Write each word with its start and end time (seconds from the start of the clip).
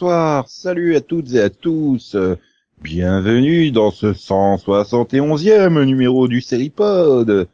bonsoir, 0.00 0.48
salut 0.48 0.96
à 0.96 1.02
toutes 1.02 1.34
et 1.34 1.40
à 1.40 1.50
tous. 1.50 2.16
Bienvenue 2.80 3.70
dans 3.70 3.90
ce 3.90 4.06
171e 4.06 5.84
numéro 5.84 6.26
du 6.26 6.40
Seripod. 6.40 7.48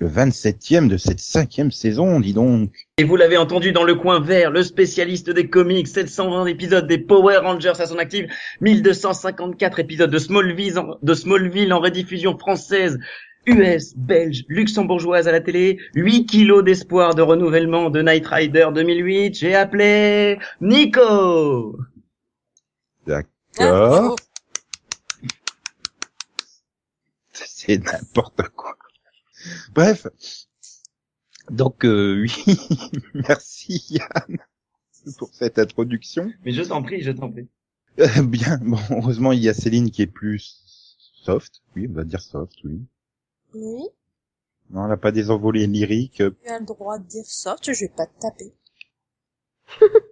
Le 0.00 0.08
27e 0.08 0.88
de 0.88 0.96
cette 0.96 1.20
cinquième 1.20 1.70
saison, 1.70 2.18
dis 2.18 2.32
donc. 2.32 2.72
Et 2.98 3.04
vous 3.04 3.14
l'avez 3.14 3.36
entendu 3.36 3.70
dans 3.70 3.84
le 3.84 3.94
coin 3.94 4.18
vert, 4.18 4.50
le 4.50 4.64
spécialiste 4.64 5.30
des 5.30 5.48
comics, 5.48 5.86
720 5.86 6.46
épisodes 6.46 6.88
des 6.88 6.98
Power 6.98 7.36
Rangers 7.36 7.78
à 7.78 7.86
son 7.86 7.98
actif, 7.98 8.26
1254 8.62 9.78
épisodes 9.78 10.10
de 10.10 10.18
Smallville 10.18 10.80
en, 10.80 10.96
de 11.00 11.14
Smallville 11.14 11.72
en 11.72 11.78
rediffusion 11.78 12.36
française, 12.36 12.98
US, 13.46 13.94
belge, 13.96 14.44
luxembourgeoise 14.48 15.28
à 15.28 15.32
la 15.32 15.40
télé, 15.40 15.78
8 15.94 16.26
kilos 16.26 16.64
d'espoir 16.64 17.14
de 17.14 17.22
renouvellement 17.22 17.90
de 17.90 18.02
Night 18.02 18.26
Rider 18.26 18.66
2008, 18.74 19.38
j'ai 19.38 19.54
appelé 19.54 20.38
Nico 20.60 21.78
D'accord. 23.06 24.16
C'est 27.32 27.78
n'importe 27.78 28.48
quoi. 28.50 28.76
Bref. 29.74 30.06
Donc, 31.50 31.84
euh, 31.84 32.22
oui, 32.22 32.32
merci 33.14 33.84
Yann 33.90 34.38
pour 35.18 35.34
cette 35.34 35.58
introduction. 35.58 36.32
Mais 36.44 36.52
je 36.52 36.62
t'en 36.62 36.82
prie, 36.82 37.02
je 37.02 37.10
t'en 37.10 37.30
prie. 37.30 37.48
Euh, 37.98 38.22
bien, 38.22 38.58
bon, 38.58 38.78
heureusement, 38.90 39.32
il 39.32 39.40
y 39.40 39.48
a 39.48 39.54
Céline 39.54 39.90
qui 39.90 40.02
est 40.02 40.06
plus 40.06 40.96
soft. 41.24 41.62
Oui, 41.76 41.86
on 41.90 41.94
va 41.94 42.04
dire 42.04 42.20
soft, 42.20 42.54
oui. 42.64 42.80
Oui, 43.54 43.82
Non, 44.70 44.84
elle 44.84 44.88
n'a 44.90 44.96
pas 44.96 45.12
des 45.12 45.30
envolées 45.30 45.66
lyriques. 45.66 46.22
tu 46.42 46.48
as 46.48 46.58
le 46.58 46.64
droit 46.64 46.98
de 46.98 47.06
dire 47.06 47.26
soft, 47.26 47.72
je 47.72 47.80
vais 47.80 47.92
pas 47.94 48.06
te 48.06 48.20
taper. 48.20 48.52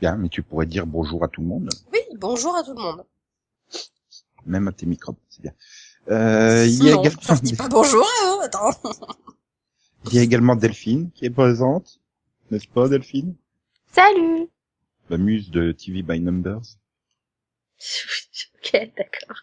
Bien, 0.00 0.16
mais 0.16 0.28
tu 0.28 0.42
pourrais 0.42 0.66
dire 0.66 0.86
bonjour 0.86 1.22
à 1.24 1.28
tout 1.28 1.42
le 1.42 1.46
monde, 1.46 1.70
Oui, 1.92 2.00
bonjour 2.16 2.56
à 2.56 2.62
tout 2.62 2.74
le 2.74 2.80
monde. 2.82 3.04
même 4.46 4.66
à 4.68 4.72
tes 4.72 4.86
microbes, 4.86 5.16
c'est 5.28 5.42
bien. 5.42 5.52
Euh, 6.08 6.64
il, 6.66 6.82
y 6.84 6.88
a 6.90 6.94
non, 6.94 7.02
également, 7.02 7.20
je 7.22 7.34
dis 7.42 7.54
pas 7.56 7.68
bonjour 7.68 8.02
à 8.04 8.36
eux, 8.36 8.42
attends. 8.44 8.70
il 10.06 10.14
y 10.14 10.18
a 10.18 10.22
également 10.22 10.56
Delphine 10.56 11.10
qui 11.12 11.26
est 11.26 11.30
présente, 11.30 12.00
n'est-ce 12.50 12.66
pas 12.68 12.88
Delphine? 12.88 13.36
Salut 13.92 14.48
La 15.10 15.18
muse 15.18 15.50
de 15.50 15.72
TV 15.72 16.02
by 16.02 16.20
Numbers. 16.20 16.62
Ok, 18.62 18.92
d'accord. 18.96 19.42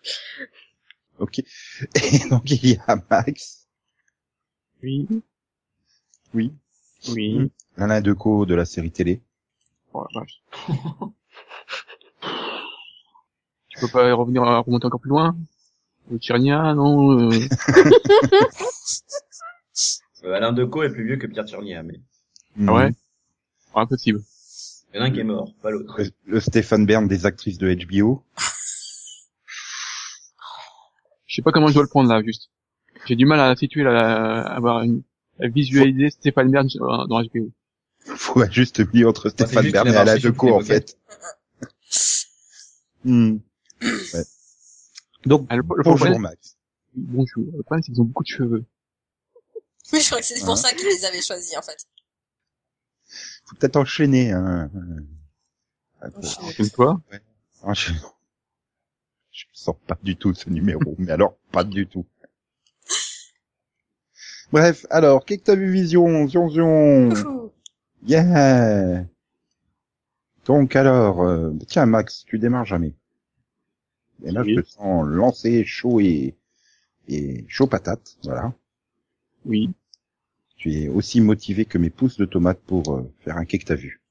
Ok. 1.18 1.40
Et 1.40 2.30
donc 2.30 2.50
il 2.52 2.70
y 2.70 2.80
a 2.88 2.96
Max, 3.10 3.68
Oui, 4.84 5.08
oui, 6.36 6.54
oui. 7.10 7.52
Alain 7.78 8.00
Decaux 8.00 8.46
de 8.46 8.54
la 8.54 8.64
série 8.66 8.92
télé. 8.92 9.24
Tu 13.70 13.80
peux 13.82 13.88
pas 13.90 14.14
revenir 14.14 14.44
à 14.44 14.60
remonter 14.60 14.86
encore 14.88 15.00
plus 15.00 15.10
loin? 15.10 15.36
Le 16.10 16.18
Tyrnia, 16.20 16.74
non 16.74 17.30
euh, 17.30 17.30
Euh, 20.24 20.34
Alain 20.34 20.52
Decaux 20.52 20.82
est 20.84 20.90
plus 20.92 21.06
vieux 21.06 21.18
que 21.18 21.28
Pierre 21.28 21.46
Turnier, 21.46 21.80
mais 21.84 22.00
Ah 22.68 22.74
ouais? 22.74 22.92
Oh, 23.76 23.80
Impossible. 23.82 24.22
il 24.94 24.98
y 24.98 25.00
en 25.00 25.04
a 25.04 25.06
un 25.06 25.12
qui 25.12 25.20
est 25.20 25.24
mort, 25.24 25.54
pas 25.62 25.70
l'autre. 25.70 25.94
Le, 26.00 26.10
le 26.26 26.40
Stéphane 26.40 26.88
Bern 26.88 27.08
des 27.08 27.28
actrices 27.28 27.60
de 27.60 27.72
HBO. 27.86 28.24
Je 31.28 31.36
sais 31.36 31.42
pas 31.44 31.52
comment 31.52 31.68
je 31.68 31.74
dois 31.76 31.84
le 31.84 31.90
prendre 31.90 32.10
là, 32.10 32.24
juste. 32.24 32.50
J'ai 33.06 33.16
du 33.16 33.26
mal 33.28 33.40
à 33.40 33.56
situer, 33.56 33.84
la, 33.84 34.40
à 34.42 34.56
avoir 34.56 34.82
une, 34.82 35.04
à 35.40 35.48
visualiser 35.50 36.10
Stéphane 36.10 36.50
Bern 36.50 36.68
dans 36.80 37.22
HBO. 37.22 37.52
Faut 38.20 38.42
un 38.42 38.50
juste 38.50 38.80
milieu 38.94 39.08
entre 39.08 39.30
Stéphane 39.30 39.64
juste 39.64 39.74
Bern 39.74 39.88
et 39.88 39.96
Alain 39.96 40.18
Decaux 40.18 40.54
en 40.56 40.60
fait. 40.62 40.98
Hmm. 43.04 43.38
Ouais. 43.82 44.24
Donc, 45.26 45.46
Ah, 45.50 45.56
le- 45.56 45.62
le 45.62 45.84
bonjour 45.84 45.96
problème- 45.96 46.22
Max. 46.22 46.58
Bonjour. 46.96 47.44
Le 47.56 47.64
problème, 47.64 47.84
c'est 47.84 47.92
qu'ils 47.92 48.02
ont 48.02 48.06
beaucoup 48.06 48.24
de 48.24 48.28
cheveux. 48.30 48.66
Mais 49.94 50.00
je 50.02 50.06
crois 50.08 50.20
que 50.20 50.26
c'est 50.26 50.40
pour 50.40 50.50
Hein 50.50 50.56
ça 50.56 50.72
qu'ils 50.74 50.88
les 50.88 51.06
avaient 51.06 51.22
choisis, 51.22 51.56
en 51.58 51.62
fait. 51.62 51.86
Faut 53.46 53.56
peut-être 53.56 53.76
enchaîner, 53.78 54.32
hein. 54.32 54.70
Enchaîner. 56.02 56.54
Comme 56.56 56.70
toi. 56.72 57.02
Enchaîner. 57.62 58.00
Je 59.32 59.46
ne 59.46 59.56
sens 59.58 59.76
pas 59.86 59.98
du 60.02 60.16
tout 60.18 60.34
ce 60.34 60.50
numéro, 60.50 60.96
mais 60.98 61.12
alors 61.12 61.38
pas 61.52 61.64
du 61.64 61.88
tout. 61.88 62.06
Bref, 64.52 64.86
alors, 64.90 65.24
qu'est-ce 65.26 65.40
que 65.40 65.46
t'as 65.46 65.56
vu 65.56 65.72
Vision, 65.72 66.28
Zion, 66.28 66.50
Zion. 66.50 67.52
Yeah 68.06 69.06
Donc 70.46 70.76
alors, 70.76 71.22
euh, 71.24 71.52
tiens 71.68 71.86
Max, 71.86 72.24
tu 72.26 72.40
démarres 72.40 72.66
jamais. 72.66 72.94
Et 74.24 74.32
là, 74.32 74.42
Oui. 74.42 74.56
je 74.56 74.62
te 74.62 74.68
sens 74.68 75.06
lancé, 75.08 75.64
chaud 75.66 76.00
et, 76.00 76.36
et 77.08 77.46
chaud 77.48 77.68
patate, 77.68 78.18
voilà. 78.24 78.54
Oui. 79.46 79.70
Tu 80.56 80.74
es 80.74 80.88
aussi 80.88 81.22
motivé 81.22 81.66
que 81.66 81.78
mes 81.78 81.90
pousses 81.92 82.18
de 82.18 82.26
tomates 82.26 82.60
pour 82.62 82.96
euh, 82.96 83.12
faire 83.24 83.38
un 83.38 83.46
quai 83.46 83.60
que 83.60 83.66
t'as 83.66 83.76
vu. 83.76 84.02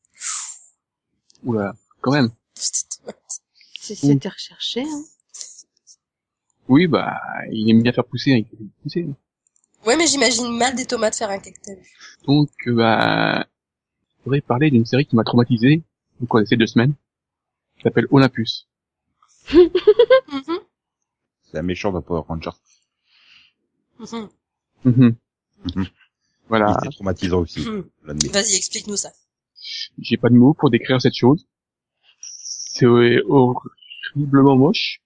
Oula. 1.42 1.74
Quand 2.00 2.12
même. 2.12 2.30
C'était 2.54 4.28
recherché, 4.28 4.82
hein. 4.82 5.02
Oui, 6.68 6.86
bah, 6.88 7.20
il 7.52 7.70
aime 7.70 7.82
bien 7.82 7.92
faire 7.92 8.04
pousser. 8.04 8.32
hein, 8.32 8.36
il 8.38 8.44
fait 8.46 8.64
pousser. 8.82 9.06
Ouais, 9.86 9.96
mais 9.96 10.06
j'imagine 10.06 10.48
mal 10.56 10.74
des 10.74 10.84
tomates 10.86 11.16
faire 11.16 11.30
un 11.30 11.38
cake 11.38 11.54
que 11.60 11.66
t'as 11.66 11.74
vu. 11.74 11.88
Donc, 12.26 12.50
bah, 12.66 13.46
voudrais 14.26 14.40
parler 14.42 14.70
d'une 14.70 14.84
série 14.84 15.06
qui 15.06 15.16
m'a 15.16 15.24
traumatisé, 15.24 15.82
quoi, 16.28 16.44
ces 16.44 16.56
deux 16.56 16.66
semaines, 16.66 16.94
qui 17.76 17.82
s'appelle 17.82 18.06
Olympus. 18.10 18.68
Mhm, 19.52 20.58
C'est 21.44 21.58
un 21.58 21.62
méchant 21.62 21.92
de 21.92 22.00
Power 22.00 22.22
Rangers. 22.28 22.50
Mhm. 24.84 25.16
Voilà, 26.48 26.76
Il 26.82 26.86
était 26.86 26.94
traumatisant 26.96 27.40
aussi. 27.40 27.64
Vas-y, 28.04 28.56
explique-nous 28.56 28.96
ça. 28.96 29.10
j'ai 29.98 30.16
pas 30.16 30.28
de 30.28 30.34
mots 30.34 30.54
pour 30.54 30.70
décrire 30.70 31.00
cette 31.00 31.14
chose. 31.16 31.46
C'est 32.20 32.86
horriblement 32.86 34.56
moche. 34.56 35.00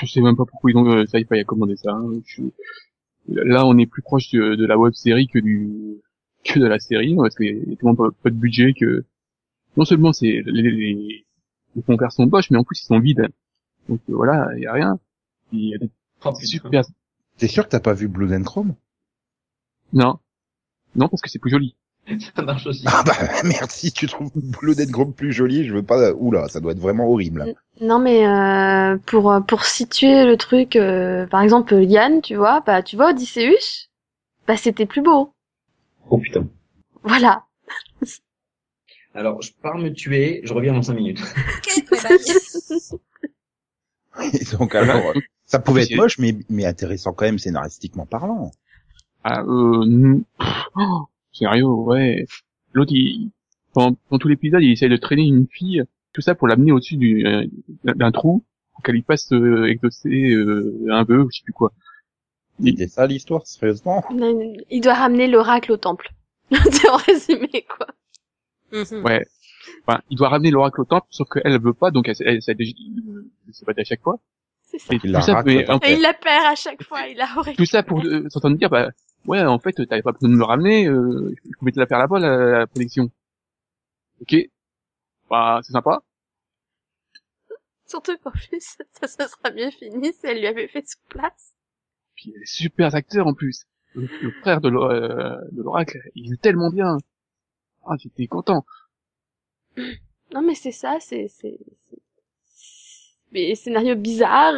Je 0.00 0.06
sais 0.06 0.20
même 0.20 0.36
pas 0.36 0.44
pourquoi 0.44 0.70
ils 0.70 0.76
ont 0.76 0.86
euh, 0.90 1.06
ça 1.06 1.18
pas 1.28 1.42
commandé 1.44 1.76
ça. 1.76 1.92
hein. 1.92 2.10
Je- 2.26 2.42
Là, 3.28 3.64
on 3.66 3.78
est 3.78 3.86
plus 3.86 4.02
proche 4.02 4.28
de, 4.32 4.54
de 4.54 4.66
la 4.66 4.76
web 4.76 4.92
série 4.92 5.28
que 5.28 5.38
du 5.38 6.02
que 6.44 6.58
de 6.58 6.66
la 6.66 6.78
série, 6.78 7.14
parce 7.16 7.34
qu'il 7.34 7.46
y 7.46 7.72
a 7.72 7.76
tellement 7.76 7.94
pas, 7.94 8.08
pas 8.22 8.30
de 8.30 8.36
budget 8.36 8.74
que 8.78 9.04
non 9.76 9.84
seulement 9.84 10.12
c'est 10.12 10.42
les, 10.44 10.62
les, 10.62 11.26
les 11.74 11.84
sont 12.10 12.26
moches, 12.26 12.50
mais 12.50 12.58
en 12.58 12.64
plus 12.64 12.80
ils 12.82 12.86
sont 12.86 13.00
vides. 13.00 13.28
Donc 13.88 14.00
euh, 14.08 14.14
voilà, 14.14 14.48
il 14.56 14.62
y 14.62 14.66
a 14.66 14.72
rien. 14.72 14.98
Il 15.52 15.68
y 15.68 15.74
a 15.74 15.78
des 15.78 15.90
Oh, 16.24 16.34
super 16.40 16.84
T'es 17.36 17.48
sûr 17.48 17.64
que 17.64 17.70
t'as 17.70 17.80
pas 17.80 17.92
vu 17.92 18.08
Blood 18.08 18.32
and 18.32 18.44
Chrome? 18.44 18.74
Non. 19.92 20.18
Non, 20.94 21.08
parce 21.08 21.20
que 21.20 21.28
c'est 21.28 21.38
plus 21.38 21.50
joli. 21.50 21.76
Ça 22.36 22.42
marche 22.42 22.66
aussi. 22.66 22.84
Ah 22.86 23.02
bah 23.04 23.12
merde, 23.44 23.70
si 23.70 23.92
tu 23.92 24.06
trouves 24.06 24.30
Blood 24.34 24.80
and 24.80 24.92
Chrome 24.92 25.12
plus 25.12 25.32
joli, 25.32 25.64
je 25.64 25.74
veux 25.74 25.82
pas... 25.82 26.12
Oula, 26.12 26.48
ça 26.48 26.60
doit 26.60 26.72
être 26.72 26.80
vraiment 26.80 27.08
horrible. 27.08 27.54
Non, 27.80 27.98
mais 27.98 28.26
euh, 28.26 28.96
pour 29.06 29.32
euh, 29.32 29.40
pour 29.40 29.64
situer 29.64 30.24
le 30.24 30.36
truc, 30.36 30.76
euh, 30.76 31.26
par 31.26 31.42
exemple 31.42 31.74
Yann, 31.74 32.22
tu 32.22 32.36
vois, 32.36 32.60
bah 32.60 32.82
tu 32.82 32.96
vois 32.96 33.10
Odysseus, 33.10 33.88
bah 34.46 34.56
c'était 34.56 34.86
plus 34.86 35.02
beau. 35.02 35.33
Oh 36.10 36.18
putain. 36.18 36.48
Voilà. 37.02 37.44
Alors, 39.14 39.40
je 39.42 39.52
pars 39.62 39.78
me 39.78 39.90
tuer, 39.90 40.40
je 40.44 40.52
reviens 40.52 40.72
dans 40.72 40.82
5 40.82 40.94
minutes. 40.94 41.20
Ok, 41.56 41.84
bye 41.90 42.18
donc 44.58 44.74
alors, 44.74 45.12
ça 45.44 45.58
pouvait 45.58 45.82
être 45.82 45.96
moche, 45.96 46.18
mais, 46.18 46.36
mais 46.48 46.64
intéressant 46.64 47.12
quand 47.12 47.24
même 47.24 47.38
scénaristiquement 47.38 48.06
parlant. 48.06 48.50
Ah, 49.24 49.42
euh, 49.42 50.20
oh, 50.76 51.08
sérieux, 51.32 51.64
ouais. 51.64 52.26
L'autre, 52.72 52.92
il, 52.92 53.30
pendant, 53.72 53.96
pendant 54.08 54.18
tout 54.18 54.28
l'épisode, 54.28 54.62
il 54.62 54.72
essaye 54.72 54.88
de 54.88 54.96
traîner 54.96 55.22
une 55.22 55.46
fille, 55.50 55.82
tout 56.12 56.20
ça 56.20 56.34
pour 56.34 56.48
l'amener 56.48 56.72
au-dessus 56.72 56.96
du, 56.96 57.26
euh, 57.26 57.44
d'un 57.84 58.12
trou, 58.12 58.44
pour 58.72 58.82
qu'elle 58.82 58.96
y 58.96 59.02
passe 59.02 59.32
euh, 59.32 59.66
exaucer 59.66 60.30
euh, 60.30 60.86
un 60.90 61.04
vœu, 61.04 61.22
ou 61.22 61.30
je 61.30 61.38
sais 61.38 61.44
plus 61.44 61.52
quoi. 61.52 61.72
C'était 62.62 62.88
ça 62.88 63.06
l'histoire, 63.06 63.46
sérieusement 63.46 64.04
Il 64.70 64.80
doit 64.80 64.94
ramener 64.94 65.26
l'oracle 65.26 65.72
au 65.72 65.76
temple. 65.76 66.10
C'est 66.70 66.88
en 66.88 66.96
résumé, 66.96 67.66
quoi. 67.76 67.86
Mhm. 68.72 69.04
Ouais. 69.04 69.24
Enfin, 69.86 70.00
il 70.10 70.16
doit 70.16 70.28
ramener 70.28 70.50
l'oracle 70.50 70.80
au 70.80 70.84
temple, 70.84 71.06
sauf 71.10 71.28
qu'elle 71.28 71.60
veut 71.60 71.72
pas, 71.72 71.90
donc 71.90 72.08
elle, 72.08 72.16
elle, 72.20 72.38
de 72.38 73.52
se 73.52 73.64
battre 73.64 73.80
à 73.80 73.84
chaque 73.84 74.02
fois. 74.02 74.18
C'est 74.62 74.78
ça. 74.78 74.94
Et 74.94 74.98
Il 75.02 75.10
la 75.12 75.20
tout 75.20 75.26
ça, 75.26 75.42
Et 75.46 75.92
il 75.94 76.00
la 76.02 76.14
perd 76.14 76.46
à 76.46 76.54
chaque 76.54 76.82
fois, 76.82 77.06
il 77.06 77.20
a 77.20 77.28
horrible. 77.36 77.56
tout 77.56 77.64
ça 77.64 77.82
pour 77.82 78.04
euh, 78.04 78.28
s'entendre 78.28 78.56
dire, 78.56 78.68
bah, 78.70 78.90
ouais, 79.26 79.40
en 79.42 79.58
fait, 79.58 79.72
t'avais 79.72 80.02
pas 80.02 80.12
besoin 80.12 80.28
de 80.28 80.34
me 80.36 80.44
ramener, 80.44 80.86
euh, 80.86 81.34
je 81.44 81.58
pouvais 81.58 81.72
te 81.72 81.80
la 81.80 81.86
faire 81.86 81.98
là-bas, 81.98 82.18
la, 82.18 82.58
la 82.58 82.66
protection. 82.66 83.10
Ok. 84.20 84.36
Bah, 85.30 85.60
c'est 85.62 85.72
sympa. 85.72 86.02
Surtout 87.86 88.16
qu'en 88.18 88.30
plus, 88.30 88.60
ça 89.00 89.06
se 89.08 89.28
sera 89.28 89.50
bien 89.50 89.70
fini 89.70 90.12
si 90.12 90.26
elle 90.26 90.38
lui 90.40 90.46
avait 90.46 90.68
fait 90.68 90.86
sous 90.86 90.98
place. 91.08 91.53
Puis 92.24 92.32
il 92.34 92.42
est 92.42 92.46
super 92.46 92.94
acteur 92.94 93.26
en 93.26 93.34
plus. 93.34 93.66
Le, 93.94 94.08
le 94.22 94.30
frère 94.40 94.62
de 94.62 94.68
euh, 94.68 95.36
de 95.52 95.62
l'oracle, 95.62 95.98
il 96.14 96.32
est 96.32 96.40
tellement 96.40 96.70
bien. 96.70 96.96
Ah, 97.84 97.96
j'étais 97.98 98.26
content. 98.26 98.64
Non 100.32 100.40
mais 100.40 100.54
c'est 100.54 100.72
ça, 100.72 100.96
c'est... 101.00 101.28
c'est... 101.28 101.58
c'est- 102.46 103.12
Mais 103.32 103.54
scénario 103.54 103.94
bizarre, 103.94 104.54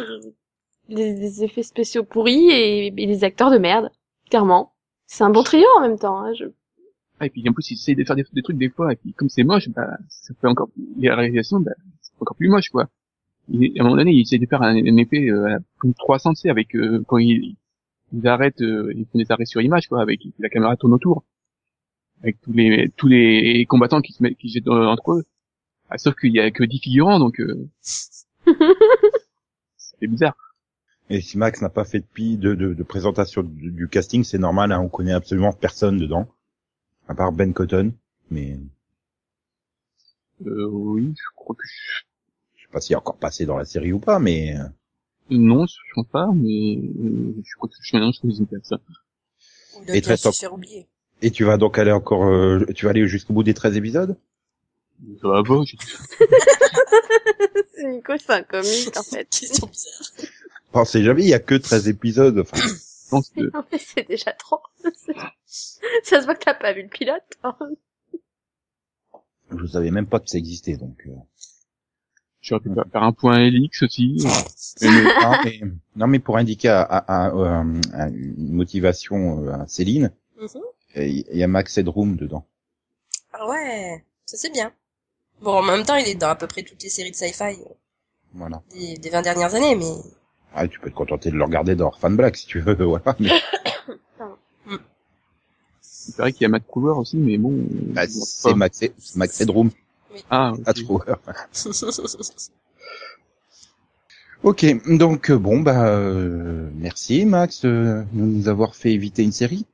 les, 0.87 1.13
les 1.13 1.43
effets 1.43 1.63
spéciaux 1.63 2.05
pourris 2.05 2.49
et, 2.51 2.87
et 2.87 3.05
les 3.05 3.23
acteurs 3.25 3.51
de 3.51 3.57
merde, 3.57 3.91
clairement. 4.29 4.73
C'est 5.07 5.25
un 5.25 5.29
bon 5.29 5.43
trio 5.43 5.67
en 5.77 5.81
même 5.81 5.99
temps. 5.99 6.21
Hein, 6.21 6.33
je... 6.33 6.45
Ah, 7.19 7.25
et 7.25 7.29
puis 7.29 7.43
en 7.49 7.53
plus, 7.53 7.69
il 7.71 7.73
essaye 7.73 7.95
de 7.95 8.05
faire 8.05 8.15
des, 8.15 8.25
des 8.31 8.43
trucs 8.43 8.57
des 8.57 8.69
fois, 8.69 8.93
et 8.93 8.95
puis 8.95 9.11
comme 9.13 9.27
c'est 9.29 9.43
moche, 9.43 9.67
bah, 9.69 9.97
ça 10.07 10.33
fait 10.39 10.47
encore, 10.47 10.69
la 10.97 11.15
réalisation, 11.15 11.59
bah, 11.59 11.71
c'est 12.01 12.13
encore 12.21 12.37
plus 12.37 12.47
moche, 12.47 12.69
quoi. 12.69 12.87
Il 13.49 13.63
est- 13.63 13.79
à 13.79 13.81
un 13.81 13.85
moment 13.85 13.97
donné, 13.97 14.11
il 14.11 14.21
essaye 14.21 14.39
de 14.39 14.45
faire 14.45 14.61
un, 14.61 14.75
un 14.75 14.97
effet, 14.97 15.29
euh, 15.29 15.57
comme 15.79 15.93
300, 15.93 16.33
tu 16.33 16.41
sais, 16.41 16.49
avec, 16.49 16.75
euh, 16.75 17.03
quand 17.07 17.17
il, 17.17 17.55
ils 18.13 18.27
arrêtent, 18.27 18.61
euh, 18.61 18.91
ils 18.95 19.05
font 19.05 19.17
des 19.19 19.31
arrêts 19.31 19.45
sur 19.45 19.61
image, 19.61 19.87
quoi, 19.87 20.01
avec 20.01 20.21
la 20.39 20.49
caméra 20.49 20.75
tourne 20.77 20.93
autour. 20.93 21.23
Avec 22.23 22.39
tous 22.41 22.51
les, 22.53 22.89
tous 22.97 23.07
les 23.07 23.65
combattants 23.67 24.01
qui 24.01 24.13
se 24.13 24.23
mettent, 24.23 24.37
qui 24.37 24.49
jettent 24.49 24.67
euh, 24.67 24.85
entre 24.87 25.13
eux. 25.13 25.23
Ah, 25.89 25.97
sauf 25.97 26.15
qu'il 26.15 26.33
y 26.33 26.39
a 26.39 26.51
que 26.51 26.63
10 26.63 26.79
figurants, 26.79 27.19
donc, 27.19 27.39
euh, 27.39 27.67
c'est 29.77 30.07
bizarre. 30.07 30.35
Et 31.09 31.21
si 31.21 31.37
Max 31.37 31.61
n'a 31.61 31.69
pas 31.69 31.85
fait 31.85 31.99
de, 31.99 32.05
pi- 32.05 32.37
de, 32.37 32.53
de, 32.53 32.73
de 32.73 32.83
présentation 32.83 33.41
du, 33.43 33.71
du 33.71 33.87
casting, 33.87 34.23
c'est 34.25 34.37
normal, 34.39 34.71
hein, 34.73 34.81
on 34.81 34.89
connaît 34.89 35.13
absolument 35.13 35.53
personne 35.53 35.97
dedans. 35.97 36.27
À 37.07 37.15
part 37.15 37.31
Ben 37.31 37.53
Cotton. 37.53 37.93
Mais 38.29 38.57
Euh, 40.45 40.67
oui, 40.69 41.13
je 41.17 41.29
crois 41.35 41.55
que 41.55 41.63
je... 41.65 42.06
je 42.67 42.71
sais 42.71 42.73
pas 42.73 42.81
s'il 42.81 42.93
est 42.93 42.97
encore 42.97 43.17
passé 43.17 43.45
dans 43.45 43.57
la 43.57 43.65
série 43.65 43.93
ou 43.93 43.99
pas, 43.99 44.19
mais... 44.19 44.57
euh, 44.57 44.63
non, 45.29 45.65
je 45.65 45.75
pense 45.95 46.07
pas, 46.07 46.27
mais 46.33 46.77
euh, 46.77 47.33
je 47.43 47.55
crois 47.55 47.69
que 47.69 47.75
je 47.79 47.87
suis 47.87 47.97
je 47.97 48.11
suis 48.11 48.37
une 48.39 48.47
ça. 48.63 48.77
Et. 49.93 50.01
Et 51.21 51.31
tu 51.31 51.43
vas 51.45 51.57
donc 51.57 51.77
aller 51.79 51.91
encore... 51.91 52.25
euh, 52.25 52.65
tu 52.75 52.85
vas 52.85 52.91
aller 52.91 53.07
jusqu'au 53.07 53.33
bout 53.33 53.43
des 53.43 53.53
13 53.53 53.77
épisodes? 53.77 54.17
Ça 55.21 55.27
va 55.27 55.43
pas, 55.43 55.61
C'est 57.75 57.87
Nico, 57.87 58.13
c'est 58.17 58.31
un 58.31 58.43
comique 58.43 58.97
en 58.97 59.03
fait. 59.03 59.29
Question 59.29 59.67
bizarre. 59.67 60.29
Pensez 60.71 61.03
jamais, 61.03 61.23
il 61.23 61.29
y 61.29 61.33
a 61.33 61.39
que 61.39 61.55
13 61.55 61.87
épisodes. 61.87 62.39
Enfin, 62.39 62.57
Non 63.11 63.21
mais 63.71 63.77
c'est 63.77 64.07
déjà 64.07 64.31
trop. 64.33 64.59
ça 66.03 66.19
se 66.21 66.25
voit 66.25 66.35
que 66.35 66.43
t'as 66.43 66.53
pas 66.55 66.73
vu 66.73 66.83
le 66.83 66.89
pilote. 66.89 67.23
hein. 67.43 67.55
je 69.55 69.65
savais 69.67 69.91
même 69.91 70.07
pas 70.07 70.19
que 70.19 70.29
ça 70.29 70.37
existait, 70.37 70.77
donc... 70.77 70.97
euh. 71.07 71.11
J'aurais 72.47 72.61
pu 72.61 72.69
faire 72.91 73.03
un 73.03 73.11
point 73.11 73.37
Helix 73.39 73.83
aussi. 73.83 74.23
Mais- 74.81 74.89
non, 74.89 75.37
mais, 75.43 75.61
non, 75.95 76.07
mais 76.07 76.19
pour 76.19 76.37
indiquer 76.37 76.69
à, 76.69 76.81
à- 76.81 77.25
à- 77.27 77.31
euh, 77.35 77.81
à 77.93 78.07
une 78.09 78.53
motivation 78.53 79.43
euh, 79.45 79.51
à 79.53 79.67
Céline, 79.67 80.11
Mhm. 80.41 80.61
il 80.95 81.25
y 81.37 81.43
a 81.43 81.47
Max 81.47 81.77
Headroom 81.77 82.15
dedans. 82.15 82.45
Ah 83.33 83.47
ouais, 83.49 84.03
ça 84.25 84.37
c'est 84.37 84.51
bien. 84.51 84.71
Bon, 85.41 85.53
en 85.57 85.61
même 85.63 85.83
temps, 85.83 85.95
il 85.95 86.07
est 86.07 86.15
dans 86.15 86.29
à 86.29 86.35
peu 86.35 86.47
près 86.47 86.63
toutes 86.63 86.81
les 86.81 86.89
séries 86.89 87.11
de 87.11 87.15
sci-fi 87.15 87.43
euh, 87.43 87.73
Voilà. 88.33 88.61
des, 88.71 88.97
des 88.97 89.09
20 89.09 89.21
dernières 89.21 89.53
années, 89.53 89.75
mais 89.75 89.93
Ah, 90.55 90.67
tu 90.67 90.79
peux 90.79 90.89
te 90.89 90.95
contenter 90.95 91.29
de 91.29 91.35
le 91.35 91.43
regarder 91.43 91.75
dans 91.75 91.91
Fan 91.91 92.15
Black 92.15 92.37
si 92.37 92.47
tu 92.47 92.59
veux, 92.61 92.73
voilà. 92.83 93.15
Mais, 93.19 93.29
Il 96.09 96.13
paraît 96.13 96.31
qu'il 96.31 96.43
y 96.43 96.45
a 96.45 96.49
Matt 96.49 96.63
Cooler 96.67 96.93
aussi, 96.97 97.17
mais 97.17 97.37
bon. 97.37 97.65
bah, 97.93 98.07
c'est. 98.07 98.53
Max, 98.55 98.77
c'est 98.79 99.15
Max 99.15 99.41
Headroom, 99.41 99.69
Ah, 100.29 100.53
ok. 100.53 100.61
à 100.65 100.73
Trower. 100.73 101.15
Ok, 104.43 104.65
donc 104.87 105.31
euh, 105.31 105.37
bon 105.37 105.61
bah 105.61 105.87
euh, 105.87 106.69
merci 106.75 107.25
Max 107.25 107.65
euh, 107.65 108.03
de 108.13 108.21
nous 108.21 108.47
avoir 108.47 108.75
fait 108.75 108.93
éviter 108.93 109.23
une 109.23 109.31
série. 109.31 109.65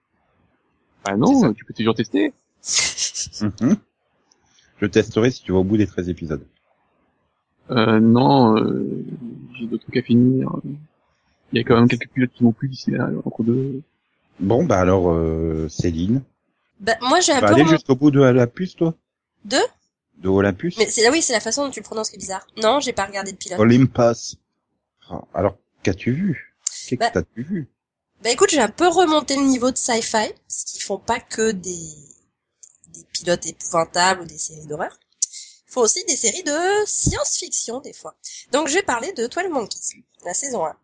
Ah 1.04 1.18
non, 1.18 1.54
tu 1.54 1.66
peux 1.66 1.74
toujours 1.74 1.96
tester. 1.96 2.34
Mhm. 3.42 3.78
Je 4.80 4.86
testerai 4.86 5.32
si 5.32 5.44
tu 5.44 5.52
vas 5.52 5.60
au 5.60 5.64
bout 5.64 5.78
des 5.78 5.88
13 5.88 6.10
épisodes. 6.10 6.46
Euh, 7.72 8.00
non, 8.00 8.58
euh, 8.58 9.06
j'ai 9.58 9.66
d'autres 9.68 9.84
trucs 9.84 9.98
à 9.98 10.02
finir. 10.02 10.50
Il 11.52 11.58
y 11.58 11.62
a 11.62 11.64
quand 11.64 11.76
même 11.76 11.88
quelques 11.88 12.10
pilotes 12.10 12.32
qui 12.34 12.44
m'ont 12.44 12.52
plu 12.52 12.68
d'ici 12.68 12.92
là, 12.92 13.10
entre 13.26 13.44
deux. 13.44 13.82
Bon 14.40 14.66
bah 14.66 14.80
alors 14.80 15.12
euh, 15.12 15.68
Céline, 15.70 16.22
bah, 16.80 16.94
moi 17.02 17.20
j'ai 17.20 17.34
tu 17.34 17.38
un 17.38 17.40
peu 17.42 17.46
aller 17.48 17.62
remonté... 17.62 17.76
jusqu'au 17.76 17.96
bout 17.96 18.12
de 18.12 18.20
Olympus 18.20 18.76
toi 18.76 18.96
De 19.46 19.58
De 20.18 20.30
Olympus 20.30 20.78
Mais 20.78 20.90
c'est 20.90 21.04
là 21.04 21.12
oui, 21.12 21.22
c'est 21.22 21.34
la 21.34 21.40
façon 21.40 21.66
dont 21.66 21.72
tu 21.72 21.80
le 21.80 21.84
prononces 21.84 22.10
qui 22.10 22.16
est 22.16 22.20
bizarre. 22.20 22.46
Non, 22.58 22.80
j'ai 22.80 22.94
pas 22.94 23.06
regardé 23.06 23.32
de 23.32 23.38
pilote. 23.38 23.60
Olympus. 23.60 24.38
Ah, 25.10 25.22
Alors 25.34 25.58
qu'as-tu 25.84 26.12
vu? 26.12 26.56
Qu'est-ce 26.88 26.96
Bah, 27.00 27.10
que 27.10 27.20
t'as-tu 27.20 27.44
vu? 27.44 27.70
Bah 28.22 28.30
écoute, 28.30 28.50
j'ai 28.52 28.62
un 28.62 28.70
peu 28.70 28.88
remonté 28.88 29.36
le 29.36 29.44
niveau 29.44 29.70
de 29.72 29.78
sci-fi, 29.78 30.12
parce 30.48 30.64
qu'ils 30.66 30.82
font 30.82 30.98
pas 30.98 31.20
que 31.20 31.52
des, 31.52 31.90
des 32.94 33.04
pilotes 33.12 33.46
épouvantables 33.46 34.22
ou 34.22 34.26
des 34.26 34.38
séries 34.38 34.66
d'horreur. 34.66 34.98
Ils 35.68 35.74
font 35.74 35.82
aussi 35.82 36.06
des 36.06 36.16
séries 36.16 36.44
de 36.44 36.86
science-fiction 36.86 37.82
des 37.82 37.92
fois. 37.94 38.16
Donc 38.52 38.70
je 38.70 38.76
vais 38.76 38.84
parler 38.84 39.12
de 39.14 39.28
12 39.28 39.50
Monkeys, 39.52 40.04
la 40.24 40.34
saison 40.34 40.66
1. 40.66 40.78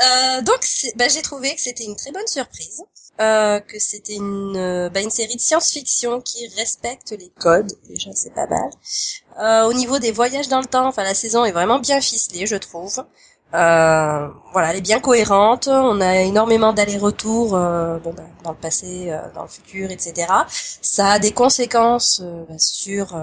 Euh, 0.00 0.42
donc 0.42 0.60
bah, 0.96 1.08
j'ai 1.08 1.22
trouvé 1.22 1.54
que 1.54 1.60
c'était 1.60 1.84
une 1.84 1.96
très 1.96 2.12
bonne 2.12 2.26
surprise, 2.26 2.82
euh, 3.20 3.60
que 3.60 3.78
c'était 3.78 4.16
une, 4.16 4.56
euh, 4.56 4.90
bah, 4.90 5.00
une 5.00 5.10
série 5.10 5.36
de 5.36 5.40
science-fiction 5.40 6.20
qui 6.20 6.48
respecte 6.48 7.12
les 7.12 7.30
codes, 7.40 7.72
déjà 7.88 8.10
c'est 8.14 8.34
pas 8.34 8.46
mal. 8.46 8.70
Euh, 9.40 9.68
au 9.68 9.72
niveau 9.72 9.98
des 9.98 10.12
voyages 10.12 10.48
dans 10.48 10.60
le 10.60 10.66
temps, 10.66 10.86
enfin 10.86 11.02
la 11.02 11.14
saison 11.14 11.44
est 11.46 11.52
vraiment 11.52 11.78
bien 11.78 12.00
ficelée, 12.00 12.46
je 12.46 12.56
trouve. 12.56 13.04
Voilà, 13.52 14.70
elle 14.70 14.76
est 14.76 14.80
bien 14.82 15.00
cohérente. 15.00 15.68
On 15.68 16.00
a 16.02 16.16
énormément 16.20 16.74
d'allers-retours, 16.74 17.50
bon, 17.50 18.12
bah, 18.12 18.24
dans 18.44 18.50
le 18.50 18.56
passé, 18.56 19.16
dans 19.34 19.42
le 19.42 19.48
futur, 19.48 19.90
etc. 19.90 20.30
Ça 20.82 21.12
a 21.12 21.18
des 21.18 21.32
conséquences 21.32 22.20
bah, 22.20 22.58
sur, 22.58 23.14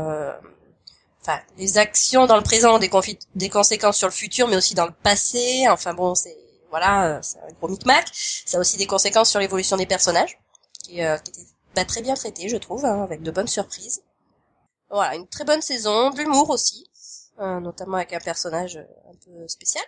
enfin, 1.22 1.40
les 1.60 1.78
actions 1.78 2.26
dans 2.26 2.38
le 2.38 2.42
présent 2.42 2.76
ont 2.76 2.80
des, 2.80 2.90
des 3.36 3.50
conséquences 3.50 3.98
sur 3.98 4.08
le 4.08 4.14
futur, 4.14 4.48
mais 4.48 4.56
aussi 4.58 4.74
dans 4.74 4.88
le 4.88 4.94
passé. 5.04 5.66
Enfin 5.70 5.94
bon, 5.94 6.16
c'est 6.16 6.36
voilà, 6.74 7.22
c'est 7.22 7.38
un 7.38 7.54
gros 7.60 7.68
micmac. 7.68 8.08
Ça 8.48 8.58
a 8.58 8.60
aussi 8.60 8.78
des 8.78 8.88
conséquences 8.88 9.30
sur 9.30 9.40
l'évolution 9.40 9.78
des 9.78 9.86
personnages, 9.86 10.40
qui, 10.84 11.04
euh, 11.04 11.20
qui 11.20 11.32
était 11.72 11.86
très 11.86 12.02
bien 12.02 12.16
traité, 12.16 12.50
je 12.50 12.58
trouve, 12.58 12.84
hein, 12.84 13.04
avec 13.04 13.22
de 13.22 13.30
bonnes 13.30 13.48
surprises. 13.48 14.02
Voilà, 14.90 15.16
une 15.16 15.28
très 15.28 15.44
bonne 15.44 15.62
saison, 15.62 16.10
de 16.10 16.18
l'humour 16.18 16.50
aussi, 16.50 16.90
euh, 17.40 17.60
notamment 17.60 17.98
avec 17.98 18.14
un 18.14 18.20
personnage 18.20 18.78
euh, 18.78 19.12
un 19.12 19.16
peu 19.24 19.48
spécial. 19.48 19.84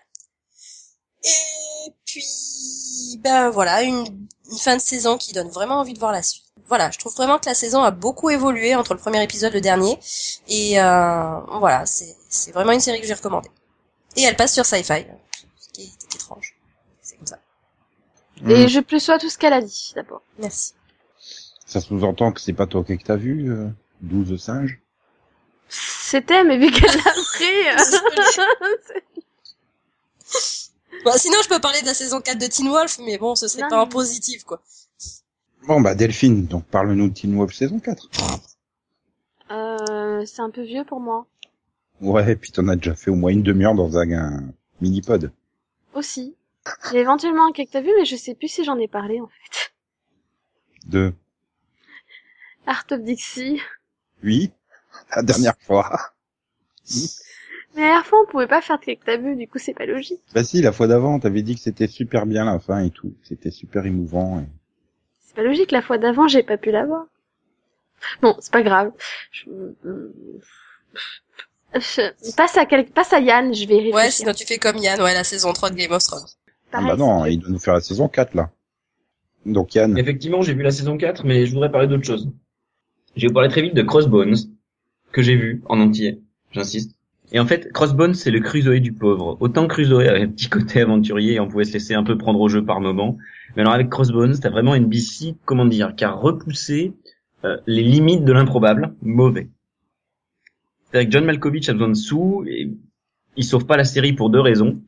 Et 1.23 1.91
puis, 2.05 3.17
ben 3.19 3.49
voilà, 3.49 3.81
une, 3.81 4.27
fin 4.59 4.77
de 4.77 4.81
saison 4.81 5.17
qui 5.17 5.33
donne 5.33 5.49
vraiment 5.49 5.79
envie 5.79 5.93
de 5.93 5.99
voir 5.99 6.11
la 6.11 6.21
suite. 6.21 6.45
Voilà, 6.67 6.91
je 6.91 6.99
trouve 6.99 7.15
vraiment 7.15 7.39
que 7.39 7.47
la 7.47 7.55
saison 7.55 7.81
a 7.81 7.89
beaucoup 7.89 8.29
évolué 8.29 8.75
entre 8.75 8.93
le 8.93 8.99
premier 8.99 9.23
épisode 9.23 9.53
et 9.53 9.55
le 9.55 9.61
dernier. 9.61 9.97
Et 10.47 10.79
euh, 10.79 11.39
voilà, 11.59 11.83
c'est 11.87 12.51
vraiment 12.51 12.73
une 12.73 12.79
série 12.79 13.01
que 13.01 13.07
j'ai 13.07 13.15
recommandée. 13.15 13.49
Et 14.15 14.21
elle 14.21 14.35
passe 14.35 14.53
sur 14.53 14.67
Sci-Fi, 14.67 15.07
ce 15.59 15.69
qui 15.73 15.81
est 15.81 16.15
étrange. 16.15 16.55
C'est 17.01 17.17
comme 17.17 17.27
ça. 17.27 17.39
Et 18.47 18.65
Hmm. 18.65 18.67
je 18.67 18.79
plus 18.79 18.99
sois 18.99 19.17
tout 19.17 19.29
ce 19.29 19.37
qu'elle 19.37 19.53
a 19.53 19.61
dit, 19.61 19.91
d'abord. 19.95 20.21
Merci. 20.39 20.73
Ça 21.65 21.81
sous-entend 21.81 22.31
que 22.31 22.39
c'est 22.41 22.53
pas 22.53 22.67
toi 22.67 22.83
que 22.83 22.93
t'as 22.93 23.15
vu, 23.15 23.49
euh, 23.51 23.67
12 24.01 24.39
singes 24.39 24.79
C'était, 25.67 26.43
mais 26.43 26.57
vu 26.57 26.69
qu'elle 26.71 26.95
l'a 26.95 27.11
pris... 27.11 27.45
euh, 27.69 27.75
Bon, 31.03 31.11
sinon, 31.17 31.37
je 31.43 31.49
peux 31.49 31.59
parler 31.59 31.81
de 31.81 31.85
la 31.87 31.93
saison 31.93 32.21
4 32.21 32.37
de 32.39 32.47
Teen 32.47 32.67
Wolf, 32.69 32.99
mais 32.99 33.17
bon, 33.17 33.35
ce 33.35 33.47
serait 33.47 33.63
Non, 33.63 33.69
pas 33.69 33.81
en 33.81 33.85
mais- 33.85 33.91
positif, 33.91 34.43
quoi. 34.43 34.61
Bon 35.67 35.81
bah 35.81 35.95
Delphine, 35.95 36.45
donc 36.45 36.63
parle-nous 36.65 37.09
de 37.09 37.13
Teen 37.15 37.35
Wolf 37.35 37.51
saison 37.55 37.79
4. 37.79 38.07
euh, 39.51 40.23
c'est 40.25 40.41
un 40.43 40.51
peu 40.51 40.61
vieux 40.61 40.83
pour 40.85 40.99
moi. 40.99 41.25
Ouais, 42.01 42.33
et 42.33 42.35
puis 42.35 42.51
t'en 42.51 42.67
as 42.67 42.75
déjà 42.75 42.93
fait 42.93 43.09
au 43.09 43.15
moins 43.15 43.31
une 43.31 43.41
demi-heure 43.41 43.73
dans 43.73 43.97
un, 43.97 44.11
un 44.11 44.43
mini-pod. 44.81 45.31
Aussi. 45.95 46.34
J'ai 46.91 46.99
éventuellement 46.99 47.47
un 47.47 47.51
que 47.51 47.61
t'as 47.69 47.81
vu, 47.81 47.91
mais 47.97 48.05
je 48.05 48.15
sais 48.15 48.35
plus 48.35 48.47
si 48.47 48.63
j'en 48.63 48.77
ai 48.79 48.87
parlé, 48.87 49.19
en 49.21 49.27
fait. 49.27 49.73
De 50.87 51.13
Art 52.67 52.85
of 52.91 53.01
Dixie. 53.01 53.61
oui, 54.23 54.51
la 55.15 55.21
dernière 55.23 55.55
fois. 55.61 56.11
Mais 57.75 57.81
la 57.81 57.87
dernière 57.87 58.05
fois, 58.05 58.21
on 58.23 58.25
pouvait 58.31 58.47
pas 58.47 58.61
faire 58.61 58.79
de 58.79 58.85
que 58.85 59.03
t'as 59.05 59.17
vu, 59.17 59.35
du 59.35 59.47
coup, 59.47 59.59
c'est 59.59 59.73
pas 59.73 59.85
logique. 59.85 60.21
Bah 60.33 60.43
si, 60.43 60.61
la 60.61 60.71
fois 60.71 60.87
d'avant, 60.87 61.19
t'avais 61.19 61.41
dit 61.43 61.55
que 61.55 61.61
c'était 61.61 61.87
super 61.87 62.25
bien 62.25 62.45
la 62.45 62.59
fin 62.59 62.79
et 62.83 62.89
tout. 62.89 63.13
C'était 63.23 63.51
super 63.51 63.85
émouvant. 63.85 64.39
et- 64.39 64.45
C'est 65.25 65.35
pas 65.35 65.43
logique, 65.43 65.71
la 65.71 65.81
fois 65.81 65.97
d'avant, 65.97 66.27
j'ai 66.27 66.43
pas 66.43 66.57
pu 66.57 66.71
la 66.71 66.85
voir. 66.85 67.05
Bon, 68.21 68.35
c'est 68.39 68.51
pas 68.51 68.61
grave. 68.63 68.91
Je- 69.31 69.49
Je- 71.73 72.31
Passe 72.37 72.57
à 72.57 72.65
quel... 72.65 72.85
passe 72.89 73.11
à 73.13 73.19
Yann, 73.19 73.53
je 73.53 73.65
vais 73.67 73.75
réfléchir. 73.75 73.95
Ouais, 73.95 74.11
sinon 74.11 74.33
tu 74.33 74.45
fais 74.45 74.57
comme 74.57 74.77
Yann, 74.77 75.01
ouais, 75.01 75.13
la 75.13 75.23
saison 75.25 75.51
3 75.51 75.69
de 75.71 75.75
Game 75.75 75.91
of 75.91 76.03
Thrones. 76.03 76.25
Ah 76.75 76.81
Pareil, 76.81 76.87
bah 76.89 76.97
non, 76.97 77.25
il 77.25 77.39
doit 77.39 77.49
nous 77.49 77.59
faire 77.59 77.73
la 77.73 77.79
saison 77.79 78.09
4 78.09 78.33
là. 78.35 78.51
Donc 79.45 79.75
Yann, 79.75 79.97
Effectivement, 79.97 80.41
j'ai 80.41 80.53
vu 80.53 80.61
la 80.61 80.71
saison 80.71 80.97
4, 80.97 81.25
mais 81.25 81.45
je 81.45 81.53
voudrais 81.53 81.71
parler 81.71 81.87
d'autre 81.87 82.03
chose. 82.03 82.29
Je 83.15 83.21
vais 83.21 83.27
vous 83.27 83.33
parler 83.33 83.49
très 83.49 83.61
vite 83.61 83.75
de 83.75 83.81
Crossbones, 83.81 84.35
que 85.11 85.21
j'ai 85.21 85.35
vu 85.35 85.61
en 85.67 85.79
entier, 85.79 86.19
j'insiste. 86.51 86.97
Et 87.31 87.39
en 87.39 87.45
fait, 87.45 87.71
Crossbones, 87.71 88.13
c'est 88.13 88.29
le 88.29 88.41
Crusoe 88.41 88.79
du 88.79 88.91
pauvre. 88.91 89.37
Autant 89.39 89.67
Crusoe 89.67 90.01
avait 90.01 90.23
un 90.23 90.27
petit 90.27 90.49
côté 90.49 90.81
aventurier 90.81 91.35
et 91.35 91.39
on 91.39 91.47
pouvait 91.47 91.63
se 91.63 91.73
laisser 91.73 91.93
un 91.93 92.03
peu 92.03 92.17
prendre 92.17 92.39
au 92.41 92.49
jeu 92.49 92.65
par 92.65 92.81
moment. 92.81 93.17
Mais 93.55 93.61
alors 93.61 93.73
avec 93.73 93.89
Crossbones, 93.89 94.37
t'as 94.37 94.49
vraiment 94.49 94.75
une 94.75 94.87
BC, 94.87 95.35
comment 95.45 95.65
dire, 95.65 95.95
qui 95.95 96.03
a 96.03 96.11
repoussé 96.11 96.93
euh, 97.45 97.57
les 97.67 97.83
limites 97.83 98.25
de 98.25 98.33
l'improbable, 98.33 98.95
mauvais. 99.01 99.49
C'est-à-dire 100.83 101.09
que 101.09 101.13
John 101.13 101.25
Malkovich 101.25 101.69
a 101.69 101.73
besoin 101.73 101.89
de 101.89 101.93
sous 101.93 102.43
et 102.47 102.71
il 103.37 103.43
sauve 103.43 103.65
pas 103.65 103.77
la 103.77 103.83
série 103.85 104.13
pour 104.13 104.29
deux 104.29 104.39
raisons. 104.39 104.81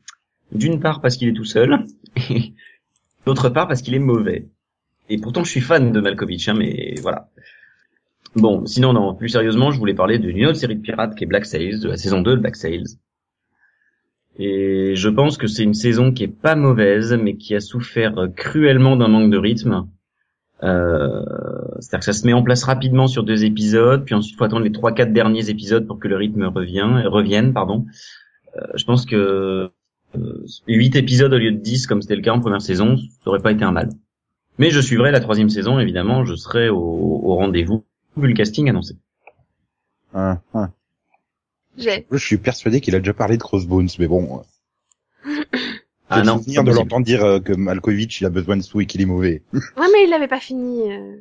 D'une 0.51 0.79
part 0.79 1.01
parce 1.01 1.17
qu'il 1.17 1.27
est 1.27 1.33
tout 1.33 1.45
seul, 1.45 1.85
et 2.29 2.53
d'autre 3.25 3.49
part 3.49 3.67
parce 3.67 3.81
qu'il 3.81 3.93
est 3.93 3.99
mauvais. 3.99 4.47
Et 5.09 5.17
pourtant 5.17 5.43
je 5.43 5.51
suis 5.51 5.61
fan 5.61 5.91
de 5.91 5.99
Malkovich, 5.99 6.49
hein, 6.49 6.53
mais 6.53 6.95
voilà. 7.01 7.29
Bon, 8.35 8.65
sinon 8.65 8.93
non, 8.93 9.15
plus 9.15 9.29
sérieusement, 9.29 9.71
je 9.71 9.79
voulais 9.79 9.93
parler 9.93 10.19
d'une 10.19 10.45
autre 10.45 10.57
série 10.57 10.75
de 10.75 10.81
pirates 10.81 11.15
qui 11.15 11.23
est 11.23 11.27
Black 11.27 11.45
Sails, 11.45 11.79
de 11.79 11.89
la 11.89 11.97
saison 11.97 12.21
2 12.21 12.35
de 12.35 12.41
Black 12.41 12.55
Sails. 12.55 12.97
Et 14.39 14.95
je 14.95 15.09
pense 15.09 15.37
que 15.37 15.47
c'est 15.47 15.63
une 15.63 15.73
saison 15.73 16.11
qui 16.11 16.23
est 16.23 16.27
pas 16.27 16.55
mauvaise, 16.55 17.13
mais 17.13 17.37
qui 17.37 17.55
a 17.55 17.59
souffert 17.59 18.27
cruellement 18.35 18.95
d'un 18.95 19.07
manque 19.07 19.31
de 19.31 19.37
rythme. 19.37 19.87
Euh, 20.63 21.23
C'est-à-dire 21.79 21.99
que 21.99 22.05
ça 22.05 22.13
se 22.13 22.25
met 22.25 22.33
en 22.33 22.43
place 22.43 22.63
rapidement 22.63 23.07
sur 23.07 23.23
deux 23.23 23.45
épisodes, 23.45 24.05
puis 24.05 24.13
ensuite 24.13 24.37
faut 24.37 24.43
attendre 24.43 24.63
les 24.63 24.71
trois 24.71 24.91
quatre 24.91 25.13
derniers 25.13 25.49
épisodes 25.49 25.87
pour 25.87 25.99
que 25.99 26.07
le 26.07 26.17
rythme 26.17 26.45
revient, 26.45 27.03
revienne, 27.05 27.53
pardon. 27.53 27.85
Euh, 28.55 28.61
je 28.75 28.83
pense 28.85 29.05
que 29.05 29.71
8 30.67 30.95
épisodes 30.95 31.33
au 31.33 31.37
lieu 31.37 31.51
de 31.51 31.57
10 31.57 31.87
comme 31.87 32.01
c'était 32.01 32.15
le 32.15 32.21
cas 32.21 32.31
en 32.33 32.39
première 32.39 32.61
saison, 32.61 32.97
ça 32.97 33.29
aurait 33.29 33.41
pas 33.41 33.51
été 33.51 33.63
un 33.63 33.71
mal. 33.71 33.89
Mais 34.57 34.71
je 34.71 34.79
suivrai 34.79 35.11
la 35.11 35.19
troisième 35.19 35.49
saison, 35.49 35.79
évidemment, 35.79 36.25
je 36.25 36.35
serai 36.35 36.69
au, 36.69 36.77
au 36.79 37.35
rendez-vous 37.35 37.83
vu 38.15 38.27
le 38.27 38.33
casting 38.33 38.69
annoncé. 38.69 38.95
hein, 40.13 40.39
hein. 40.53 40.71
J'ai. 41.77 42.07
je 42.09 42.17
suis 42.17 42.37
persuadé 42.37 42.81
qu'il 42.81 42.95
a 42.95 42.99
déjà 42.99 43.13
parlé 43.13 43.37
de 43.37 43.43
Crossbones, 43.43 43.89
mais 43.99 44.07
bon. 44.07 44.41
euh, 45.27 45.43
Ah 46.09 46.23
non, 46.23 46.37
souvenir 46.37 46.63
de 46.63 46.71
l'entendre 46.71 47.05
dire 47.05 47.23
euh, 47.23 47.39
que 47.39 47.51
Malkovich 47.53 48.21
il 48.21 48.25
a 48.25 48.29
besoin 48.29 48.55
de 48.57 48.61
sous 48.63 48.81
et 48.81 48.85
qu'il 48.87 49.01
est 49.01 49.05
mauvais. 49.05 49.43
Ouais, 49.53 49.85
mais 49.93 50.05
il 50.05 50.09
l'avait 50.09 50.27
pas 50.29 50.39
fini. 50.39 50.91
euh. 50.91 51.17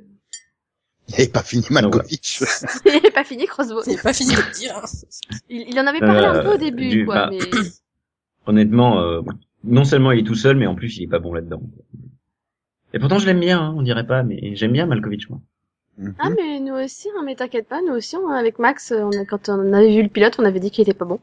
Il 1.09 1.15
avait 1.17 1.27
pas 1.29 1.43
fini 1.43 1.65
Malkovich. 1.71 2.43
il 2.87 2.93
avait 2.93 3.11
pas 3.11 3.25
fini 3.25 3.45
Crossbow. 3.47 3.83
C'est 3.85 4.01
pas 4.03 4.15
fini 4.15 4.31
de 4.33 4.37
le 4.41 4.53
dire. 4.55 4.77
hein. 4.77 4.87
Il, 5.51 5.67
il 5.69 5.79
en 5.81 5.87
avait 5.87 5.99
parlé 6.01 6.25
un 6.25 6.37
Euh, 6.37 6.43
peu 6.45 6.55
au 6.55 6.57
début, 6.57 6.89
du- 6.89 7.05
quoi. 7.05 7.15
bah, 7.15 7.31
Mais 7.33 7.41
Honnêtement, 8.47 9.01
euh, 9.01 9.23
non 9.65 9.85
seulement 9.85 10.13
il 10.13 10.21
est 10.21 10.27
tout 10.27 10.35
seul, 10.35 10.57
mais 10.57 10.67
en 10.67 10.75
plus 10.75 10.97
il 10.97 11.05
est 11.05 11.09
pas 11.09 11.19
bon 11.19 11.33
là-dedans. 11.35 11.63
Et 12.95 12.99
pourtant 12.99 13.19
je 13.19 13.27
l'aime 13.27 13.41
bien, 13.41 13.61
hein, 13.61 13.75
on 13.77 13.83
dirait 13.83 14.07
pas, 14.07 14.23
mais 14.23 14.55
j'aime 14.57 14.73
bien 14.73 14.87
Malkovich 14.87 15.29
moi. 15.29 15.41
Mhm. 15.99 16.15
ah, 16.19 16.31
mais 16.31 16.61
nous 16.61 16.75
aussi, 16.75 17.09
hein, 17.17 17.23
mais 17.25 17.35
t'inquiète 17.35 17.69
pas, 17.69 17.81
nous 17.83 17.95
aussi, 17.95 18.17
on, 18.17 18.29
avec 18.29 18.59
Max, 18.59 18.93
on 18.97 19.11
a, 19.13 19.25
quand 19.25 19.49
on 19.49 19.73
avait 19.73 19.95
vu 19.95 20.03
le 20.03 20.09
pilote, 20.09 20.37
on 20.39 20.45
avait 20.45 20.61
dit 20.61 20.71
qu'il 20.71 20.83
était 20.83 20.95
pas 20.95 21.07
bon. 21.07 21.19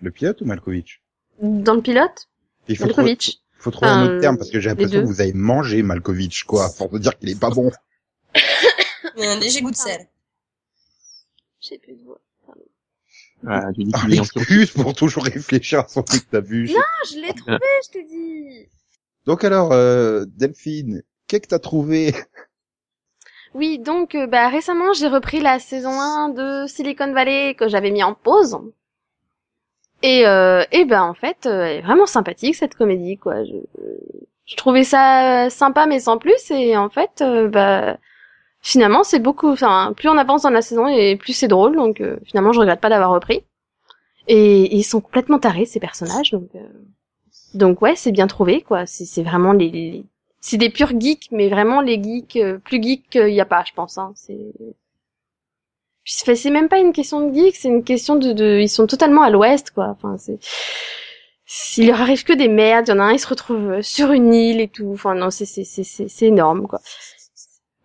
Le 0.00 0.10
pilote 0.10 0.40
ou 0.40 0.46
Malkovich? 0.46 1.02
Dans 1.40 1.74
le 1.74 1.82
pilote, 1.82 2.28
Il 2.68 2.76
faut 2.76 2.86
trouver, 2.88 3.12
Malkovich. 3.12 3.40
faut 3.58 3.70
trouver 3.70 3.90
un 3.90 4.04
autre 4.04 4.12
Euh, 4.14 4.20
terme 4.20 4.38
parce 4.38 4.50
que 4.50 4.58
j'ai 4.60 4.68
l'impression 4.70 5.00
que 5.02 5.06
vous 5.06 5.20
avez 5.20 5.32
mangé 5.34 5.82
Malkovich 5.82 6.44
quoi, 6.44 6.68
pour 6.78 6.88
vous 6.88 6.98
dire 6.98 7.16
qu'il 7.18 7.28
est 7.28 7.38
pas 7.38 7.50
bon. 7.50 7.70
Il 9.16 9.22
y 9.22 9.26
a 9.26 9.32
un 9.32 9.38
léger 9.38 9.60
goût 9.60 9.70
de 9.70 9.76
sel. 9.76 10.08
J'ai 11.60 11.78
plus 11.78 11.92
de 11.94 12.02
voix. 12.02 12.20
Pardon. 13.42 13.84
Ah, 13.94 14.00
Ah, 14.02 14.06
excuse 14.10 14.70
pour 14.70 14.94
toujours 14.94 15.24
réfléchir 15.24 15.80
à 15.80 15.88
son 15.88 16.02
truc 16.02 16.24
que 16.26 16.30
t'as 16.32 16.40
vu. 16.40 16.66
je- 16.66 16.74
Ah, 16.76 17.04
je 17.10 17.20
l'ai 17.20 17.32
trouvé, 17.34 17.66
je 17.84 17.90
te 17.90 18.06
dis. 18.08 18.68
Donc 19.26 19.44
alors, 19.44 19.72
euh, 19.72 20.24
Delphine, 20.26 21.02
qu'est-ce 21.26 21.42
que 21.42 21.48
t'as 21.48 21.58
trouvé? 21.58 22.14
Oui, 23.54 23.78
donc 23.78 24.14
euh, 24.14 24.26
bah, 24.26 24.48
récemment 24.48 24.92
j'ai 24.92 25.08
repris 25.08 25.40
la 25.40 25.58
saison 25.58 25.98
1 25.98 26.28
de 26.28 26.66
Silicon 26.66 27.12
Valley 27.14 27.54
que 27.54 27.66
j'avais 27.66 27.90
mis 27.90 28.02
en 28.02 28.12
pause. 28.12 28.58
Et 30.02 30.26
euh, 30.26 30.64
et 30.72 30.84
ben 30.84 31.02
en 31.02 31.14
fait, 31.14 31.46
euh, 31.46 31.64
elle 31.64 31.78
est 31.78 31.82
vraiment 31.82 32.06
sympathique 32.06 32.56
cette 32.56 32.74
comédie 32.74 33.18
quoi. 33.18 33.44
Je, 33.44 33.52
je 34.46 34.56
trouvais 34.56 34.84
ça 34.84 35.46
euh, 35.46 35.50
sympa 35.50 35.86
mais 35.86 36.00
sans 36.00 36.18
plus 36.18 36.50
et 36.50 36.76
en 36.76 36.90
fait 36.90 37.20
euh, 37.22 37.48
bah 37.48 37.98
finalement 38.62 39.04
c'est 39.04 39.18
beaucoup 39.20 39.50
enfin 39.50 39.92
plus 39.96 40.08
on 40.08 40.18
avance 40.18 40.42
dans 40.42 40.50
la 40.50 40.62
saison 40.62 40.88
et 40.88 41.16
plus 41.16 41.32
c'est 41.34 41.48
drôle 41.48 41.76
donc 41.76 42.00
euh, 42.00 42.18
finalement 42.24 42.52
je 42.52 42.60
regrette 42.60 42.80
pas 42.80 42.88
d'avoir 42.90 43.10
repris. 43.10 43.44
Et, 44.28 44.74
ils 44.76 44.84
sont 44.84 45.00
complètement 45.00 45.38
tarés 45.38 45.66
ces 45.66 45.80
personnages 45.80 46.30
donc 46.30 46.48
euh, 46.54 46.60
donc 47.54 47.82
ouais, 47.82 47.96
c'est 47.96 48.12
bien 48.12 48.26
trouvé 48.26 48.62
quoi. 48.62 48.86
C'est 48.86 49.22
vraiment 49.22 49.52
les, 49.52 49.70
les- 49.70 50.04
c'est 50.40 50.56
des 50.58 50.70
purs 50.70 50.98
geeks, 50.98 51.28
mais 51.32 51.48
vraiment 51.48 51.80
les 51.80 52.02
geeks 52.02 52.36
euh, 52.36 52.58
plus 52.58 52.82
geeks 52.82 53.08
qu'il 53.10 53.28
y 53.30 53.40
a 53.40 53.44
pas, 53.46 53.64
je 53.66 53.72
pense. 53.74 53.98
Hein. 53.98 54.12
C'est 54.16 54.52
c'est 56.04 56.50
même 56.50 56.68
pas 56.68 56.78
une 56.78 56.92
question 56.92 57.28
de 57.28 57.34
geek, 57.34 57.56
c'est 57.56 57.68
une 57.68 57.84
question 57.84 58.16
de, 58.16 58.32
de 58.32 58.58
ils 58.60 58.68
sont 58.68 58.86
totalement 58.86 59.22
à 59.22 59.30
l'ouest 59.30 59.70
quoi. 59.70 59.88
Enfin 59.90 60.16
c'est 60.18 60.38
il 61.76 61.86
leur 61.86 62.00
arrive 62.00 62.24
que 62.24 62.32
des 62.32 62.48
merdes. 62.48 62.88
Il 62.88 62.92
y 62.92 62.94
en 62.94 62.98
a 63.00 63.04
un, 63.04 63.12
il 63.12 63.18
se 63.20 63.26
retrouve 63.28 63.70
euh, 63.70 63.82
sur 63.82 64.10
une 64.12 64.32
île 64.34 64.60
et 64.60 64.68
tout. 64.68 64.90
Enfin 64.92 65.14
non, 65.14 65.30
c'est 65.30 65.44
c'est 65.46 65.64
c'est 65.64 65.84
c'est 65.84 66.26
énorme 66.26 66.66
quoi. 66.66 66.80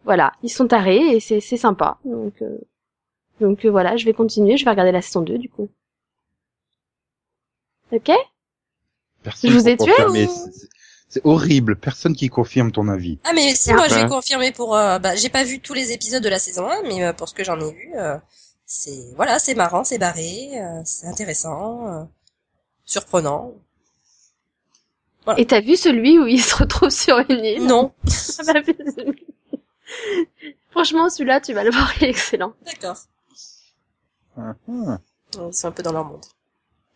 Voilà, 0.07 0.31
ils 0.41 0.49
sont 0.49 0.67
tarés 0.67 1.15
et 1.15 1.19
c'est 1.19 1.41
c'est 1.41 1.57
sympa. 1.57 1.97
Donc 2.05 2.41
euh, 2.41 2.57
donc 3.41 3.65
euh, 3.65 3.69
voilà, 3.69 3.97
je 3.97 4.05
vais 4.05 4.13
continuer. 4.13 4.55
Je 4.55 4.63
vais 4.63 4.71
regarder 4.71 4.93
la 4.93 5.01
saison 5.01 5.21
2 5.21 5.37
du 5.37 5.49
coup. 5.49 5.67
Ok? 7.91 8.09
Personne 9.21 9.49
Je 9.51 9.55
vous 9.57 9.67
ai 9.67 9.75
tué 9.75 9.91
ou- 10.05 10.27
C'est- 11.09 11.21
horrible, 11.25 11.75
personne 11.77 12.15
qui 12.15 12.29
confirme 12.29 12.71
ton 12.71 12.87
avis. 12.87 13.19
Ah 13.25 13.31
mais 13.35 13.53
si, 13.53 13.73
moi 13.73 13.87
je 13.89 13.95
vais 13.95 14.03
Ouais. 14.03 14.07
confirmer 14.09 14.51
pour... 14.53 14.75
euh, 14.77 14.97
bah, 14.99 15.15
j'ai 15.15 15.29
pas 15.29 15.43
vu 15.43 15.59
tous 15.59 15.73
les 15.73 15.91
épisodes 15.91 16.23
de 16.23 16.29
la 16.29 16.39
saison 16.39 16.69
1, 16.69 16.83
mais 16.83 17.03
euh, 17.03 17.11
pour 17.13 17.27
ce 17.29 17.33
que 17.33 17.43
j'en 17.43 17.59
ai 17.59 17.71
vu, 17.73 17.91
euh, 17.95 18.17
c'est... 18.65 19.13
Voilà, 19.15 19.39
c'est 19.39 19.55
marrant, 19.55 19.83
c'est 19.85 19.97
barré, 19.97 20.51
euh, 20.61 20.81
c'est 20.85 21.07
intéressant, 21.07 21.87
euh, 21.87 22.03
surprenant. 22.85 23.53
Et 25.37 25.45
t'as 25.45 25.59
vu 25.61 25.75
celui 25.75 26.17
où 26.19 26.27
il 26.27 26.41
se 26.41 26.55
retrouve 26.55 26.89
sur 26.89 27.17
une 27.29 27.43
île? 27.43 27.65
Non. 27.67 27.91
Franchement, 30.71 31.09
celui-là, 31.09 31.41
tu 31.41 31.53
vas 31.53 31.63
le 31.63 31.71
voir, 31.71 31.91
il 31.97 32.05
est 32.05 32.09
excellent. 32.09 32.53
D'accord. 32.65 32.97
Ah, 34.37 34.53
ah, 34.69 34.99
Ils 35.47 35.53
sont 35.53 35.67
un 35.67 35.71
peu 35.71 35.83
dans 35.83 35.91
leur 35.93 36.05
monde. 36.05 36.23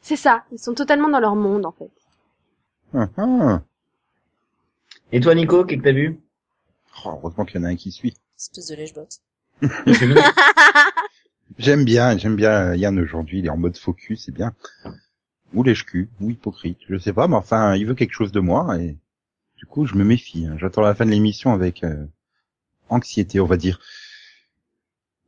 C'est 0.01 0.15
ça, 0.15 0.43
ils 0.51 0.59
sont 0.59 0.73
totalement 0.73 1.09
dans 1.09 1.19
leur 1.19 1.35
monde, 1.35 1.65
en 1.65 1.71
fait. 1.71 1.89
ah, 2.93 3.07
ah. 3.17 3.61
Et 5.11 5.19
toi 5.19 5.35
Nico, 5.35 5.65
qu'est-ce 5.65 5.79
que 5.79 5.83
t'as 5.85 5.91
vu? 5.91 6.19
Oh, 7.05 7.09
heureusement 7.21 7.45
qu'il 7.45 7.59
y 7.59 7.63
en 7.63 7.67
a 7.67 7.69
un 7.69 7.75
qui 7.75 7.91
suit. 7.91 8.15
Espèce 8.37 8.67
de 8.67 8.75
lèche-botte. 8.75 9.19
J'aime 11.57 11.83
bien, 11.85 12.17
j'aime 12.17 12.35
bien 12.35 12.73
Yann 12.75 12.97
aujourd'hui, 12.99 13.39
il 13.39 13.45
est 13.45 13.49
en 13.49 13.57
mode 13.57 13.77
focus, 13.77 14.25
c'est 14.25 14.31
bien. 14.31 14.53
Ou 15.53 15.63
lèche-cul, 15.63 16.09
ou 16.21 16.29
hypocrite, 16.31 16.79
je 16.89 16.97
sais 16.97 17.13
pas, 17.13 17.27
mais 17.27 17.35
enfin, 17.35 17.75
il 17.75 17.85
veut 17.85 17.93
quelque 17.93 18.13
chose 18.13 18.31
de 18.31 18.39
moi, 18.39 18.77
et 18.79 18.97
du 19.57 19.65
coup, 19.65 19.85
je 19.85 19.95
me 19.95 20.03
méfie. 20.05 20.45
hein. 20.47 20.55
J'attends 20.57 20.81
la 20.81 20.95
fin 20.95 21.05
de 21.05 21.11
l'émission 21.11 21.51
avec 21.51 21.83
euh, 21.83 22.05
anxiété, 22.91 23.39
on 23.39 23.45
va 23.47 23.57
dire. 23.57 23.79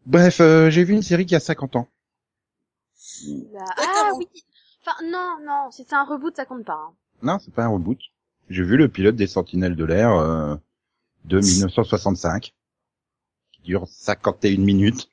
Bref, 0.05 0.39
euh, 0.41 0.69
j'ai 0.69 0.83
vu 0.83 0.93
une 0.93 1.01
série 1.01 1.25
qui 1.25 1.35
a 1.35 1.39
50 1.39 1.75
ans. 1.77 1.87
Ah 3.77 4.11
oui 4.17 4.27
Enfin, 4.85 4.97
non, 5.05 5.37
non, 5.45 5.71
si 5.71 5.85
c'est 5.87 5.95
un 5.95 6.03
reboot, 6.03 6.35
ça 6.35 6.45
compte 6.45 6.65
pas. 6.65 6.73
hein. 6.73 6.93
Non, 7.21 7.39
c'est 7.39 7.53
pas 7.53 7.63
un 7.63 7.69
reboot. 7.69 7.99
J'ai 8.49 8.63
vu 8.63 8.75
le 8.75 8.89
pilote 8.89 9.15
des 9.15 9.27
Sentinelles 9.27 9.77
de 9.77 9.85
l'air 9.85 10.11
euh, 10.11 10.55
de 11.23 11.37
1965, 11.39 12.53
qui 13.53 13.61
dure 13.61 13.87
51 13.87 14.57
minutes. 14.57 15.09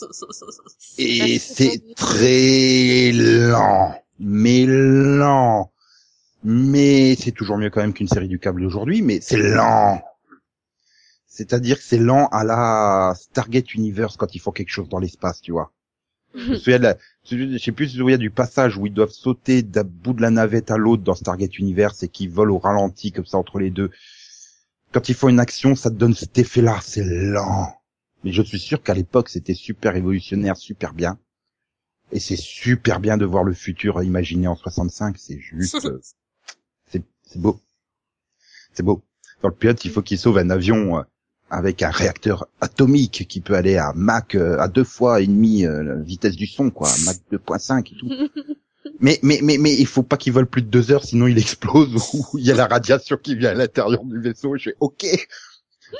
Et 0.98 1.38
c'est 1.38 1.94
très 1.94 3.12
lent, 3.12 3.94
mais 4.18 4.64
lent. 4.66 5.70
Mais 6.44 7.14
c'est 7.14 7.30
toujours 7.32 7.58
mieux 7.58 7.70
quand 7.70 7.82
même 7.82 7.92
qu'une 7.92 8.08
série 8.08 8.26
du 8.26 8.38
câble 8.38 8.62
d'aujourd'hui, 8.62 9.02
mais 9.02 9.20
c'est 9.20 9.36
lent. 9.36 10.02
C'est-à-dire 11.32 11.78
que 11.78 11.82
c'est 11.82 11.96
lent 11.96 12.26
à 12.26 12.44
la 12.44 13.14
Stargate 13.18 13.74
Universe 13.74 14.18
quand 14.18 14.34
ils 14.34 14.38
font 14.38 14.52
quelque 14.52 14.68
chose 14.68 14.90
dans 14.90 14.98
l'espace, 14.98 15.40
tu 15.40 15.52
vois. 15.52 15.72
Je 16.34 16.50
me 16.50 16.56
souviens 16.56 16.78
de 16.78 16.82
la, 16.82 16.98
je 17.24 17.56
sais 17.56 17.72
plus 17.72 17.88
si 17.88 17.94
te 17.94 18.00
souviens 18.00 18.18
du 18.18 18.30
passage 18.30 18.76
où 18.76 18.84
ils 18.84 18.92
doivent 18.92 19.12
sauter 19.12 19.62
d'un 19.62 19.82
bout 19.82 20.12
de 20.12 20.20
la 20.20 20.28
navette 20.28 20.70
à 20.70 20.76
l'autre 20.76 21.02
dans 21.02 21.14
Stargate 21.14 21.58
Universe 21.58 22.02
et 22.02 22.08
qu'ils 22.08 22.28
volent 22.28 22.54
au 22.54 22.58
ralenti 22.58 23.12
comme 23.12 23.24
ça 23.24 23.38
entre 23.38 23.58
les 23.58 23.70
deux. 23.70 23.90
Quand 24.92 25.08
ils 25.08 25.14
font 25.14 25.30
une 25.30 25.40
action, 25.40 25.74
ça 25.74 25.88
te 25.88 25.94
donne 25.94 26.12
cet 26.12 26.36
effet-là, 26.36 26.80
c'est 26.82 27.02
lent. 27.02 27.78
Mais 28.24 28.32
je 28.32 28.42
suis 28.42 28.58
sûr 28.58 28.82
qu'à 28.82 28.92
l'époque, 28.92 29.30
c'était 29.30 29.54
super 29.54 29.94
révolutionnaire, 29.94 30.58
super 30.58 30.92
bien. 30.92 31.18
Et 32.12 32.20
c'est 32.20 32.36
super 32.36 33.00
bien 33.00 33.16
de 33.16 33.24
voir 33.24 33.42
le 33.42 33.54
futur 33.54 34.02
imaginé 34.02 34.48
en 34.48 34.54
65, 34.54 35.16
c'est 35.16 35.38
juste, 35.38 35.78
c'est, 36.90 37.02
c'est 37.22 37.40
beau. 37.40 37.58
C'est 38.74 38.82
beau. 38.82 39.02
Dans 39.40 39.48
le 39.48 39.54
pilote, 39.54 39.82
il 39.86 39.90
faut 39.90 40.02
qu'il 40.02 40.18
sauve 40.18 40.36
un 40.36 40.50
avion, 40.50 40.98
euh, 40.98 41.02
avec 41.52 41.82
un 41.82 41.90
réacteur 41.90 42.46
atomique 42.60 43.26
qui 43.28 43.40
peut 43.40 43.54
aller 43.54 43.76
à 43.76 43.92
Mach 43.94 44.34
euh, 44.34 44.58
à 44.58 44.68
deux 44.68 44.84
fois 44.84 45.20
et 45.20 45.26
demi 45.26 45.64
euh, 45.66 45.82
la 45.82 45.94
vitesse 45.96 46.34
du 46.34 46.46
son, 46.46 46.70
quoi, 46.70 46.88
Mach 47.04 47.16
2.5 47.30 47.92
et 47.92 47.96
tout. 47.98 48.08
mais 49.00 49.18
mais 49.22 49.40
mais 49.42 49.58
mais 49.58 49.74
il 49.74 49.86
faut 49.86 50.02
pas 50.02 50.16
qu'il 50.16 50.32
vole 50.32 50.46
plus 50.46 50.62
de 50.62 50.68
deux 50.68 50.90
heures, 50.90 51.04
sinon 51.04 51.26
il 51.26 51.38
explose 51.38 51.94
ou 52.14 52.24
il 52.38 52.44
y 52.46 52.50
a 52.50 52.54
la 52.54 52.66
radiation 52.66 53.16
qui 53.22 53.36
vient 53.36 53.50
à 53.50 53.54
l'intérieur 53.54 54.02
du 54.04 54.18
vaisseau. 54.20 54.56
Je 54.56 54.70
fais 54.70 54.76
OK, 54.80 55.04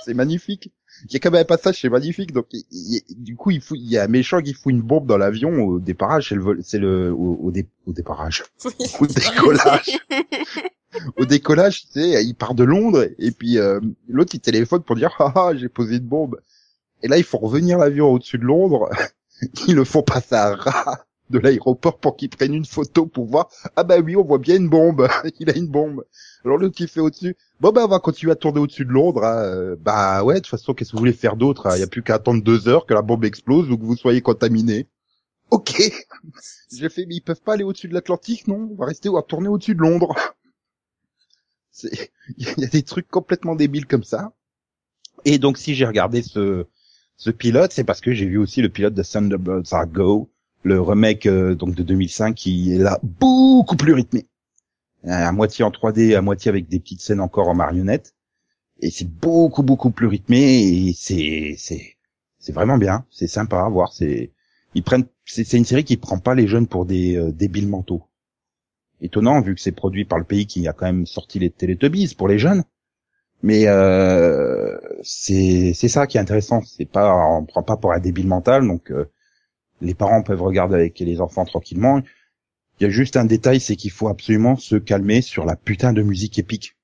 c'est 0.05 0.15
magnifique. 0.15 0.73
Il 1.09 1.13
y 1.15 1.17
a 1.17 1.19
quand 1.21 1.31
même 1.33 1.41
un 1.43 1.45
passage, 1.45 1.81
c'est 1.81 1.89
magnifique. 1.91 2.33
Donc 2.33 2.47
il- 2.53 2.65
il- 2.71 3.03
du 3.23 3.37
coup 3.37 3.51
il 3.51 3.61
faut, 3.61 3.75
il 3.75 3.89
y 3.91 3.99
a 3.99 4.05
un 4.05 4.09
méchant 4.09 4.41
qui 4.41 4.55
fout 4.55 4.73
une 4.73 4.83
bombe 4.83 5.07
dans 5.07 5.19
l'avion 5.19 5.51
au 5.65 5.79
déparrage, 5.81 6.29
c'est 6.31 6.35
le 6.35 6.43
vol- 6.43 6.61
c'est 6.63 6.79
le 6.79 7.13
au, 7.13 7.39
au, 7.43 7.51
dé- 7.51 7.69
au 7.87 7.93
déparrage, 7.93 8.43
au 9.01 9.07
décollage 9.07 9.99
au 11.17 11.25
décollage, 11.25 11.83
tu 11.83 12.01
sais, 12.01 12.25
il 12.25 12.35
part 12.35 12.55
de 12.55 12.65
Londres 12.65 13.07
et 13.19 13.31
puis 13.31 13.59
euh, 13.59 13.81
l'autre 14.09 14.35
il 14.35 14.41
téléphone 14.41 14.83
pour 14.83 14.97
dire 14.97 15.15
ah 15.19 15.33
ah 15.35 15.51
j'ai 15.57 15.69
posé 15.69 15.97
une 15.97 16.07
bombe. 16.07 16.41
Et 17.03 17.09
là 17.09 17.19
il 17.19 17.25
faut 17.25 17.39
revenir 17.39 17.79
l'avion 17.79 18.11
au-dessus 18.13 18.39
de 18.39 18.45
Londres. 18.45 18.89
Ils 19.69 19.75
le 19.75 19.85
font 19.85 20.03
passer 20.05 20.37
à 20.37 20.55
ras 20.55 20.99
de 21.31 21.39
l'aéroport 21.39 21.99
pour 21.99 22.17
qu'ils 22.17 22.29
prennent 22.29 22.55
une 22.55 22.65
photo 22.67 23.07
pour 23.07 23.27
voir 23.27 23.49
ah 23.77 23.83
bah 23.85 23.99
oui 24.01 24.15
on 24.17 24.23
voit 24.25 24.39
bien 24.39 24.57
une 24.57 24.69
bombe. 24.69 25.09
il 25.41 25.51
a 25.51 25.57
une 25.57 25.67
bombe. 25.69 26.05
Alors 26.45 26.59
l'autre 26.59 26.77
qui 26.77 26.87
fait 26.89 27.01
au-dessus. 27.01 27.37
Bon 27.61 27.73
bah 27.73 27.83
on 27.85 27.89
va 27.89 27.99
continuer 27.99 28.33
à 28.33 28.37
tourner 28.37 28.61
au-dessus 28.61 28.85
de 28.85 28.91
Londres. 28.93 29.25
hein. 29.25 29.43
Euh, 29.45 29.77
Bah 29.81 30.23
ouais 30.25 30.35
de 30.37 30.41
toute 30.41 30.49
façon 30.49 30.75
qu'est-ce 30.75 30.91
que 30.91 30.97
vous 30.97 31.01
voulez 31.01 31.13
faire 31.13 31.37
d'autre 31.37 31.67
hein? 31.69 31.77
Il 31.77 31.81
y 31.81 31.85
a 31.85 31.89
plus 31.89 32.03
qu'à 32.03 32.15
attendre 32.17 32.43
deux 32.43 32.69
heures 32.69 32.87
que 32.87 32.95
la 32.95 33.03
bombe 33.03 33.25
explose 33.25 33.71
ou 33.71 33.79
que 33.79 33.85
vous 33.85 33.97
soyez 33.97 34.21
contaminé. 34.23 34.89
Ok. 35.51 35.81
J'ai 36.73 36.89
fait 36.89 37.07
mais 37.07 37.17
ils 37.17 37.21
peuvent 37.23 37.41
pas 37.43 37.55
aller 37.55 37.65
au-dessus 37.65 37.89
de 37.89 37.95
l'Atlantique 37.95 38.47
non? 38.49 38.69
On 38.73 38.77
va 38.77 38.87
rester 38.87 39.09
ou 39.09 39.17
à 39.17 39.23
tourner 39.23 39.49
au-dessus 39.49 39.75
de 39.75 39.81
Londres. 39.81 40.15
Il 42.39 42.59
y 42.59 42.65
a 42.65 42.69
des 42.69 42.83
trucs 42.83 43.09
complètement 43.09 43.55
débiles 43.55 43.87
comme 43.87 44.05
ça. 44.05 44.33
Et 45.25 45.39
donc 45.39 45.59
si 45.59 45.75
j'ai 45.75 45.87
regardé 45.87 46.23
ce 46.23 46.67
ce 47.17 47.31
pilote, 47.31 47.73
c'est 47.73 47.85
parce 47.85 48.01
que 48.01 48.13
j'ai 48.13 48.27
vu 48.27 48.39
aussi 48.39 48.63
le 48.63 48.69
pilote 48.69 48.95
de 48.95 49.03
Thunderbirds 49.03 49.73
Are 49.73 49.87
Go, 49.87 50.31
le 50.65 50.81
remake 50.81 51.27
euh, 51.27 51.55
donc 51.55 51.75
de 51.75 51.83
2005 51.83 52.35
qui 52.35 52.75
est 52.75 52.79
là 52.79 52.99
beaucoup 53.03 53.77
plus 53.77 53.93
rythmé, 53.95 54.27
Euh, 55.07 55.11
à 55.11 55.33
moitié 55.33 55.65
en 55.65 55.71
3D, 55.71 56.15
à 56.17 56.23
moitié 56.23 56.49
avec 56.49 56.69
des 56.69 56.79
petites 56.81 57.01
scènes 57.03 57.21
encore 57.21 57.49
en 57.49 57.55
marionnette. 57.55 58.15
Et 58.81 58.91
c'est 58.91 59.09
beaucoup 59.09 59.63
beaucoup 59.63 59.91
plus 59.91 60.07
rythmé 60.09 60.89
et 60.89 60.95
c'est 60.95 61.55
c'est 61.59 61.97
c'est 62.39 62.53
vraiment 62.53 62.79
bien, 62.79 63.07
c'est 63.11 63.29
sympa 63.29 63.61
à 63.63 63.69
voir. 63.69 63.93
C'est 63.93 64.33
ils 64.75 64.83
prennent 64.85 65.07
c'est 65.27 65.53
une 65.59 65.65
série 65.65 65.85
qui 65.85 65.97
prend 65.97 66.19
pas 66.19 66.35
les 66.35 66.49
jeunes 66.49 66.67
pour 66.69 66.87
des 66.87 67.17
euh, 67.17 67.33
débiles 67.33 67.69
mentaux 67.69 68.05
étonnant 69.03 69.41
vu 69.43 69.55
que 69.57 69.61
c'est 69.61 69.73
produit 69.73 70.05
par 70.07 70.19
le 70.19 70.25
pays 70.25 70.47
qui 70.47 70.67
a 70.69 70.73
quand 70.73 70.87
même 70.87 71.07
sorti 71.07 71.39
les 71.41 71.51
Teletubbies 71.51 72.15
pour 72.17 72.29
les 72.29 72.39
jeunes. 72.39 72.65
Mais 73.43 73.67
euh, 73.69 74.79
c'est 75.03 75.73
c'est 75.75 75.89
ça 75.89 76.07
qui 76.07 76.17
est 76.17 76.21
intéressant. 76.21 76.63
C'est 76.63 76.87
pas 76.87 77.15
on 77.15 77.45
prend 77.45 77.63
pas 77.63 77.77
pour 77.77 77.93
un 77.93 78.01
débile 78.01 78.29
mental, 78.29 78.67
donc 78.67 78.91
euh, 78.93 79.07
les 79.83 79.95
parents 79.95 80.23
peuvent 80.23 80.43
regarder 80.43 80.77
avec 80.77 80.99
les 81.01 81.21
enfants 81.21 81.45
tranquillement. 81.47 82.03
Il 82.81 82.85
y 82.85 82.87
a 82.87 82.91
juste 82.91 83.17
un 83.17 83.25
détail, 83.27 83.61
c'est 83.61 83.77
qu'il 83.77 83.91
faut 83.93 84.09
absolument 84.09 84.57
se 84.57 84.77
calmer 84.77 85.23
sur 85.23 85.47
la 85.47 85.57
putain 85.57 85.93
de 85.95 86.03
musique 86.03 86.39
épique. 86.39 86.77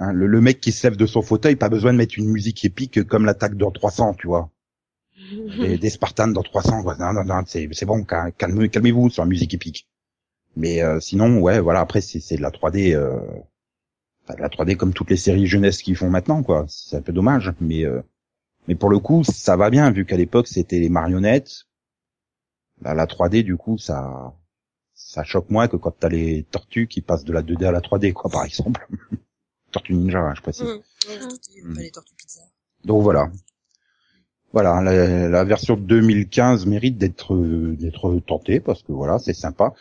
Hein, 0.00 0.12
le, 0.12 0.26
le 0.26 0.42
mec 0.42 0.60
qui 0.60 0.70
se 0.70 0.86
lève 0.86 0.98
de 0.98 1.06
son 1.06 1.22
fauteuil, 1.22 1.56
pas 1.56 1.70
besoin 1.70 1.94
de 1.94 1.96
mettre 1.96 2.18
une 2.18 2.28
musique 2.28 2.62
épique 2.66 3.04
comme 3.04 3.24
l'attaque 3.24 3.56
dans 3.56 3.70
300, 3.70 4.12
tu 4.12 4.26
vois. 4.26 4.50
Des, 5.58 5.78
des 5.78 5.90
Spartans 5.90 6.28
dans 6.32 6.42
300, 6.42 6.82
quoi. 6.82 6.96
Non, 6.98 7.12
non, 7.14 7.24
non, 7.24 7.42
c'est 7.46 7.84
bon, 7.86 8.04
cal- 8.04 8.32
calmez- 8.38 8.68
calmez-vous 8.70 9.10
sur 9.10 9.22
la 9.24 9.28
musique 9.28 9.54
épique. 9.54 9.88
Mais 10.56 10.82
euh, 10.82 11.00
sinon, 11.00 11.38
ouais, 11.40 11.60
voilà, 11.60 11.80
après 11.80 12.00
c'est 12.00 12.20
c'est 12.20 12.36
de 12.36 12.42
la 12.42 12.50
3D, 12.50 12.94
euh, 12.94 13.18
de 14.28 14.40
la 14.40 14.48
3D 14.48 14.76
comme 14.76 14.92
toutes 14.92 15.10
les 15.10 15.16
séries 15.16 15.46
jeunesse 15.46 15.82
qu'ils 15.82 15.96
font 15.96 16.10
maintenant, 16.10 16.42
quoi. 16.42 16.64
C'est 16.68 16.96
un 16.96 17.02
peu 17.02 17.12
dommage, 17.12 17.52
mais 17.60 17.84
euh, 17.84 18.00
mais 18.68 18.74
pour 18.74 18.90
le 18.90 18.98
coup, 18.98 19.24
ça 19.24 19.56
va 19.56 19.70
bien 19.70 19.90
vu 19.90 20.04
qu'à 20.04 20.16
l'époque 20.16 20.46
c'était 20.48 20.78
les 20.78 20.88
marionnettes. 20.90 21.64
Là, 22.82 22.94
la 22.94 23.06
3D, 23.06 23.42
du 23.42 23.56
coup, 23.56 23.78
ça 23.78 24.34
ça 24.94 25.24
choque 25.24 25.50
moins 25.50 25.68
que 25.68 25.76
quand 25.76 25.92
t'as 25.98 26.08
les 26.08 26.44
tortues 26.44 26.86
qui 26.86 27.00
passent 27.00 27.24
de 27.24 27.32
la 27.32 27.42
2D 27.42 27.64
à 27.66 27.72
la 27.72 27.80
3D, 27.80 28.12
quoi, 28.12 28.30
par 28.30 28.44
exemple. 28.44 28.86
Tortue 29.72 29.94
Ninja, 29.94 30.18
hein, 30.20 30.34
je 30.36 30.42
précise. 30.42 30.64
Mmh. 30.64 31.08
Ouais, 31.08 31.18
tortue- 31.18 31.62
Mm. 31.64 31.74
pas 31.74 31.80
les 31.80 31.90
tortues 31.90 32.14
pizza. 32.16 32.40
Donc 32.84 33.02
voilà. 33.02 33.30
Voilà, 34.52 34.82
la, 34.82 35.28
la 35.30 35.44
version 35.44 35.76
2015 35.78 36.66
mérite 36.66 36.98
d'être 36.98 37.34
d'être 37.78 38.18
tentée 38.26 38.60
parce 38.60 38.82
que 38.82 38.92
voilà, 38.92 39.18
c'est 39.18 39.32
sympa. 39.32 39.72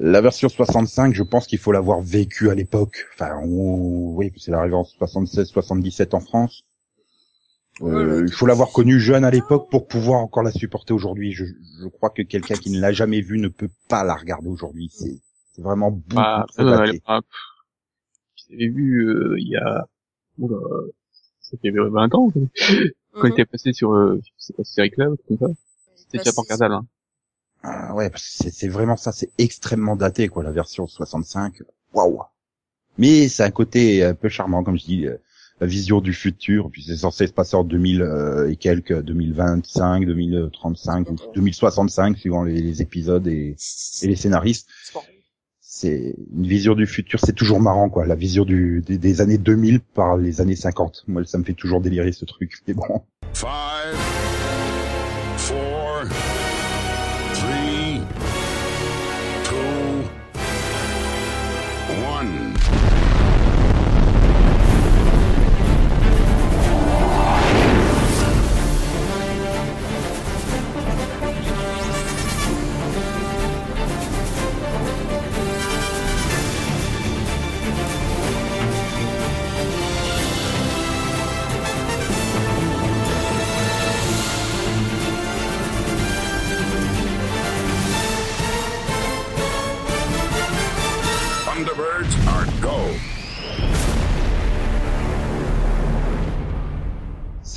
La 0.00 0.20
version 0.20 0.48
65, 0.48 1.12
je 1.14 1.22
pense 1.24 1.46
qu'il 1.46 1.58
faut 1.58 1.72
l'avoir 1.72 2.00
vécue 2.00 2.50
à 2.50 2.54
l'époque. 2.54 3.06
Enfin, 3.14 3.36
on, 3.42 4.14
oui, 4.14 4.32
c'est 4.36 4.50
l'arrivée 4.52 4.76
en 4.76 4.82
76-77 4.84 6.14
en 6.14 6.20
France. 6.20 6.64
Euh, 7.82 8.24
il 8.26 8.32
faut 8.32 8.46
l'avoir 8.46 8.70
connue 8.72 8.98
jeune 9.00 9.24
à 9.24 9.30
l'époque 9.30 9.68
pour 9.70 9.86
pouvoir 9.86 10.20
encore 10.20 10.42
la 10.42 10.50
supporter 10.52 10.92
aujourd'hui. 10.92 11.32
Je, 11.32 11.44
je 11.44 11.86
crois 11.88 12.10
que 12.10 12.22
quelqu'un 12.22 12.56
qui 12.56 12.70
ne 12.70 12.80
l'a 12.80 12.92
jamais 12.92 13.20
vue 13.20 13.38
ne 13.38 13.48
peut 13.48 13.70
pas 13.88 14.02
la 14.04 14.14
regarder 14.14 14.48
aujourd'hui. 14.48 14.88
C'est 14.92 15.20
c'est 15.52 15.62
vraiment 15.62 15.90
beaucoup 15.90 16.14
Bah, 16.16 16.44
trop 16.48 16.64
daté. 16.64 17.02
euh, 17.08 17.20
vu 18.50 19.06
euh, 19.08 19.34
il 19.38 19.48
y 19.48 19.56
a 19.56 19.86
oula, 20.38 20.56
ça 21.40 21.56
fait 21.60 21.70
20 21.70 22.14
ans 22.14 22.30
quand 22.30 22.40
Mhm. 22.40 23.26
il 23.26 23.32
était 23.32 23.46
passé 23.46 23.72
sur 23.72 23.92
euh, 23.92 24.20
je 24.22 24.30
sais 24.38 24.52
pas 24.52 24.62
si 24.64 24.74
Série 24.74 24.90
Club 24.90 25.16
comme 25.26 25.38
ça. 25.38 25.46
C'était 25.96 26.18
déjà 26.18 26.24
Passé 26.24 26.34
pour 26.34 26.46
Cardal. 26.46 26.72
Hein. 26.72 26.86
Ah 27.62 27.94
ouais, 27.94 28.10
parce 28.10 28.22
que 28.22 28.44
c'est 28.44 28.52
c'est 28.52 28.68
vraiment 28.68 28.96
ça, 28.96 29.12
c'est 29.12 29.30
extrêmement 29.38 29.96
daté 29.96 30.28
quoi, 30.28 30.42
la 30.42 30.52
version 30.52 30.86
65. 30.86 31.62
Waouh. 31.92 32.22
Mais 32.98 33.28
c'est 33.28 33.44
un 33.44 33.50
côté 33.50 34.04
un 34.04 34.14
peu 34.14 34.28
charmant, 34.28 34.64
comme 34.64 34.78
je 34.78 34.84
dis, 34.84 35.06
euh, 35.06 35.16
la 35.60 35.66
vision 35.66 36.00
du 36.00 36.12
futur. 36.12 36.70
Puis 36.70 36.84
c'est 36.84 36.96
censé 36.96 37.26
se 37.26 37.32
passer 37.32 37.56
en 37.56 37.64
2000 37.64 38.02
euh, 38.02 38.50
et 38.50 38.56
quelques, 38.56 39.02
2025, 39.02 40.04
2035 40.04 41.10
ou 41.10 41.16
2065 41.34 42.16
suivant 42.18 42.42
les, 42.42 42.60
les 42.60 42.82
épisodes 42.82 43.26
et, 43.26 43.56
et 44.02 44.06
les 44.06 44.16
scénaristes. 44.16 44.68
C'est 45.60 46.16
une 46.34 46.46
vision 46.46 46.74
du 46.74 46.86
futur, 46.86 47.20
c'est 47.22 47.34
toujours 47.34 47.60
marrant 47.60 47.88
quoi, 47.88 48.04
la 48.04 48.16
vision 48.16 48.44
du, 48.44 48.82
des, 48.84 48.98
des 48.98 49.20
années 49.20 49.38
2000 49.38 49.80
par 49.80 50.16
les 50.16 50.40
années 50.40 50.56
50. 50.56 51.04
Moi, 51.06 51.24
ça 51.24 51.38
me 51.38 51.44
fait 51.44 51.54
toujours 51.54 51.80
délirer 51.80 52.10
ce 52.10 52.24
truc. 52.24 52.54
Mais 52.66 52.74
bon. 52.74 53.02
Five, 53.32 54.27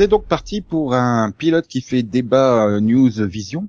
C'est 0.01 0.07
donc 0.07 0.25
parti 0.25 0.61
pour 0.61 0.95
un 0.95 1.29
pilote 1.29 1.67
qui 1.67 1.79
fait 1.79 2.01
débat 2.01 2.65
euh, 2.65 2.79
News 2.79 3.11
Vision. 3.27 3.67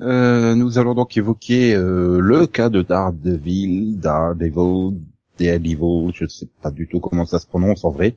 Euh, 0.00 0.54
nous 0.54 0.78
allons 0.78 0.94
donc 0.94 1.16
évoquer 1.16 1.74
euh, 1.74 2.20
le 2.20 2.46
cas 2.46 2.68
de 2.68 2.80
Daredevil, 2.80 3.98
Daredevil, 3.98 5.00
Daredevil, 5.36 6.12
je 6.14 6.22
ne 6.22 6.28
sais 6.28 6.46
pas 6.62 6.70
du 6.70 6.86
tout 6.86 7.00
comment 7.00 7.26
ça 7.26 7.40
se 7.40 7.48
prononce 7.48 7.84
en 7.84 7.90
vrai. 7.90 8.14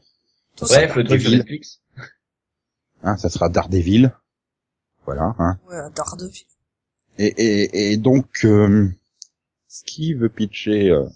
Bref, 0.60 0.96
le 0.96 1.04
truc 1.04 1.20
sur. 1.20 1.32
Netflix. 1.32 1.82
Hein, 3.02 3.18
ça 3.18 3.28
sera 3.28 3.50
Daredevil. 3.50 4.14
Voilà. 5.08 5.34
Hein. 5.40 5.58
Ouais, 5.68 5.82
Daredevil. 5.96 6.46
Et, 7.18 7.26
et, 7.26 7.92
et 7.94 7.98
donc, 7.98 8.46
euh, 8.46 8.88
qui 9.88 10.14
veut 10.14 10.30
pitcher 10.30 10.92
euh, 10.92 11.08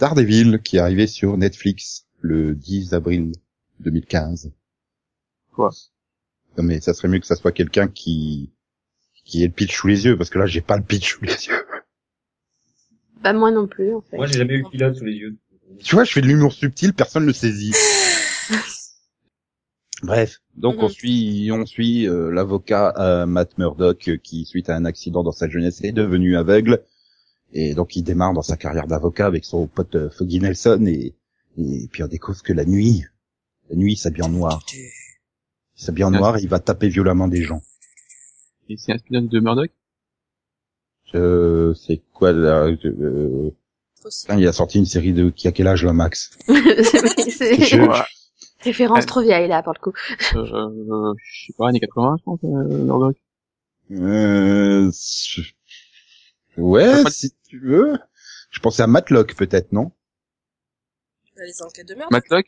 Daredevil 0.00 0.60
qui 0.64 0.78
est 0.78 0.80
arrivé 0.80 1.06
sur 1.06 1.36
Netflix 1.36 2.06
le 2.22 2.56
10 2.56 2.92
avril 2.92 3.30
2015 3.78 4.50
Quoi 5.58 5.70
Non 6.56 6.62
mais 6.62 6.80
ça 6.80 6.94
serait 6.94 7.08
mieux 7.08 7.18
que 7.18 7.26
ça 7.26 7.34
soit 7.34 7.50
quelqu'un 7.50 7.88
qui 7.88 8.52
qui 9.24 9.42
ait 9.42 9.48
le 9.48 9.52
pitch 9.52 9.76
sous 9.76 9.88
les 9.88 10.04
yeux 10.04 10.16
parce 10.16 10.30
que 10.30 10.38
là 10.38 10.46
j'ai 10.46 10.60
pas 10.60 10.76
le 10.76 10.84
pitch 10.84 11.14
sous 11.14 11.24
les 11.24 11.46
yeux. 11.48 11.64
Bah 13.22 13.32
moi 13.32 13.50
non 13.50 13.66
plus 13.66 13.92
en 13.92 14.00
fait. 14.00 14.16
Moi, 14.16 14.26
j'ai 14.26 14.38
jamais 14.38 14.54
eu 14.54 14.62
le 14.62 14.70
pilote 14.70 14.94
sous 14.94 15.04
les 15.04 15.14
yeux. 15.16 15.36
Tu 15.82 15.96
vois, 15.96 16.04
je 16.04 16.12
fais 16.12 16.20
de 16.20 16.28
l'humour 16.28 16.52
subtil, 16.52 16.94
personne 16.94 17.24
ne 17.24 17.28
le 17.28 17.32
saisit. 17.32 17.74
Bref, 20.04 20.38
donc 20.54 20.76
Mhm. 20.76 20.84
on 20.84 20.88
suit 20.88 21.50
on 21.52 21.66
suit 21.66 22.06
euh, 22.06 22.30
l'avocat 22.30 22.94
euh, 22.98 23.26
Matt 23.26 23.58
Murdock 23.58 24.06
euh, 24.08 24.16
qui 24.16 24.44
suite 24.44 24.70
à 24.70 24.76
un 24.76 24.84
accident 24.84 25.24
dans 25.24 25.32
sa 25.32 25.48
jeunesse 25.48 25.82
est 25.82 25.90
devenu 25.90 26.36
aveugle 26.36 26.84
et 27.52 27.74
donc 27.74 27.96
il 27.96 28.04
démarre 28.04 28.32
dans 28.32 28.42
sa 28.42 28.56
carrière 28.56 28.86
d'avocat 28.86 29.26
avec 29.26 29.44
son 29.44 29.66
pote 29.66 29.96
euh, 29.96 30.08
Foggy 30.10 30.38
Nelson 30.38 30.84
et 30.86 31.16
et 31.58 31.88
puis 31.90 32.04
on 32.04 32.06
découvre 32.06 32.40
que 32.44 32.52
la 32.52 32.64
nuit 32.64 33.02
La 33.70 33.76
nuit, 33.76 33.94
il 33.94 33.96
s'habille 33.96 34.22
en 34.22 34.28
noir. 34.28 34.64
Il 35.78 35.84
s'habille 35.84 36.04
en 36.04 36.10
noir 36.10 36.36
et 36.36 36.42
il 36.42 36.48
va 36.48 36.58
taper 36.58 36.88
violemment 36.88 37.28
des 37.28 37.42
gens. 37.42 37.62
Et 38.68 38.76
c'est 38.76 38.92
un 38.92 38.98
spin-off 38.98 39.28
de 39.28 39.40
Murdoch? 39.40 39.70
Euh, 41.14 41.72
c'est 41.74 42.02
quoi 42.12 42.32
là 42.32 42.66
euh, 42.66 43.50
Il 44.36 44.46
a 44.46 44.52
sorti 44.52 44.78
une 44.78 44.84
série 44.86 45.12
de 45.14 45.30
qui 45.30 45.48
a 45.48 45.52
quel 45.52 45.66
âge 45.68 45.84
là, 45.84 45.92
Max? 45.92 46.36
C'est 46.48 47.30
c'est- 47.30 47.64
Je- 47.64 47.80
Ouais. 47.80 48.02
référence 48.60 49.06
trop 49.06 49.22
vieille 49.22 49.48
là 49.48 49.62
pour 49.62 49.72
le 49.72 49.78
coup. 49.80 49.92
euh, 50.34 51.14
Je 51.16 51.46
sais 51.46 51.52
pas, 51.56 51.68
années 51.68 51.80
80, 51.80 52.16
je 52.18 52.24
pense, 52.24 52.40
euh, 52.44 52.84
Murdoch. 52.84 53.16
euh, 53.92 54.90
Ouais, 56.56 57.02
Pas- 57.04 57.10
si 57.10 57.32
tu 57.48 57.60
veux. 57.60 57.98
Je 58.50 58.58
pensais 58.60 58.82
à 58.82 58.86
Matlock 58.88 59.34
peut-être, 59.36 59.72
non? 59.72 59.92
Les 61.36 61.62
enquêtes 61.62 61.86
de 61.88 61.94
meurtre. 61.94 62.10
Matlock? 62.12 62.46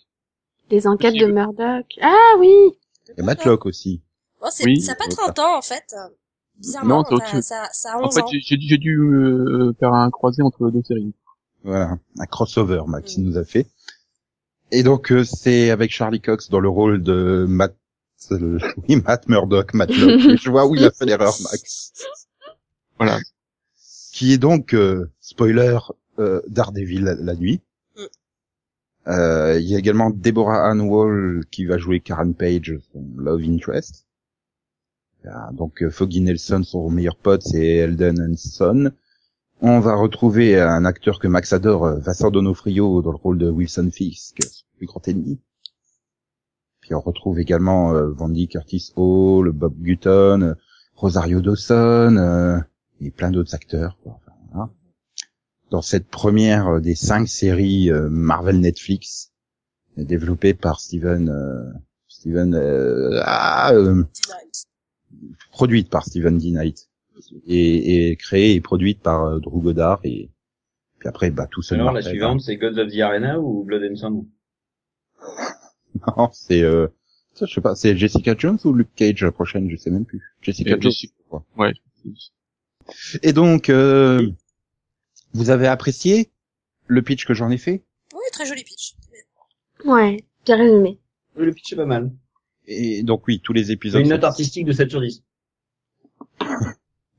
Les 0.71 0.87
enquêtes 0.89 1.15
de. 1.15 1.27
Murdoch. 1.27 1.87
Ah 2.03 2.35
oui 2.39 2.73
Et 3.17 3.23
Matlock 3.23 3.67
aussi. 3.67 4.03
Oh, 4.41 4.47
c'est, 4.51 4.65
Oui, 4.65 4.81
ça 4.81 4.93
a 4.93 4.95
pas 4.95 5.05
euh, 5.05 5.15
30 5.15 5.39
ans, 5.39 5.59
en 5.59 5.63
fait. 5.63 5.95
Bizarrement, 6.57 6.97
Non, 6.97 7.01
autre 7.01 7.19
ça, 7.27 7.43
ça, 7.43 7.69
ça 7.73 7.93
a 7.95 7.99
En 7.99 8.07
11 8.07 8.15
fait, 8.15 8.21
ans. 8.23 8.27
j'ai- 8.33 8.59
j'ai 8.61 8.79
dû, 8.79 8.99
euh, 8.99 9.73
faire 9.81 9.93
un 9.95 10.11
croisé 10.11 10.43
entre 10.43 10.71
deux 10.71 10.83
séries. 10.83 11.15
Voilà, 11.65 11.99
un 12.19 12.27
crossover, 12.27 12.83
Max, 12.87 13.17
Mm. 13.17 13.21
il 13.21 13.25
nous 13.29 13.39
a 13.39 13.45
fait. 13.45 13.67
Et 14.73 14.83
donc, 14.83 15.11
euh, 15.13 15.25
c'est 15.25 15.71
avec 15.71 15.91
Charlie 15.91 16.21
Cox 16.21 16.49
dans 16.49 16.61
le 16.61 16.69
rôle 16.69 17.03
de 17.03 17.45
Matt... 17.49 17.75
euh, 18.31 18.59
oui, 18.89 18.97
Matt 18.97 19.29
Murdock, 19.29 19.75
Matlock. 19.75 19.99
Je 20.43 20.51
vois 20.51 20.67
où 20.67 20.75
il 20.77 20.85
a 20.85 20.91
fait 20.91 21.07
l'erreur, 21.07 21.35
Max. 21.51 21.93
Voilà. 22.99 23.19
Qui 24.13 24.33
est 24.33 24.39
donc, 24.39 24.75
euh, 24.75 25.11
spoiler, 25.21 25.79
euh, 26.19 26.41
Daredevil 26.49 27.03
la, 27.05 27.15
la 27.15 27.35
nuit. 27.35 27.61
Euh, 29.11 29.59
il 29.61 29.69
y 29.69 29.75
a 29.75 29.79
également 29.79 30.11
Deborah 30.11 30.71
Ann 30.71 30.81
Wall 30.81 31.45
qui 31.51 31.65
va 31.67 31.79
jouer 31.79 32.01
Karen 32.01 32.35
Page, 32.35 32.79
son 32.93 33.05
love 33.17 33.43
interest. 33.43 34.07
A 35.25 35.53
donc 35.53 35.83
euh, 35.83 35.91
Foggy 35.91 36.21
Nelson, 36.23 36.63
son 36.63 36.91
meilleur 36.91 37.17
pote, 37.17 37.43
c'est 37.43 37.67
Eldon 37.67 38.15
Henson. 38.31 38.93
On 39.61 39.81
va 39.81 39.95
retrouver 39.95 40.59
un 40.59 40.87
acteur 40.87 41.19
que 41.19 41.29
Max 41.29 41.53
adore, 41.53 41.85
euh, 41.85 41.99
Vincent 41.99 42.31
Donofrio, 42.31 43.03
dans 43.03 43.11
le 43.11 43.19
rôle 43.19 43.37
de 43.37 43.51
Wilson 43.51 43.91
Fisk, 43.93 44.39
son 44.43 44.65
plus 44.79 44.87
grand 44.87 45.07
ennemi. 45.07 45.39
Puis 46.81 46.95
on 46.95 47.01
retrouve 47.01 47.39
également 47.39 47.93
euh, 47.95 48.11
Vandy 48.11 48.49
Curtis 48.49 48.93
Hall, 48.97 49.53
Bob 49.53 49.75
Gutton, 49.81 50.43
euh, 50.43 50.55
Rosario 50.95 51.41
Dawson, 51.41 52.17
euh, 52.17 52.59
et 53.01 53.11
plein 53.11 53.31
d'autres 53.31 53.55
acteurs. 53.55 53.97
Dans 55.71 55.83
cette 55.83 56.09
première 56.09 56.67
euh, 56.69 56.81
des 56.81 56.95
cinq 56.95 57.29
séries 57.29 57.91
euh, 57.91 58.09
Marvel 58.11 58.61
Netflix, 58.61 59.33
développée 59.97 60.55
par 60.55 60.81
Steven, 60.81 61.29
euh, 61.29 61.73
Steven, 62.09 62.55
euh, 62.55 63.21
ah, 63.25 63.73
euh, 63.73 64.05
produite 65.53 65.89
par 65.89 66.05
Steven 66.05 66.39
D. 66.39 66.51
Knight 66.51 66.89
et, 67.47 68.11
et 68.11 68.17
créée 68.17 68.55
et 68.55 68.61
produite 68.61 69.01
par 69.01 69.25
euh, 69.25 69.41
Drew 69.41 69.61
Goddard 69.61 70.01
et 70.05 70.31
puis 70.99 71.09
après 71.09 71.31
bah 71.31 71.47
tout 71.51 71.63
seul. 71.63 71.81
Alors, 71.81 71.93
la 71.93 72.03
suivante, 72.03 72.41
c'est 72.41 72.57
Gods 72.57 72.79
of 72.79 72.93
the 72.93 73.01
Arena 73.01 73.41
ou 73.41 73.65
Blood 73.65 73.83
and 73.91 73.97
Sand? 73.97 74.27
Non, 76.07 76.31
c'est 76.33 76.63
euh, 76.63 76.87
ça, 77.35 77.47
je 77.47 77.55
sais 77.55 77.61
pas, 77.61 77.75
c'est 77.75 77.97
Jessica 77.97 78.37
Jones 78.39 78.59
ou 78.65 78.73
Luke 78.73 78.95
Cage 78.95 79.25
la 79.25 79.33
prochaine, 79.33 79.69
je 79.69 79.77
sais 79.77 79.91
même 79.91 80.05
plus. 80.05 80.23
Jessica 80.41 80.71
Jones. 80.71 80.83
Jessica-. 80.83 81.43
Ouais. 81.57 81.73
Et 83.23 83.33
donc 83.33 83.71
euh, 83.71 84.31
vous 85.33 85.51
avez 85.51 85.67
apprécié 85.67 86.31
le 86.87 87.03
pitch 87.03 87.25
que 87.27 87.35
j'en 87.35 87.51
ai 87.51 87.59
fait? 87.59 87.85
Oui, 88.13 88.21
très 88.33 88.47
joli 88.47 88.65
pitch. 88.65 88.97
Ouais, 89.85 90.25
bien 90.45 90.57
résumé. 90.57 90.99
Oui, 91.37 91.47
le 91.47 91.53
pitch 91.53 91.73
est 91.73 91.77
pas 91.77 91.87
mal. 91.87 92.13
et 92.67 93.03
donc 93.03 93.27
oui, 93.27 93.41
tous 93.41 93.53
les 93.53 93.71
épisodes 93.73 94.01
une 94.01 94.07
sont- 94.09 94.15
note 94.15 94.25
artistique 94.25 94.65
de 94.67 94.73
7 94.73 94.91
sur 94.91 95.01
10. 95.01 95.23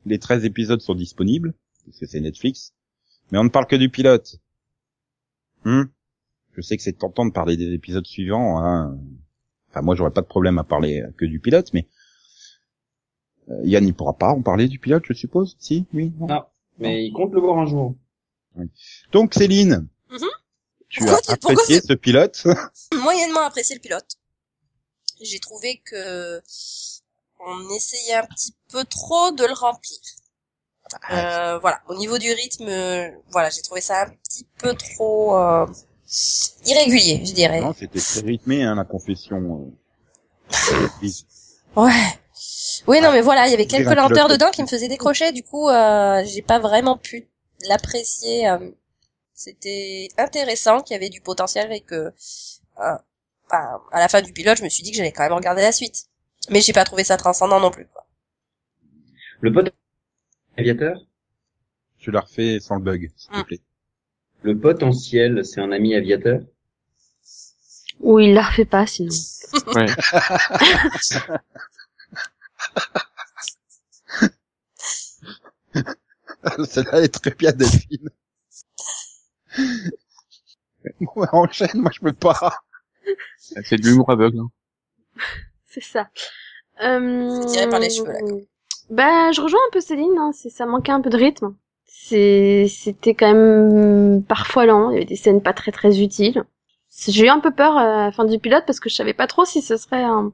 les 0.06 0.20
13 0.20 0.46
épisodes 0.46 0.82
sont 0.82 0.96
disponibles 0.96 1.54
parce 1.86 2.00
que 2.00 2.06
c'est 2.06 2.20
Netflix, 2.20 2.74
mais 3.32 3.38
on 3.38 3.44
ne 3.44 3.50
parle 3.50 3.68
que 3.68 3.76
du 3.76 3.90
pilote. 3.90 4.38
Hmm? 5.66 5.84
Je 6.54 6.62
sais 6.62 6.76
que 6.78 6.84
c'est 6.84 6.94
tentant 6.94 7.26
de 7.26 7.32
parler 7.32 7.56
des 7.58 7.74
épisodes 7.74 8.06
suivants. 8.06 8.60
Hein. 8.60 8.98
Enfin, 9.70 9.82
moi, 9.82 9.96
j'aurais 9.96 10.12
pas 10.12 10.22
de 10.22 10.28
problème 10.28 10.58
à 10.58 10.64
parler 10.64 11.04
que 11.18 11.26
du 11.26 11.40
pilote, 11.40 11.72
mais 11.74 11.88
euh, 13.50 13.62
Yann, 13.64 13.86
il 13.88 13.94
pourra 13.94 14.14
pas 14.18 14.30
en 14.32 14.42
parler 14.42 14.68
du 14.68 14.78
pilote, 14.80 15.04
je 15.08 15.14
suppose? 15.14 15.56
Si, 15.60 15.86
oui? 15.94 16.12
non? 16.20 16.28
Non. 16.28 16.44
Mais 16.80 17.06
il 17.06 17.14
compte 17.14 17.34
le 17.34 17.40
voir 17.42 17.58
un 17.60 17.66
jour. 17.68 17.96
Donc, 19.12 19.34
Céline, 19.34 19.88
Mhm. 20.10 20.28
tu 20.90 21.04
as 21.08 21.22
pourquoi 21.22 21.52
apprécié 21.52 21.82
ce 21.82 21.94
pilote 21.94 22.44
Moyennement 22.94 23.42
apprécié 23.42 23.76
le 23.76 23.82
pilote? 23.82 24.18
J'ai 25.22 25.40
trouvé 25.40 25.82
que 25.86 26.42
on 27.40 27.70
essayait 27.76 28.16
un 28.16 28.26
petit 28.26 28.56
peu 28.72 28.84
trop 28.86 29.32
de 29.32 29.46
le 29.46 29.54
remplir. 29.54 29.98
Euh, 31.12 31.58
voilà, 31.60 31.82
au 31.88 31.96
niveau 31.96 32.18
du 32.18 32.32
rythme, 32.34 32.66
voilà, 33.32 33.50
j'ai 33.50 33.62
trouvé 33.62 33.80
ça 33.82 34.04
un 34.04 34.10
petit 34.10 34.46
peu 34.58 34.74
trop 34.74 35.38
euh, 35.38 35.66
irrégulier, 36.66 37.24
je 37.26 37.32
dirais. 37.34 37.62
Non, 37.62 37.74
c'était 37.74 38.00
très 38.00 38.20
rythmé, 38.22 38.64
hein, 38.64 38.76
la 38.76 38.84
confession. 38.84 39.72
euh. 40.52 40.88
Ouais. 41.78 42.20
Oui, 42.88 43.02
non, 43.02 43.12
mais 43.12 43.22
voilà, 43.22 43.48
il 43.48 43.52
y 43.52 43.54
avait 43.54 43.66
quelques 43.66 43.94
lenteurs 43.96 44.28
dedans 44.28 44.52
qui 44.52 44.62
me 44.62 44.68
faisaient 44.68 44.88
décrocher. 44.88 45.32
Du 45.32 45.44
coup, 45.44 45.70
euh, 45.70 46.24
j'ai 46.26 46.42
pas 46.42 46.60
vraiment 46.60 46.98
pu 46.98 47.28
l'apprécier. 47.68 48.48
euh, 48.50 48.72
C'était 49.34 50.08
intéressant, 50.18 50.82
qu'il 50.82 50.94
y 50.94 50.98
avait 50.98 51.10
du 51.10 51.22
potentiel 51.22 51.72
et 51.72 51.82
que, 51.82 51.96
euh, 51.96 52.12
bah, 53.50 53.82
à 53.92 54.00
la 54.00 54.08
fin 54.08 54.22
du 54.22 54.34
pilote, 54.34 54.58
je 54.58 54.64
me 54.64 54.70
suis 54.70 54.84
dit 54.84 54.92
que 54.92 54.98
j'allais 54.98 55.12
quand 55.12 55.24
même 55.24 55.34
regarder 55.34 55.62
la 55.64 55.72
suite. 55.72 56.06
Mais 56.50 56.62
j'ai 56.62 56.74
pas 56.74 56.84
trouvé 56.86 57.04
ça 57.04 57.18
transcendant 57.18 57.60
non 57.60 57.72
plus. 57.72 57.88
Quoi. 57.88 58.06
Le 59.42 59.52
pote 59.52 59.74
aviateur? 60.58 60.98
Tu 62.00 62.12
l'as 62.12 62.22
refait 62.22 62.60
sans 62.60 62.76
le 62.76 62.82
bug, 62.82 63.12
s'il 63.16 63.32
te 63.32 63.38
Mm. 63.40 63.44
plaît. 63.44 63.62
Le 64.44 64.58
potentiel, 64.60 65.46
c'est 65.46 65.62
un 65.62 65.72
ami 65.72 65.96
aviateur? 65.96 66.42
Ou 68.00 68.20
il 68.20 68.34
la 68.34 68.42
refait 68.44 68.66
pas 68.66 68.86
sinon. 68.88 69.14
Ouais. 69.76 69.86
Celle-là 76.66 77.02
est 77.02 77.14
très 77.14 77.32
bien, 77.32 77.52
Delphine. 77.52 78.10
Ouais, 81.16 81.28
enchaîne, 81.32 81.82
moi 81.82 81.92
je 81.94 82.00
peux 82.00 82.14
pas. 82.14 82.54
C'est 83.64 83.78
de 83.78 83.88
l'humour 83.88 84.10
aveugle. 84.10 84.40
Hein. 84.40 84.50
C'est 85.68 85.84
ça. 85.84 86.10
Euh... 86.84 87.44
tiré 87.46 87.70
par 87.70 87.80
les 87.80 87.90
cheveux, 87.90 88.12
là, 88.12 88.20
Bah, 88.90 89.32
je 89.32 89.42
rejoins 89.42 89.60
un 89.68 89.72
peu 89.72 89.82
Céline, 89.82 90.18
hein, 90.18 90.32
c'est, 90.34 90.50
ça 90.50 90.66
manquait 90.66 90.92
un 90.92 91.02
peu 91.02 91.10
de 91.10 91.18
rythme. 91.18 91.56
C'était 91.86 93.16
quand 93.18 93.34
même 93.34 94.24
parfois 94.24 94.66
lent, 94.66 94.90
il 94.90 94.94
y 94.94 94.98
avait 94.98 95.06
des 95.06 95.16
scènes 95.16 95.42
pas 95.42 95.54
très 95.54 95.72
très 95.72 96.02
utiles. 96.02 96.44
J'ai 97.08 97.26
eu 97.26 97.30
un 97.30 97.40
peu 97.40 97.52
peur 97.52 97.78
à 97.78 98.06
la 98.06 98.12
fin 98.12 98.26
du 98.26 98.40
pilote 98.40 98.64
parce 98.66 98.80
que 98.80 98.90
je 98.90 98.96
savais 98.96 99.14
pas 99.14 99.28
trop 99.28 99.46
si 99.46 99.62
ce 99.62 99.78
serait 99.78 100.04
un, 100.04 100.34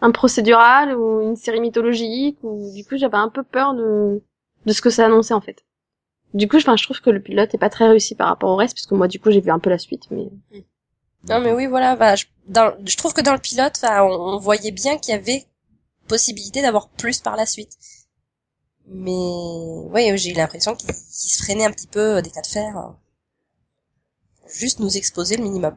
un 0.00 0.10
procédural 0.12 0.96
ou 0.96 1.22
une 1.22 1.36
série 1.36 1.60
mythologique 1.60 2.38
ou 2.42 2.72
du 2.74 2.84
coup 2.84 2.96
j'avais 2.96 3.16
un 3.16 3.28
peu 3.28 3.42
peur 3.42 3.74
de, 3.74 4.22
de 4.66 4.72
ce 4.72 4.82
que 4.82 4.90
ça 4.90 5.06
annonçait 5.06 5.34
en 5.34 5.40
fait. 5.40 5.64
Du 6.34 6.48
coup, 6.48 6.56
enfin, 6.58 6.76
je 6.76 6.84
trouve 6.84 7.00
que 7.00 7.10
le 7.10 7.22
pilote 7.22 7.54
est 7.54 7.58
pas 7.58 7.70
très 7.70 7.88
réussi 7.88 8.14
par 8.14 8.28
rapport 8.28 8.50
au 8.50 8.56
reste 8.56 8.74
parce 8.76 8.86
que 8.86 8.94
moi 8.94 9.08
du 9.08 9.20
coup 9.20 9.30
j'ai 9.30 9.40
vu 9.40 9.50
un 9.50 9.58
peu 9.60 9.70
la 9.70 9.78
suite 9.78 10.04
mais 10.10 10.28
Non, 11.28 11.40
mais 11.40 11.52
oui, 11.52 11.66
voilà. 11.66 11.96
Bah, 11.96 12.14
je, 12.16 12.24
dans, 12.46 12.72
je 12.86 12.96
trouve 12.96 13.12
que 13.14 13.20
dans 13.20 13.32
le 13.32 13.38
pilote, 13.38 13.78
on, 13.82 14.34
on 14.34 14.38
voyait 14.38 14.70
bien 14.70 14.98
qu'il 14.98 15.12
y 15.12 15.16
avait 15.16 15.46
possibilité 16.08 16.62
d'avoir 16.62 16.88
plus 16.88 17.20
par 17.20 17.36
la 17.36 17.46
suite. 17.46 17.76
Mais 18.88 19.10
ouais, 19.90 20.16
j'ai 20.16 20.30
eu 20.30 20.34
l'impression 20.34 20.74
qu'il 20.74 20.88
qu'il 20.88 21.30
se 21.30 21.42
freinait 21.42 21.66
un 21.66 21.70
petit 21.70 21.86
peu 21.86 22.22
des 22.22 22.30
cas 22.30 22.40
de 22.40 22.46
fer. 22.46 22.78
euh, 22.78 22.92
Juste 24.48 24.78
nous 24.80 24.96
exposer 24.96 25.36
le 25.36 25.42
minimum. 25.42 25.76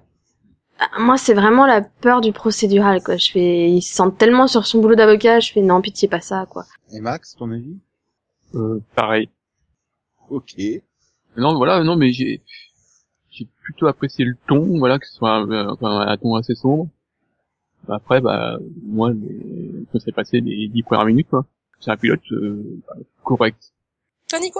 Ah, 0.79 0.99
Moi, 0.99 1.17
c'est 1.17 1.33
vraiment 1.33 1.65
la 1.65 1.81
peur 1.81 2.21
du 2.21 2.31
procédural, 2.31 3.01
quoi. 3.03 3.17
Je 3.17 3.31
fais, 3.31 3.69
il 3.71 3.81
se 3.81 3.93
sent 3.95 4.11
tellement 4.17 4.47
sur 4.47 4.65
son 4.67 4.79
boulot 4.81 4.95
d'avocat, 4.95 5.39
je 5.39 5.51
fais 5.51 5.61
non, 5.61 5.81
pitié, 5.81 6.07
pas 6.07 6.21
ça, 6.21 6.45
quoi. 6.49 6.65
Et 6.91 6.99
Max, 6.99 7.35
ton 7.35 7.51
avis? 7.51 7.77
Euh, 8.55 8.79
pareil. 8.95 9.29
Ok. 10.29 10.55
Non, 11.35 11.55
voilà, 11.55 11.83
non, 11.83 11.95
mais 11.95 12.11
j'ai 12.11 12.41
j'ai 13.29 13.47
plutôt 13.63 13.87
apprécié 13.87 14.25
le 14.25 14.35
ton, 14.47 14.79
voilà, 14.79 14.97
que 14.99 15.05
ce 15.07 15.13
soit 15.13 15.31
un, 15.31 15.49
un- 15.51 15.77
un 15.81 16.17
ton 16.17 16.35
assez 16.35 16.55
sombre. 16.55 16.87
Après, 17.87 18.19
bah, 18.19 18.57
moi, 18.83 19.11
ça 19.93 19.99
s'est 19.99 20.11
passé 20.11 20.41
les 20.41 20.67
dix 20.67 20.83
premières 20.83 21.05
minutes, 21.05 21.29
quoi. 21.29 21.45
C'est 21.79 21.91
un 21.91 21.97
pilote 21.97 22.21
euh, 22.31 22.81
bah, 22.87 22.95
correct. 23.23 23.73
Toi, 24.27 24.39
Nico 24.39 24.59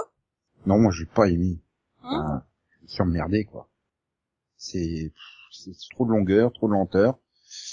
Non, 0.68 0.78
moi 0.78 0.92
j'ai 0.92 1.06
pas 1.06 1.28
aimé. 1.30 1.58
Hein? 2.04 2.44
Je 2.88 2.94
suis 2.94 3.02
emmerdé, 3.02 3.46
quoi. 3.46 3.68
C'est 4.58 5.12
c'est 5.52 5.72
trop 5.92 6.06
de 6.06 6.12
longueur, 6.12 6.52
trop 6.54 6.68
de 6.68 6.74
lenteur. 6.74 7.18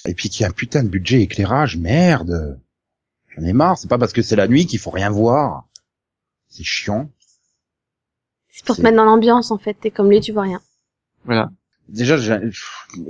Et 0.06 0.14
puis 0.14 0.28
qu'il 0.28 0.42
y 0.42 0.44
a 0.44 0.48
un 0.48 0.52
putain 0.52 0.82
de 0.82 0.88
budget 0.88 1.22
éclairage, 1.22 1.76
merde. 1.76 2.60
J'en 3.28 3.42
ai 3.42 3.52
marre, 3.52 3.78
c'est 3.78 3.88
pas 3.88 3.98
parce 3.98 4.12
que 4.12 4.22
c'est 4.22 4.36
la 4.36 4.48
nuit 4.48 4.66
qu'il 4.66 4.78
faut 4.78 4.90
rien 4.90 5.10
voir. 5.10 5.68
C'est 6.48 6.64
chiant. 6.64 7.10
C'est 8.50 8.64
pour 8.64 8.76
te 8.76 8.82
mettre 8.82 8.96
dans 8.96 9.04
l'ambiance, 9.04 9.50
en 9.50 9.58
fait. 9.58 9.74
T'es 9.74 9.90
comme 9.90 10.08
lui, 10.08 10.20
tu 10.20 10.32
vois 10.32 10.42
rien. 10.42 10.60
Voilà. 11.24 11.50
déjà, 11.88 12.16
je 12.16 12.50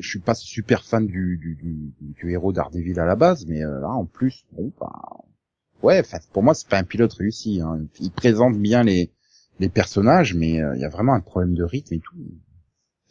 suis 0.01 0.21
pas 0.21 0.35
super 0.35 0.85
fan 0.85 1.07
du, 1.07 1.37
du, 1.37 1.55
du, 1.57 1.93
du 2.01 2.33
héros 2.33 2.53
Daredevil 2.53 2.99
à 2.99 3.05
la 3.05 3.17
base, 3.17 3.45
mais 3.47 3.63
euh, 3.63 3.81
là, 3.81 3.91
en 3.91 4.07
plus, 4.07 4.47
bon, 4.53 4.73
bah, 4.81 5.03
ouais, 5.83 6.01
enfin, 6.01 6.19
pour 6.33 6.43
moi, 6.43 6.55
c'est 6.55 6.69
pas 6.69 6.79
un 6.79 6.85
pilote 6.85 7.13
réussi. 7.13 7.61
Hein. 7.61 7.87
Il 8.01 8.11
présente 8.11 8.57
bien 8.59 8.83
les, 8.85 9.13
les 9.61 9.69
personnages, 9.69 10.35
mais 10.35 10.63
euh, 10.63 10.75
il 10.77 10.81
y 10.81 10.85
a 10.85 10.89
vraiment 10.89 11.13
un 11.13 11.21
problème 11.21 11.55
de 11.55 11.65
rythme 11.65 11.95
et 11.95 12.01
tout. 12.01 12.17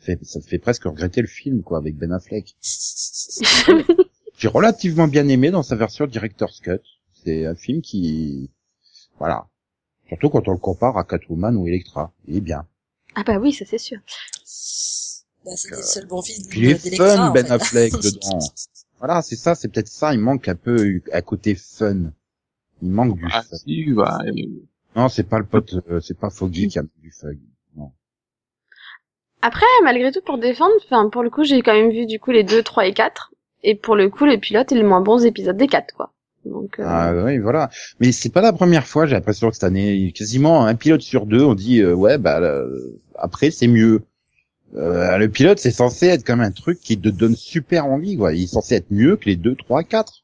Ça 0.04 0.18
fait, 0.18 0.20
ça 0.26 0.42
fait 0.42 0.60
presque 0.60 0.84
regretter 0.84 1.22
le 1.22 1.28
film, 1.28 1.64
quoi, 1.64 1.78
avec 1.78 1.96
Ben 1.96 2.12
Affleck. 2.12 2.56
J'ai 4.38 4.48
relativement 4.50 5.08
bien 5.08 5.28
aimé 5.30 5.50
dans 5.50 5.64
sa 5.64 5.76
version 5.78 6.08
Director's 6.08 6.60
Cut. 6.60 6.82
C'est 7.24 7.46
un 7.46 7.56
film 7.56 7.82
qui, 7.82 8.50
voilà, 9.18 9.48
surtout 10.10 10.30
quand 10.30 10.46
on 10.50 10.52
le 10.52 10.58
compare 10.58 10.98
à 10.98 11.06
Catwoman 11.06 11.56
ou 11.56 11.68
Electra, 11.68 12.12
il 12.28 12.36
est 12.38 12.42
bien. 12.42 12.68
Ah 13.16 13.24
bah 13.24 13.38
oui, 13.40 13.54
ça 13.54 13.64
c'est 13.66 13.78
sûr. 13.78 14.00
Bah, 15.46 15.52
c'est 15.56 15.72
le 15.72 15.82
seul 15.82 16.08
bon 16.08 16.22
film 16.22 16.44
il 16.56 16.66
est 16.72 16.96
fun, 16.98 17.30
en 17.30 17.32
Ben 17.32 17.46
fait. 17.46 17.52
Affleck, 17.54 17.94
dedans. 18.02 18.40
Voilà, 19.00 19.22
c'est 19.22 19.36
ça, 19.38 19.56
c'est 19.56 19.70
peut-être 19.70 19.88
ça, 19.88 20.14
il 20.14 20.20
manque 20.20 20.48
un 20.50 20.56
peu 20.56 21.02
à 21.14 21.22
côté 21.22 21.56
fun. 21.56 22.12
Il 22.82 22.90
manque 22.90 23.16
du 23.18 23.26
Ah, 23.32 23.42
fun. 23.44 23.56
si, 23.56 23.86
bah, 23.94 24.20
euh, 24.26 24.32
Non, 24.98 25.08
c'est 25.08 25.24
pas 25.24 25.40
le 25.40 25.46
pote, 25.46 25.74
euh, 25.90 26.02
c'est 26.02 26.18
pas 26.18 26.30
Foggy 26.30 26.68
qui 26.68 26.80
a 26.80 26.84
du 27.02 27.12
fun. 27.12 27.30
Après, 29.46 29.66
malgré 29.84 30.10
tout, 30.10 30.22
pour 30.26 30.38
défendre, 30.38 30.72
enfin, 30.86 31.10
pour 31.10 31.22
le 31.22 31.30
coup, 31.30 31.44
j'ai 31.44 31.62
quand 31.62 31.74
même 31.74 31.92
vu, 31.92 32.06
du 32.06 32.18
coup, 32.18 32.32
les 32.32 32.46
2, 32.46 32.64
3 32.64 32.88
et 32.88 32.94
4. 32.94 33.34
Et 33.64 33.76
pour 33.76 33.98
le 33.98 34.10
coup, 34.10 34.24
les 34.24 34.38
pilotes 34.38 34.72
et 34.72 34.76
les 34.76 34.84
moins 34.84 35.02
bons 35.02 35.26
épisodes 35.26 35.58
des 35.58 35.68
4, 35.68 35.94
quoi. 35.94 36.14
Donc, 36.46 36.80
euh, 36.80 36.84
Ah 36.88 37.14
oui, 37.14 37.40
voilà. 37.40 37.70
Mais 38.00 38.14
c'est 38.14 38.30
pas 38.30 38.40
la 38.40 38.54
première 38.54 38.88
fois, 38.88 39.06
j'ai 39.06 39.16
l'impression 39.16 39.50
que 39.50 39.56
cette 39.56 39.66
année, 39.66 40.14
quasiment 40.16 40.66
un 40.66 40.76
pilote 40.76 41.02
sur 41.02 41.26
deux, 41.26 41.44
on 41.44 41.56
dit 41.56 41.82
euh, 41.82 41.94
ouais, 41.94 42.18
bah 42.18 42.40
euh, 42.40 43.02
après 43.16 43.52
c'est 43.52 43.68
mieux. 43.68 44.04
Euh, 44.76 45.18
le 45.18 45.30
pilote, 45.30 45.60
c'est 45.60 45.72
censé 45.72 46.08
être 46.08 46.24
comme 46.26 46.42
un 46.42 46.52
truc 46.52 46.80
qui 46.80 46.98
te 46.98 47.10
donne 47.10 47.36
super 47.36 47.86
envie, 47.86 48.16
quoi. 48.16 48.34
Il 48.34 48.44
est 48.44 48.48
censé 48.48 48.76
être 48.76 48.92
mieux 48.92 49.18
que 49.18 49.26
les 49.26 49.36
2, 49.36 49.56
3, 49.56 49.84
4. 49.84 50.24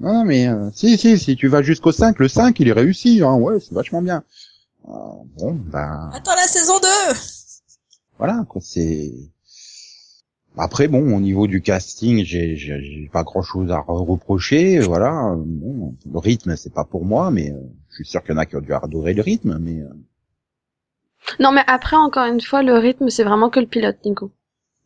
Non, 0.00 0.12
non, 0.12 0.24
mais 0.24 0.48
euh, 0.48 0.70
si, 0.72 0.96
si, 0.96 1.18
si 1.18 1.36
tu 1.36 1.48
vas 1.48 1.62
jusqu'au 1.62 1.92
5, 1.92 2.18
le 2.20 2.28
5, 2.28 2.58
il 2.60 2.68
est 2.68 2.72
réussi, 2.72 3.20
hein, 3.22 3.34
ouais, 3.34 3.58
c'est 3.58 3.74
vachement 3.74 4.02
bien. 4.02 4.22
Euh, 4.88 4.92
bon, 5.38 5.54
bah, 5.54 6.10
Attends 6.12 6.36
la 6.36 6.46
saison 6.46 6.78
2 6.80 6.86
voilà, 8.18 8.44
quoi, 8.48 8.60
c'est... 8.64 9.12
Après, 10.58 10.88
bon, 10.88 11.14
au 11.14 11.20
niveau 11.20 11.46
du 11.46 11.60
casting, 11.60 12.24
j'ai, 12.24 12.56
j'ai, 12.56 13.10
pas 13.12 13.24
grand 13.24 13.42
chose 13.42 13.70
à 13.70 13.76
re- 13.76 14.06
reprocher, 14.06 14.78
voilà. 14.80 15.34
Bon, 15.36 15.94
le 16.10 16.18
rythme, 16.18 16.56
c'est 16.56 16.72
pas 16.72 16.84
pour 16.84 17.04
moi, 17.04 17.30
mais 17.30 17.50
euh, 17.52 17.60
je 17.90 17.96
suis 17.96 18.06
sûr 18.06 18.22
qu'il 18.22 18.32
y 18.32 18.34
en 18.34 18.38
a 18.38 18.46
qui 18.46 18.56
ont 18.56 18.60
dû 18.62 18.72
adorer 18.72 19.12
le 19.12 19.20
rythme, 19.20 19.58
mais... 19.60 19.82
euh, 19.82 19.88
Non, 21.40 21.52
mais 21.52 21.60
après, 21.66 21.96
encore 21.96 22.24
une 22.26 22.40
fois, 22.40 22.62
le 22.62 22.72
rythme, 22.78 23.10
c'est 23.10 23.24
vraiment 23.24 23.50
que 23.50 23.60
le 23.60 23.66
pilote, 23.66 23.98
Nico. 24.06 24.30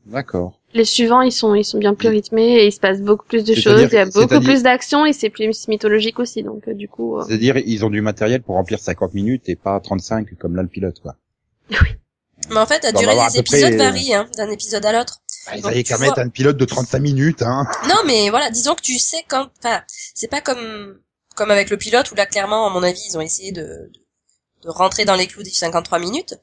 D'accord. 0.06 0.58
Les 0.74 0.84
suivants, 0.84 1.20
ils 1.20 1.30
sont, 1.30 1.54
ils 1.54 1.64
sont 1.64 1.78
bien 1.78 1.94
plus 1.94 2.08
rythmés 2.08 2.56
et 2.62 2.66
il 2.66 2.72
se 2.72 2.80
passe 2.80 3.00
beaucoup 3.00 3.26
plus 3.26 3.44
de 3.44 3.54
choses, 3.54 3.82
il 3.92 3.94
y 3.94 3.96
a 3.98 4.06
beaucoup 4.06 4.40
plus 4.40 4.62
d'action 4.64 5.04
et 5.06 5.12
c'est 5.12 5.30
plus 5.30 5.68
mythologique 5.68 6.18
aussi, 6.18 6.42
donc 6.42 6.66
euh, 6.66 6.74
du 6.74 6.88
coup. 6.88 7.16
euh, 7.18 7.22
C'est-à-dire, 7.28 7.58
ils 7.58 7.84
ont 7.84 7.90
du 7.90 8.00
matériel 8.00 8.42
pour 8.42 8.56
remplir 8.56 8.80
50 8.80 9.14
minutes 9.14 9.48
et 9.48 9.54
pas 9.56 9.78
35 9.78 10.34
comme 10.36 10.56
là 10.56 10.62
le 10.62 10.68
pilote, 10.68 10.98
quoi. 11.00 11.14
Mais 12.48 12.56
en 12.58 12.66
fait, 12.66 12.82
la 12.82 12.92
durée 12.92 13.18
à 13.20 13.28
des 13.30 13.42
près, 13.42 13.60
épisodes 13.60 13.78
varie 13.78 14.14
hein, 14.14 14.28
d'un 14.36 14.50
épisode 14.50 14.84
à 14.86 14.92
l'autre. 14.92 15.20
Bah, 15.46 15.52
ils 15.56 15.66
avaient 15.66 15.82
qu'à 15.84 15.98
mettre 15.98 16.18
un 16.18 16.28
pilote 16.28 16.56
de 16.56 16.64
35 16.64 16.98
minutes, 16.98 17.42
hein. 17.42 17.64
Non, 17.88 17.96
mais 18.06 18.30
voilà, 18.30 18.50
disons 18.50 18.74
que 18.74 18.80
tu 18.82 18.98
sais 18.98 19.24
quand, 19.28 19.48
enfin, 19.58 19.82
c'est 20.14 20.28
pas 20.28 20.40
comme 20.40 21.00
comme 21.36 21.50
avec 21.50 21.70
le 21.70 21.76
pilote 21.76 22.10
où 22.10 22.14
là 22.14 22.26
clairement, 22.26 22.66
à 22.66 22.70
mon 22.70 22.82
avis, 22.82 23.00
ils 23.08 23.16
ont 23.16 23.20
essayé 23.20 23.52
de 23.52 23.62
de, 23.62 23.92
de 24.62 24.68
rentrer 24.70 25.04
dans 25.04 25.14
les 25.14 25.26
clous 25.26 25.42
des 25.42 25.50
53 25.50 25.98
minutes. 25.98 26.34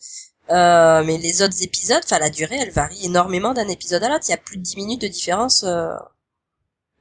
Euh, 0.49 1.03
mais 1.03 1.17
les 1.17 1.41
autres 1.41 1.61
épisodes, 1.61 2.01
enfin 2.05 2.19
la 2.19 2.29
durée, 2.29 2.57
elle 2.61 2.71
varie 2.71 3.05
énormément 3.05 3.53
d'un 3.53 3.67
épisode 3.67 4.03
à 4.03 4.09
l'autre. 4.09 4.23
Il 4.27 4.31
y 4.31 4.33
a 4.33 4.37
plus 4.37 4.57
de 4.57 4.63
10 4.63 4.77
minutes 4.77 5.01
de 5.01 5.07
différence. 5.07 5.63
euh. 5.63 5.89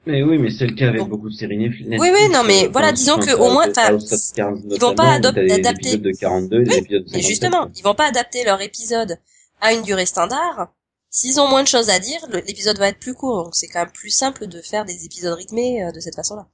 Mais 0.07 0.23
oui, 0.23 0.39
mais 0.39 0.51
c'est 0.51 0.67
le 0.67 0.75
cas 0.75 0.89
avec 0.89 1.01
Bon. 1.01 1.09
beaucoup 1.09 1.29
de 1.29 1.35
séries 1.35 1.57
Netflix. 1.59 1.89
Oui, 2.01 2.09
oui, 2.13 2.29
non, 2.33 2.45
mais 2.45 2.69
voilà, 2.69 2.93
disons 2.93 3.17
que 3.19 3.25
tu 3.27 3.33
au 3.33 3.51
moins, 3.51 3.65
ils 3.67 4.79
vont 4.81 4.95
pas 4.95 5.19
des 5.19 5.51
adapter- 5.53 5.71
épisodes 5.95 6.03
de 6.03 6.13
42 6.13 6.61
et 6.61 6.65
des 6.65 6.77
épisodes 6.79 7.03
de 7.03 7.11
Mais 7.11 7.23
57. 7.23 7.27
justement, 7.29 7.71
ils 7.77 7.83
vont 7.83 7.95
pas 7.95 8.07
adapter 8.07 8.45
leur 8.45 8.61
épisode 8.63 9.19
à 9.61 9.73
une 9.73 9.83
durée 9.83 10.07
standard. 10.07 10.69
S'ils 11.11 11.41
ont 11.41 11.49
moins 11.49 11.63
de 11.63 11.69
choses 11.69 11.91
à 11.91 11.99
dire, 11.99 12.21
l'épisode 12.47 12.79
va 12.79 12.89
être 12.89 12.99
plus 12.99 13.15
court. 13.15 13.45
Donc 13.45 13.55
c'est 13.57 13.67
quand 13.69 13.81
même 13.81 13.91
plus 13.93 14.11
simple 14.11 14.47
de 14.47 14.61
faire 14.61 14.85
des 14.85 15.05
épisodes 15.07 15.33
rythmés 15.35 15.83
euh, 15.85 15.91
de 15.91 15.99
cette 15.99 16.15
façon-là. 16.15 16.47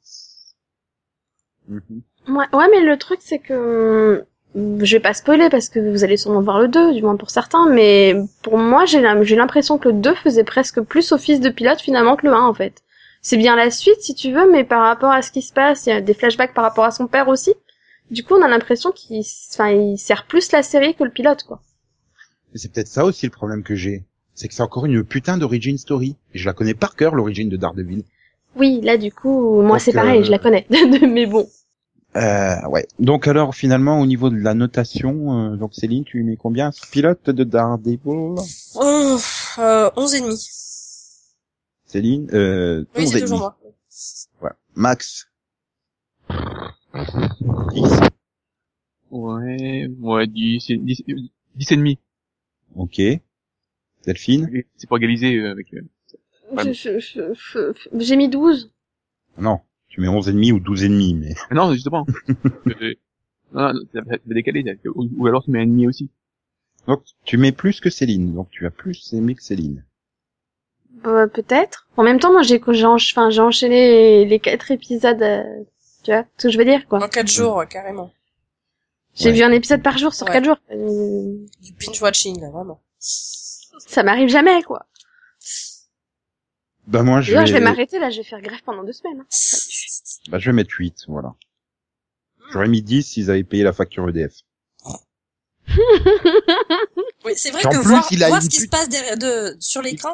Mhm. 1.68 2.02
Ouais, 2.28 2.46
ouais, 2.52 2.66
mais 2.70 2.80
le 2.80 2.96
truc, 2.96 3.20
c'est 3.22 3.38
que 3.38 3.52
euh, 3.52 4.24
je 4.54 4.96
vais 4.96 5.00
pas 5.00 5.14
spoiler 5.14 5.48
parce 5.50 5.68
que 5.68 5.80
vous 5.80 6.04
allez 6.04 6.16
sûrement 6.16 6.40
voir 6.42 6.60
le 6.60 6.68
2, 6.68 6.94
du 6.94 7.02
moins 7.02 7.16
pour 7.16 7.30
certains, 7.30 7.68
mais 7.68 8.14
pour 8.42 8.56
moi, 8.58 8.84
j'ai 8.86 9.00
l'impression 9.00 9.78
que 9.78 9.88
le 9.88 9.94
2 9.94 10.14
faisait 10.14 10.44
presque 10.44 10.80
plus 10.80 11.12
office 11.12 11.40
de 11.40 11.50
pilote 11.50 11.80
finalement 11.80 12.16
que 12.16 12.26
le 12.26 12.32
1 12.32 12.40
en 12.46 12.54
fait. 12.54 12.82
C'est 13.22 13.36
bien 13.36 13.54
la 13.54 13.70
suite 13.70 14.00
si 14.00 14.14
tu 14.14 14.32
veux, 14.32 14.50
mais 14.50 14.64
par 14.64 14.82
rapport 14.82 15.12
à 15.12 15.22
ce 15.22 15.30
qui 15.30 15.42
se 15.42 15.52
passe, 15.52 15.86
il 15.86 15.90
y 15.90 15.92
a 15.92 16.00
des 16.00 16.12
flashbacks 16.12 16.54
par 16.54 16.64
rapport 16.64 16.84
à 16.84 16.90
son 16.90 17.06
père 17.06 17.28
aussi. 17.28 17.54
Du 18.10 18.24
coup, 18.24 18.34
on 18.34 18.42
a 18.42 18.48
l'impression 18.48 18.90
qu'il, 18.90 19.22
enfin, 19.52 19.70
il 19.70 19.96
sert 19.96 20.26
plus 20.26 20.50
la 20.52 20.62
série 20.62 20.94
que 20.94 21.04
le 21.04 21.10
pilote, 21.10 21.44
quoi. 21.44 21.62
Mais 22.52 22.58
C'est 22.58 22.70
peut-être 22.70 22.88
ça 22.88 23.04
aussi 23.04 23.24
le 23.24 23.32
problème 23.32 23.62
que 23.62 23.76
j'ai. 23.76 24.04
C'est 24.34 24.48
que 24.48 24.54
c'est 24.54 24.62
encore 24.62 24.86
une 24.86 25.04
putain 25.04 25.38
d'origin 25.38 25.76
story. 25.76 26.16
Et 26.34 26.38
je 26.38 26.46
la 26.46 26.52
connais 26.52 26.74
par 26.74 26.96
cœur, 26.96 27.14
l'origine 27.14 27.48
de 27.48 27.56
Daredevil. 27.56 28.02
Oui, 28.56 28.80
là, 28.82 28.96
du 28.96 29.12
coup, 29.12 29.62
moi, 29.62 29.78
c'est 29.78 29.92
pareil, 29.92 30.20
euh, 30.20 30.24
je 30.24 30.30
la 30.30 30.38
connais. 30.38 30.66
mais 31.08 31.26
bon. 31.26 31.48
Euh, 32.16 32.56
ouais. 32.68 32.86
Donc 32.98 33.26
alors 33.26 33.54
finalement 33.54 33.98
au 33.98 34.04
niveau 34.04 34.28
de 34.28 34.36
la 34.36 34.52
notation, 34.52 35.52
euh, 35.52 35.56
donc 35.56 35.72
Céline, 35.74 36.04
tu 36.04 36.18
lui 36.18 36.24
mets 36.24 36.36
combien? 36.36 36.70
Ce 36.70 36.86
pilote 36.90 37.30
de 37.30 37.42
Daredevil? 37.44 37.98
Oh, 38.04 39.18
euh, 39.58 39.90
11 39.96 40.14
et 40.14 40.20
demi. 40.20 40.48
Céline, 41.92 42.26
euh, 42.32 42.84
Oui, 42.96 43.02
11 43.04 43.12
c'est 43.12 43.20
toujours 43.20 43.38
moi. 43.38 43.58
Voilà. 44.40 44.56
Max. 44.74 45.28
10. 46.30 48.00
ouais, 49.10 49.88
ouais, 50.00 50.26
10, 50.26 50.66
10, 50.70 51.02
10 51.56 51.72
et 51.72 51.76
demi. 51.76 51.98
Ok. 52.76 53.00
Delphine 54.06 54.48
C'est 54.76 54.86
pour 54.88 54.96
égaliser 54.96 55.36
euh, 55.36 55.50
avec, 55.52 55.74
euh, 55.74 55.82
Ouais. 56.52 56.72
Je- 56.74 56.98
je- 56.98 57.32
je- 57.34 57.72
j'ai 57.98 58.16
mis 58.16 58.28
12. 58.28 58.72
Non, 59.38 59.60
tu 59.88 60.00
mets 60.00 60.08
11 60.08 60.28
et 60.28 60.32
demi 60.32 60.50
ou 60.52 60.60
12 60.60 60.82
et 60.84 60.88
demi, 60.88 61.14
mais 61.14 61.34
Mais 61.50 61.56
non, 61.56 61.72
justement. 61.72 62.06
Euh, 62.66 62.94
non, 63.52 63.72
non, 63.74 64.16
décaler, 64.26 64.64
ça. 64.64 64.88
ou, 64.94 65.08
ou 65.16 65.26
alors 65.26 65.44
tu 65.44 65.50
mets 65.50 65.60
un 65.60 65.66
demi 65.66 65.86
aussi. 65.86 66.08
donc 66.86 67.02
tu 67.26 67.36
mets 67.36 67.52
plus 67.52 67.80
que 67.80 67.90
Céline. 67.90 68.32
Donc 68.34 68.48
tu 68.50 68.64
as 68.66 68.70
plus 68.70 69.12
aimé 69.12 69.34
que 69.34 69.42
Céline. 69.42 69.84
Euh, 71.06 71.26
peut-être. 71.26 71.88
En 71.96 72.02
même 72.02 72.18
temps, 72.20 72.32
moi, 72.32 72.42
j'ai, 72.42 72.60
enfin, 72.64 73.30
j'ai 73.30 73.40
enchaîné 73.40 74.24
les 74.24 74.38
quatre 74.40 74.70
épisodes, 74.70 75.20
euh, 75.22 75.42
tu 76.04 76.10
vois, 76.12 76.24
ce 76.38 76.46
que 76.46 76.52
je 76.52 76.58
veux 76.58 76.64
dire, 76.64 76.86
quoi. 76.88 77.02
En 77.04 77.08
4 77.08 77.26
jours, 77.28 77.60
euh, 77.60 77.64
carrément. 77.66 78.12
J'ai 79.14 79.30
Ouais. 79.30 79.36
vu 79.36 79.42
un 79.42 79.52
épisode 79.52 79.82
par 79.82 79.98
jour 79.98 80.14
sur 80.14 80.26
Ouais. 80.26 80.32
quatre 80.32 80.44
jours. 80.44 80.56
Euh, 80.70 81.36
Du 81.60 81.72
binge-watching, 81.74 82.40
là, 82.40 82.50
vraiment. 82.50 82.80
ça 82.98 84.02
m'arrive 84.02 84.28
jamais, 84.28 84.62
quoi. 84.62 84.86
Bah 86.86 87.02
moi 87.04 87.20
je 87.20 87.32
vais, 87.36 87.46
je 87.46 87.52
vais 87.52 87.60
m'arrêter, 87.60 87.98
là, 88.00 88.10
je 88.10 88.16
vais 88.18 88.22
faire 88.24 88.40
grève 88.40 88.60
pendant 88.64 88.82
deux 88.82 88.92
semaines. 88.92 89.20
hein. 89.20 89.26
bah, 90.30 90.38
je 90.40 90.46
vais 90.50 90.52
mettre 90.54 90.74
8, 90.76 91.04
voilà. 91.08 91.34
J'aurais 92.52 92.68
mis 92.68 92.82
10 92.82 93.02
s'ils 93.04 93.30
avaient 93.30 93.44
payé 93.44 93.62
la 93.62 93.72
facture 93.72 94.08
EDF. 94.08 94.32
Oui, 97.24 97.32
c'est 97.36 97.50
vrai 97.50 97.64
en 97.66 97.70
que 97.70 97.76
plus, 97.78 97.88
voir, 97.88 98.06
il 98.10 98.24
a 98.24 98.28
voir 98.28 98.40
une 98.42 98.50
ce 98.50 98.56
qui 98.56 98.62
se 98.62 98.68
passe 98.68 98.88
derrière, 98.88 99.16
de, 99.16 99.56
sur 99.60 99.80
l'écran, 99.80 100.12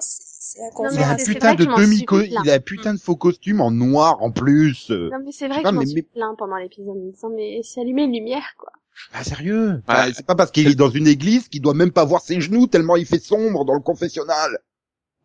Non, 0.57 0.89
Il 0.93 0.99
a 1.01 1.11
un 1.11 1.17
putain 1.17 1.55
de 1.55 1.65
demi 1.65 2.07
il 2.45 2.51
a 2.51 2.55
un 2.55 2.61
putain 2.61 2.95
de 2.95 2.99
faux 2.99 3.17
costume 3.17 3.61
en 3.61 3.71
noir 3.71 4.23
en 4.23 4.31
plus. 4.31 4.91
Non, 4.91 5.19
mais 5.25 5.33
c'est 5.33 5.49
vrai 5.49 5.63
que 5.63 5.69
je 5.69 5.75
m'en 5.75 5.85
suis 5.87 6.03
plaint 6.03 6.37
pendant 6.39 6.57
l'épisode 6.57 6.91
en 6.91 6.95
me 6.95 7.11
disant, 7.13 7.31
mais 7.31 7.61
c'est 7.63 7.81
allumé 7.81 8.05
une 8.05 8.13
lumière, 8.13 8.55
quoi. 8.59 8.73
Ah 9.13 9.23
sérieux? 9.25 9.75
Ouais. 9.75 9.81
Ah, 9.87 10.09
C'est 10.13 10.27
pas 10.27 10.35
parce 10.35 10.51
qu'il 10.51 10.67
est 10.69 10.75
dans 10.75 10.91
une 10.91 11.07
église 11.07 11.49
qu'il 11.49 11.63
doit 11.63 11.75
même 11.75 11.93
pas 11.93 12.05
voir 12.05 12.21
ses 12.21 12.41
genoux 12.41 12.67
tellement 12.67 12.97
il 12.97 13.07
fait 13.07 13.21
sombre 13.21 13.65
dans 13.65 13.75
le 13.75 13.81
confessionnal. 13.81 14.59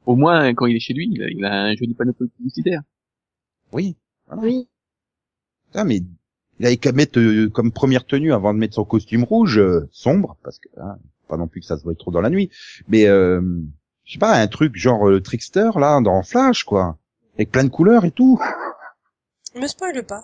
Au 0.06 0.16
moins, 0.16 0.54
quand 0.54 0.66
il 0.66 0.76
est 0.76 0.80
chez 0.80 0.94
lui, 0.94 1.10
il 1.12 1.24
a, 1.24 1.28
il 1.30 1.46
a 1.46 1.64
un 1.64 1.76
joli 1.76 1.94
panneau 1.94 2.14
publicitaire. 2.14 2.82
Oui. 3.72 3.96
Voilà. 4.28 4.42
Oui. 4.44 4.68
Ah, 5.74 5.86
mais 5.86 6.02
il 6.60 6.66
avait 6.66 6.78
qu'à 6.78 6.92
mettre 6.92 7.20
euh, 7.20 7.50
comme 7.50 7.72
première 7.72 8.06
tenue 8.06 8.34
avant 8.34 8.54
de 8.54 8.60
mettre 8.60 8.76
son 8.76 8.86
costume 8.86 9.24
rouge 9.24 9.58
euh, 9.58 9.88
sombre 9.92 10.38
parce 10.44 10.60
que 10.60 10.70
hein, 10.78 10.98
pas 11.28 11.38
non 11.38 11.48
plus 11.48 11.62
que 11.62 11.66
ça 11.66 11.78
se 11.78 11.84
voit 11.84 11.96
trop 11.96 12.12
dans 12.12 12.22
la 12.22 12.30
nuit, 12.30 12.52
mais 12.88 13.08
euh, 13.08 13.42
je 14.06 14.14
sais 14.14 14.20
pas 14.20 14.34
un 14.34 14.48
truc 14.48 14.76
genre 14.76 15.08
euh, 15.10 15.22
trickster 15.22 15.72
là 15.76 16.00
dans 16.02 16.24
Flash 16.24 16.64
quoi, 16.64 16.98
avec 17.36 17.52
plein 17.52 17.64
de 17.64 17.70
couleurs 17.70 18.06
et 18.06 18.12
tout. 18.12 18.40
Me 19.56 19.68
spoil 19.68 20.04
pas. 20.04 20.20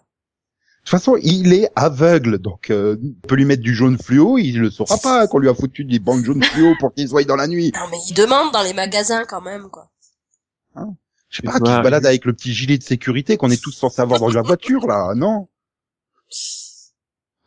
De 0.79 0.91
toute 0.91 0.91
façon, 0.91 1.17
il 1.21 1.53
est 1.53 1.69
aveugle, 1.75 2.39
donc 2.39 2.71
euh, 2.71 2.97
on 3.03 3.27
peut 3.27 3.35
lui 3.35 3.45
mettre 3.45 3.61
du 3.61 3.75
jaune 3.75 3.99
fluo, 3.99 4.37
il 4.37 4.59
le 4.59 4.71
saura 4.71 4.97
pas 4.97 5.27
qu'on 5.27 5.37
lui 5.37 5.49
a 5.49 5.53
foutu 5.53 5.83
des 5.83 5.99
bandes 5.99 6.23
jaunes 6.23 6.41
fluo 6.41 6.73
pour 6.79 6.93
qu'il 6.93 7.05
se 7.05 7.11
voie 7.11 7.23
dans 7.25 7.35
la 7.35 7.47
nuit. 7.47 7.71
Non, 7.75 7.87
mais 7.91 7.97
il 8.09 8.13
demande 8.13 8.51
dans 8.53 8.63
les 8.63 8.73
magasins 8.73 9.23
quand 9.25 9.41
même, 9.41 9.69
quoi. 9.69 9.91
Je 11.29 11.37
sais 11.37 11.43
pas, 11.43 11.59
qui 11.59 11.71
se 11.71 11.81
balade 11.81 12.05
avec 12.05 12.25
le 12.25 12.33
petit 12.33 12.53
gilet 12.53 12.77
de 12.77 12.83
sécurité 12.83 13.37
qu'on 13.37 13.51
est 13.51 13.61
tous 13.61 13.71
censés 13.71 14.01
avoir 14.01 14.19
dans 14.19 14.29
la 14.29 14.41
voiture 14.41 14.87
là, 14.87 15.13
non? 15.15 15.47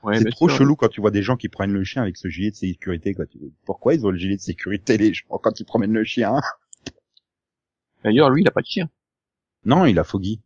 Ouais, 0.02 0.18
c'est 0.18 0.30
trop 0.30 0.48
sûr. 0.48 0.58
chelou 0.58 0.74
quand 0.74 0.88
tu 0.88 1.00
vois 1.00 1.12
des 1.12 1.22
gens 1.22 1.36
qui 1.36 1.48
prennent 1.48 1.72
le 1.72 1.84
chien 1.84 2.02
avec 2.02 2.16
ce 2.16 2.28
gilet 2.28 2.50
de 2.50 2.56
sécurité. 2.56 3.14
Quoi. 3.14 3.26
Pourquoi 3.64 3.94
ils 3.94 4.04
ont 4.04 4.10
le 4.10 4.18
gilet 4.18 4.36
de 4.36 4.40
sécurité 4.40 4.98
les 4.98 5.14
gens 5.14 5.38
quand 5.40 5.60
ils 5.60 5.64
promènent 5.64 5.92
le 5.92 6.04
chien? 6.04 6.40
D'ailleurs, 8.04 8.30
lui, 8.30 8.42
il 8.42 8.48
a 8.48 8.50
pas 8.50 8.62
de 8.62 8.66
chien. 8.66 8.90
Non, 9.64 9.86
il 9.86 9.98
a 9.98 10.04
Foggy. 10.04 10.40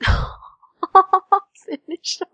C'est 1.54 1.80
méchant. 1.88 2.26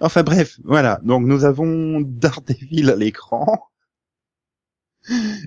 Enfin 0.00 0.22
bref, 0.24 0.58
voilà. 0.64 1.00
Donc 1.04 1.24
nous 1.24 1.44
avons 1.44 2.00
Daredevil 2.00 2.90
à 2.90 2.96
l'écran. 2.96 3.70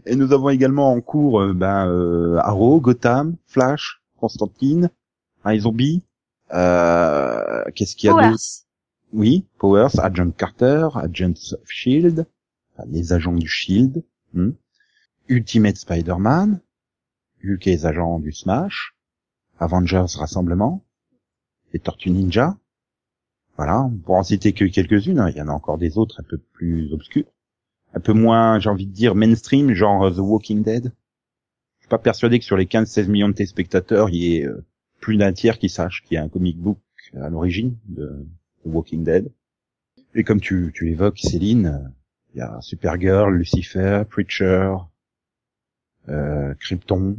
Et 0.05 0.15
nous 0.15 0.33
avons 0.33 0.49
également 0.49 0.91
en 0.91 1.01
cours 1.01 1.41
euh, 1.41 1.53
ben, 1.53 1.87
euh, 1.87 2.37
Arrow, 2.37 2.79
Gotham, 2.79 3.35
Flash, 3.47 4.01
Constantine, 4.17 4.89
iZombie. 5.45 6.03
Euh, 6.53 7.63
Qu'est-ce 7.75 7.95
qu'il 7.95 8.09
y 8.09 8.13
a 8.13 8.29
d'autre? 8.29 8.66
Oui, 9.17 9.47
Powers, 9.57 9.99
Agent 9.99 10.29
Carter, 10.37 10.89
Agents 10.93 11.53
of 11.53 11.67
Shield, 11.67 12.27
les 12.85 13.13
agents 13.13 13.33
du 13.33 13.47
Shield, 13.47 14.03
hmm. 14.33 14.51
Ultimate 15.27 15.75
Spider-Man, 15.75 16.61
Hulk 17.43 17.65
et 17.65 17.71
les 17.71 17.85
agents 17.87 18.19
du 18.19 18.31
Smash, 18.31 18.95
Avengers 19.57 20.05
Rassemblement, 20.19 20.85
les 21.73 21.79
Tortues 21.79 22.11
Ninja. 22.11 22.59
Voilà, 23.55 23.89
pour 24.05 24.17
en 24.17 24.21
citer 24.21 24.53
que 24.53 24.65
quelques-unes, 24.65 25.17
hein, 25.17 25.31
il 25.31 25.37
y 25.37 25.41
en 25.41 25.47
a 25.47 25.51
encore 25.51 25.79
des 25.79 25.97
autres 25.97 26.19
un 26.19 26.23
peu 26.23 26.37
plus 26.37 26.93
obscures, 26.93 27.25
un 27.95 27.99
peu 27.99 28.13
moins, 28.13 28.59
j'ai 28.59 28.69
envie 28.69 28.85
de 28.85 28.93
dire, 28.93 29.15
mainstream, 29.15 29.73
genre 29.73 30.03
euh, 30.03 30.11
The 30.11 30.19
Walking 30.19 30.61
Dead. 30.61 30.93
Je 31.79 31.85
suis 31.85 31.89
pas 31.89 31.97
persuadé 31.97 32.37
que 32.37 32.45
sur 32.45 32.55
les 32.55 32.65
15-16 32.65 33.07
millions 33.07 33.29
de 33.29 33.33
téléspectateurs, 33.33 34.11
il 34.11 34.15
y 34.15 34.35
ait 34.35 34.45
euh, 34.45 34.63
plus 34.99 35.17
d'un 35.17 35.33
tiers 35.33 35.57
qui 35.57 35.69
sache 35.69 36.03
qu'il 36.03 36.13
y 36.13 36.17
a 36.19 36.23
un 36.23 36.29
comic 36.29 36.59
book 36.59 36.77
à 37.19 37.29
l'origine 37.29 37.77
de 37.87 38.23
Walking 38.67 39.03
Dead. 39.03 39.31
Et 40.15 40.23
comme 40.23 40.41
tu, 40.41 40.71
tu 40.73 40.85
l'évoques, 40.85 41.19
Céline, 41.19 41.67
euh, 41.67 41.89
il 42.33 42.39
y 42.39 42.41
a 42.41 42.59
Supergirl, 42.61 43.33
Lucifer, 43.33 44.03
Preacher, 44.09 44.75
euh, 46.09 46.53
Krypton, 46.59 47.17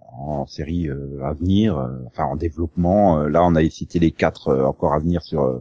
en 0.00 0.46
série 0.46 0.88
euh, 0.88 1.22
à 1.24 1.32
venir, 1.32 1.78
euh, 1.78 1.98
enfin 2.06 2.24
en 2.24 2.36
développement. 2.36 3.20
Euh, 3.20 3.28
là, 3.28 3.44
on 3.44 3.54
a 3.54 3.68
cité 3.70 3.98
les 3.98 4.10
quatre 4.10 4.48
euh, 4.48 4.64
encore 4.64 4.92
à 4.92 4.98
venir 4.98 5.22
sur 5.22 5.42
euh, 5.42 5.58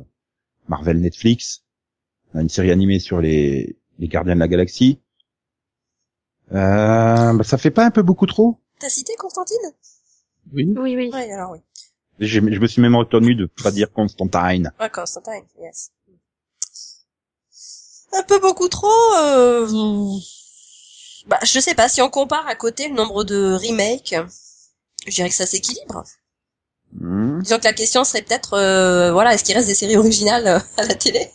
Marvel 0.68 1.00
Netflix. 1.00 1.64
On 2.34 2.40
a 2.40 2.42
une 2.42 2.50
série 2.50 2.72
animée 2.72 3.00
sur 3.00 3.22
les, 3.22 3.78
les 4.00 4.08
Gardiens 4.08 4.36
de 4.36 4.40
la 4.40 4.48
Galaxie. 4.48 5.00
Euh, 6.52 7.34
bah, 7.34 7.44
ça 7.44 7.58
fait 7.58 7.72
pas 7.72 7.86
un 7.86 7.92
peu 7.92 8.02
beaucoup 8.02 8.26
trop? 8.26 8.60
T'as 8.80 8.90
cité 8.90 9.14
Constantine? 9.18 9.58
Oui. 10.54 10.74
Oui, 10.78 10.96
oui. 10.96 11.10
Oui, 11.14 11.32
alors 11.32 11.52
oui. 11.52 11.60
Je 12.20 12.40
me 12.40 12.68
suis 12.68 12.82
même 12.82 12.96
retenu 12.96 13.36
de 13.36 13.46
pas 13.46 13.72
dire 13.72 13.92
Constantine. 13.92 14.72
Ouais, 14.80 14.90
Constantine, 14.90 15.44
yes. 15.62 15.92
Un 18.14 18.24
peu 18.24 18.40
beaucoup 18.40 18.70
trop. 18.70 18.88
Euh... 19.18 19.68
Bah, 21.28 21.40
je 21.44 21.60
sais 21.60 21.76
pas. 21.76 21.90
Si 21.90 22.02
on 22.02 22.10
compare 22.10 22.48
à 22.48 22.56
côté 22.56 22.88
le 22.88 22.96
nombre 22.96 23.24
de 23.24 23.54
remakes, 23.54 24.16
je 25.06 25.12
dirais 25.14 25.30
que 25.30 25.36
ça 25.36 25.46
s'équilibre. 25.46 26.04
Hmm. 26.94 27.42
Disons 27.42 27.60
que 27.60 27.66
la 27.66 27.74
question 27.74 28.04
serait 28.04 28.22
peut-être, 28.22 28.54
euh, 28.54 29.12
voilà, 29.12 29.34
est-ce 29.34 29.44
qu'il 29.44 29.54
reste 29.56 29.68
des 29.68 29.76
séries 29.76 29.98
originales 29.98 30.48
euh, 30.48 30.60
à 30.78 30.86
la 30.86 30.96
télé? 30.96 31.30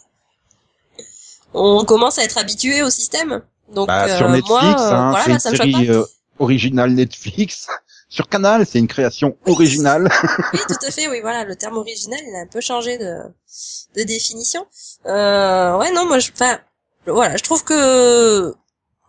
On 1.54 1.84
commence 1.84 2.18
à 2.18 2.24
être 2.24 2.38
habitué 2.38 2.82
au 2.82 2.90
système. 2.90 3.42
Donc 3.72 3.86
Bah, 3.88 4.06
euh, 4.06 4.16
sur 4.16 4.28
Netflix, 4.28 4.48
moi, 4.48 4.62
euh, 4.62 4.92
hein, 4.92 5.10
voilà, 5.10 5.24
c'est 5.24 5.28
là, 5.28 5.34
une 5.34 5.40
ça 5.40 5.50
me 5.50 5.56
série 5.56 5.90
euh, 5.90 6.04
originale 6.38 6.92
Netflix. 6.92 7.68
Sur 8.12 8.28
Canal, 8.28 8.66
c'est 8.66 8.78
une 8.78 8.88
création 8.88 9.38
originale. 9.46 10.06
Oui, 10.52 10.60
tout 10.68 10.86
à 10.86 10.90
fait, 10.90 11.08
oui, 11.08 11.22
voilà, 11.22 11.44
le 11.44 11.56
terme 11.56 11.78
original, 11.78 12.20
il 12.22 12.36
a 12.36 12.40
un 12.40 12.46
peu 12.46 12.60
changé 12.60 12.98
de, 12.98 13.16
de 13.96 14.02
définition. 14.02 14.66
Euh, 15.06 15.78
ouais, 15.78 15.90
non, 15.92 16.04
moi, 16.04 16.18
je, 16.18 16.30
enfin, 16.30 16.60
voilà, 17.06 17.38
je 17.38 17.42
trouve 17.42 17.64
que, 17.64 18.52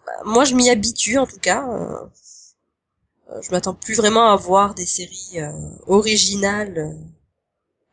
bah, 0.06 0.14
moi, 0.24 0.46
je 0.46 0.56
m'y 0.56 0.70
habitue, 0.70 1.18
en 1.18 1.28
tout 1.28 1.38
cas. 1.42 1.68
Euh, 1.68 3.42
je 3.42 3.52
m'attends 3.52 3.74
plus 3.74 3.96
vraiment 3.96 4.32
à 4.32 4.38
voir 4.38 4.74
des 4.74 4.86
séries 4.86 5.34
euh, 5.36 5.52
originales 5.88 6.78
euh, 6.78 6.94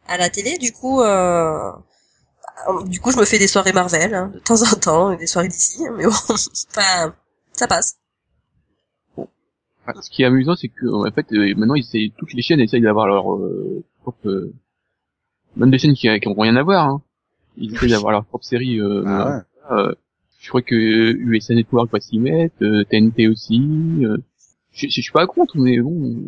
à 0.07 0.17
la 0.17 0.31
télé, 0.31 0.59
du 0.59 0.73
coup, 0.73 1.01
euh, 1.01 1.73
bah, 2.69 2.85
du 2.85 3.01
coup, 3.01 3.11
je 3.11 3.17
me 3.17 3.25
fais 3.25 3.41
des 3.41 3.49
soirées 3.49 3.73
Marvel, 3.73 4.15
hein, 4.15 4.31
de 4.33 4.39
temps 4.39 4.63
en 4.63 4.77
temps, 4.77 5.11
et 5.11 5.17
des 5.17 5.27
soirées 5.27 5.49
d'ici, 5.49 5.83
mais 5.97 6.05
bon, 6.05 6.13
enfin, 6.29 7.13
ça 7.53 7.67
passe. 7.67 7.97
Ah, 9.87 9.93
Ce 10.03 10.11
qui 10.11 10.23
est 10.23 10.27
amusant, 10.27 10.55
c'est 10.57 10.69
que 10.69 10.87
en 10.87 11.11
fait, 11.11 11.27
euh, 11.33 11.55
maintenant, 11.57 11.75
ils 11.75 11.81
essayent, 11.81 12.13
toutes 12.19 12.33
les 12.35 12.43
chaînes 12.43 12.61
essayent 12.61 12.81
d'avoir 12.83 13.07
leur 13.07 13.35
euh, 13.35 13.83
propre, 14.03 14.29
euh, 14.29 14.53
même 15.57 15.71
des 15.71 15.79
chaînes 15.79 15.95
qui, 15.95 16.09
qui 16.21 16.29
ont 16.29 16.35
rien 16.35 16.57
à 16.57 16.63
voir. 16.63 16.87
Hein. 16.89 17.03
Ils 17.57 17.75
essayent 17.75 17.91
d'avoir 17.91 18.13
leur 18.13 18.25
propre 18.25 18.45
série. 18.45 18.79
Euh, 18.81 19.03
Ah 19.07 19.43
ouais. 19.71 19.77
euh, 19.77 19.95
je 20.39 20.49
crois 20.49 20.63
que 20.63 20.75
USA 20.75 21.55
Network 21.55 21.91
va 21.93 22.01
s'y 22.01 22.19
mettre, 22.19 22.55
euh, 22.63 22.85
TNT 22.85 23.29
aussi. 23.29 23.61
Euh, 24.05 24.17
je, 24.73 24.87
je 24.89 25.01
suis 25.01 25.13
pas 25.13 25.27
contre, 25.27 25.59
mais 25.59 25.81
bon, 25.81 26.23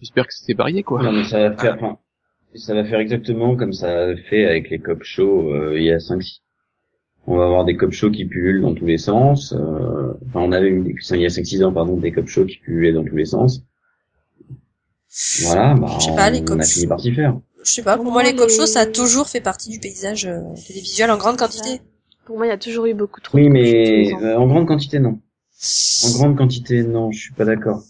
j'espère 0.00 0.26
que 0.26 0.32
c'est 0.34 0.54
varié 0.54 0.82
quoi. 0.82 1.02
Non, 1.02 1.12
mais 1.12 1.24
ça 1.24 1.48
va 1.50 1.56
faire, 1.56 1.74
enfin, 1.74 1.98
ça 2.54 2.74
va 2.74 2.84
faire 2.84 2.98
exactement 3.00 3.56
comme 3.56 3.72
ça 3.72 4.06
a 4.06 4.16
fait 4.16 4.46
avec 4.46 4.70
les 4.70 4.78
cop 4.78 5.02
shows 5.02 5.52
euh, 5.52 5.78
il 5.78 5.84
y 5.84 5.92
a 5.92 6.00
5 6.00 6.22
6 6.22 6.40
On 7.30 7.36
va 7.36 7.44
avoir 7.44 7.66
des 7.66 7.76
cop 7.76 7.92
shows 7.92 8.10
qui 8.10 8.24
pullulent 8.24 8.62
dans 8.62 8.74
tous 8.74 8.86
les 8.86 8.96
sens. 8.96 9.52
euh, 9.52 10.14
Enfin, 10.28 10.40
on 10.40 10.50
avait 10.50 10.70
eu 10.70 10.80
des- 10.80 10.94
il 11.10 11.20
y 11.20 11.26
a 11.26 11.28
5-6 11.28 11.62
ans, 11.62 11.72
pardon, 11.72 11.96
des 11.96 12.10
cop 12.10 12.26
shows 12.26 12.46
qui 12.46 12.56
pullulaient 12.56 12.92
dans 12.92 13.04
tous 13.04 13.16
les 13.16 13.26
sens. 13.26 13.62
Voilà, 15.42 15.74
bah, 15.74 15.88
Je 16.00 16.06
sais 16.06 16.14
pas, 16.16 16.30
les 16.30 16.42
on, 16.50 16.58
a 16.58 16.62
fini 16.64 16.86
par 16.86 17.00
s'y 17.00 17.12
faire. 17.12 17.38
Je 17.64 17.70
sais 17.70 17.82
pas, 17.82 17.96
pour 17.96 18.04
Pour 18.04 18.12
moi, 18.12 18.22
moi, 18.22 18.30
les 18.30 18.36
cop 18.36 18.48
shows, 18.48 18.66
ça 18.66 18.80
a 18.80 18.86
toujours 18.86 19.28
fait 19.28 19.42
partie 19.42 19.68
du 19.68 19.78
paysage 19.78 20.24
euh, 20.26 20.40
télévisuel 20.66 21.10
en 21.10 21.18
grande 21.18 21.36
quantité. 21.36 21.80
Pour 22.24 22.36
moi, 22.36 22.46
il 22.46 22.50
y 22.50 22.52
a 22.52 22.58
toujours 22.58 22.86
eu 22.86 22.94
beaucoup 22.94 23.20
trop 23.20 23.36
Oui, 23.36 23.44
de 23.44 23.48
mais 23.50 24.14
euh, 24.14 24.38
en 24.38 24.46
grande 24.46 24.66
quantité, 24.66 24.98
non. 24.98 25.18
En 26.06 26.10
grande 26.12 26.36
quantité, 26.36 26.82
non, 26.82 27.10
je 27.10 27.18
suis 27.20 27.34
pas 27.34 27.44
d'accord. 27.44 27.82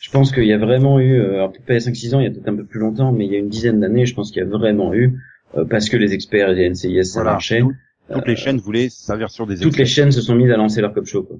Je 0.00 0.10
pense 0.10 0.30
qu'il 0.30 0.44
y 0.44 0.52
a 0.52 0.58
vraiment 0.58 1.00
eu, 1.00 1.18
euh, 1.18 1.34
alors 1.36 1.50
peut-être 1.50 1.64
pas 1.64 1.72
il 1.74 1.80
y 1.80 1.82
a 1.82 1.90
5-6 1.90 2.14
ans, 2.14 2.20
il 2.20 2.24
y 2.24 2.26
a 2.26 2.30
peut-être 2.30 2.48
un 2.48 2.56
peu 2.56 2.64
plus 2.64 2.78
longtemps, 2.78 3.10
mais 3.12 3.24
il 3.26 3.32
y 3.32 3.36
a 3.36 3.38
une 3.38 3.48
dizaine 3.48 3.80
d'années, 3.80 4.04
je 4.06 4.14
pense 4.14 4.30
qu'il 4.30 4.42
y 4.42 4.46
a 4.46 4.48
vraiment 4.48 4.92
eu, 4.94 5.18
euh, 5.56 5.64
parce 5.64 5.88
que 5.88 5.96
les 5.96 6.12
experts 6.12 6.50
et 6.50 6.54
les 6.54 6.64
NCIS, 6.70 7.04
ça 7.06 7.20
Voilà. 7.20 7.32
marchait, 7.32 7.60
Tout- 7.60 7.72
Toutes 8.12 8.26
les 8.26 8.36
chaînes 8.36 8.58
voulaient 8.58 8.88
sa 8.90 9.16
version 9.16 9.46
des 9.46 9.54
toutes 9.56 9.76
les 9.76 9.82
experts. 9.82 9.86
chaînes 10.04 10.12
se 10.12 10.20
sont 10.20 10.34
mises 10.34 10.50
à 10.50 10.56
lancer 10.56 10.80
leur 10.80 10.92
cop 10.92 11.06
show. 11.06 11.22
Quoi. 11.22 11.36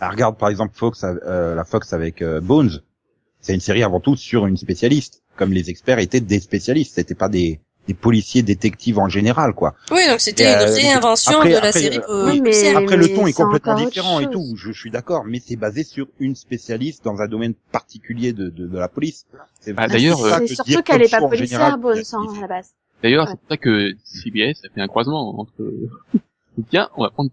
Ah, 0.00 0.10
regarde 0.10 0.38
par 0.38 0.48
exemple 0.48 0.72
Fox, 0.74 1.04
euh, 1.04 1.54
la 1.54 1.64
Fox 1.64 1.92
avec 1.92 2.22
euh, 2.22 2.40
Bones. 2.40 2.80
C'est 3.40 3.54
une 3.54 3.60
série 3.60 3.82
avant 3.82 4.00
tout 4.00 4.16
sur 4.16 4.46
une 4.46 4.56
spécialiste, 4.56 5.22
comme 5.36 5.52
les 5.52 5.70
experts 5.70 5.98
étaient 5.98 6.20
des 6.20 6.40
spécialistes. 6.40 6.94
C'était 6.94 7.14
pas 7.14 7.28
des, 7.28 7.60
des 7.86 7.94
policiers 7.94 8.42
détectives 8.42 8.98
en 8.98 9.08
général, 9.08 9.54
quoi. 9.54 9.74
Oui, 9.90 10.06
donc 10.08 10.20
c'était 10.20 10.44
une 10.44 10.68
euh, 10.68 10.74
réinvention 10.74 11.38
après- 11.38 11.48
de 11.48 11.52
la 11.54 11.58
après, 11.58 11.72
série 11.72 11.98
euh, 11.98 12.02
euh, 12.08 12.30
oui, 12.30 12.40
mais-. 12.40 12.74
Après, 12.74 12.96
le 12.96 13.08
ton 13.14 13.26
est 13.26 13.32
complètement 13.32 13.74
différent 13.76 14.20
et 14.20 14.30
tout. 14.30 14.54
Je, 14.56 14.72
suis 14.72 14.90
d'accord, 14.90 15.24
mais 15.26 15.40
c'est 15.44 15.56
basé 15.56 15.82
sur 15.84 16.06
une 16.18 16.34
spécialiste 16.34 17.04
dans 17.04 17.20
un 17.20 17.26
domaine 17.28 17.54
particulier 17.72 18.32
de, 18.32 18.48
de, 18.48 18.66
de 18.66 18.78
la 18.78 18.88
police. 18.88 19.26
C'est 19.60 19.74
Ah, 19.76 19.86
c'est 19.86 19.94
d'ailleurs, 19.94 20.18
surtout 20.46 20.82
qu'elle 20.82 21.02
est 21.02 21.10
pas 21.10 21.20
policière, 21.20 21.60
général, 21.60 21.80
Bones, 21.80 22.02
hein, 22.12 22.26
à 22.36 22.40
la 22.42 22.46
base. 22.46 22.70
D'ailleurs, 23.02 23.24
Ouais. 23.26 23.30
c'est 23.32 23.38
pour 23.40 23.48
ça 23.48 23.56
que 23.56 23.92
CBS 24.04 24.64
a 24.64 24.74
fait 24.74 24.80
un 24.80 24.88
croisement 24.88 25.40
entre. 25.40 25.52
Tiens, 26.70 26.88
on 26.96 27.02
va 27.04 27.10
prendre. 27.10 27.30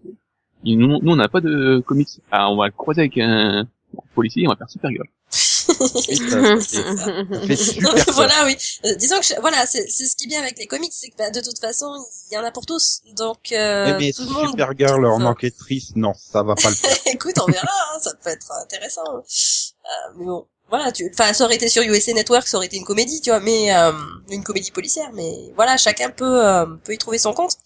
Et 0.64 0.74
nous, 0.76 0.86
nous, 0.88 1.12
on 1.12 1.16
n'a 1.16 1.28
pas 1.28 1.40
de 1.40 1.80
comics. 1.86 2.08
Ah, 2.30 2.50
on 2.50 2.56
va 2.56 2.66
le 2.66 2.72
croiser 2.72 3.02
avec 3.02 3.18
un 3.18 3.66
policier, 4.14 4.46
on 4.46 4.50
va 4.50 4.56
faire 4.56 4.68
Supergirl. 4.70 5.06
Oui, 5.06 5.76
ça, 5.76 5.82
ça 5.82 6.00
fait- 6.00 6.14
ça 6.60 7.40
fait 7.46 7.56
super 7.56 7.94
peur. 7.94 8.14
voilà, 8.14 8.44
oui. 8.46 8.56
Euh, 8.86 8.94
disons 8.96 9.18
que 9.20 9.26
je- 9.26 9.40
voilà, 9.40 9.66
c'est 9.66 9.86
c'est 9.88 10.06
ce 10.06 10.16
qui 10.16 10.24
est 10.24 10.28
bien 10.28 10.40
avec 10.40 10.58
les 10.58 10.66
comics, 10.66 10.92
c'est 10.92 11.10
que 11.10 11.16
bah, 11.18 11.30
de 11.30 11.40
toute 11.40 11.58
façon, 11.58 11.86
il 12.30 12.34
y 12.34 12.38
en 12.38 12.44
a 12.44 12.50
pour 12.50 12.64
tous. 12.64 13.00
Donc 13.16 13.52
euh, 13.52 13.96
mais 13.98 14.12
tout 14.12 14.22
le 14.24 14.30
monde. 14.30 14.48
Supergirl 14.50 15.04
en 15.06 15.22
enquêtrice, 15.24 15.94
non, 15.94 16.14
ça 16.14 16.42
va 16.42 16.54
pas 16.54 16.70
le 16.70 16.74
faire. 16.74 16.96
Écoute, 17.14 17.34
on 17.46 17.50
verra, 17.50 17.66
hein, 17.94 17.98
ça 18.00 18.12
peut 18.22 18.30
être 18.30 18.50
intéressant. 18.64 19.04
Euh, 19.16 20.14
mais 20.16 20.24
bon, 20.24 20.46
voilà, 20.68 20.92
tu, 20.92 21.10
enfin, 21.12 21.32
ça 21.32 21.44
aurait 21.44 21.56
été 21.56 21.68
sur 21.68 21.82
USA 21.82 22.12
Network, 22.12 22.46
ça 22.46 22.56
aurait 22.58 22.66
été 22.66 22.76
une 22.76 22.84
comédie, 22.84 23.20
tu 23.20 23.30
vois, 23.30 23.40
mais 23.40 23.74
euh, 23.74 23.92
une 24.30 24.44
comédie 24.44 24.70
policière. 24.70 25.10
Mais 25.14 25.32
voilà, 25.56 25.76
chacun 25.76 26.10
peut 26.10 26.44
euh, 26.46 26.66
peut 26.84 26.92
y 26.94 26.98
trouver 26.98 27.18
son 27.18 27.32
compte. 27.32 27.56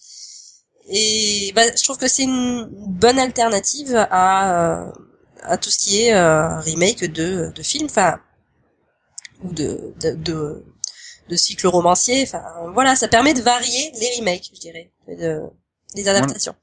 Et 0.88 1.53
bah, 1.55 1.62
je 1.77 1.83
trouve 1.85 1.99
que 1.99 2.09
c'est 2.09 2.25
une 2.25 2.67
bonne 2.71 3.19
alternative 3.19 3.95
à 4.11 4.85
euh, 4.87 4.93
à 5.43 5.59
tout 5.59 5.71
ce 5.71 5.79
qui 5.79 6.03
est 6.03 6.15
euh, 6.15 6.59
remake 6.61 7.05
de 7.05 7.53
de 7.55 7.62
films, 7.62 7.87
enfin 7.87 8.21
ou 9.43 9.53
de 9.53 9.95
de, 10.01 10.11
de 10.15 10.65
de 11.29 11.37
cycles 11.37 11.67
romanciers. 11.69 12.23
Enfin, 12.25 12.43
voilà, 12.75 12.97
ça 12.97 13.09
permet 13.09 13.35
de 13.35 13.40
varier 13.42 13.92
les 14.00 14.19
remakes, 14.19 14.50
je 14.55 14.61
dirais, 14.61 14.92
de, 15.09 15.40
les 15.94 16.09
adaptations. 16.09 16.55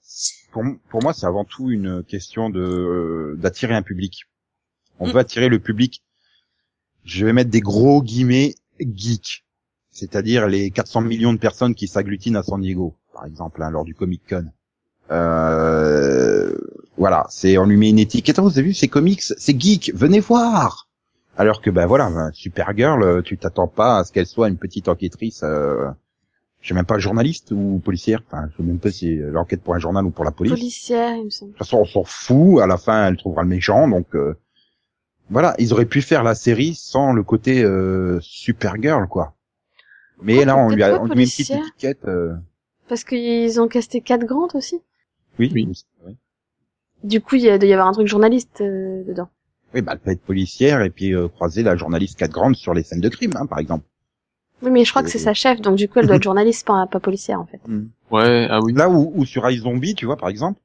Pour, 0.51 0.63
pour 0.89 1.01
moi, 1.01 1.13
c'est 1.13 1.25
avant 1.25 1.45
tout 1.45 1.69
une 1.71 2.03
question 2.03 2.49
de 2.49 2.59
euh, 2.61 3.35
d'attirer 3.37 3.73
un 3.73 3.83
public. 3.83 4.23
On 4.99 5.07
Mm. 5.07 5.11
veut 5.11 5.19
attirer 5.19 5.49
le 5.49 5.59
public. 5.59 6.03
Je 7.09 7.25
vais 7.25 7.33
mettre 7.33 7.49
des 7.49 7.59
gros 7.59 8.03
guillemets 8.03 8.53
geeks, 8.79 9.43
c'est-à-dire 9.89 10.47
les 10.47 10.69
400 10.69 11.01
millions 11.01 11.33
de 11.33 11.39
personnes 11.39 11.73
qui 11.73 11.87
s'agglutinent 11.87 12.37
à 12.37 12.43
San 12.43 12.61
Diego, 12.61 12.93
par 13.13 13.25
exemple, 13.25 13.63
hein, 13.63 13.71
lors 13.71 13.83
du 13.83 13.95
Comic 13.95 14.21
Con. 14.29 14.45
Euh, 15.09 16.55
voilà, 16.97 17.25
c'est 17.31 17.57
on 17.57 17.65
lui 17.65 17.77
met 17.77 17.89
une 17.89 17.97
étiquette. 17.97 18.37
Vous 18.37 18.59
avez 18.59 18.67
vu 18.67 18.73
ces 18.75 18.87
comics, 18.87 19.23
c'est 19.23 19.59
geek, 19.59 19.91
venez 19.95 20.19
voir. 20.19 20.87
Alors 21.35 21.63
que 21.63 21.71
ben 21.71 21.87
voilà, 21.87 22.11
ben, 22.11 22.29
Supergirl, 22.31 23.01
euh, 23.01 23.21
tu 23.23 23.39
t'attends 23.39 23.67
pas 23.67 23.97
à 23.97 24.03
ce 24.03 24.11
qu'elle 24.11 24.27
soit 24.27 24.47
une 24.47 24.57
petite 24.57 24.87
enquêtrice, 24.87 25.41
euh, 25.43 25.87
je 26.61 26.67
sais 26.67 26.75
même 26.75 26.85
pas 26.85 26.99
journaliste 26.99 27.51
ou 27.51 27.81
policière. 27.83 28.21
Enfin, 28.27 28.49
je 28.51 28.57
sais 28.57 28.63
même 28.63 28.77
pas 28.77 28.91
si 28.91 29.15
l'enquête 29.15 29.63
pour 29.63 29.73
un 29.73 29.79
journal 29.79 30.05
ou 30.05 30.11
pour 30.11 30.25
la 30.25 30.31
police. 30.31 30.53
Policière, 30.53 31.15
il 31.15 31.25
me 31.25 31.29
semble. 31.31 31.53
De 31.53 31.57
toute 31.57 31.65
façon, 31.65 31.77
on 31.77 31.85
s'en 31.85 32.03
fout. 32.03 32.61
À 32.61 32.67
la 32.67 32.77
fin, 32.77 33.07
elle 33.07 33.17
trouvera 33.17 33.41
le 33.41 33.49
méchant. 33.49 33.87
Donc 33.87 34.13
euh, 34.13 34.35
voilà, 35.29 35.55
ils 35.59 35.73
auraient 35.73 35.85
pu 35.85 36.01
faire 36.01 36.23
la 36.23 36.35
série 36.35 36.75
sans 36.75 37.13
le 37.13 37.23
côté 37.23 37.63
euh, 37.63 38.19
Supergirl, 38.21 39.07
quoi. 39.07 39.33
Mais 40.21 40.43
là, 40.45 40.57
on 40.57 40.69
lui 40.69 40.83
a, 40.83 40.99
on 41.01 41.05
lui 41.05 41.15
met 41.15 41.23
une 41.23 41.29
petite 41.29 41.51
étiquette. 41.51 42.05
euh, 42.05 42.33
Parce 42.87 43.03
qu'ils 43.03 43.61
ont 43.61 43.67
casté 43.67 44.01
Cat 44.01 44.17
Grant 44.19 44.49
aussi. 44.53 44.81
Oui, 45.37 45.51
Oui. 45.53 45.67
oui. 46.05 46.15
Du 47.03 47.21
coup, 47.21 47.35
il 47.35 47.43
y 47.43 47.49
a- 47.49 47.57
doit 47.57 47.69
y 47.69 47.71
avoir 47.73 47.87
un 47.87 47.93
truc 47.93 48.07
journaliste 48.07 48.59
euh, 48.61 49.03
dedans. 49.05 49.29
Oui, 49.73 49.81
bah, 49.81 49.91
elle 49.93 49.99
peut 49.99 50.11
être 50.11 50.21
policière 50.21 50.81
et 50.81 50.89
puis 50.89 51.13
euh, 51.13 51.27
croiser 51.29 51.63
la 51.63 51.75
journaliste 51.77 52.17
Cat 52.19 52.27
Grande 52.27 52.55
sur 52.55 52.73
les 52.73 52.83
scènes 52.83 52.99
de 52.99 53.07
crime, 53.09 53.31
hein, 53.35 53.45
par 53.45 53.59
exemple. 53.59 53.85
Oui, 54.61 54.71
mais 54.71 54.83
je 54.83 54.89
crois 54.91 55.03
que 55.03 55.09
c'est 55.09 55.19
Euh. 55.19 55.23
sa 55.23 55.33
chef, 55.33 55.61
donc 55.61 55.77
du 55.77 55.87
coup, 55.87 55.99
elle 55.99 56.07
doit 56.07 56.17
être 56.17 56.23
journaliste, 56.23 56.67
pas, 56.67 56.85
pas 56.87 56.99
policière, 56.99 57.39
en 57.39 57.45
fait. 57.45 57.61
Ouais, 58.11 58.47
ah 58.49 58.59
oui. 58.61 58.73
Là 58.73 58.89
où, 58.89 59.13
où 59.15 59.25
sur 59.25 59.49
Ice 59.49 59.61
Zombie, 59.61 59.95
tu 59.95 60.05
vois, 60.05 60.17
par 60.17 60.27
exemple, 60.27 60.59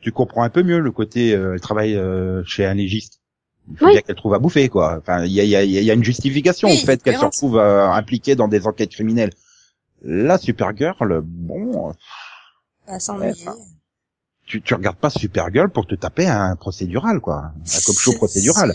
tu 0.00 0.12
comprends 0.12 0.44
un 0.44 0.48
peu 0.50 0.62
mieux 0.62 0.78
le 0.78 0.90
côté 0.92 1.34
euh, 1.34 1.54
elle 1.54 1.60
travaille 1.60 1.96
euh, 1.96 2.42
chez 2.44 2.64
un 2.64 2.72
légiste. 2.74 3.20
Il 3.70 3.78
faut 3.78 3.86
Oui. 3.86 4.02
qu'elle 4.02 4.16
trouve 4.16 4.34
à 4.34 4.38
bouffer, 4.38 4.68
quoi. 4.68 4.98
Enfin, 4.98 5.24
il 5.24 5.32
y 5.32 5.40
a, 5.40 5.44
il 5.44 5.48
y, 5.48 5.56
a, 5.56 5.62
il 5.62 5.70
y 5.72 5.90
a 5.90 5.94
une 5.94 6.04
justification 6.04 6.68
Oui, 6.68 6.74
au 6.82 6.86
fait 6.86 7.02
qu'elle 7.02 7.16
se 7.16 7.24
retrouve 7.24 7.58
euh, 7.58 7.88
impliquée 7.88 8.36
dans 8.36 8.48
des 8.48 8.66
enquêtes 8.66 8.90
criminelles. 8.90 9.30
Là, 10.02 10.36
Supergirl, 10.36 11.22
bon, 11.24 11.94
s'ennuyer. 12.98 13.28
Ouais, 13.28 13.34
enfin, 13.40 13.56
tu, 14.46 14.60
tu 14.60 14.74
regardes 14.74 14.98
pas 14.98 15.08
Supergirl 15.08 15.70
pour 15.70 15.86
te 15.86 15.94
taper 15.94 16.26
un 16.26 16.56
procédural, 16.56 17.20
quoi. 17.20 17.52
Un 17.54 17.80
cop 17.86 17.96
show 17.96 18.12
procédural. 18.12 18.72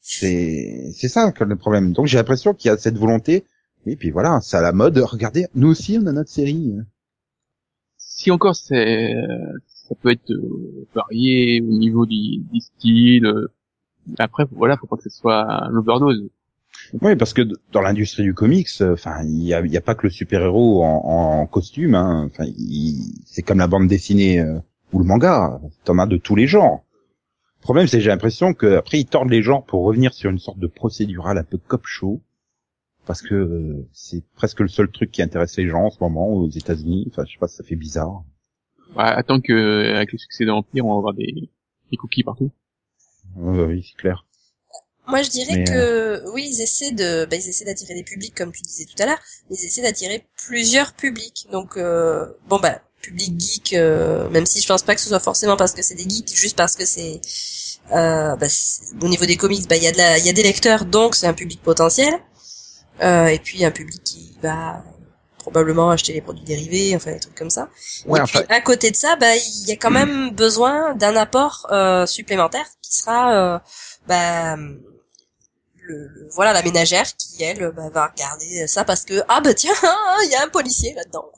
C'est 0.00 0.92
c'est 0.96 1.08
ça 1.08 1.30
le 1.38 1.56
problème. 1.56 1.92
Donc 1.92 2.06
j'ai 2.06 2.16
l'impression 2.16 2.54
qu'il 2.54 2.70
y 2.70 2.72
a 2.72 2.78
cette 2.78 2.96
volonté. 2.96 3.44
Et 3.86 3.96
puis 3.96 4.10
voilà, 4.10 4.40
c'est 4.42 4.56
à 4.56 4.62
la 4.62 4.72
mode. 4.72 4.96
Regardez, 4.98 5.46
nous 5.54 5.68
aussi 5.68 5.98
on 6.02 6.06
a 6.06 6.12
notre 6.12 6.30
série. 6.30 6.74
Si 7.98 8.30
encore 8.30 8.56
c'est, 8.56 9.14
euh, 9.14 9.52
ça 9.66 9.94
peut 10.00 10.10
être 10.10 10.30
euh, 10.30 10.86
varié 10.94 11.60
au 11.60 11.66
niveau 11.70 12.06
du, 12.06 12.38
du 12.50 12.60
style. 12.60 13.30
Après, 14.18 14.44
voilà, 14.52 14.76
faut 14.76 14.86
pas 14.86 14.96
que 14.96 15.02
ce 15.02 15.10
soit 15.10 15.64
un 15.64 15.74
overdose. 15.76 16.28
Oui, 17.02 17.16
parce 17.16 17.34
que 17.34 17.42
dans 17.72 17.80
l'industrie 17.80 18.22
du 18.22 18.34
comics, 18.34 18.68
euh, 18.80 18.94
enfin, 18.94 19.22
il 19.24 19.42
y 19.42 19.54
a, 19.54 19.64
y 19.66 19.76
a 19.76 19.80
pas 19.80 19.94
que 19.94 20.06
le 20.06 20.10
super-héros 20.10 20.82
en, 20.82 21.40
en 21.40 21.46
costume. 21.46 21.94
Hein. 21.94 22.28
Enfin, 22.30 22.44
il- 22.56 23.14
c'est 23.26 23.42
comme 23.42 23.58
la 23.58 23.66
bande 23.66 23.86
dessinée 23.88 24.40
euh, 24.40 24.58
ou 24.92 24.98
le 25.00 25.04
manga. 25.04 25.60
T'en 25.84 25.98
as 25.98 26.06
de 26.06 26.16
tous 26.16 26.36
les 26.36 26.46
genres. 26.46 26.82
Le 27.60 27.62
problème, 27.62 27.86
c'est 27.86 27.98
que 27.98 28.02
j'ai 28.04 28.10
l'impression 28.10 28.54
que 28.54 28.76
après 28.76 29.00
ils 29.00 29.04
tordent 29.04 29.30
les 29.30 29.42
genres 29.42 29.64
pour 29.64 29.84
revenir 29.84 30.14
sur 30.14 30.30
une 30.30 30.38
sorte 30.38 30.58
de 30.58 30.66
procédural 30.66 31.36
un 31.38 31.44
peu 31.44 31.58
cop 31.58 31.82
show, 31.84 32.22
parce 33.04 33.20
que 33.20 33.34
euh, 33.34 33.86
c'est 33.92 34.24
presque 34.34 34.60
le 34.60 34.68
seul 34.68 34.90
truc 34.90 35.10
qui 35.10 35.20
intéresse 35.22 35.56
les 35.58 35.68
gens 35.68 35.84
en 35.84 35.90
ce 35.90 35.98
moment 36.00 36.28
aux 36.28 36.48
États-Unis. 36.48 37.06
Enfin, 37.10 37.24
je 37.26 37.32
sais 37.32 37.38
pas, 37.38 37.48
ça 37.48 37.62
fait 37.62 37.76
bizarre. 37.76 38.22
Ouais, 38.96 39.04
attends 39.04 39.40
que 39.40 39.92
avec 39.94 40.12
le 40.12 40.18
succès 40.18 40.44
de 40.44 40.48
l'Empire, 40.50 40.86
on 40.86 40.92
va 40.94 40.98
avoir 40.98 41.14
des, 41.14 41.50
des 41.90 41.96
cookies 41.98 42.24
partout. 42.24 42.50
Ouais, 43.36 43.64
oui, 43.64 43.86
c'est 43.88 44.00
clair. 44.00 44.24
Moi, 45.06 45.22
je 45.22 45.30
dirais 45.30 45.56
Mais, 45.56 45.64
que 45.64 46.22
oui, 46.32 46.48
ils 46.48 46.60
essaient 46.60 46.92
de, 46.92 47.26
bah, 47.28 47.36
ils 47.36 47.48
essaient 47.48 47.64
d'attirer 47.64 47.94
des 47.94 48.04
publics, 48.04 48.34
comme 48.34 48.52
tu 48.52 48.62
disais 48.62 48.84
tout 48.84 49.00
à 49.02 49.06
l'heure. 49.06 49.18
mais 49.48 49.56
Ils 49.56 49.64
essaient 49.66 49.82
d'attirer 49.82 50.24
plusieurs 50.36 50.92
publics. 50.92 51.48
Donc, 51.50 51.76
euh, 51.76 52.26
bon 52.48 52.60
bah, 52.60 52.80
public 53.02 53.40
geek, 53.40 53.72
euh, 53.72 54.28
même 54.30 54.46
si 54.46 54.60
je 54.60 54.66
pense 54.68 54.82
pas 54.82 54.94
que 54.94 55.00
ce 55.00 55.08
soit 55.08 55.20
forcément 55.20 55.56
parce 55.56 55.72
que 55.72 55.82
c'est 55.82 55.94
des 55.94 56.08
geeks, 56.08 56.34
juste 56.34 56.56
parce 56.56 56.76
que 56.76 56.84
c'est, 56.84 57.20
euh, 57.92 58.36
bah, 58.36 58.46
au 59.02 59.08
niveau 59.08 59.26
des 59.26 59.36
comics, 59.36 59.68
bah, 59.68 59.76
il 59.76 59.82
y 59.82 59.88
a 59.88 59.92
de 59.92 59.98
la, 59.98 60.18
il 60.18 60.26
y 60.26 60.28
a 60.28 60.32
des 60.32 60.42
lecteurs, 60.44 60.84
donc 60.84 61.16
c'est 61.16 61.26
un 61.26 61.34
public 61.34 61.60
potentiel. 61.62 62.14
Euh, 63.02 63.26
et 63.28 63.38
puis 63.38 63.64
un 63.64 63.70
public 63.70 64.02
qui 64.04 64.36
va 64.42 64.84
probablement 65.40 65.90
acheter 65.90 66.12
les 66.12 66.20
produits 66.20 66.44
dérivés, 66.44 66.94
enfin 66.96 67.12
des 67.12 67.20
trucs 67.20 67.34
comme 67.34 67.50
ça. 67.50 67.68
Ouais, 68.06 68.18
et 68.18 68.22
enfin, 68.22 68.42
puis 68.42 68.54
à 68.54 68.60
côté 68.60 68.90
de 68.90 68.96
ça, 68.96 69.16
bah 69.16 69.34
il 69.36 69.68
y 69.68 69.72
a 69.72 69.76
quand 69.76 69.90
même 69.90 70.30
besoin 70.30 70.94
d'un 70.94 71.16
apport 71.16 71.66
euh, 71.70 72.06
supplémentaire 72.06 72.66
qui 72.82 72.94
sera 72.96 73.34
euh, 73.34 73.58
bah, 74.06 74.56
le, 74.56 76.06
le- 76.06 76.28
voilà 76.32 76.52
la 76.52 76.62
ménagère 76.62 77.06
qui 77.16 77.42
elle 77.42 77.72
bah, 77.72 77.88
va 77.90 78.06
regarder 78.08 78.66
ça 78.66 78.84
parce 78.84 79.04
que 79.04 79.22
ah 79.28 79.40
bah 79.40 79.54
tiens 79.54 79.74
il 80.24 80.30
y 80.30 80.34
a 80.36 80.44
un 80.44 80.48
policier 80.48 80.94
là-dedans. 80.94 81.30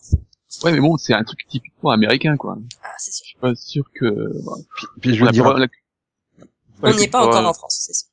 Ouais, 0.64 0.72
mais 0.72 0.80
bon, 0.80 0.96
c'est 0.98 1.14
un 1.14 1.24
truc 1.24 1.40
typiquement 1.48 1.90
américain, 1.90 2.36
quoi. 2.36 2.58
Ah 2.84 2.88
c'est 2.98 3.10
sûr. 3.12 3.24
Je 3.24 3.28
suis 3.30 3.38
pas 3.38 3.54
sûr 3.54 3.84
que. 3.94 4.04
bah, 4.44 4.52
puis, 4.76 4.86
puis 5.00 5.14
je 5.16 5.22
on 5.22 5.24
veux 5.24 5.28
a 5.30 5.32
dire, 5.32 5.44
pas 5.44 5.58
la- 5.58 5.66
On 6.82 6.94
n'y 6.94 7.04
est 7.04 7.08
pas 7.08 7.24
encore 7.26 7.46
en 7.46 7.54
France, 7.54 7.78
c'est 7.86 7.94
sûr. 7.94 8.08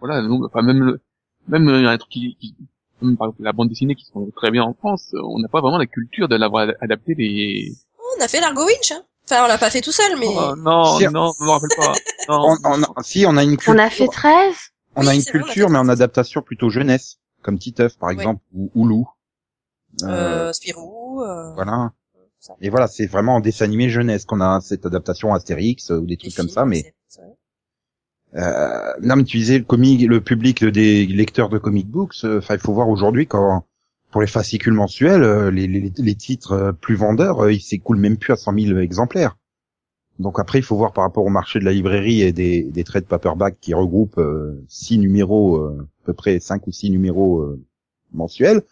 Voilà, 0.00 0.20
nous, 0.22 0.44
enfin, 0.44 0.62
même 0.62 0.80
le, 0.82 1.00
même 1.48 1.68
euh, 1.68 1.88
un 1.88 1.96
truc 1.98 2.10
qui, 2.12 2.36
qui 2.36 2.54
par 3.00 3.28
exemple 3.28 3.42
la 3.42 3.52
bande 3.52 3.68
dessinée 3.68 3.94
qui 3.94 4.04
sont 4.04 4.30
très 4.36 4.50
bien 4.50 4.62
en 4.62 4.74
France, 4.74 5.12
on 5.22 5.38
n'a 5.38 5.48
pas 5.48 5.60
vraiment 5.60 5.78
la 5.78 5.86
culture 5.86 6.28
de 6.28 6.36
l'avoir 6.36 6.68
adapté 6.80 7.14
les. 7.14 7.72
On 8.18 8.22
a 8.24 8.28
fait 8.28 8.40
l'Argo 8.40 8.64
Winch. 8.64 8.92
Hein. 8.92 9.02
Enfin 9.28 9.44
on 9.44 9.48
l'a 9.48 9.58
pas 9.58 9.70
fait 9.70 9.80
tout 9.80 9.92
seul 9.92 10.16
mais 10.18 10.26
Oh, 10.28 10.54
non, 10.56 10.98
Si- 10.98 11.04
non, 11.08 11.32
je 11.38 11.44
me 11.44 11.50
rappelle 11.50 11.76
pas. 11.76 11.92
Non. 12.28 12.40
on, 12.44 12.56
on 12.64 12.82
a- 12.82 13.02
si 13.02 13.24
on 13.26 13.36
a 13.36 13.42
une 13.44 13.56
culture, 13.56 13.74
On 13.74 13.78
a 13.78 13.90
fait 13.90 14.06
13 14.06 14.54
on 14.98 15.02
Oui, 15.02 15.08
a 15.08 15.14
une 15.14 15.20
c'est 15.20 15.30
vrai, 15.30 15.38
on 15.40 15.42
a 15.42 15.44
culture, 15.46 15.70
mais 15.70 15.78
en 15.78 15.88
adaptation 15.88 16.42
plutôt 16.42 16.70
jeunesse, 16.70 17.18
comme 17.42 17.58
Titeuf 17.58 17.98
par 17.98 18.08
Ouais. 18.08 18.14
exemple 18.14 18.40
ou 18.54 18.70
Oulou. 18.74 19.08
Euh, 20.02 20.06
euh, 20.48 20.52
Spirou. 20.52 21.22
Euh, 21.22 21.52
voilà. 21.54 21.92
Et 22.60 22.70
voilà, 22.70 22.86
c'est 22.86 23.06
vraiment 23.06 23.36
en 23.36 23.40
dessin 23.40 23.64
animé 23.64 23.88
jeunesse 23.88 24.24
qu'on 24.24 24.40
a 24.40 24.60
cette 24.60 24.86
adaptation 24.86 25.34
Astérix 25.34 25.90
euh, 25.90 25.96
ou 25.98 26.06
des 26.06 26.14
des 26.14 26.16
trucs 26.16 26.34
comme 26.36 26.48
ça, 26.48 26.64
mais. 26.64 26.94
Euh, 28.34 28.92
non, 29.02 29.16
mais 29.16 29.24
tu 29.24 29.38
disais 29.38 29.58
le 29.58 29.64
comic, 29.64 30.02
le 30.02 30.20
public 30.20 30.64
des 30.64 31.06
lecteurs 31.06 31.48
de 31.48 31.58
comic 31.58 31.88
books. 31.88 32.16
euh, 32.24 32.38
Enfin, 32.38 32.54
il 32.54 32.60
faut 32.60 32.74
voir 32.74 32.88
aujourd'hui 32.88 33.26
quand 33.26 33.64
pour 34.10 34.20
les 34.20 34.26
fascicules 34.26 34.72
mensuels, 34.72 35.22
euh, 35.22 35.50
les, 35.50 35.66
les, 35.66 35.92
les 35.96 36.14
titres 36.14 36.52
euh, 36.52 36.72
plus 36.72 36.96
vendeurs, 36.96 37.44
euh, 37.44 37.52
ils 37.52 37.60
s'écoulent 37.60 37.98
même 37.98 38.16
plus 38.18 38.32
à 38.32 38.36
100 38.36 38.52
000 38.58 38.78
exemplaires. 38.78 39.36
Donc 40.18 40.40
après, 40.40 40.58
il 40.58 40.62
faut 40.62 40.76
voir 40.76 40.92
par 40.92 41.04
rapport 41.04 41.24
au 41.26 41.30
marché 41.30 41.58
de 41.58 41.64
la 41.64 41.72
librairie 41.72 42.22
et 42.22 42.32
des, 42.32 42.62
des 42.64 42.84
trades 42.84 43.06
paperback 43.06 43.56
qui 43.60 43.74
regroupent 43.74 44.18
euh, 44.18 44.62
six 44.68 44.98
numéros, 44.98 45.56
euh, 45.58 45.86
à 46.02 46.06
peu 46.06 46.12
près 46.14 46.40
cinq 46.40 46.66
ou 46.66 46.72
six 46.72 46.90
numéros 46.90 47.40
euh, 47.40 47.60
mensuels. 48.14 48.62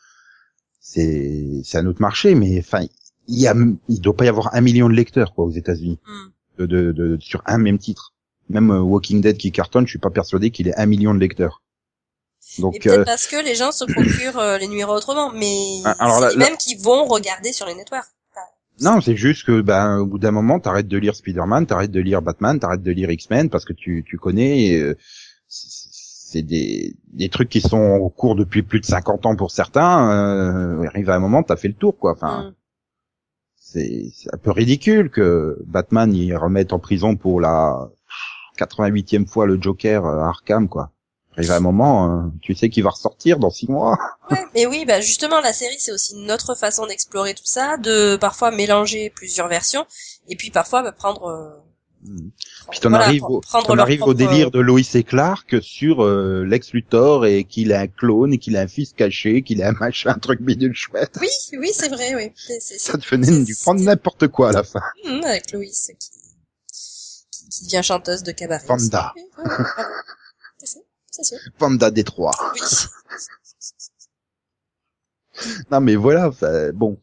C'est 0.81 1.61
c'est 1.65 1.79
un 1.79 1.87
autre 1.87 2.01
marché, 2.01 2.35
mais 2.35 2.59
enfin, 2.59 2.87
il 3.29 3.39
y 3.41 3.47
a, 3.47 3.55
il 3.89 4.01
doit 4.01 4.17
pas 4.17 4.25
y 4.25 4.29
avoir 4.29 4.55
un 4.55 4.61
million 4.61 4.89
de 4.89 4.95
lecteurs 4.95 5.35
quoi 5.35 5.45
aux 5.45 5.51
États-Unis 5.51 5.99
Hmm. 6.07 6.31
de, 6.59 6.67
de, 6.67 6.93
de- 6.93 7.17
sur 7.21 7.43
un 7.47 7.59
même 7.59 7.79
titre. 7.79 8.14
Même 8.49 8.71
euh, 8.71 8.81
Walking 8.81 9.21
Dead 9.21 9.37
qui 9.37 9.53
cartonne, 9.53 9.87
je 9.87 9.91
suis 9.91 9.99
pas 9.99 10.11
persuadé 10.11 10.51
qu'il 10.51 10.69
ait 10.69 10.79
un 10.79 10.87
million 10.87 11.15
de 11.15 11.19
lecteurs. 11.21 11.63
Donc 12.59 12.75
peut-être 12.81 12.99
euh, 13.01 13.05
parce 13.05 13.27
que 13.27 13.43
les 13.43 13.55
gens 13.55 13.73
se 13.73 13.85
procurent 13.85 14.39
euh, 14.39 14.59
les 14.59 14.69
numéros 14.69 14.95
autrement, 14.95 15.33
mais 15.33 15.81
Ah, 15.85 15.97
alors 15.99 16.21
là- 16.21 16.37
même 16.37 16.57
qu'ils 16.57 16.79
vont 16.81 17.05
regarder 17.07 17.53
sur 17.53 17.67
les 17.67 17.75
networks. 17.75 18.05
non, 18.81 19.01
c'est 19.01 19.17
juste 19.17 19.45
que 19.47 19.61
ben 19.61 19.99
au 19.99 20.07
bout 20.07 20.19
d'un 20.19 20.31
moment, 20.31 20.61
t'arrêtes 20.61 20.89
de 20.89 20.99
lire 20.99 21.15
Spider-Man, 21.17 21.67
t'arrêtes 21.67 21.91
de 21.91 22.01
lire 22.01 22.21
Batman, 22.23 22.59
t'arrêtes 22.61 22.83
de 22.83 22.91
lire 22.93 23.11
X-Men 23.11 23.49
parce 23.51 23.65
que 23.65 23.73
tu 23.73 24.05
tu 24.07 24.19
connais. 24.19 24.75
euh, 24.79 24.95
c'est 25.49 26.43
des 26.43 26.95
des 27.13 27.29
trucs 27.29 27.49
qui 27.49 27.61
sont 27.61 27.77
en 27.79 28.09
cours 28.11 28.35
depuis 28.37 28.63
plus 28.63 28.81
de 28.81 28.85
50 28.87 29.25
ans 29.27 29.37
pour 29.37 29.51
certains. 29.53 30.11
Euh, 30.11 30.87
arrive 30.87 31.09
à 31.11 31.15
un 31.15 31.21
moment, 31.21 31.43
t'as 31.45 31.57
fait 31.57 31.69
le 31.69 31.75
tour 31.75 31.97
quoi. 31.99 32.13
Enfin, 32.13 32.53
c'est 33.57 34.11
c'est 34.15 34.33
un 34.35 34.39
peu 34.39 34.51
ridicule 34.51 35.11
que 35.11 35.59
Batman 35.67 36.13
y 36.15 36.35
remette 36.35 36.73
en 36.73 36.79
prison 36.79 37.17
pour 37.17 37.41
la 37.41 37.89
88e 38.59 39.27
fois 39.27 39.47
le 39.47 39.61
Joker 39.61 40.05
euh, 40.07 40.21
à 40.21 40.29
Arkham 40.29 40.69
quoi. 40.69 40.91
Arrive 41.37 41.51
à 41.51 41.57
un 41.57 41.61
moment, 41.61 42.11
euh, 42.11 42.23
tu 42.43 42.55
sais 42.55 42.69
qu'il 42.69 42.85
va 42.85 42.91
ressortir 42.91 43.39
dans 43.41 43.51
six 43.51 43.69
mois. 43.69 43.99
Ouais, 44.31 44.39
mais 44.55 44.65
oui, 44.67 44.85
bah 44.87 45.01
justement, 45.03 45.41
la 45.41 45.53
série, 45.53 45.77
c'est 45.79 45.93
aussi 45.93 46.17
notre 46.17 46.55
façon 46.55 46.87
d'explorer 46.87 47.35
tout 47.35 47.45
ça, 47.45 47.77
de 47.77 48.17
parfois 48.17 48.51
mélanger 48.51 49.11
plusieurs 49.11 49.49
versions, 49.49 49.85
et 50.29 50.37
puis 50.37 50.51
parfois 50.51 50.83
bah, 50.83 50.93
prendre. 50.93 51.27
euh, 51.27 51.51
Puis 52.71 52.81
t'en 52.81 52.89
voilà, 52.91 53.05
arrives, 53.05 53.25
au, 53.25 53.41
t'en 53.41 53.77
arrives 53.79 54.01
au 54.03 54.15
propre- 54.15 54.15
délire 54.19 54.51
de 54.51 54.61
Lois 54.61 54.81
et 54.95 55.03
Clark 55.03 55.57
sur 55.61 56.03
euh, 56.05 56.45
Lex 56.45 56.73
Luthor 56.73 57.27
et 57.27 57.45
qu'il 57.45 57.73
a 57.75 57.81
un 57.81 57.87
clone 57.87 58.33
et 58.33 58.39
qu'il 58.39 58.57
a 58.57 58.61
un 58.61 58.67
fils 58.67 58.93
caché, 58.95 59.43
qu'il 59.43 59.63
a 59.63 59.69
un 59.69 59.73
machin, 59.73 60.11
un 60.11 60.19
truc 60.19 60.41
bidule 60.41 60.75
chouette. 60.75 61.19
Oui, 61.21 61.29
oui, 61.59 61.71
c'est 61.75 61.89
vrai, 61.91 62.15
oui. 62.15 62.33
Ça 62.79 62.97
devenait 62.97 63.45
du 63.45 63.55
prendre 63.57 63.81
n'importe 63.83 64.29
quoi 64.29 64.51
à 64.51 64.53
la 64.53 64.63
fin. 64.65 64.81
Hum, 65.05 65.23
avec 65.25 65.53
Loïs 65.53 65.91
qui, 65.99 66.11
qui, 67.51 67.65
devient 67.65 67.83
chanteuse 67.83 68.23
de 68.23 68.33
cabaret. 68.33 68.65
Bravo. 68.67 68.83
C'est 70.57 70.67
ça, 71.11 71.23
sûr. 71.23 71.39
Panda 71.59 71.91
Détroit. 71.91 72.33
Oui. 72.55 72.61
Non 75.71 75.81
mais 75.81 75.97
voilà, 75.97 76.31
bon. 76.75 76.99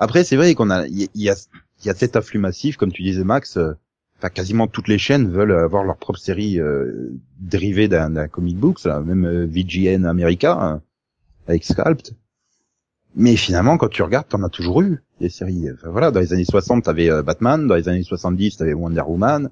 Après 0.00 0.24
c'est 0.24 0.36
vrai 0.36 0.54
qu'on 0.54 0.70
a, 0.70 0.86
il 0.86 1.02
y, 1.02 1.10
y 1.14 1.28
a, 1.30 1.34
il 1.80 1.86
y 1.86 1.90
a 1.90 1.94
cet 1.94 2.16
afflux 2.16 2.38
massif, 2.38 2.76
comme 2.78 2.92
tu 2.92 3.02
disais 3.02 3.24
Max. 3.24 3.56
euh, 3.58 3.74
Enfin, 4.18 4.30
quasiment 4.30 4.68
toutes 4.68 4.88
les 4.88 4.96
chaînes 4.96 5.28
veulent 5.30 5.52
avoir 5.52 5.84
leur 5.84 5.96
propre 5.98 6.18
série 6.18 6.58
euh, 6.60 7.10
dérivée 7.40 7.88
d'un 7.88 8.28
comic 8.28 8.56
book, 8.56 8.82
là, 8.84 9.00
même 9.00 9.26
euh, 9.26 9.44
VGN 9.46 10.06
America 10.06 10.56
hein, 10.58 10.82
avec 11.48 11.64
Sculpt. 11.64 12.14
Mais 13.16 13.36
finalement, 13.36 13.76
quand 13.76 13.88
tu 13.88 14.02
regardes, 14.02 14.28
t'en 14.28 14.42
as 14.44 14.48
toujours 14.48 14.80
eu 14.82 15.02
des 15.20 15.28
séries. 15.28 15.66
Enfin, 15.74 15.90
voilà, 15.90 16.10
dans 16.10 16.20
les 16.20 16.32
années 16.32 16.44
60, 16.44 16.84
t'avais 16.84 17.10
euh, 17.10 17.22
Batman, 17.22 17.66
dans 17.66 17.74
les 17.74 17.88
années 17.88 18.02
70, 18.04 18.56
t'avais 18.56 18.72
Wonder 18.72 19.02
Woman, 19.02 19.50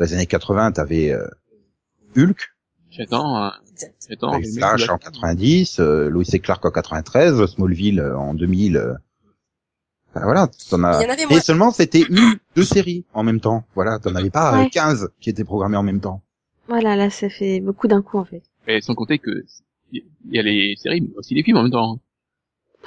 dans 0.00 0.06
les 0.06 0.14
années 0.14 0.26
80, 0.26 0.72
t'avais 0.72 1.12
euh, 1.12 1.26
Hulk. 2.16 2.48
J'attends. 2.90 3.44
euh, 3.44 3.50
Exact. 3.70 3.94
Attends, 4.10 4.32
Avec 4.32 4.46
les 4.46 4.52
mecs, 4.52 4.58
Flash 4.64 4.88
en 4.88 4.98
90, 4.98 5.78
euh, 5.80 6.08
Lois 6.08 6.24
et 6.32 6.38
Clark 6.40 6.64
en 6.64 6.70
93, 6.70 7.46
Smallville 7.46 8.00
euh, 8.00 8.16
en 8.18 8.34
2000. 8.34 8.76
euh. 8.76 8.94
Enfin, 10.12 10.24
voilà, 10.24 10.48
t'en 10.70 10.82
as. 10.82 11.02
Et 11.02 11.26
moins. 11.26 11.40
seulement 11.40 11.70
c'était 11.70 12.02
une, 12.02 12.36
deux 12.56 12.64
séries 12.64 13.04
en 13.14 13.22
même 13.22 13.40
temps. 13.40 13.64
Voilà, 13.76 13.98
t'en 14.00 14.14
avais 14.16 14.30
pas 14.30 14.54
euh, 14.54 14.62
Ouais. 14.64 14.70
15 14.70 15.10
qui 15.20 15.30
étaient 15.30 15.44
programmées 15.44 15.76
en 15.76 15.82
même 15.84 16.00
temps. 16.00 16.22
Voilà, 16.66 16.96
là, 16.96 17.10
ça 17.10 17.28
fait 17.28 17.60
beaucoup 17.60 17.86
d'un 17.88 18.02
coup, 18.02 18.18
en 18.18 18.24
fait. 18.24 18.42
Et 18.66 18.80
sans 18.80 18.94
compter 18.94 19.18
que 19.18 19.44
il 19.92 20.02
y 20.30 20.38
a 20.38 20.42
les 20.42 20.74
séries, 20.76 21.00
mais 21.00 21.10
aussi 21.16 21.34
les 21.34 21.42
films 21.42 21.58
en 21.58 21.62
même 21.64 21.72
temps. 21.72 22.00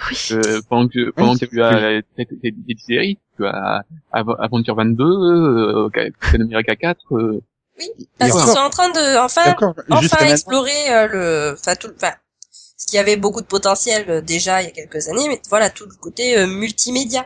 Oui. 0.10 0.18
Euh, 0.32 0.62
pendant 0.70 0.88
que 0.88 1.12
pendant 1.12 1.36
que 1.36 1.46
tu 1.46 1.62
as 1.62 2.02
des 2.42 2.76
séries, 2.78 3.20
tu 3.38 3.46
as 3.46 3.84
Av- 4.12 4.36
Aventure 4.40 4.76
22, 4.76 5.04
euh, 5.04 5.90
Captain 5.90 6.42
America 6.42 6.76
4, 6.76 7.00
euh, 7.16 7.42
Parce 8.18 8.32
Et 8.32 8.34
qu'ils 8.34 8.52
sont 8.54 8.58
en 8.60 8.70
train 8.70 8.90
de, 8.90 9.18
enfin, 9.24 9.56
enfin 9.90 10.26
explorer 10.28 10.90
euh, 10.94 11.08
le, 11.08 11.54
enfin 11.60 11.76
tout, 11.76 11.90
enfin, 11.96 12.14
ce 12.78 12.86
qui 12.88 12.98
avait 12.98 13.18
beaucoup 13.18 13.42
de 13.42 13.46
potentiel 13.48 14.06
euh, 14.10 14.22
déjà 14.22 14.62
il 14.62 14.66
y 14.66 14.68
a 14.68 14.72
quelques 14.72 15.08
années, 15.08 15.28
mais 15.28 15.42
voilà 15.50 15.70
tout 15.70 15.86
le 15.86 15.96
côté 15.96 16.38
euh, 16.38 16.48
multimédia. 16.48 17.26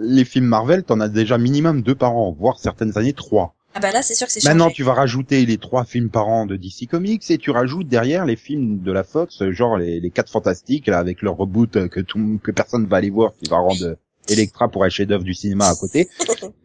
Les 0.00 0.24
films 0.24 0.46
Marvel, 0.46 0.82
t'en 0.84 1.00
as 1.00 1.08
déjà 1.08 1.38
minimum 1.38 1.82
deux 1.82 1.94
par 1.94 2.14
an, 2.16 2.32
voire 2.38 2.58
certaines 2.58 2.96
années 2.98 3.12
trois. 3.12 3.54
Ah 3.74 3.80
bah 3.80 3.90
là 3.92 4.02
c'est 4.02 4.14
sûr 4.14 4.26
que 4.26 4.32
c'est 4.32 4.42
Maintenant, 4.44 4.64
changé. 4.64 4.74
tu 4.76 4.82
vas 4.82 4.94
rajouter 4.94 5.44
les 5.46 5.58
trois 5.58 5.84
films 5.84 6.08
par 6.10 6.26
an 6.28 6.46
de 6.46 6.56
DC 6.56 6.88
Comics 6.90 7.30
et 7.30 7.38
tu 7.38 7.50
rajoutes 7.50 7.86
derrière 7.86 8.24
les 8.24 8.34
films 8.36 8.80
de 8.82 8.92
la 8.92 9.04
Fox, 9.04 9.48
genre 9.50 9.76
les, 9.76 10.00
les 10.00 10.10
quatre 10.10 10.32
fantastiques 10.32 10.86
là, 10.88 10.98
avec 10.98 11.22
leur 11.22 11.36
reboot 11.36 11.88
que 11.88 12.00
tout 12.00 12.40
que 12.42 12.50
personne 12.50 12.86
va 12.86 12.96
aller 12.96 13.10
voir, 13.10 13.32
qui 13.36 13.48
va 13.48 13.58
rendre 13.58 13.96
Electra 14.28 14.68
pour 14.68 14.84
un 14.84 14.88
chef-d'œuvre 14.88 15.24
du 15.24 15.34
cinéma 15.34 15.68
à 15.68 15.74
côté. 15.74 16.08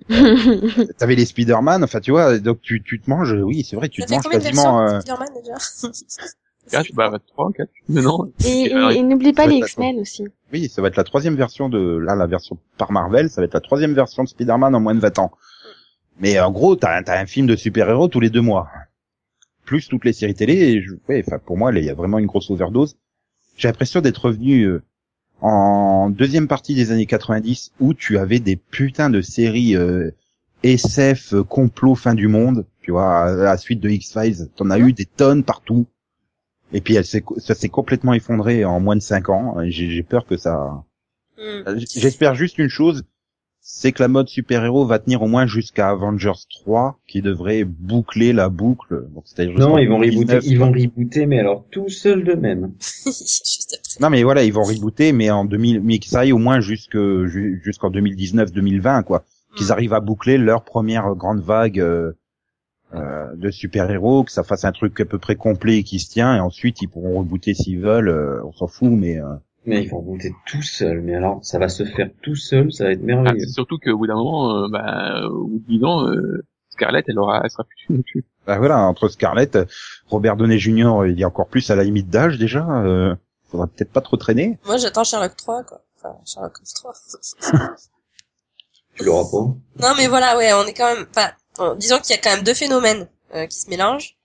T'avais 0.98 1.16
les 1.16 1.26
Spider-Man, 1.26 1.84
enfin 1.84 2.00
tu 2.00 2.12
vois, 2.12 2.38
donc 2.40 2.62
tu, 2.62 2.82
tu 2.84 3.00
te 3.00 3.10
manges, 3.10 3.34
oui 3.34 3.64
c'est 3.64 3.76
vrai, 3.76 3.90
tu 3.90 4.02
te 4.04 4.12
manges 4.12 4.24
quasiment. 4.30 4.82
euh, 4.82 4.98
de 4.98 5.02
Spider-Man 5.02 5.30
déjà 5.42 5.56
4, 6.72 6.94
bah 6.94 7.12
3, 7.28 7.52
4, 7.58 7.70
non. 7.90 8.32
Et, 8.46 8.68
et, 8.68 8.98
et 8.98 9.04
n'oublie 9.04 9.34
pas 9.34 9.48
les 9.48 9.58
X-Men 9.58 10.00
aussi. 10.00 10.24
Oui, 10.54 10.70
ça 10.70 10.82
va 10.82 10.88
être 10.88 10.96
la 10.96 11.04
troisième 11.04 11.36
version 11.36 11.68
de 11.68 11.98
là 11.98 12.16
la 12.16 12.26
version 12.26 12.58
par 12.78 12.92
Marvel, 12.94 13.30
ça 13.30 13.42
va 13.42 13.46
être 13.46 13.54
la 13.54 13.60
troisième 13.60 13.94
version 13.94 14.24
de 14.24 14.30
Spider-Man 14.30 14.74
en 14.74 14.80
moins 14.80 14.96
de 14.96 15.02
20 15.02 15.20
ans. 15.20 15.32
Mais 16.20 16.40
en 16.40 16.52
gros, 16.52 16.76
t'as 16.78 17.02
as 17.06 17.20
un 17.20 17.26
film 17.26 17.48
de 17.48 17.56
super-héros 17.58 18.08
tous 18.08 18.22
les 18.22 18.30
deux 18.30 18.42
mois, 18.42 18.70
plus 19.66 19.90
toutes 19.90 20.06
les 20.06 20.14
séries 20.14 20.36
télé. 20.36 20.54
Et 20.54 20.82
je, 20.82 20.94
ouais, 21.10 21.22
enfin 21.28 21.38
pour 21.38 21.58
moi, 21.58 21.74
il 21.74 21.84
y 21.84 21.90
a 21.90 21.96
vraiment 21.96 22.18
une 22.20 22.28
grosse 22.28 22.50
overdose. 22.50 22.96
J'ai 23.58 23.68
l'impression 23.68 24.00
d'être 24.00 24.26
revenu 24.26 24.64
euh, 24.64 24.82
en 25.44 26.10
deuxième 26.10 26.48
partie 26.48 26.74
des 26.74 26.92
années 26.92 27.06
90 27.06 27.74
où 27.82 27.94
tu 27.94 28.18
avais 28.18 28.40
des 28.40 28.56
putains 28.56 29.10
de 29.10 29.20
séries 29.20 29.76
euh, 29.76 30.12
SF 30.64 31.34
euh, 31.34 31.44
complot 31.44 31.96
fin 31.96 32.16
du 32.16 32.30
monde, 32.30 32.66
tu 32.82 32.92
vois, 32.92 33.26
à 33.26 33.34
la 33.34 33.58
suite 33.58 33.82
de 33.82 33.90
X-Files, 33.90 34.48
t'en 34.56 34.70
as 34.70 34.80
eu 34.80 34.94
des 34.94 35.06
tonnes 35.06 35.44
partout. 35.44 35.86
Et 36.72 36.80
puis 36.80 36.96
elle 36.96 37.06
s'est, 37.06 37.24
ça 37.38 37.56
s'est 37.56 37.68
complètement 37.68 38.14
effondré 38.14 38.64
en 38.64 38.80
moins 38.80 38.96
de 38.96 39.02
cinq 39.02 39.28
ans. 39.28 39.58
J'ai 39.66 39.92
j'ai 39.92 40.02
peur 40.02 40.26
que 40.26 40.38
ça. 40.38 40.86
Hmm. 41.38 41.78
J'espère 41.94 42.36
juste 42.36 42.58
une 42.58 42.70
chose, 42.70 43.04
c'est 43.66 43.94
que 43.94 44.04
la 44.04 44.10
mode 44.10 44.28
super-héros 44.28 44.86
va 44.86 45.00
tenir 45.00 45.22
au 45.22 45.28
moins 45.28 45.48
jusqu'à 45.48 45.90
Avengers 45.90 46.32
3, 46.64 47.00
qui 47.08 47.22
devrait 47.22 47.64
boucler 47.64 48.34
la 48.34 48.50
boucle. 48.50 49.08
Donc 49.16 49.24
c'est-à-dire 49.26 49.58
Non, 49.58 49.78
ils 49.78 49.88
vont 49.88 50.00
2019. 50.00 50.36
rebooter, 50.44 50.52
ils 50.52 50.60
vont 50.60 50.72
rebooter, 50.72 51.26
mais 51.26 51.40
alors 51.40 51.66
tout 51.72 51.88
seul 51.90 52.24
de 52.24 52.34
même. 52.34 52.74
Non 54.00 54.10
mais 54.10 54.24
voilà, 54.24 54.44
ils 54.44 54.52
vont 54.54 54.64
rebooter, 54.64 55.12
mais 55.14 55.30
en 55.30 55.46
2000, 55.46 55.82
mais 55.82 56.00
que 56.00 56.08
ça 56.08 56.22
aille 56.22 56.32
au 56.34 56.38
moins 56.40 56.60
jusque 56.60 56.98
ju- 56.98 57.62
jusqu'en 57.64 57.90
2019-2020 57.92 59.04
quoi. 59.04 59.24
Qu'ils 59.56 59.68
Hmm. 59.68 59.72
arrivent 59.72 59.94
à 59.94 60.00
boucler 60.00 60.38
leur 60.40 60.64
première 60.64 61.14
grande 61.16 61.40
vague 61.42 61.80
euh, 61.80 62.12
euh, 62.96 63.28
de 63.36 63.52
super-héros, 63.52 64.24
que 64.24 64.32
ça 64.32 64.44
fasse 64.44 64.66
un 64.66 64.72
truc 64.72 65.00
à 65.00 65.06
peu 65.06 65.20
près 65.20 65.36
complet 65.36 65.78
et 65.78 65.84
qui 65.84 66.00
se 66.00 66.10
tient, 66.10 66.36
et 66.36 66.40
ensuite 66.40 66.82
ils 66.82 66.88
pourront 66.88 67.20
rebooter 67.20 67.54
s'ils 67.54 67.80
veulent. 67.80 68.10
euh, 68.10 68.42
on 68.46 68.52
s'en 68.52 68.68
fout, 68.68 68.92
mais 68.92 69.20
euh, 69.20 69.26
Mais 69.66 69.84
ils 69.84 69.90
vont 69.90 70.00
rebooter 70.00 70.34
tout 70.46 70.62
seul. 70.62 71.02
Mais 71.02 71.16
alors, 71.16 71.40
ça 71.44 71.58
va 71.60 71.70
se 71.70 71.86
faire 71.86 72.10
tout 72.22 72.36
seul, 72.36 72.72
ça 72.74 72.86
va 72.86 72.92
être 72.92 73.00
Ah, 73.04 73.06
merveilleux. 73.06 73.40
c'est 73.46 73.54
surtout 73.54 73.78
qu'au 73.78 73.98
bout 73.98 74.08
d'un 74.08 74.16
moment, 74.16 74.64
euh, 74.64 74.68
bah, 74.70 75.22
au 75.30 75.48
bout 75.48 75.60
de 75.60 75.66
10 75.78 75.84
ans, 75.86 76.08
euh, 76.10 76.44
Scarlett, 76.70 77.06
elle 77.08 77.20
aura, 77.20 77.42
elle 77.44 77.50
sera 77.52 77.64
plus 77.64 77.96
non 77.96 78.02
plus. 78.02 78.26
bah 78.48 78.58
voilà, 78.58 78.80
entre 78.80 79.08
Scarlett, 79.08 79.58
Robert 80.08 80.36
Downey 80.36 80.58
Jr. 80.60 81.04
il 81.08 81.18
y 81.20 81.24
a 81.24 81.28
encore 81.28 81.48
plus 81.48 81.70
à 81.72 81.76
la 81.76 81.84
limite 81.84 82.10
d'âge 82.10 82.38
déjà. 82.38 82.68
Euh, 82.84 83.16
faudra 83.50 83.68
peut-être 83.68 83.92
pas 83.92 84.02
trop 84.02 84.18
traîner. 84.18 84.58
Moi 84.66 84.78
j'attends 84.78 85.04
Sherlock 85.04 85.36
3 85.38 85.64
quoi. 85.64 85.82
Enfin 85.98 86.16
Sherlock 86.26 86.58
Holmes 86.58 86.66
3. 86.76 87.76
Tu 88.96 89.04
l'auras 89.06 89.24
pas. 89.32 89.88
Non 89.88 89.94
mais 89.98 90.08
voilà 90.08 90.38
ouais 90.38 90.52
on 90.54 90.66
est 90.66 90.74
quand 90.74 90.94
même, 90.94 91.06
enfin 91.10 91.76
disons 91.78 92.00
qu'il 92.00 92.16
y 92.16 92.20
a 92.20 92.22
quand 92.22 92.36
même 92.36 92.44
deux 92.44 92.54
phénomènes 92.54 93.08
euh, 93.36 93.46
qui 93.48 93.60
se 93.60 93.70
mélangent 93.70 94.16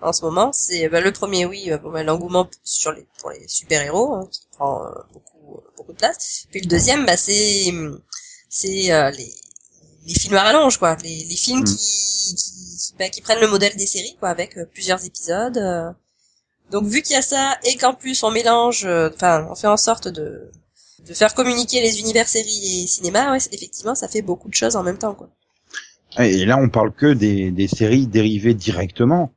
en 0.00 0.12
ce 0.12 0.24
moment. 0.24 0.52
C'est 0.52 0.88
bah, 0.88 1.00
le 1.00 1.12
premier 1.12 1.46
oui, 1.46 1.70
euh, 1.72 1.78
bah, 1.78 2.02
l'engouement 2.02 2.48
sur 2.64 2.92
les 2.92 3.06
pour 3.18 3.30
les 3.30 3.46
super 3.48 3.82
héros 3.82 4.14
hein, 4.14 4.28
qui 4.30 4.40
prend 4.56 4.84
euh, 4.86 4.90
beaucoup 5.12 5.56
euh, 5.56 5.70
beaucoup 5.76 5.92
de 5.92 5.98
place. 5.98 6.46
Puis 6.50 6.60
le 6.60 6.66
deuxième 6.68 7.06
bah 7.06 7.16
c'est 7.16 7.72
c'est 8.48 8.92
euh, 8.92 9.10
les 9.10 9.32
les 10.06 10.14
films 10.14 10.36
à 10.36 10.42
rallonge 10.44 10.78
quoi, 10.78 10.96
les, 11.02 11.24
les 11.24 11.36
films 11.36 11.62
Mm. 11.62 11.64
qui 11.64 12.34
qui, 12.36 12.94
bah, 12.98 13.08
qui 13.10 13.20
prennent 13.20 13.40
le 13.40 13.48
modèle 13.48 13.76
des 13.76 13.86
séries 13.86 14.16
quoi 14.20 14.30
avec 14.30 14.56
euh, 14.58 14.64
plusieurs 14.66 15.04
épisodes. 15.04 15.58
euh. 15.58 15.90
Donc 16.70 16.84
vu 16.86 17.02
qu'il 17.02 17.14
y 17.14 17.16
a 17.16 17.22
ça 17.22 17.58
et 17.64 17.76
qu'en 17.76 17.94
plus 17.94 18.22
on 18.22 18.30
mélange, 18.30 18.84
euh, 18.86 19.10
enfin 19.14 19.46
on 19.50 19.54
fait 19.54 19.66
en 19.68 19.76
sorte 19.76 20.08
de 20.08 20.50
de 21.00 21.14
faire 21.14 21.34
communiquer 21.34 21.80
les 21.82 22.00
univers 22.00 22.28
séries 22.28 22.84
et 22.84 22.86
cinéma, 22.86 23.32
ouais, 23.32 23.38
effectivement 23.52 23.94
ça 23.94 24.08
fait 24.08 24.22
beaucoup 24.22 24.48
de 24.48 24.54
choses 24.54 24.76
en 24.76 24.82
même 24.82 24.98
temps 24.98 25.14
quoi. 25.14 25.30
Et 26.18 26.44
là, 26.46 26.58
on 26.58 26.68
parle 26.68 26.92
que 26.92 27.12
des, 27.12 27.50
des 27.50 27.68
séries 27.68 28.06
dérivées 28.06 28.54
directement. 28.54 29.32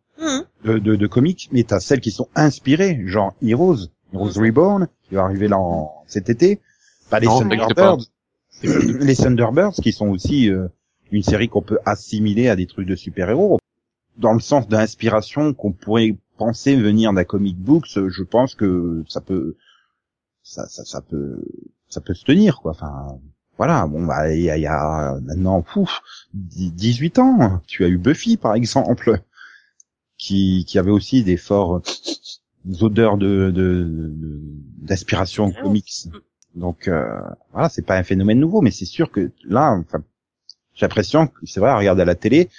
De, 0.64 0.78
de, 0.78 0.95
de 0.95 1.07
comics, 1.07 1.49
mais 1.51 1.64
t'as 1.64 1.80
celles 1.80 2.01
qui 2.01 2.12
sont 2.12 2.28
inspirées, 2.36 3.01
genre 3.05 3.34
Heroes, 3.41 3.88
Heroes 4.14 4.39
Reborn, 4.39 4.88
qui 5.03 5.16
va 5.16 5.24
arriver 5.24 5.47
là 5.47 5.57
en, 5.57 6.03
cet 6.07 6.30
été. 6.30 6.59
Pas 7.09 7.20
les 7.20 7.28
Non, 7.28 7.39
Thunderbirds, 7.39 8.05
les 8.64 9.16
Thunderbirds, 9.18 9.74
qui 9.82 9.91
sont 9.91 10.09
aussi 10.09 10.49
euh, 10.49 10.68
une 11.12 11.24
série 11.24 11.49
qu'on 11.49 11.62
peut 11.62 11.80
assimiler 11.86 12.47
à 12.47 12.55
des 12.55 12.68
trucs 12.68 12.88
de 12.88 12.95
super-héros. 12.95 13.59
Dans 14.18 14.34
le 14.34 14.39
sens 14.39 14.68
d'inspiration 14.68 15.53
qu'on 15.53 15.72
pourrait 15.72 16.16
penser 16.38 16.76
venir 16.76 17.14
d'un 17.14 17.24
comic 17.24 17.57
books, 17.57 17.99
je 18.07 18.24
pense 18.24 18.55
que 18.55 19.03
ça 19.07 19.22
peut, 19.22 19.55
ça, 20.43 20.68
ça, 20.68 20.84
ça 20.86 21.01
peut, 21.01 21.43
ça 21.88 22.01
peut 22.01 22.14
se 22.14 22.26
tenir, 22.26 22.62
quoi. 22.62 22.72
Enfin, 22.72 23.20
voilà. 23.57 23.88
Bon, 23.88 24.05
bah, 24.05 24.34
il 24.34 24.41
y 24.41 24.49
a, 24.49 24.57
y 24.57 24.68
a 24.68 25.20
maintenant, 25.22 25.62
pouf, 25.62 26.01
18 26.34 27.20
ans, 27.20 27.62
tu 27.68 27.86
as 27.86 27.88
eu 27.88 27.97
Buffy, 27.97 28.38
par 28.38 28.55
exemple, 28.55 29.22
qui, 30.22 30.66
qui 30.68 30.78
avait 30.80 30.92
aussi 30.92 31.24
des 31.24 31.36
forts 31.38 31.82
odeurs 32.82 33.18
de, 33.18 33.52
de, 33.54 33.84
de- 33.90 34.40
d'inspiration 34.88 35.52
comics. 35.52 35.92
Donc, 36.56 36.88
euh, 36.88 37.20
voilà, 37.54 37.70
c'est 37.70 37.82
pas 37.86 37.98
un 37.98 38.04
phénomène 38.04 38.40
nouveau, 38.40 38.62
mais 38.62 38.72
c'est 38.72 38.86
sûr 38.86 39.10
que 39.10 39.32
là, 39.44 39.72
enfin, 39.80 40.04
j'ai 40.76 40.86
l'impression 40.86 41.28
que 41.28 41.46
c'est 41.46 41.60
vrai, 41.60 41.70
à 41.72 41.78
regarder 41.78 42.04
à 42.04 42.06
la 42.06 42.16
télé, 42.16 42.50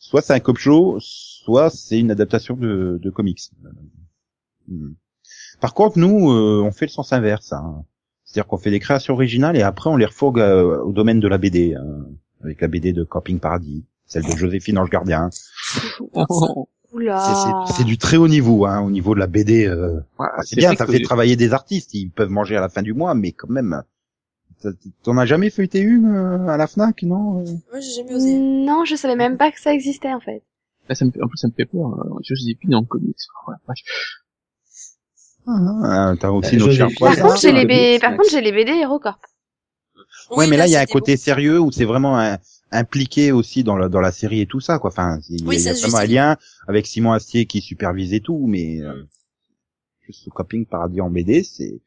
soit 0.00 0.20
c'est 0.22 0.32
un 0.32 0.40
cop 0.40 0.58
show, 0.58 0.98
soit 1.00 1.70
c'est 1.70 1.98
une 2.00 2.10
adaptation 2.10 2.56
de, 2.56 2.98
de 3.00 3.10
comics. 3.10 3.40
Hmm. 4.68 4.92
Par 5.60 5.74
contre, 5.74 5.98
nous, 5.98 6.32
euh, 6.32 6.62
on 6.64 6.72
fait 6.72 6.86
le 6.86 6.90
sens 6.90 7.12
inverse. 7.12 7.52
hein. 7.52 7.84
C'est-à-dire 8.24 8.48
qu'on 8.48 8.58
fait 8.58 8.70
des 8.70 8.80
créations 8.80 9.14
originales 9.14 9.56
et 9.56 9.62
après 9.62 9.90
on 9.90 9.96
les 9.96 10.06
refourgue 10.06 10.40
euh, 10.40 10.78
au 10.82 10.92
domaine 10.92 11.20
de 11.20 11.28
la 11.28 11.36
BD, 11.38 11.74
hein, 11.74 12.06
avec 12.42 12.60
la 12.60 12.68
BD 12.68 12.92
de 12.92 13.04
Camping 13.04 13.38
Paradis, 13.38 13.84
celle 14.06 14.24
de 14.24 14.36
Joséphine 14.36 14.78
Ange 14.78 14.90
Gardien. 14.90 15.30
C'est- 17.00 17.04
Oula. 17.04 17.64
C'est 17.68 17.74
c'est 17.78 17.84
du 17.84 17.98
très 17.98 18.16
haut 18.16 18.28
niveau, 18.28 18.66
hein, 18.66 18.80
au 18.80 18.90
niveau 18.90 19.14
de 19.14 19.20
la 19.20 19.26
BD. 19.26 19.66
euh, 19.66 20.00
ouais, 20.18 20.26
c'est 20.44 20.56
bien, 20.56 20.74
ça 20.74 20.86
que- 20.86 20.92
fait 20.92 21.00
travailler 21.02 21.36
des 21.36 21.52
artistes, 21.52 21.94
ils 21.94 22.10
peuvent 22.10 22.30
manger 22.30 22.56
à 22.56 22.60
la 22.60 22.68
fin 22.68 22.82
du 22.82 22.92
mois, 22.94 23.14
mais 23.14 23.32
quand 23.32 23.48
même, 23.50 23.82
t'en 25.02 25.16
as 25.16 25.26
jamais 25.26 25.50
feuilleté 25.50 25.80
une 25.80 26.06
euh, 26.14 26.48
à 26.48 26.56
la 26.56 26.66
Fnac, 26.66 27.02
non 27.02 27.40
euh? 27.40 27.44
Moi 27.70 27.80
j'ai 27.80 27.92
jamais 28.02 28.14
osé. 28.14 28.38
Non, 28.38 28.84
je 28.84 28.94
savais 28.96 29.16
même 29.16 29.36
pas 29.38 29.50
que 29.50 29.60
ça 29.60 29.72
existait 29.72 30.12
en 30.12 30.20
fait. 30.20 30.42
Là, 30.88 30.94
ça 30.94 31.04
me 31.04 31.10
fait, 31.12 31.22
en 31.22 31.28
plus, 31.28 31.36
ça 31.38 31.46
me 31.48 31.52
fait 31.52 31.66
peur. 31.66 32.04
Joséphine 32.22 32.74
en 32.74 32.84
comics. 32.84 33.16
Oh, 33.46 33.52
la 33.52 33.58
vache. 33.68 33.84
Ah, 35.46 36.14
T'as 36.20 36.30
aussi 36.30 36.56
Euh, 36.56 36.58
nos 36.58 36.66
chers 36.70 36.88
Joséphine. 36.90 37.06
Par 37.06 37.16
contre, 37.16 37.40
j'ai 37.40 37.52
les, 37.52 37.64
B... 37.64 38.00
Par 38.00 38.10
Max. 38.10 38.18
contre, 38.22 38.30
j'ai 38.32 38.40
les 38.40 38.52
BD 38.52 38.72
HeroCorp. 38.72 39.18
Ouais, 40.32 40.46
mais 40.46 40.56
là, 40.56 40.66
il 40.66 40.70
y 40.72 40.76
a 40.76 40.80
un 40.80 40.86
côté 40.86 41.16
sérieux 41.16 41.58
où 41.60 41.70
c'est 41.72 41.84
vraiment 41.84 42.18
un- 42.18 42.38
impliqué 42.72 43.32
aussi 43.32 43.64
dans 43.64 43.76
la, 43.76 43.88
dans 43.88 44.00
la 44.00 44.12
série 44.12 44.40
et 44.40 44.46
tout 44.46 44.60
ça, 44.60 44.78
quoi. 44.78 44.90
Enfin, 44.90 45.18
il 45.28 45.40
y 45.40 45.44
a, 45.44 45.48
Oui, 45.48 45.56
y 45.60 45.80
vraiment 45.80 45.98
un 45.98 46.04
lien 46.06 46.36
avec 46.68 46.86
Simon 46.86 47.12
Astier 47.12 47.46
qui 47.46 47.60
supervise 47.60 48.12
et 48.14 48.20
tout, 48.20 48.46
mais 48.46 48.80
euh, 48.80 48.94
Mm. 48.94 49.06
juste 50.06 50.24
ce 50.24 50.30
Camping 50.30 50.66
Paradis 50.66 51.00
en 51.00 51.10
BD, 51.10 51.42
c'est 51.44 51.80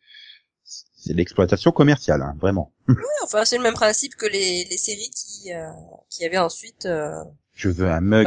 c'est 0.66 1.14
l'exploitation 1.14 1.72
commerciale, 1.72 2.22
hein, 2.22 2.36
vraiment. 2.40 2.72
beau. 2.88 2.96
Enfin, 3.24 3.44
c'est 3.44 3.58
le 3.58 3.64
même 3.64 3.74
principe 3.74 4.16
que 4.16 4.26
les, 4.26 4.64
les 4.70 4.78
séries 4.78 5.10
qui, 5.14 5.54
euh, 5.54 5.68
qui 6.10 6.24
avaient 6.26 6.38
ensuite 6.38 6.86
euh, 6.86 7.12
Je 7.54 7.68
veux 7.68 7.90
un 7.92 8.00
mug. 8.00 8.26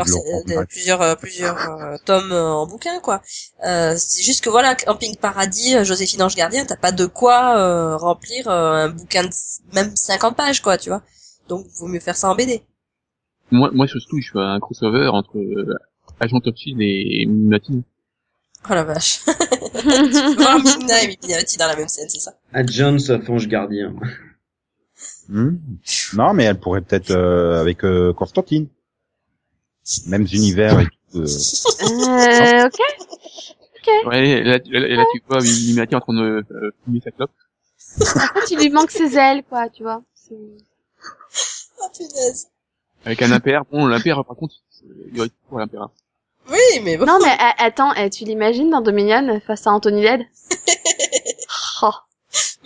euh, 0.51 0.65
plusieurs, 0.67 1.01
euh, 1.01 1.15
plusieurs 1.15 1.59
euh, 1.71 1.97
tomes 2.05 2.33
en 2.33 2.67
bouquin, 2.67 3.01
quoi. 3.01 3.23
Euh, 3.65 3.95
c'est 3.97 4.23
juste 4.23 4.45
que 4.45 4.51
voilà, 4.51 4.75
Camping 4.75 5.17
Paradis, 5.17 5.83
Joséphine 5.85 6.23
Ange 6.23 6.35
Gardien, 6.37 6.67
t'as 6.67 6.77
pas 6.77 6.93
de 6.93 7.07
quoi 7.07 7.59
euh, 7.59 7.97
remplir 7.97 8.49
un 8.49 8.91
bouquin 8.91 9.25
de 9.25 9.31
même 9.73 9.97
50 9.97 10.37
pages, 10.37 10.61
quoi, 10.61 10.77
tu 10.77 10.91
vois. 10.91 11.03
Donc, 11.49 11.67
vaut 11.79 11.87
mieux 11.89 12.01
faire 12.01 12.17
ça 12.17 12.31
en 12.31 12.35
BD. 12.35 12.63
Moi, 13.51 13.71
moi, 13.73 13.87
surtout, 13.87 14.21
je 14.21 14.31
fais 14.33 14.39
un 14.41 14.59
crossover 14.61 15.07
entre 15.09 15.39
euh, 15.39 15.75
Agent 16.21 16.41
of 16.45 16.57
Shield 16.57 16.81
et 16.81 17.27
Mimati. 17.27 17.83
Oh 18.69 18.75
la 18.75 18.83
vache. 18.85 19.21
tu 19.25 19.31
peux 19.83 20.35
voir 20.43 20.59
Midna 20.59 21.03
et 21.05 21.09
Mipinati 21.09 21.57
dans 21.57 21.69
la 21.69 21.77
même 21.77 21.87
scène, 21.89 22.09
c'est 22.09 22.19
ça 22.19 22.35
John 22.67 22.99
sauf 22.99 23.29
ange 23.31 23.47
gardien. 23.47 23.95
Hmm. 25.29 25.57
Non, 26.15 26.33
mais 26.35 26.45
elle 26.45 26.59
pourrait 26.59 26.81
peut-être 26.81 27.11
euh, 27.13 27.61
avec 27.61 27.85
euh, 27.85 28.13
Constantine. 28.13 28.67
Mêmes 30.07 30.27
univers 30.33 30.81
et 30.81 30.87
tout. 31.13 31.19
euh. 31.19 31.27
Euh, 31.27 32.67
ok. 32.67 32.81
Ouais, 34.07 34.43
là, 34.43 34.59
tu- 34.59 34.73
là, 34.73 34.81
là, 34.81 35.05
tu 35.13 35.23
vois 35.29 35.39
Illuminati 35.47 35.95
en 35.95 36.01
train 36.01 36.15
de 36.15 36.45
euh, 36.51 36.71
fumer 36.85 37.01
sa 37.05 37.13
clope. 37.13 37.31
En 38.01 38.05
fait, 38.05 38.51
il 38.51 38.59
lui 38.59 38.71
manque 38.71 38.91
ses 38.91 39.17
ailes, 39.17 39.45
quoi, 39.49 39.69
tu 39.69 39.85
vois. 39.85 40.03
Oh 41.83 41.89
punaise. 41.97 42.49
Avec 43.05 43.23
un 43.23 43.31
impair. 43.33 43.65
Bon, 43.71 43.87
l'impair, 43.87 44.25
par 44.25 44.37
contre, 44.37 44.55
il 45.09 45.17
y 45.17 45.21
aurait 45.21 45.31
pour 45.49 45.61
hein. 45.61 45.91
Oui, 46.49 46.81
mais 46.83 46.97
bon. 46.97 47.07
Non, 47.07 47.19
mais 47.21 47.31
a- 47.39 47.55
attends, 47.65 47.93
eh, 47.95 48.09
tu 48.11 48.25
l'imagines 48.25 48.71
dans 48.71 48.81
Dominion 48.81 49.41
face 49.41 49.67
à 49.67 49.71
Anthony 49.73 50.03
Led? 50.03 50.23
Oh, 51.83 51.91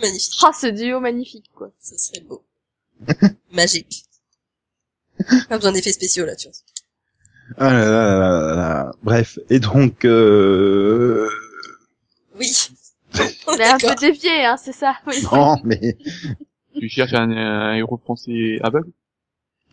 Magnifique. 0.01 0.39
oh, 0.43 0.51
ce 0.57 0.67
duo 0.67 0.99
magnifique, 1.01 1.51
quoi. 1.53 1.69
Ce 1.81 1.97
serait 1.97 2.21
beau. 2.21 2.43
Magique. 3.51 4.05
Pas 5.49 5.57
besoin 5.57 5.73
d'effets 5.73 5.91
spéciaux 5.91 6.25
là, 6.25 6.35
tu 6.35 6.47
vois. 6.47 6.57
Ah 7.57 7.73
là 7.73 7.79
là 7.85 8.19
là 8.19 8.29
là 8.41 8.55
là. 8.55 8.91
Bref, 9.03 9.37
et 9.49 9.59
donc 9.59 10.05
euh... 10.05 11.29
Oui. 12.39 12.51
On 13.19 13.23
On 13.47 13.53
est 13.57 13.59
est 13.61 13.65
un 13.65 13.77
peu 13.77 13.95
dévié, 13.95 14.45
hein, 14.45 14.55
c'est 14.57 14.71
ça, 14.71 14.95
oui. 15.07 15.21
non, 15.31 15.57
mais 15.65 15.97
Tu 16.79 16.87
cherches 16.87 17.13
un, 17.13 17.29
un 17.31 17.73
héros 17.75 17.97
français 17.97 18.59
aveugle? 18.63 18.91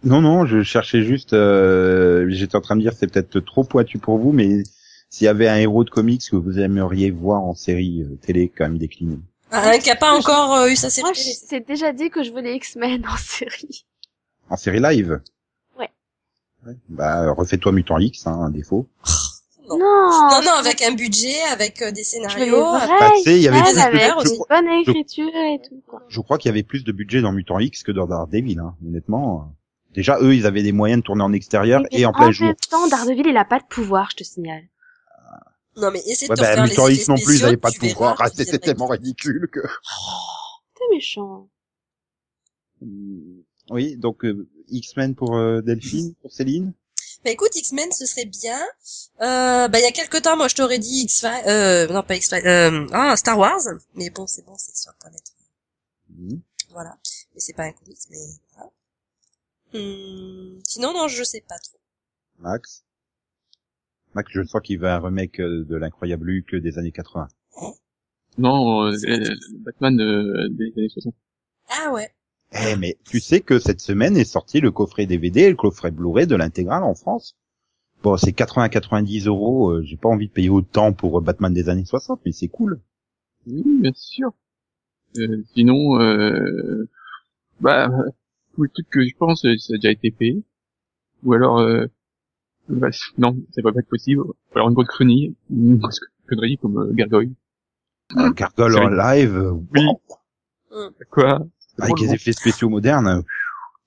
Non 0.05 0.21
non, 0.21 0.47
je 0.47 0.63
cherchais 0.63 1.03
juste. 1.03 1.33
Euh... 1.33 2.27
J'étais 2.29 2.57
en 2.57 2.61
train 2.61 2.77
de 2.77 2.81
dire 2.83 2.93
c'est 2.93 3.11
peut-être 3.11 3.41
trop 3.41 3.65
pointu 3.65 3.99
pour 3.99 4.19
vous, 4.19 4.33
mais 4.33 4.63
s'il 5.11 5.25
y 5.25 5.29
avait 5.29 5.49
un 5.49 5.57
héros 5.57 5.85
de 5.85 5.91
comics 5.91 6.23
que 6.31 6.37
vous 6.37 6.59
aimeriez 6.59 7.11
voir 7.11 7.43
en 7.43 7.55
série 7.55 8.03
euh, 8.03 8.17
télé 8.21 8.49
quand 8.55 8.65
même 8.65 8.79
décliné. 8.79 9.19
Ah, 9.51 9.71
Un 9.71 9.79
qui 9.79 9.91
a 9.91 9.97
pas 9.97 10.13
encore 10.17 10.55
euh, 10.55 10.69
eu 10.69 10.77
sa 10.77 10.91
série 10.91 11.05
Moi, 11.07 11.13
je 11.15 11.23
télé. 11.23 11.35
t'ai 11.49 11.61
déjà 11.61 11.93
dit 11.93 12.11
que 12.11 12.23
je 12.23 12.33
les 12.33 12.53
X-Men 12.55 13.05
en 13.07 13.17
série. 13.17 13.87
En 14.51 14.57
série 14.57 14.81
live. 14.81 15.21
Ouais. 15.79 15.89
Ouais. 16.67 16.75
Bah 16.89 17.31
refais-toi 17.33 17.73
Mutant 17.73 17.99
X, 17.99 18.27
hein, 18.27 18.39
un 18.43 18.51
défaut. 18.51 18.87
Non. 19.69 19.79
Non, 19.79 20.29
Non, 20.31 20.41
non, 20.45 20.53
avec 20.59 20.81
un 20.83 20.93
budget, 20.95 21.35
avec 21.53 21.83
euh, 21.83 21.91
des 21.91 22.03
scénarios. 22.05 22.63
Bah, 22.63 23.11
il 23.27 23.37
y 23.39 23.49
avait 23.49 23.59
X-Men 23.59 23.65
plus 23.65 23.75
de- 23.75 23.81
avec 23.81 24.27
je- 24.27 24.31
une 24.35 24.39
bonne 24.49 24.81
écriture 24.81 25.29
et 25.35 25.61
tout, 25.69 25.83
quoi. 25.87 26.03
Je 26.09 26.21
crois 26.21 26.39
qu'il 26.39 26.49
y 26.51 26.53
avait 26.53 26.63
plus 26.63 26.85
de 26.85 26.93
budget 26.93 27.21
dans 27.21 27.33
Mutant 27.33 27.59
X 27.59 27.83
que 27.83 27.93
dans 27.93 28.07
Daredevil, 28.07 28.59
hein, 28.61 28.75
honnêtement. 28.87 29.53
Déjà, 29.95 30.19
eux, 30.21 30.35
ils 30.35 30.47
avaient 30.47 30.63
des 30.63 30.73
moyens 30.73 31.01
de 31.03 31.05
tourner 31.07 31.23
en 31.23 31.33
extérieur 31.33 31.83
Mais 31.93 32.01
et 32.01 32.07
en 32.07 32.13
plein 32.13 32.31
jour. 32.31 32.47
même 32.49 32.57
temps, 32.57 32.87
Daredevil, 32.89 33.27
il 33.27 33.37
a 33.37 33.45
pas 33.45 33.59
de 33.59 33.65
pouvoir, 33.65 34.11
je 34.11 34.17
te 34.17 34.25
signale. 34.25 34.65
Non, 35.77 35.91
mais 35.93 36.01
essaie 36.07 36.27
de 36.27 36.31
Ouais, 36.33 36.37
te 36.37 36.41
bah, 36.43 36.55
faire 36.55 36.65
Mutant 36.65 36.87
les 36.89 36.95
X 36.95 37.03
effets 37.05 37.13
non 37.13 37.17
plus, 37.17 37.23
ils 37.25 37.27
spéciaux, 37.29 37.47
avaient 37.47 37.57
pas 37.57 37.71
de 37.71 37.77
pouvoir. 37.79 38.17
Ah, 38.21 38.29
C'était 38.29 38.59
tellement 38.59 38.87
ridicule 38.89 39.49
que... 39.53 39.61
T'es 39.61 40.85
méchant. 40.93 41.49
Hmm, 42.81 43.41
Oui, 43.71 43.97
donc 43.97 44.25
euh, 44.25 44.49
X-Men 44.69 45.15
pour 45.15 45.37
euh, 45.37 45.61
Delphine, 45.63 46.15
pour 46.21 46.33
Céline. 46.33 46.73
Bah 47.25 47.31
écoute, 47.31 47.55
X-Men, 47.55 47.91
ce 47.93 48.07
serait 48.07 48.27
bien. 48.27 48.59
Euh, 49.21 49.67
bah 49.69 49.79
il 49.79 49.83
y 49.83 49.87
a 49.87 49.91
quelques 49.93 50.23
temps, 50.23 50.37
moi 50.37 50.47
je 50.49 50.55
t'aurais 50.55 50.79
dit 50.79 51.03
X-Files, 51.03 51.49
euh, 51.49 51.87
non 51.89 52.03
pas 52.03 52.15
X-Files, 52.17 52.47
euh, 52.47 52.87
ah, 52.93 53.17
Star 53.17 53.37
Wars. 53.39 53.61
Mais 53.95 54.11
bon, 54.11 54.27
c'est 54.27 54.45
bon, 54.45 54.55
c'est 54.57 54.77
sur 54.77 54.91
Internet. 54.93 55.23
Hmm. 56.11 56.37
Voilà. 56.71 56.97
Mais 57.35 57.41
c'est 57.41 57.55
pas 57.55 57.65
un 57.65 57.73
comics, 57.73 57.99
mais 58.11 58.19
voilà. 58.55 58.71
Hum, 59.75 60.59
sinon, 60.65 60.93
non, 60.95 61.09
je 61.09 61.23
sais 61.25 61.43
pas 61.47 61.59
trop. 61.59 61.79
Max? 62.39 62.85
Max, 64.15 64.31
je 64.33 64.43
sens 64.45 64.63
qu'il 64.63 64.79
veut 64.79 64.89
un 64.89 64.99
remake 65.01 65.41
euh, 65.41 65.65
de 65.65 65.77
l'incroyable 65.77 66.31
Hulk 66.31 66.57
des 66.63 66.79
années 66.79 66.93
80. 66.93 67.29
Non, 68.39 68.85
euh, 68.85 68.93
euh, 69.09 69.35
Batman 69.65 70.01
euh, 70.01 70.49
des 70.51 70.73
années 70.77 70.89
60. 70.89 71.13
Ah 71.71 71.93
ouais. 71.93 72.09
Eh, 72.53 72.77
mais 72.77 72.97
tu 73.05 73.21
sais 73.21 73.41
que 73.41 73.59
cette 73.59 73.81
semaine 73.81 74.17
est 74.17 74.25
sorti 74.25 74.61
le 74.61 74.71
coffret 74.71 75.07
DVD 75.07 75.41
et 75.43 75.51
le 75.51 75.57
coffret 75.57 75.91
Blu-ray 75.91 76.27
de 76.27 76.37
l'intégrale 76.37 76.85
en 76.85 76.95
France. 76.95 77.37
Bon, 78.03 78.17
c'est 78.17 78.31
80-90 78.31 79.27
euros. 79.27 79.71
euh, 79.73 79.83
J'ai 79.83 79.97
pas 79.97 80.09
envie 80.09 80.29
de 80.29 80.33
payer 80.33 80.51
autant 80.51 80.93
pour 80.93 81.19
euh, 81.19 81.21
Batman 81.21 81.53
des 81.53 81.69
années 81.69 81.85
60, 81.85 82.21
mais 82.25 82.33
c'est 82.33 82.49
cool. 82.49 82.81
Oui, 83.47 83.63
bien 83.81 83.93
sûr. 83.95 84.31
Euh, 85.19 85.43
sinon, 85.55 86.01
euh, 86.01 86.89
bah, 87.61 87.91
tout 88.59 88.65
le 88.65 88.71
truc 88.71 88.89
que 88.91 89.05
je 89.07 89.15
pense, 89.17 89.45
euh, 89.45 89.57
ça 89.59 89.75
a 89.75 89.77
déjà 89.77 89.93
été 89.93 90.13
fait. 90.19 90.37
Ou 91.23 91.33
alors, 91.33 91.61
euh, 91.61 91.87
bah, 92.69 92.89
non, 93.17 93.37
ça 93.55 93.63
va 93.63 93.73
pas 93.73 93.79
être 93.79 93.89
possible. 93.89 94.23
Ou 94.23 94.35
alors 94.57 94.69
une 94.69 94.75
grosse 94.75 94.89
connerie, 94.89 95.37
une 95.49 95.77
grosse 95.77 96.01
connerie 96.29 96.59
comme 96.59 96.77
euh, 96.79 96.93
Gargoyle. 96.93 97.33
Un 98.17 98.31
Gargoyle 98.31 98.77
en 98.79 98.89
live, 98.89 99.37
euh, 99.37 99.53
Oui. 99.75 99.85
wow, 100.73 100.91
Quoi? 101.11 101.47
Avec 101.79 101.97
des 101.99 102.15
effets 102.15 102.33
spéciaux 102.33 102.69
modernes. 102.69 103.23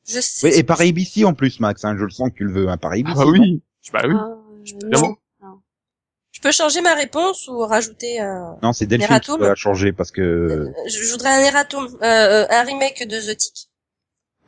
Je 0.08 0.22
sais. 0.22 0.48
Oui, 0.48 0.58
et 0.58 0.64
par 0.64 0.80
ABC 0.80 1.26
en 1.26 1.34
plus, 1.34 1.60
Max. 1.60 1.84
Hein, 1.84 1.98
je 1.98 2.06
le 2.06 2.10
sens 2.10 2.30
que 2.30 2.36
tu 2.36 2.46
le 2.46 2.54
veux, 2.54 2.70
hein, 2.70 2.78
par 2.78 2.92
ABC. 2.94 3.08
Ah 3.10 3.16
bah 3.16 3.26
oui, 3.26 3.62
bah 3.92 4.02
oui. 4.06 4.16
Évidemment. 4.62 5.18
non. 5.42 5.62
Je 6.32 6.40
peux 6.40 6.52
changer 6.54 6.80
ma 6.82 6.96
réponse 6.96 7.50
ou 7.50 7.60
rajouter 7.60 8.22
un... 8.22 8.58
Non, 8.64 8.72
c'est 8.72 8.86
Delphine 8.86 9.20
qui 9.20 9.38
doit 9.38 9.50
la 9.50 9.56
changer 9.56 9.92
parce 9.92 10.12
que 10.12 10.22
Euh, 10.22 10.74
Je, 10.88 11.12
voudrais 11.12 11.30
un 11.30 11.54
euh, 11.54 11.88
euh, 12.04 12.48
un 12.50 12.64
remake 12.64 13.06
de 13.06 13.20
The 13.20 13.36
Tick. 13.38 13.71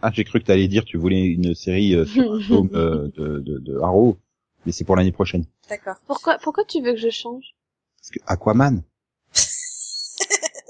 Ah 0.04 0.12
j'ai 0.14 0.24
cru 0.24 0.40
que 0.40 0.46
t'allais 0.46 0.68
dire 0.68 0.86
tu 0.86 0.98
voulais 0.98 1.24
une 1.26 1.56
série 1.56 1.96
euh, 1.96 2.06
sur 2.06 2.34
un 2.34 2.40
tome, 2.48 2.70
euh, 2.76 3.08
de, 3.18 3.40
de, 3.40 3.58
de 3.60 3.80
Arrow, 3.80 4.18
mais 4.66 4.72
c'est 4.72 4.84
pour 4.84 4.96
l'année 4.96 5.12
prochaine. 5.12 5.46
D'accord. 5.70 5.96
Pourquoi, 6.06 6.38
pourquoi 6.44 6.64
tu 6.66 6.82
veux 6.82 6.92
que 6.94 7.00
je 7.00 7.10
change? 7.10 7.56
Parce 8.00 8.12
que 8.12 8.20
Aquaman, 8.28 8.84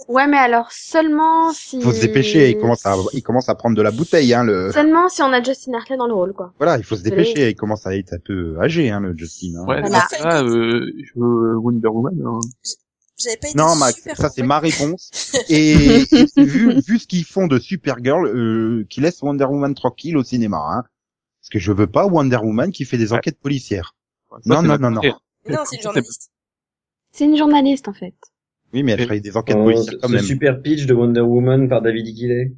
Ouais, 0.10 0.28
mais 0.28 0.36
alors 0.38 0.70
seulement 0.72 1.54
si. 1.54 1.82
faut 1.82 1.94
se 1.94 2.02
dépêcher. 2.02 2.50
Il 2.52 2.58
commence 2.60 2.86
à 2.86 2.94
il 3.14 3.24
commence 3.24 3.48
à 3.48 3.56
prendre 3.56 3.78
de 3.78 3.82
la 3.82 3.90
bouteille, 3.92 4.34
hein. 4.34 4.44
Le 4.44 4.70
Seulement 4.74 5.08
si 5.08 5.22
on 5.22 5.32
a 5.32 5.42
Justin 5.42 5.74
Hartley 5.76 5.96
dans 5.96 6.08
le 6.08 6.14
rôle, 6.14 6.34
quoi. 6.34 6.52
voilà, 6.58 6.78
il 6.78 6.84
faut 6.84 6.98
se 6.98 7.04
dépêcher. 7.04 7.52
Il 7.52 7.56
commence 7.56 7.88
à 7.88 7.96
être 7.96 8.12
un 8.14 8.20
peu 8.20 8.58
âgé, 8.60 8.90
hein, 8.90 9.00
le 9.00 9.16
Justin. 9.18 9.56
Hein. 9.60 9.66
Ouais, 9.66 9.80
Voilà. 9.80 10.06
ça, 10.10 10.44
euh, 10.44 10.92
je 10.98 11.12
veux 11.16 11.58
Wonder 11.58 11.88
Woman. 11.88 12.22
Hein. 12.26 12.40
J'avais 13.24 13.38
pas 13.38 13.49
été 13.49 13.57
Non, 13.57 13.76
Max, 13.76 13.95
super 13.95 14.17
ça 14.17 14.30
c'est 14.30 14.43
ma 14.43 14.59
réponse. 14.59 15.11
Et, 15.49 16.01
et 16.01 16.26
vu, 16.45 16.80
vu 16.82 16.99
ce 16.99 17.07
qu'ils 17.07 17.26
font 17.26 17.47
de 17.47 17.59
Supergirl, 17.59 18.28
euh, 18.28 18.86
qui 18.89 19.01
laisse 19.01 19.21
Wonder 19.21 19.45
Woman 19.45 19.74
tranquille 19.74 20.17
au 20.17 20.24
cinéma, 20.24 20.57
hein. 20.69 20.84
Parce 21.41 21.49
que 21.49 21.59
je 21.59 21.71
veux 21.71 21.88
pas 21.88 22.05
Wonder 22.07 22.38
Woman 22.38 22.71
qui 22.71 22.86
fait 22.86 22.97
des 22.97 23.11
Ouais. 23.11 23.17
enquêtes 23.17 23.39
policières. 23.39 23.95
Ça, 24.32 24.38
Non, 24.45 24.61
non, 24.63 24.78
non, 24.78 24.91
non. 24.91 25.01
Non, 25.49 25.59
c'est 25.65 25.76
une 25.78 25.82
journaliste. 25.84 26.32
C'est 27.11 27.26
une 27.26 27.38
journaliste, 27.38 27.88
en 27.89 27.93
fait. 27.93 28.13
Oui, 28.74 28.82
mais 28.84 28.93
elle 28.93 29.07
fait 29.07 29.19
des 29.19 29.36
enquêtes 29.38 29.57
Oh, 29.59 29.65
policières 29.65 29.95
quand 30.01 30.09
même. 30.09 30.24
super 30.24 30.61
pitch 30.61 30.86
de 30.86 30.93
Wonder 30.93 31.19
Woman 31.21 31.67
par 31.69 31.82
David 31.82 32.05
Gillet. 32.07 32.53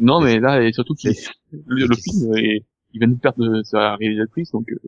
Non, 0.00 0.20
mais 0.20 0.38
là, 0.40 0.62
et 0.62 0.72
surtout 0.72 0.94
qu'il 0.94 1.12
le, 1.66 1.86
le 1.86 1.96
film, 1.96 2.34
est, 2.36 2.64
il 2.92 2.98
vient 3.00 3.08
de 3.08 3.14
perdre 3.18 3.62
sa 3.64 3.96
réalisatrice, 3.96 4.50
donc 4.52 4.70
euh, 4.70 4.78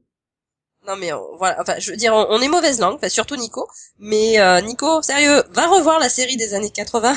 Non 0.86 0.94
mais 0.96 1.12
on- 1.12 1.36
voilà, 1.38 1.60
enfin 1.60 1.74
je 1.78 1.90
veux 1.90 1.96
dire, 1.96 2.12
on, 2.14 2.26
on 2.30 2.40
est 2.40 2.48
mauvaise 2.48 2.80
langue, 2.80 2.94
enfin 2.96 3.08
surtout 3.08 3.36
Nico. 3.36 3.68
Mais 3.98 4.38
euh, 4.40 4.60
Nico, 4.60 5.02
sérieux, 5.02 5.42
va 5.52 5.66
revoir 5.66 5.98
la 5.98 6.08
série 6.08 6.36
des 6.36 6.54
années 6.54 6.70
80, 6.70 7.14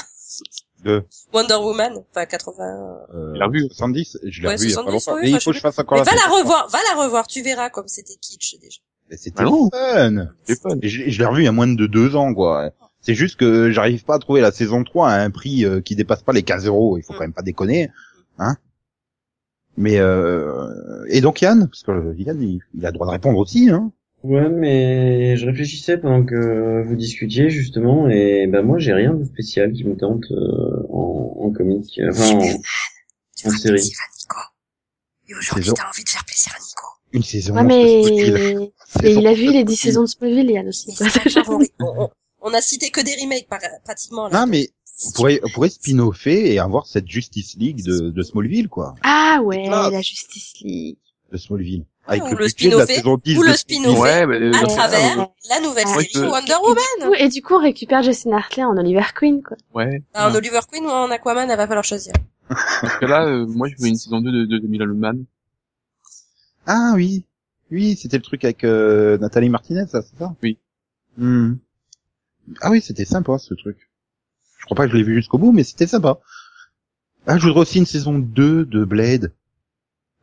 De 0.84 1.04
Wonder 1.34 1.56
Woman, 1.56 2.04
enfin 2.12 2.26
80. 2.26 2.64
euh, 3.14 3.34
Tu 3.34 3.40
l'as 3.40 3.48
vu 3.50 3.68
70, 3.68 4.18
je 4.26 4.42
l'ai 4.42 4.48
Ouais, 4.48 4.54
revu 4.56 4.66
il 4.66 4.70
y 4.72 4.74
a 4.74 4.76
pas 4.78 4.82
70, 4.92 5.06
longtemps. 5.08 5.16
oui, 5.16 5.22
mais 5.24 5.38
il 5.38 5.42
faut 5.42 5.52
que 5.52 5.56
je 5.58 5.62
fasse 5.62 5.78
encore 5.80 5.98
Mais 6.00 6.04
va 6.04 6.16
la 6.16 6.28
revoir, 6.36 6.68
va 6.70 6.80
la 6.96 7.02
revoir, 7.04 7.28
tu 7.28 7.42
verras 7.42 7.70
comme 7.70 7.88
c'était 7.88 8.16
kitsch 8.16 8.56
déjà. 8.60 8.80
Mais 9.10 9.18
C'était 9.18 9.42
Ah 9.42 9.44
non. 9.46 9.70
fun. 9.72 10.28
c'est 10.46 10.60
fun. 10.62 10.78
Et 10.82 10.88
je, 10.90 11.10
je 11.10 11.20
l'ai 11.20 11.26
revu 11.26 11.42
il 11.42 11.46
y 11.46 11.48
a 11.48 11.52
moins 11.52 11.68
de 11.68 11.88
deux 11.88 12.16
ans, 12.16 12.34
quoi. 12.34 12.72
C'est 13.02 13.16
juste 13.16 13.38
que 13.38 13.72
j'arrive 13.72 14.04
pas 14.04 14.16
à 14.16 14.20
trouver 14.20 14.42
la 14.42 14.52
saison 14.52 14.84
3 14.84 15.10
à 15.10 15.22
un 15.22 15.32
prix 15.32 15.64
euh, 15.66 15.80
qui 15.82 15.96
dépasse 15.96 16.22
pas 16.22 16.34
les 16.34 16.44
15 16.44 16.66
euros. 16.68 16.98
Il 16.98 17.04
faut 17.04 17.14
quand 17.14 17.20
même 17.22 17.34
pas 17.34 17.42
déconner, 17.42 17.90
hein. 18.40 18.56
Mais 19.80 19.98
euh... 19.98 21.06
et 21.08 21.22
donc 21.22 21.42
Yann, 21.42 21.68
parce 21.68 21.84
que 21.84 22.14
Yann 22.18 22.40
il, 22.42 22.60
il 22.76 22.86
a 22.86 22.90
le 22.90 22.94
droit 22.94 23.08
de 23.08 23.12
répondre 23.12 23.40
aussi, 23.40 23.70
hein. 23.70 23.92
Ouais, 24.24 24.50
mais 24.50 25.38
je 25.38 25.46
réfléchissais 25.46 25.98
pendant 25.98 26.26
que 26.26 26.84
vous 26.86 26.96
discutiez 26.98 27.50
justement, 27.50 28.10
et 28.10 28.48
ben 28.48 28.62
moi 28.64 28.78
j'ai 28.78 28.92
rien 28.94 29.14
de 29.14 29.24
spécial 29.24 29.72
qui 29.72 29.86
me 29.86 29.96
tente 29.96 30.26
euh, 30.32 30.86
en, 30.92 31.38
en 31.40 31.52
comique, 31.52 32.00
enfin 32.10 32.36
en, 32.36 32.40
Tu 33.38 33.48
En 33.48 33.52
série. 33.52 33.76
plaisir 33.76 33.98
à 34.06 34.12
Nico. 34.20 34.38
Et 35.30 35.36
aujourd'hui 35.36 35.72
t'as 35.74 35.88
envie 35.88 36.04
de 36.04 36.10
faire 36.10 36.26
plaisir 36.26 36.52
à 36.54 36.60
Nico. 36.60 36.86
Une 37.14 37.24
saison. 37.24 37.56
Ouais, 37.56 37.64
mais... 37.64 38.72
Et 39.04 39.14
il 39.14 39.26
a 39.26 39.34
vu 39.34 39.52
les 39.54 39.64
10 39.64 39.76
saisons 39.78 40.02
de 40.02 40.08
Smallville, 40.08 40.52
Yann 40.52 40.68
aussi. 40.68 40.94
on, 41.48 41.60
on- 41.80 42.10
on 42.42 42.54
a 42.54 42.62
cité 42.62 42.90
que 42.90 43.02
des 43.02 43.16
remakes 43.22 43.48
par- 43.50 43.60
pratiquement 43.86 44.28
là. 44.28 44.42
Non 44.42 44.48
mais 44.52 44.70
on 45.08 45.12
pourrait, 45.12 45.40
on 45.44 45.50
pourrait 45.50 45.70
spin-offer 45.70 46.54
et 46.54 46.60
avoir 46.60 46.86
cette 46.88 47.08
Justice 47.08 47.56
League 47.58 47.84
de, 47.86 48.10
de 48.10 48.22
Smallville, 48.24 48.68
quoi. 48.70 48.96
Ah 49.04 49.40
ouais, 49.44 49.68
la 49.70 50.02
Justice 50.02 50.54
League. 50.62 50.98
De 51.32 51.38
Smallville. 51.38 51.86
Ah, 52.08 52.14
Avec 52.14 52.24
ou 52.24 52.28
le, 52.30 52.32
le 52.32 52.46
budget 52.46 52.70
de 52.70 52.78
la 52.78 52.86
spin-offé, 52.86 52.96
saison 52.96 53.18
10 53.24 53.38
ou 53.38 53.42
de 53.44 53.48
le 53.50 53.54
spin-offé. 53.54 54.00
Ouais, 54.00 54.26
bah, 54.26 54.58
à 54.58 54.62
ça, 54.62 54.76
travers 54.76 55.20
euh, 55.20 55.26
la 55.48 55.60
nouvelle 55.62 55.84
Ah, 55.88 55.96
ouais, 55.98 56.06
série 56.06 56.28
Wonder 56.28 56.54
Et 56.54 56.66
Woman. 56.68 56.84
du, 57.00 57.06
coup, 57.06 57.14
et 57.14 57.30
du 57.30 57.42
coup, 57.44 57.54
on 57.54 57.62
récupère 57.62 58.02
Justin 58.02 58.32
Hartley 58.32 58.64
en 58.64 58.76
Oliver 58.78 59.04
Queen, 59.16 59.44
quoi. 59.44 59.56
ouais. 59.76 60.02
Ah, 60.16 60.30
en 60.32 60.34
Oliver 60.36 60.60
Queen 60.72 60.86
ou 60.86 60.90
en 60.90 61.12
Aquaman, 61.12 61.48
elle 61.52 61.56
va 61.58 61.68
falloir 61.68 61.84
choisir. 61.84 62.14
Parce 62.50 62.98
que 62.98 63.06
là, 63.06 63.26
euh, 63.28 63.46
moi, 63.46 63.68
je 63.68 63.76
veux 63.80 63.88
une 63.88 63.96
saison 63.96 64.22
2 64.22 64.32
de, 64.32 64.46
de, 64.46 64.58
de 64.58 64.68
Milan 64.68 64.88
Man. 64.88 65.24
Ah 66.66 66.94
oui, 66.96 67.24
oui, 67.72 67.96
c'était 67.96 68.18
le 68.18 68.24
truc 68.24 68.44
avec 68.44 68.64
euh, 68.64 69.18
Nathalie 69.20 69.50
Martinez, 69.50 69.86
ça, 69.88 70.02
c'est 70.02 70.18
ça? 70.18 70.36
Oui. 70.42 70.58
Hmm. 71.18 71.54
Ah 72.62 72.72
oui, 72.72 72.82
c'était 72.82 73.06
sympa 73.06 73.38
ce 73.38 73.54
truc. 73.54 73.89
Je 74.60 74.66
crois 74.66 74.76
pas 74.76 74.86
que 74.86 74.92
je 74.92 74.98
l'ai 74.98 75.04
vu 75.04 75.16
jusqu'au 75.16 75.38
bout, 75.40 75.52
mais 75.52 75.64
c'était 75.64 75.88
sympa. 75.88 76.20
Ah, 77.26 77.38
je 77.38 77.48
voudrais 77.48 77.62
aussi 77.62 77.80
une 77.80 77.86
saison 77.86 78.20
2 78.20 78.66
de 78.66 78.86
Blade, 78.86 79.34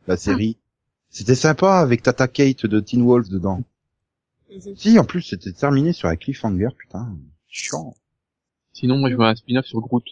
la 0.07 0.15
série. 0.17 0.57
C'était 1.09 1.35
sympa 1.35 1.79
avec 1.79 2.01
Tata 2.03 2.27
Kate 2.27 2.65
de 2.65 2.79
Teen 2.79 3.03
Wolf 3.03 3.29
dedans. 3.29 3.63
Si, 4.75 4.97
en 4.97 5.03
plus, 5.03 5.21
c'était 5.23 5.51
terminé 5.51 5.91
sur 5.93 6.07
un 6.09 6.15
cliffhanger, 6.15 6.69
putain. 6.77 7.17
Chiant. 7.47 7.95
Sinon, 8.73 8.97
moi, 8.97 9.09
je 9.09 9.15
veux 9.15 9.23
un 9.23 9.35
spin-off 9.35 9.65
sur 9.65 9.81
Groot. 9.81 10.05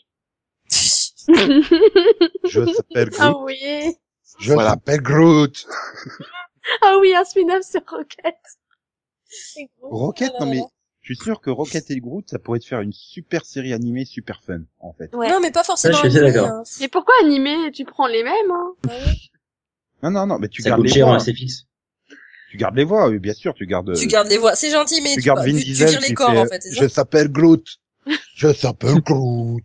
Je 1.28 2.74
s'appelle 2.74 3.10
ah 3.20 3.32
Groot. 3.32 3.46
oui. 3.46 3.96
Je 4.40 4.54
Voilà. 4.54 4.72
s'appelle 4.72 5.02
Groot. 5.02 5.68
Ah 6.82 6.98
oui, 7.00 7.16
un 7.16 7.24
spin-off 7.24 7.64
sur 7.64 7.82
Rocket. 7.88 8.36
Rocket, 9.82 10.34
non 10.40 10.48
mais. 10.48 10.64
Je 11.06 11.14
suis 11.14 11.24
sûr 11.24 11.40
que 11.40 11.52
Rocket 11.52 11.92
et 11.92 12.00
Groot, 12.00 12.28
ça 12.28 12.40
pourrait 12.40 12.58
te 12.58 12.66
faire 12.66 12.82
une 12.82 12.92
super 12.92 13.46
série 13.46 13.74
animée 13.74 14.06
super 14.06 14.42
fun, 14.42 14.62
en 14.80 14.92
fait. 14.94 15.14
Ouais. 15.14 15.30
Non, 15.30 15.40
mais 15.40 15.52
pas 15.52 15.64
forcément. 15.64 16.00
Je 16.04 16.10
suis 16.10 16.20
d'accord. 16.20 16.48
hein. 16.48 16.64
Mais 16.80 16.88
pourquoi 16.88 17.14
animer 17.22 17.72
Tu 17.72 17.86
prends 17.86 18.08
les 18.08 18.24
mêmes, 18.24 18.52
hein? 18.52 18.74
Non, 20.02 20.10
non, 20.10 20.26
non, 20.26 20.40
mais 20.40 20.48
tu 20.50 20.64
Ça 20.64 20.70
gardes 20.70 20.82
coûte 20.82 20.88
les 20.88 20.94
cher 20.96 21.06
voix. 21.06 21.18
assez 21.18 21.32
fixe. 21.34 21.68
Tu 22.50 22.58
gardes 22.58 22.76
les 22.76 22.86
voix, 22.86 23.10
oui, 23.10 23.20
bien 23.20 23.34
sûr, 23.34 23.54
tu 23.54 23.68
gardes. 23.68 23.96
Tu 23.96 24.08
gardes 24.08 24.30
les 24.30 24.40
voix, 24.40 24.56
c'est 24.56 24.72
gentil, 24.72 25.00
mais 25.02 25.14
tu 25.14 25.22
tu, 25.22 25.26
gardes 25.28 25.40
bah, 25.40 25.46
Vin 25.46 25.52
tu, 25.54 25.60
tu 25.60 25.66
Diesel 25.66 25.90
tires 25.90 26.02
les 26.02 26.14
corps 26.16 26.32
fait, 26.32 26.40
en 26.40 26.46
fait. 26.48 26.62
c'est 26.64 26.72
Je 26.74 26.88
s'appelle 26.88 27.28
Groot. 27.32 27.68
Je 28.36 28.52
s'appelle 28.54 29.00
Groot. 29.02 29.64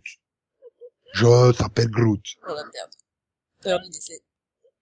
Je 1.13 1.53
s'appelle 1.53 1.89
Groot. 1.89 2.21
Oh 2.43 2.49
la 2.49 2.53
merde. 2.55 2.91
Alors, 3.65 3.79
c'est- 3.99 4.21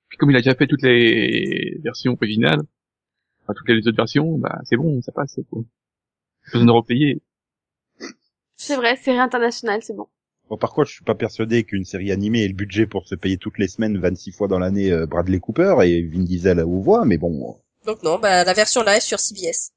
Puis 0.09 0.17
comme 0.17 0.29
il 0.31 0.35
a 0.35 0.39
déjà 0.39 0.55
fait 0.55 0.67
toutes 0.67 0.81
les 0.81 1.79
versions 1.83 2.13
originales, 2.19 2.61
enfin 3.43 3.53
toutes 3.55 3.69
les 3.69 3.87
autres 3.87 3.95
versions, 3.95 4.37
bah 4.37 4.59
c'est 4.65 4.75
bon, 4.75 5.01
ça 5.01 5.11
passe. 5.13 5.39
Quoi. 5.49 5.61
Pas 5.61 5.67
besoin 6.51 6.65
de 6.65 6.71
repayer. 6.71 7.21
C'est 8.55 8.75
vrai, 8.75 8.95
série 8.97 9.19
internationale, 9.19 9.81
c'est 9.83 9.95
bon. 9.95 10.07
Bon, 10.49 10.57
par 10.57 10.73
contre, 10.73 10.89
je 10.89 10.95
suis 10.95 11.03
pas 11.03 11.15
persuadé 11.15 11.63
qu'une 11.63 11.85
série 11.85 12.11
animée 12.11 12.43
ait 12.43 12.47
le 12.47 12.55
budget 12.55 12.87
pour 12.87 13.07
se 13.07 13.15
payer 13.15 13.37
toutes 13.37 13.57
les 13.59 13.67
semaines 13.67 13.99
26 13.99 14.31
fois 14.31 14.47
dans 14.47 14.57
l'année 14.59 14.91
euh, 14.91 15.05
Bradley 15.05 15.39
Cooper 15.39 15.75
et 15.83 16.01
Vin 16.07 16.23
Diesel 16.23 16.59
aux 16.61 16.81
voix, 16.81 17.05
mais 17.05 17.17
bon. 17.17 17.59
Donc 17.85 18.03
non, 18.03 18.17
bah 18.19 18.43
la 18.43 18.53
version 18.53 18.83
live 18.83 19.01
sur 19.01 19.19
CBS. 19.19 19.71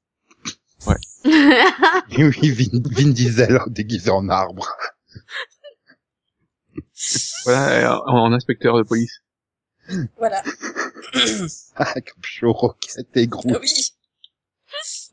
Oui, 1.25 2.25
oui, 2.41 2.51
Vin, 2.51 2.81
Vin 2.91 3.11
Diesel 3.11 3.57
déguisé 3.67 4.09
en 4.09 4.27
arbre. 4.27 4.67
Voilà, 7.45 8.01
en, 8.07 8.25
en 8.25 8.33
inspecteur 8.33 8.77
de 8.77 8.83
police. 8.83 9.21
Voilà. 10.17 10.41
Ah, 11.75 11.93
comme 11.93 12.23
show 12.23 12.51
Rocket 12.51 13.05
et 13.15 13.27
Groot. 13.27 13.53
Ah 13.55 13.59
oui. 13.61 13.91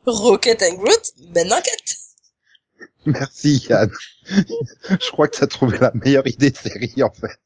Rocket 0.05 0.61
and 0.63 0.75
Groot, 0.75 1.11
ben 1.29 1.51
enquête. 1.51 1.97
Merci 3.05 3.65
Yann. 3.69 3.89
je 4.25 5.11
crois 5.11 5.27
que 5.27 5.37
t'as 5.37 5.47
trouvé 5.47 5.77
la 5.79 5.91
meilleure 5.93 6.27
idée 6.27 6.51
de 6.51 6.57
série 6.57 7.03
en 7.03 7.11
fait. 7.11 7.39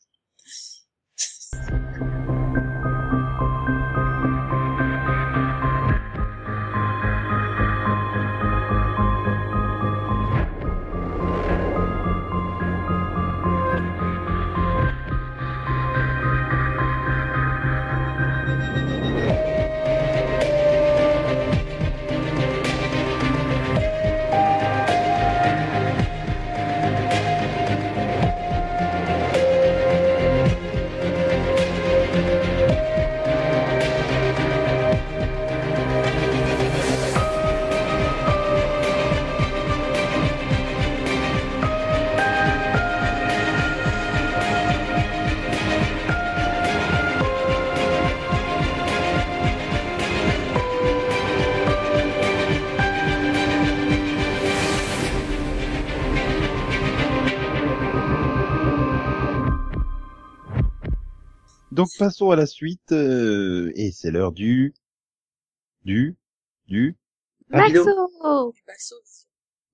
Donc 61.85 61.91
passons 61.99 62.31
à 62.31 62.35
la 62.35 62.47
suite 62.47 62.93
euh, 62.93 63.71
et 63.75 63.91
c'est 63.91 64.09
l'heure 64.09 64.31
du 64.31 64.73
du 65.83 66.17
du. 66.67 66.97
Maxo 67.49 67.85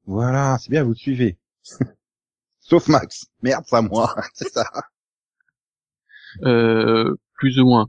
voilà 0.03 0.57
c'est 0.59 0.69
bien 0.69 0.83
vous 0.83 0.93
suivez 0.93 1.37
sauf 2.59 2.89
Max 2.89 3.27
merde 3.41 3.63
c'est 3.65 3.77
à 3.77 3.81
moi 3.81 4.13
c'est 4.33 4.49
ça 4.49 4.69
Euh, 6.43 7.15
plus 7.35 7.59
ou 7.61 7.65
moins. 7.65 7.87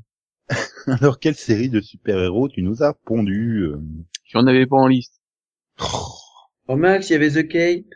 alors 0.87 1.19
quelle 1.19 1.35
série 1.35 1.69
de 1.69 1.81
super 1.81 2.17
héros 2.19 2.49
tu 2.49 2.63
nous 2.63 2.85
as 2.85 2.95
pondu 2.95 3.63
euh? 3.65 3.81
J'en 4.27 4.47
avais 4.47 4.67
pas 4.67 4.77
en 4.77 4.87
liste. 4.87 5.21
Oh 6.69 6.77
Max, 6.77 7.11
il 7.11 7.15
y 7.15 7.17
avait 7.17 7.31
The 7.43 7.49
Cape. 7.49 7.93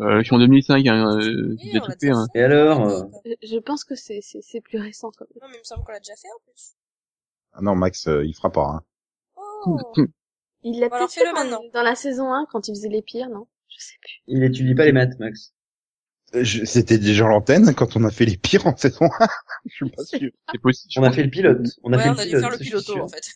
Euh, 0.00 0.18
je 0.18 0.24
suis 0.24 0.34
en 0.34 0.38
2005, 0.38 0.86
hein, 0.88 1.18
euh, 1.20 1.56
j'ai 1.62 1.80
tout 1.80 1.92
fait. 2.00 2.10
Hein. 2.10 2.26
Et 2.34 2.42
alors, 2.42 2.86
euh, 2.88 3.02
Je- 3.24 3.48
Je 3.54 3.58
pense 3.58 3.84
que 3.84 3.94
c'est 3.94 4.20
c'est 4.22 4.40
c'est 4.42 4.60
plus 4.60 4.78
récent 4.80 5.12
quand 5.16 5.24
même. 5.30 5.38
Non, 5.42 5.48
mais 5.48 5.56
il 5.56 5.60
me 5.60 5.64
semble 5.64 5.84
qu'on 5.84 5.92
l'a 5.92 6.00
déjà 6.00 6.16
fait 6.16 6.28
en 6.28 6.40
plus. 6.50 6.72
ah 7.52 7.60
non 7.62 7.76
Max 7.76 8.08
euh, 8.08 8.24
il 8.24 8.34
fera 8.34 8.50
pas 8.50 8.66
hein. 8.66 8.82
Oh. 9.66 9.78
Il 10.66 10.80
l'a 10.80 10.88
peut-être 10.88 11.12
fait 11.12 11.30
maintenant. 11.32 11.60
dans 11.74 11.82
la 11.82 11.94
saison 11.94 12.32
1 12.32 12.46
quand 12.50 12.68
il 12.68 12.74
faisait 12.74 12.88
les 12.88 13.02
pires, 13.02 13.28
non? 13.28 13.46
Je 13.68 13.76
sais 13.84 13.96
plus. 14.00 14.22
il 14.28 14.42
étudie 14.42 14.74
pas 14.74 14.86
les 14.86 14.92
maths, 14.92 15.18
Max. 15.18 15.52
Euh, 16.34 16.42
je- 16.42 16.64
c'était 16.64 16.96
déjà 16.98 17.28
l'antenne 17.28 17.74
quand 17.74 17.96
on 17.96 18.04
a 18.04 18.10
fait 18.10 18.24
les 18.24 18.38
pires 18.38 18.66
en 18.66 18.74
saison 18.74 19.04
1 19.20 19.28
je 19.66 19.74
suis 19.74 19.90
pas 19.90 20.04
sûr 20.04 20.30
C'est 20.52 20.60
possible. 20.60 20.92
On 20.96 21.02
a 21.02 21.12
fait 21.12 21.22
le 21.22 21.28
pilote. 21.30 21.66
On 21.82 21.92
a 21.92 21.98
ouais, 21.98 22.02
fait 22.02 22.08
on 22.08 22.14
le 22.14 22.18
a 22.20 22.24
dû 22.24 22.28
pilote. 22.30 22.40
faire 22.42 22.50
le 22.50 22.58
piloto 22.58 22.98
en 23.00 23.08
fait. 23.08 23.26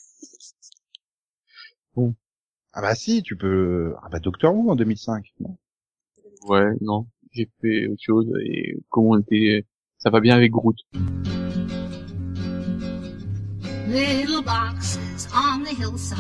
ah 2.73 2.81
bah 2.81 2.95
si 2.95 3.23
tu 3.23 3.37
peux 3.37 3.95
ah 4.03 4.09
bah 4.11 4.21
Doctor 4.21 4.55
Who 4.55 4.71
en 4.71 4.77
2005 4.77 5.33
non? 5.41 5.57
Ouais, 6.49 6.73
non. 6.81 7.07
J'ai 7.33 7.47
fait 7.61 7.87
autre 7.89 8.03
chose 8.03 8.27
et 8.43 8.79
comment 8.89 9.11
on 9.11 9.21
était, 9.21 9.67
ça 9.99 10.09
va 10.09 10.21
bien 10.21 10.35
avec 10.35 10.51
Groot. 10.51 10.77
Little 13.87 14.43
boxes 14.43 15.29
on 15.35 15.63
the 15.63 15.75
hillside. 15.79 16.19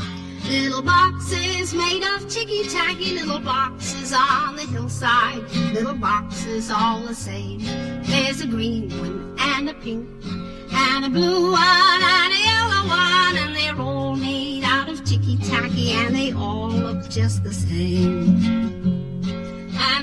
Little 0.51 0.83
boxes 0.83 1.75
made 1.75 2.03
of 2.03 2.29
ticky 2.29 2.69
tacky. 2.69 3.15
Little 3.15 3.41
boxes 3.41 4.13
on 4.13 4.57
the 4.57 4.67
hillside. 4.71 5.43
Little 5.73 5.95
boxes 5.95 6.71
all 6.71 7.01
the 7.07 7.15
same. 7.15 7.61
There's 8.05 8.43
a 8.43 8.47
green 8.47 8.91
one 8.99 9.35
and 9.39 9.71
a 9.71 9.75
pink 9.75 10.07
one 10.25 10.71
and 10.73 11.07
a 11.07 11.09
blue 11.09 11.53
one 11.53 12.03
and 12.03 12.33
a 12.33 12.41
yellow 12.45 12.87
one. 12.87 13.37
And 13.37 13.57
they're 13.57 13.81
all 13.81 14.15
made 14.15 14.65
out 14.65 14.91
of 14.91 15.05
ticky 15.05 15.39
tacky 15.39 15.93
and 15.93 16.15
they 16.15 16.33
all 16.33 16.69
look 16.71 17.09
just 17.09 17.45
the 17.45 17.53
same. 17.53 18.98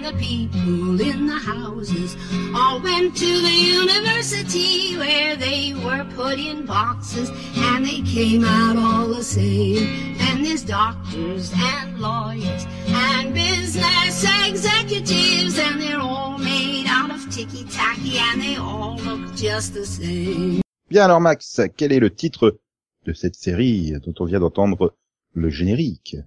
The 0.06 0.14
people 0.20 1.02
in 1.02 1.26
the 1.26 1.40
houses 1.40 2.16
all 2.54 2.80
went 2.80 3.18
to 3.18 3.26
the 3.26 3.58
university 3.82 4.96
where 4.98 5.36
they 5.36 5.74
were 5.74 6.06
put 6.16 6.38
in 6.38 6.68
boxes 6.68 7.32
and 7.56 7.84
they 7.84 8.04
came 8.04 8.46
out 8.46 8.78
all 8.78 9.08
the 9.08 9.24
same. 9.24 10.16
And 10.20 10.46
there's 10.46 10.64
doctors 10.64 11.52
and 11.56 12.00
lawyers 12.00 12.68
and 12.86 13.34
business 13.34 14.24
executives 14.48 15.58
and 15.58 15.82
they're 15.82 16.00
all 16.00 16.38
made 16.38 16.86
out 16.88 17.10
of 17.10 17.28
ticky 17.34 17.64
tacky 17.64 18.20
and 18.20 18.40
they 18.40 18.58
all 18.58 18.98
look 18.98 19.36
just 19.36 19.74
the 19.74 19.88
same. 19.88 20.62
Bien 20.88 21.06
alors 21.06 21.20
Max, 21.20 21.62
quel 21.76 21.92
est 21.92 22.00
le 22.00 22.14
titre 22.14 22.60
de 23.08 23.14
cette 23.14 23.36
série 23.36 23.94
dont 24.06 24.14
on 24.20 24.26
vient 24.26 24.40
d'entendre 24.40 24.96
le 25.34 25.50
générique? 25.50 26.18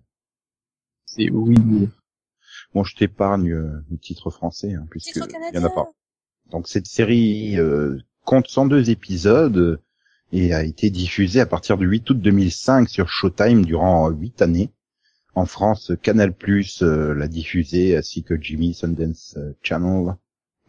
C'est 1.07 1.31
oui. 1.31 1.89
Bon, 2.75 2.85
je 2.85 2.95
t'épargne 2.97 3.51
euh, 3.53 3.85
le 3.91 3.99
titre 3.99 4.31
français, 4.31 4.75
hein, 4.75 4.87
puisque 4.91 5.17
il 5.17 5.55
y 5.55 5.59
en 5.59 5.65
a 5.65 5.71
pas. 5.71 5.91
Donc 6.51 6.69
cette 6.69 6.87
série 6.87 7.59
euh, 7.59 7.99
compte 8.25 8.49
102 8.49 8.91
épisodes 8.91 9.57
euh, 9.57 9.81
et 10.33 10.53
a 10.55 10.63
été 10.63 10.91
diffusée 10.91 11.41
à 11.41 11.47
partir 11.47 11.79
du 11.79 11.87
8 11.87 12.11
août 12.11 12.21
2005 12.21 12.89
sur 12.89 13.09
Showtime 13.09 13.65
durant 13.65 14.09
8 14.09 14.43
années. 14.43 14.71
En 15.35 15.47
France, 15.47 15.93
Canal 16.03 16.33
Plus 16.33 16.83
euh, 16.83 17.15
l'a 17.15 17.29
diffusée 17.29 17.97
ainsi 17.97 18.23
que 18.23 18.41
Jimmy 18.41 18.75
Sundance 18.75 19.39
Channel, 19.63 20.17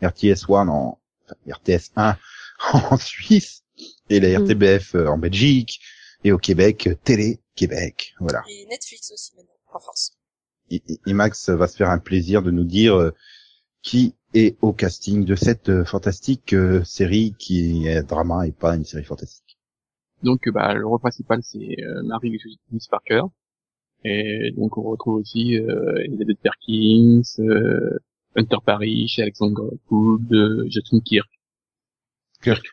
RTS 0.02 0.50
1 0.50 0.68
en 0.68 1.00
enfin, 1.26 1.36
RTS 1.48 1.92
1 1.96 2.18
en 2.74 2.98
Suisse 2.98 3.64
et 4.10 4.20
la 4.20 4.40
Mm. 4.40 4.44
RTBF 4.44 4.96
en 4.96 5.18
Belgique 5.18 5.80
et 6.24 6.32
au 6.32 6.38
Québec 6.38 6.90
Télé 7.04 7.40
Québec. 7.56 8.14
Voilà. 8.20 8.44
Et 8.50 8.66
Netflix 8.70 9.12
aussi 9.12 9.36
maintenant, 9.36 9.54
en 9.74 9.80
France. 9.80 10.19
Et, 10.72 10.82
et- 10.88 11.00
et 11.06 11.14
Max 11.14 11.50
va 11.50 11.68
se 11.68 11.78
faire 11.78 11.90
un 11.90 12.00
plaisir 12.00 12.42
de 12.42 12.52
nous 12.52 12.64
dire 12.64 12.96
euh, 12.96 13.12
qui 13.82 14.14
est 14.34 14.58
au 14.62 14.74
casting 14.74 15.26
de 15.26 15.36
cette 15.36 15.70
euh, 15.70 15.86
fantastique 15.86 16.54
euh, 16.54 16.84
série 16.84 17.34
qui 17.40 17.88
est 17.88 17.98
un 17.98 18.04
drama 18.04 18.46
et 18.48 18.52
pas 18.52 18.76
une 18.76 18.86
série 18.86 19.04
fantastique. 19.06 19.58
Donc 20.24 20.48
bah, 20.50 20.74
le 20.74 20.86
rôle 20.86 21.00
principal 21.00 21.40
c'est 21.44 21.82
euh, 21.84 22.04
Mary 22.04 22.38
Miss 22.72 22.88
Parker. 22.88 23.22
Et 24.06 24.52
donc 24.56 24.78
on 24.78 24.84
retrouve 24.84 25.16
aussi 25.16 25.58
euh, 25.58 25.96
Elizabeth 26.06 26.40
Perkins, 26.42 27.22
euh, 27.40 27.98
Hunter 28.36 28.58
Parrish, 28.66 29.20
Alexander 29.20 29.64
Gould, 29.90 30.32
euh, 30.34 30.66
Justin 30.70 31.00
Kirk. 31.02 31.30
Kirk. 32.42 32.64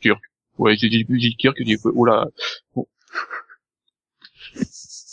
Kirk. 0.00 0.20
Ouais, 0.58 0.76
j'ai 0.76 0.90
j'ai- 0.90 1.06
j'ai 1.08 1.16
dit 1.30 1.36
Kirk, 1.36 1.56
j'ai 1.58 1.64
dit 1.64 1.76
oh 1.84 2.04
là, 2.04 2.26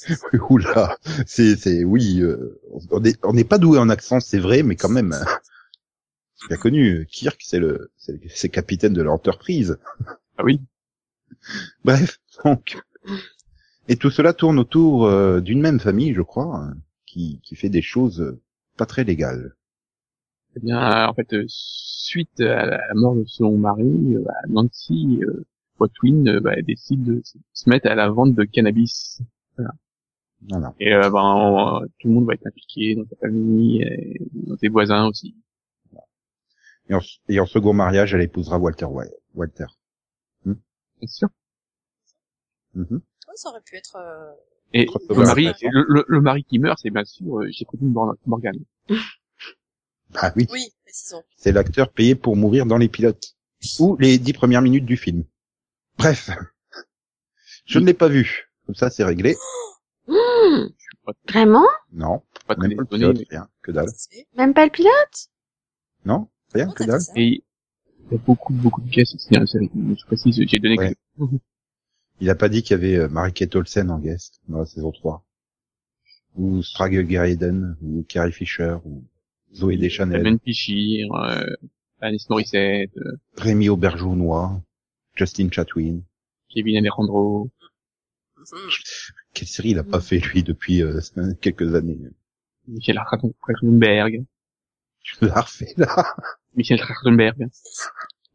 Oula, 0.50 0.98
c'est 1.26 1.56
c'est 1.56 1.84
oui, 1.84 2.22
euh, 2.22 2.60
on 2.92 3.04
est 3.04 3.20
on 3.26 3.34
n'est 3.34 3.44
pas 3.44 3.58
doué 3.58 3.78
en 3.80 3.90
accent, 3.90 4.20
c'est 4.20 4.40
vrai, 4.40 4.64
mais 4.64 4.76
quand 4.76 4.90
même, 4.90 5.14
bien 6.50 6.58
connu. 6.58 7.06
Kirk, 7.12 7.42
c'est 7.44 7.60
le 7.60 7.92
c'est 7.98 8.50
capitaine 8.50 8.94
de 8.94 9.02
l'entreprise. 9.02 9.78
ah 10.38 10.44
oui, 10.44 10.62
Bref, 11.86 12.20
donc 12.46 12.78
et 13.90 13.98
tout 13.98 14.12
cela 14.12 14.34
tourne 14.34 14.60
autour 14.60 15.06
euh, 15.08 15.42
d'une 15.42 15.62
même 15.62 15.80
famille, 15.80 16.14
je 16.14 16.22
crois, 16.22 16.58
hein, 16.58 16.76
qui 17.06 17.40
qui 17.44 17.56
fait 17.56 17.70
des 17.70 17.82
choses 17.82 18.38
pas 18.78 18.86
très 18.86 19.04
légales. 19.04 19.56
eh 20.56 20.60
bien 20.60 21.08
en 21.08 21.14
fait 21.14 21.34
euh, 21.34 21.46
suite 21.48 22.40
à 22.42 22.66
la 22.66 22.94
mort 22.96 23.16
de 23.16 23.24
son 23.26 23.58
mari, 23.58 24.16
euh, 24.16 24.24
Nancy 24.50 25.20
euh, 25.24 25.46
Watwin 25.80 26.40
bah, 26.40 26.56
décide 26.62 27.04
de 27.04 27.22
se 27.24 27.38
se 27.54 27.70
mettre 27.70 27.88
à 27.88 27.96
la 27.96 28.10
vente 28.10 28.36
de 28.36 28.44
cannabis. 28.44 29.22
Voilà. 29.58 29.72
Et 30.80 30.94
euh, 30.94 31.10
ben, 31.10 31.22
on- 31.22 31.82
tout 32.00 32.08
le 32.08 32.14
monde 32.14 32.26
va 32.28 32.34
être 32.34 32.46
impliqué 32.48 32.96
dans 32.96 33.06
sa 33.10 33.16
famille, 33.18 33.82
et 33.82 34.20
dans 34.34 34.58
ses 34.58 34.70
voisins 34.70 35.08
aussi. 35.08 35.36
Et 36.90 36.94
en, 36.94 37.02
et 37.28 37.40
en 37.40 37.46
second 37.46 37.74
mariage, 37.74 38.14
elle 38.14 38.22
épousera 38.22 38.58
Walter. 38.58 38.88
Walter. 39.34 39.66
Bien 40.46 40.56
sûr. 41.08 41.28
Mhm. 42.74 42.88
Ouais, 42.92 43.36
ça 43.36 43.50
aurait 43.50 43.62
pu 43.62 43.76
être... 43.76 43.98
euh, 43.98 44.32
Et 44.74 44.86
le 45.10 45.16
mari, 45.26 45.46
le, 45.64 45.86
le- 45.90 46.06
le 46.08 46.22
mari 46.22 46.44
qui 46.44 46.60
meurt, 46.60 46.80
c'est 46.82 46.90
bien 46.90 47.04
sûr 47.06 47.40
euh, 47.42 47.50
Dean 47.74 47.88
Mor- 47.88 48.16
Morgan. 48.26 48.56
Ah 50.16 50.32
oui, 50.36 50.48
Oui, 50.50 50.72
précisons. 50.86 51.24
c'est 51.36 51.52
l'acteur 51.52 51.92
payé 51.92 52.16
pour 52.16 52.36
mourir 52.38 52.66
dans 52.66 52.78
les 52.78 52.88
pilotes 52.88 53.36
ou 53.80 53.98
les 54.00 54.18
dix 54.18 54.34
premières 54.34 54.62
minutes 54.62 54.86
du 54.86 54.96
film. 54.98 55.26
Bref, 55.98 56.30
je 57.66 57.80
ne 57.80 57.86
l'ai 57.86 57.94
pas 57.94 58.08
vu. 58.08 58.50
Comme 58.66 58.76
ça, 58.76 58.90
c'est 58.90 59.04
réglé. 59.04 59.36
Mmh. 60.38 60.70
Vraiment? 61.30 61.66
Non, 61.94 62.22
Pas 62.48 62.56
même 62.58 62.76
pas 62.76 62.82
le 62.82 62.88
pilote, 62.88 63.18
rien, 63.30 63.48
que 63.62 63.72
dalle. 63.72 63.88
Même 64.36 64.54
pas 64.54 64.66
le 64.66 64.72
pilote? 64.72 65.30
Non, 66.06 66.28
rien, 66.54 66.68
Oh, 66.70 66.74
que 66.74 66.84
dalle. 66.84 67.00
mais 67.16 67.28
il 67.28 67.44
y 68.12 68.16
a 68.16 68.18
beaucoup, 68.20 68.54
beaucoup 68.54 68.82
de 68.82 68.90
pièces 68.90 69.16
aussi 69.16 69.30
dans 69.32 69.40
la 69.42 69.48
série. 69.48 69.70
Je 69.74 70.06
précise, 70.06 70.42
j'ai 70.48 70.60
donné 70.60 70.78
Ouais. 70.78 70.96
que... 71.18 71.24
Il 72.20 72.30
a 72.32 72.36
pas 72.36 72.50
dit 72.50 72.64
qu'il 72.64 72.72
y 72.72 72.80
avait 72.80 72.96
euh, 72.98 73.08
Marie-Kate 73.10 73.56
Olsen 73.56 73.92
en 73.92 74.00
guest 74.00 74.40
dans 74.48 74.58
la 74.60 74.66
saison 74.66 74.92
3. 74.92 75.24
Ou 76.36 76.64
Strage 76.64 76.92
Garrison, 77.06 77.76
ou 77.82 78.04
Carrie 78.10 78.32
Fisher, 78.32 78.78
ou 78.86 79.04
Zoé 79.54 79.78
Deschanel, 79.78 80.24
Ben 80.24 80.40
Pichir, 80.40 81.14
euh, 81.14 81.46
Alice 82.02 82.28
Morissette, 82.30 82.90
euh, 82.98 83.18
Rémi 83.38 83.70
Auberjournois, 83.70 84.60
Justin 85.16 85.50
Chatwin. 85.52 86.02
Kevin 86.50 86.78
Alejandro. 86.78 87.50
Quelle 89.38 89.48
série 89.48 89.70
il 89.70 89.78
a 89.78 89.84
pas 89.84 90.02
fait, 90.02 90.18
lui, 90.18 90.42
depuis 90.42 90.82
euh, 90.82 91.00
quelques 91.40 91.76
années 91.76 92.00
Michel 92.68 93.00
Trachtenberg. 93.40 94.26
Tu 95.02 95.16
l'as 95.22 95.42
refait, 95.42 95.76
là 95.78 96.16
Michel 96.56 96.80
Trachtenberg. 96.80 97.48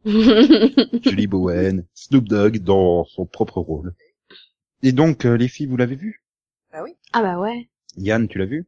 Julie 0.05 1.27
Bowen, 1.27 1.85
Snoop 1.93 2.29
Dogg 2.29 2.59
dans 2.59 3.03
son 3.03 3.25
propre 3.25 3.59
rôle. 3.59 3.93
Et 4.81 4.93
donc, 4.93 5.25
euh, 5.25 5.35
les 5.35 5.49
filles, 5.49 5.65
vous 5.65 5.75
l'avez 5.75 5.97
vu? 5.97 6.23
Bah 6.71 6.83
oui. 6.83 6.95
ah 7.11 7.21
bah 7.21 7.37
ouais. 7.37 7.67
Yann, 7.97 8.29
tu 8.29 8.37
l'as 8.37 8.45
vu? 8.45 8.65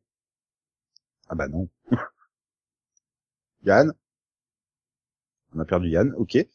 Ah 1.29 1.35
bah 1.35 1.47
non. 1.47 1.69
Yann? 3.63 3.93
On 5.55 5.59
a 5.61 5.65
perdu 5.65 5.87
Yann, 5.87 6.13
ok. 6.17 6.45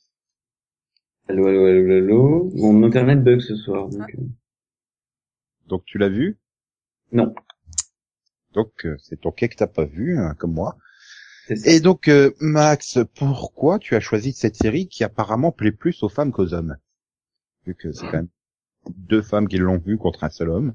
Allô, 1.29 1.47
allô, 1.47 1.65
allô, 1.65 1.97
allô. 1.97 2.51
Mon 2.55 2.83
internet 2.83 3.25
bug 3.25 3.41
ce 3.41 3.57
soir. 3.57 3.89
Donc, 3.89 4.15
euh, 4.15 4.23
Donc 5.71 5.85
tu 5.87 5.99
l'as 5.99 6.09
vu? 6.09 6.39
Non. 7.13 7.33
Donc 8.53 8.85
euh, 8.85 8.97
c'est 8.99 9.21
ton 9.21 9.31
que 9.31 9.47
t'as 9.47 9.69
pas 9.69 9.85
vu, 9.85 10.19
hein, 10.19 10.35
comme 10.35 10.53
moi. 10.53 10.77
Et 11.65 11.81
donc 11.81 12.09
euh, 12.09 12.33
Max, 12.41 12.99
pourquoi 13.17 13.79
tu 13.79 13.95
as 13.95 14.01
choisi 14.01 14.33
cette 14.33 14.57
série 14.57 14.89
qui 14.89 15.05
apparemment 15.05 15.53
plaît 15.53 15.73
plus 15.73 16.03
aux 16.03 16.09
femmes 16.09 16.33
qu'aux 16.33 16.53
hommes? 16.55 16.77
Vu 17.67 17.75
que 17.75 17.93
c'est 17.93 18.07
quand 18.07 18.19
même 18.19 18.29
deux 18.97 19.23
femmes 19.23 19.47
qui 19.49 19.59
l'ont 19.59 19.79
vu 19.79 19.97
contre 19.97 20.25
un 20.25 20.31
seul 20.31 20.51
homme. 20.51 20.75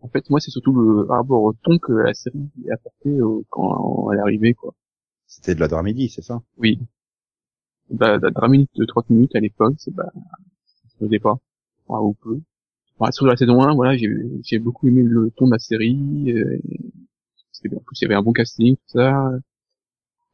En 0.00 0.08
fait, 0.08 0.30
moi, 0.30 0.40
c'est 0.40 0.50
surtout 0.50 0.72
le 0.72 1.02
rapport 1.02 1.42
au 1.42 1.52
ton 1.52 1.78
que 1.78 1.92
la 1.92 2.14
série 2.14 2.48
a 2.70 2.74
apporté 2.74 3.10
euh, 3.10 3.42
quand 3.50 4.10
elle 4.12 4.18
est 4.18 4.22
arrivée, 4.22 4.54
quoi. 4.54 4.72
C'était 5.26 5.54
de 5.54 5.60
la 5.60 5.68
dramédie, 5.68 6.08
c'est 6.08 6.22
ça? 6.22 6.40
Oui. 6.56 6.78
Bah, 7.90 8.16
la 8.18 8.30
drame 8.30 8.52
minutes 8.52 8.70
de 8.76 8.84
30 8.84 9.10
minutes 9.10 9.34
à 9.34 9.40
l'époque, 9.40 9.74
c'est 9.78 9.92
bah, 9.92 10.10
ça 10.14 10.88
se 10.88 10.96
faisait 11.04 11.18
pas. 11.18 11.38
Enfin, 11.88 12.00
ou 12.02 12.14
peu. 12.14 12.38
Enfin, 12.98 13.10
sur 13.12 13.26
la 13.26 13.36
saison 13.36 13.62
1, 13.62 13.74
voilà, 13.74 13.96
j'ai, 13.96 14.08
j'ai 14.44 14.58
beaucoup 14.58 14.88
aimé 14.88 15.02
le 15.02 15.30
ton 15.36 15.46
de 15.46 15.52
la 15.52 15.58
série, 15.58 16.32
euh. 16.32 16.58
En 17.74 17.80
plus, 17.80 18.00
il 18.00 18.02
y 18.02 18.04
avait 18.04 18.14
un 18.14 18.22
bon 18.22 18.32
casting, 18.32 18.76
tout 18.76 18.82
ça. 18.98 19.30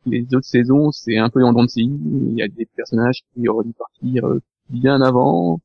Les 0.04 0.22
autres 0.34 0.44
saisons, 0.46 0.92
c'est 0.92 1.16
un 1.16 1.30
peu 1.30 1.42
en 1.42 1.54
dents 1.54 1.62
de 1.64 1.68
scie. 1.70 1.84
Il 1.84 2.34
y 2.34 2.42
a 2.42 2.48
des 2.48 2.66
personnages 2.66 3.22
qui 3.32 3.48
auraient 3.48 3.64
dû 3.64 3.72
partir 3.72 4.26
euh, 4.26 4.42
bien 4.68 5.00
avant. 5.00 5.60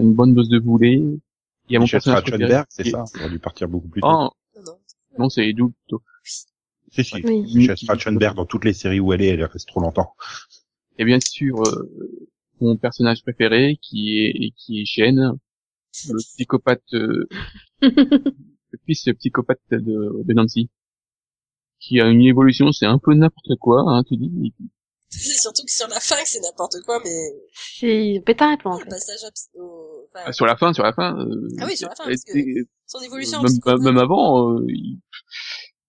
Une 0.00 0.12
bonne 0.14 0.34
dose 0.34 0.48
de 0.48 0.58
boulet. 0.58 0.94
Il 0.94 1.72
y 1.72 1.76
a 1.76 1.78
mon 1.78 1.84
Michel 1.84 1.98
personnage 1.98 2.22
préféré 2.24 2.62
c'est 2.68 2.82
qui 2.82 2.88
est- 2.88 2.92
ça 2.92 3.04
On 3.14 3.20
aurait 3.20 3.30
dû 3.30 3.38
partir 3.38 3.68
beaucoup 3.68 3.86
plus 3.86 4.00
tôt. 4.00 4.08
Oh, 4.10 4.30
Non, 5.16 5.28
c'est 5.28 5.46
Edu 5.48 5.62
plutôt. 5.70 6.02
si, 6.24 7.04
si. 7.04 7.14
Oui. 7.22 7.54
Michel 7.54 7.76
Trachtenberg, 7.76 8.34
dans 8.34 8.46
toutes 8.46 8.64
les 8.64 8.72
séries 8.72 8.98
où 8.98 9.12
elle 9.12 9.22
est, 9.22 9.28
elle 9.28 9.44
reste 9.44 9.68
trop 9.68 9.80
longtemps. 9.80 10.14
Et 10.98 11.04
bien 11.04 11.18
sûr, 11.20 11.62
euh, 11.64 11.88
mon 12.60 12.76
personnage 12.76 13.22
préféré, 13.22 13.78
qui 13.82 14.18
est 14.20 14.52
qui 14.56 14.80
est 14.80 14.84
Shane, 14.86 15.32
le 16.08 16.16
psychopathe, 16.18 16.82
euh, 16.94 17.26
le 17.82 18.78
fils 18.86 19.08
psychopathe 19.18 19.60
de, 19.70 20.22
de 20.24 20.32
Nancy, 20.34 20.70
qui 21.80 22.00
a 22.00 22.06
une 22.08 22.22
évolution, 22.22 22.72
c'est 22.72 22.86
un 22.86 22.98
peu 22.98 23.14
n'importe 23.14 23.56
quoi, 23.60 23.82
hein, 23.86 24.02
tu 24.04 24.16
dis. 24.16 24.54
C'est 25.08 25.36
surtout 25.40 25.62
que 25.64 25.70
sur 25.70 25.88
la 25.88 26.00
fin, 26.00 26.16
que 26.16 26.28
c'est 26.28 26.40
n'importe 26.40 26.76
quoi, 26.84 27.00
mais 27.04 27.30
C'est 27.54 28.22
pétard 28.26 28.52
et 28.52 28.56
plan, 28.56 28.74
en 28.74 28.78
fait. 28.78 28.88
passage 28.88 29.24
à- 29.24 29.58
au... 29.60 30.06
enfin, 30.08 30.24
Ah, 30.26 30.32
Sur 30.32 30.46
la 30.46 30.56
fin, 30.56 30.72
sur 30.72 30.82
la 30.82 30.92
fin. 30.92 31.16
euh, 31.18 31.48
Ah 31.60 31.66
oui, 31.66 31.76
sur 31.76 31.88
la 31.88 31.94
fin, 31.94 32.04
parce 32.04 32.24
que 32.24 32.32
son 32.86 33.00
évolution 33.00 33.40
même, 33.42 33.82
même 33.82 33.98
avant, 33.98 34.52
euh, 34.58 34.64
il- 34.68 34.98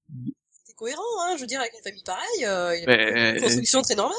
c'est 0.09 0.46
cohérent, 0.78 1.01
hein. 1.23 1.34
Je 1.36 1.41
veux 1.41 1.47
dire, 1.47 1.59
avec 1.59 1.73
une 1.73 1.84
famille 1.84 2.03
pareille, 2.05 2.45
euh, 2.45 2.75
il 2.78 2.89
a 2.89 2.95
Mais- 2.97 3.36
une 3.36 3.41
construction 3.41 3.82
très 3.82 3.95
normale, 3.95 4.15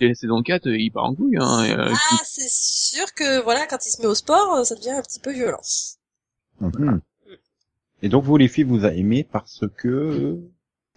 la 0.00 0.14
saison 0.14 0.42
4, 0.42 0.66
euh, 0.66 0.76
il 0.76 0.90
part 0.90 1.04
en 1.04 1.14
couille. 1.14 1.36
Hein, 1.38 1.64
et, 1.64 1.72
euh, 1.72 1.92
Ah, 1.92 2.16
c'est 2.24 2.48
sûr 2.50 3.12
que, 3.14 3.40
voilà, 3.42 3.66
quand 3.66 3.84
il 3.86 3.90
se 3.90 4.00
met 4.00 4.06
au 4.08 4.14
sport, 4.14 4.54
euh, 4.56 4.64
ça 4.64 4.74
devient 4.74 4.90
un 4.90 5.02
petit 5.02 5.20
peu 5.20 5.30
violent. 5.32 5.60
Et 8.02 8.08
donc 8.08 8.24
vous 8.24 8.36
les 8.36 8.48
filles, 8.48 8.64
vous 8.64 8.84
avez 8.84 8.98
aimé 8.98 9.26
parce 9.30 9.60
que 9.76 10.38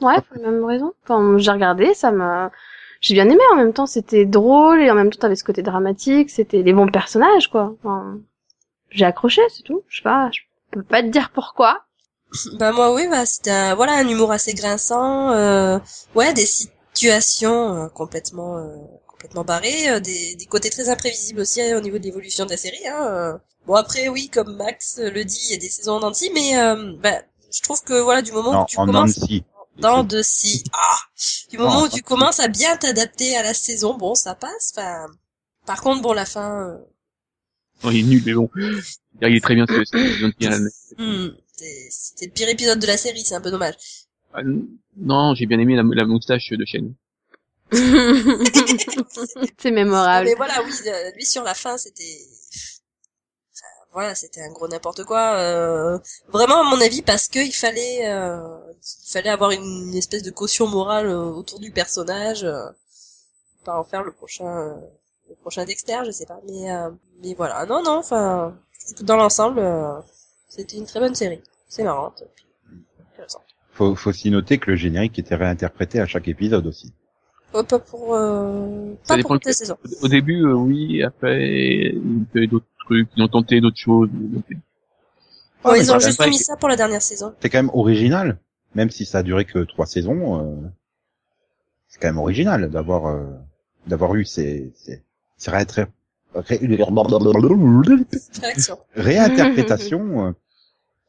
Ouais, 0.01 0.21
pour 0.21 0.35
les 0.37 0.43
mêmes 0.43 0.63
raisons. 0.63 0.93
Quand 1.05 1.37
j'ai 1.39 1.49
regardé, 1.51 1.93
ça 1.95 2.11
m'a, 2.11 2.51
j'ai 3.01 3.13
bien 3.15 3.25
aimé. 3.29 3.41
En 3.51 3.55
même 3.55 3.73
temps, 3.73 3.87
c'était 3.87 4.25
drôle 4.25 4.79
et 4.81 4.91
en 4.91 4.95
même 4.95 5.09
temps, 5.09 5.19
t'avais 5.21 5.35
ce 5.35 5.43
côté 5.43 5.63
dramatique. 5.63 6.29
C'était 6.29 6.61
les 6.61 6.73
bons 6.73 6.87
personnages, 6.91 7.47
quoi. 7.49 7.75
Enfin, 7.79 8.19
j'ai 8.91 9.05
accroché, 9.05 9.41
c'est 9.49 9.63
tout. 9.63 9.83
Je 9.87 9.97
sais 9.97 10.03
pas, 10.03 10.29
je 10.31 10.41
peux 10.71 10.83
pas 10.83 11.01
te 11.01 11.07
dire 11.07 11.31
pourquoi. 11.33 11.83
Bah 12.59 12.71
moi 12.71 12.93
oui, 12.93 13.07
bah 13.09 13.25
c'était 13.25 13.51
un, 13.51 13.75
voilà 13.75 13.93
un 13.97 14.07
humour 14.07 14.31
assez 14.31 14.53
grinçant, 14.53 15.31
euh, 15.31 15.79
ouais 16.15 16.33
des 16.33 16.45
situations 16.45 17.85
euh, 17.85 17.87
complètement 17.89 18.57
euh, 18.57 18.75
complètement 19.07 19.43
barrées, 19.43 19.89
euh, 19.89 19.99
des, 19.99 20.35
des 20.35 20.45
côtés 20.45 20.69
très 20.69 20.89
imprévisibles 20.89 21.39
aussi 21.41 21.61
hein, 21.61 21.77
au 21.77 21.81
niveau 21.81 21.97
de 21.97 22.03
l'évolution 22.03 22.45
de 22.45 22.51
la 22.51 22.57
série. 22.57 22.85
Hein, 22.87 23.07
euh. 23.07 23.37
Bon 23.65 23.75
après 23.75 24.07
oui, 24.09 24.29
comme 24.29 24.55
Max 24.55 24.99
le 24.99 25.23
dit, 25.23 25.39
il 25.49 25.51
y 25.51 25.55
a 25.55 25.57
des 25.57 25.69
saisons 25.69 25.93
en 25.97 26.03
entier, 26.03 26.29
mais 26.33 26.57
euh, 26.57 26.93
bah, 27.01 27.21
je 27.53 27.61
trouve 27.61 27.81
que 27.83 27.99
voilà 27.99 28.21
du 28.21 28.31
moment 28.31 28.53
non, 28.53 28.63
où 28.63 28.65
tu 28.67 28.77
en 28.77 28.85
commences 28.85 29.17
Nancy. 29.19 29.43
dans 29.79 30.03
de 30.03 30.21
si 30.21 30.63
ah 30.73 30.97
du 31.49 31.57
moment 31.57 31.81
Non, 31.81 31.83
où 31.85 31.89
tu 31.89 32.01
commences 32.01 32.39
à 32.39 32.47
bien 32.49 32.75
t'adapter 32.77 33.35
à 33.37 33.43
la 33.43 33.53
saison, 33.53 33.95
bon 33.97 34.15
ça 34.15 34.35
passe. 34.35 34.73
Enfin 34.75 35.05
par 35.65 35.81
contre 35.81 36.01
bon 36.01 36.13
la 36.13 36.25
fin. 36.25 36.67
euh, 36.69 36.77
non, 37.83 37.91
il 37.91 37.99
est 37.99 38.03
nul, 38.03 38.23
mais 38.25 38.33
bon. 38.33 38.49
Il 39.21 39.35
est 39.35 39.41
très 39.41 39.55
bien 39.55 39.65
ce 39.67 39.83
ce- 39.85 40.21
donc, 40.21 40.33
c'était 41.57 42.25
le 42.27 42.31
pire 42.31 42.49
épisode 42.49 42.79
de 42.79 42.87
la 42.87 42.97
série, 42.97 43.21
c'est 43.25 43.35
un 43.35 43.41
peu 43.41 43.51
dommage. 43.51 43.75
Ah, 44.33 44.41
Non, 44.97 45.33
j'ai 45.35 45.45
bien 45.45 45.59
aimé 45.59 45.75
la, 45.75 45.83
la 45.83 46.05
moustache 46.05 46.51
de 46.51 46.65
Shane. 46.65 46.93
c'est 49.57 49.71
mémorable. 49.71 50.25
Mais 50.27 50.35
voilà, 50.35 50.61
oui, 50.63 50.71
euh, 50.87 51.11
lui 51.15 51.25
sur 51.25 51.43
la 51.43 51.53
fin, 51.53 51.77
c'était. 51.77 52.17
Enfin, 53.53 53.67
voilà, 53.91 54.15
c'était 54.15 54.41
un 54.41 54.51
gros 54.51 54.67
n'importe 54.67 55.03
quoi. 55.03 55.35
euh, 55.37 55.99
vraiment, 56.29 56.61
à 56.61 56.69
mon 56.75 56.79
avis, 56.81 57.01
parce 57.01 57.27
que 57.27 57.39
il 57.39 57.51
fallait, 57.53 58.07
euh, 58.09 58.39
il 59.05 59.11
fallait 59.11 59.29
avoir 59.29 59.51
une, 59.51 59.93
espèce 59.95 60.23
de 60.23 60.31
caution 60.31 60.67
morale 60.67 61.07
euh, 61.07 61.23
autour 61.25 61.59
du 61.59 61.71
personnage, 61.71 62.43
euh, 62.45 62.69
pas 63.65 63.77
en 63.79 63.83
faire 63.83 64.03
le 64.03 64.13
prochain, 64.13 64.45
euh, 64.47 64.75
le 65.29 65.35
prochain 65.35 65.65
Dexter, 65.65 65.99
je 66.05 66.11
sais 66.11 66.25
pas. 66.25 66.39
Mais, 66.47 66.71
euh, 66.71 66.89
mais 67.21 67.33
voilà, 67.33 67.65
non, 67.65 67.83
non, 67.83 67.97
enfin, 67.97 68.55
dans 69.01 69.17
l'ensemble, 69.17 69.59
euh, 69.59 69.99
c'était 70.47 70.77
une 70.77 70.85
très 70.85 70.99
bonne 70.99 71.15
série. 71.15 71.41
C'est 71.67 71.83
marrant. 71.83 72.13
Intéressant. 73.13 73.41
Faut, 73.71 73.95
faut 73.95 74.09
aussi 74.09 74.31
noter 74.31 74.57
que 74.57 74.71
le 74.71 74.77
générique 74.77 75.19
était 75.19 75.35
réinterprété 75.35 75.99
à 75.99 76.05
chaque 76.07 76.27
épisode 76.27 76.65
aussi. 76.67 76.93
Oh, 77.53 77.63
pas 77.63 77.79
pour, 77.79 78.15
euh, 78.15 78.93
pas 79.07 79.17
pour 79.19 79.31
toutes 79.31 79.45
les 79.45 79.53
saisons. 79.53 79.77
Au 80.01 80.07
début, 80.07 80.43
euh, 80.45 80.53
oui, 80.53 81.03
après, 81.03 81.91
ils 81.93 81.97
ont 81.99 82.25
fait 82.33 82.47
d'autres 82.47 82.65
trucs, 82.79 83.09
ils 83.15 83.23
ont 83.23 83.27
tenté 83.27 83.61
d'autres 83.61 83.77
choses. 83.77 84.09
Oh, 85.63 85.73
ils 85.75 85.91
ont 85.91 85.99
ça 85.99 86.07
juste 86.07 86.25
mis 86.27 86.37
ça 86.37 86.55
pour 86.57 86.69
la 86.69 86.75
dernière 86.75 87.01
saison. 87.01 87.33
C'est 87.39 87.49
quand 87.49 87.59
même 87.59 87.71
original, 87.73 88.37
même 88.75 88.89
si 88.89 89.05
ça 89.05 89.19
a 89.19 89.23
duré 89.23 89.45
que 89.45 89.59
trois 89.59 89.85
saisons. 89.85 90.41
euh, 90.41 90.67
c'est 91.87 91.99
quand 92.01 92.07
même 92.09 92.17
original 92.17 92.69
d'avoir 92.69 93.07
euh, 93.07 93.25
d'avoir 93.87 94.13
eu 94.15 94.25
ces 94.25 94.71
ces, 94.75 95.03
ces 95.37 95.51
réinter- 95.51 95.87
ré- 96.41 96.59
Réaction. 98.41 98.77
réinterprétations. 98.95 100.25
euh, 100.27 100.31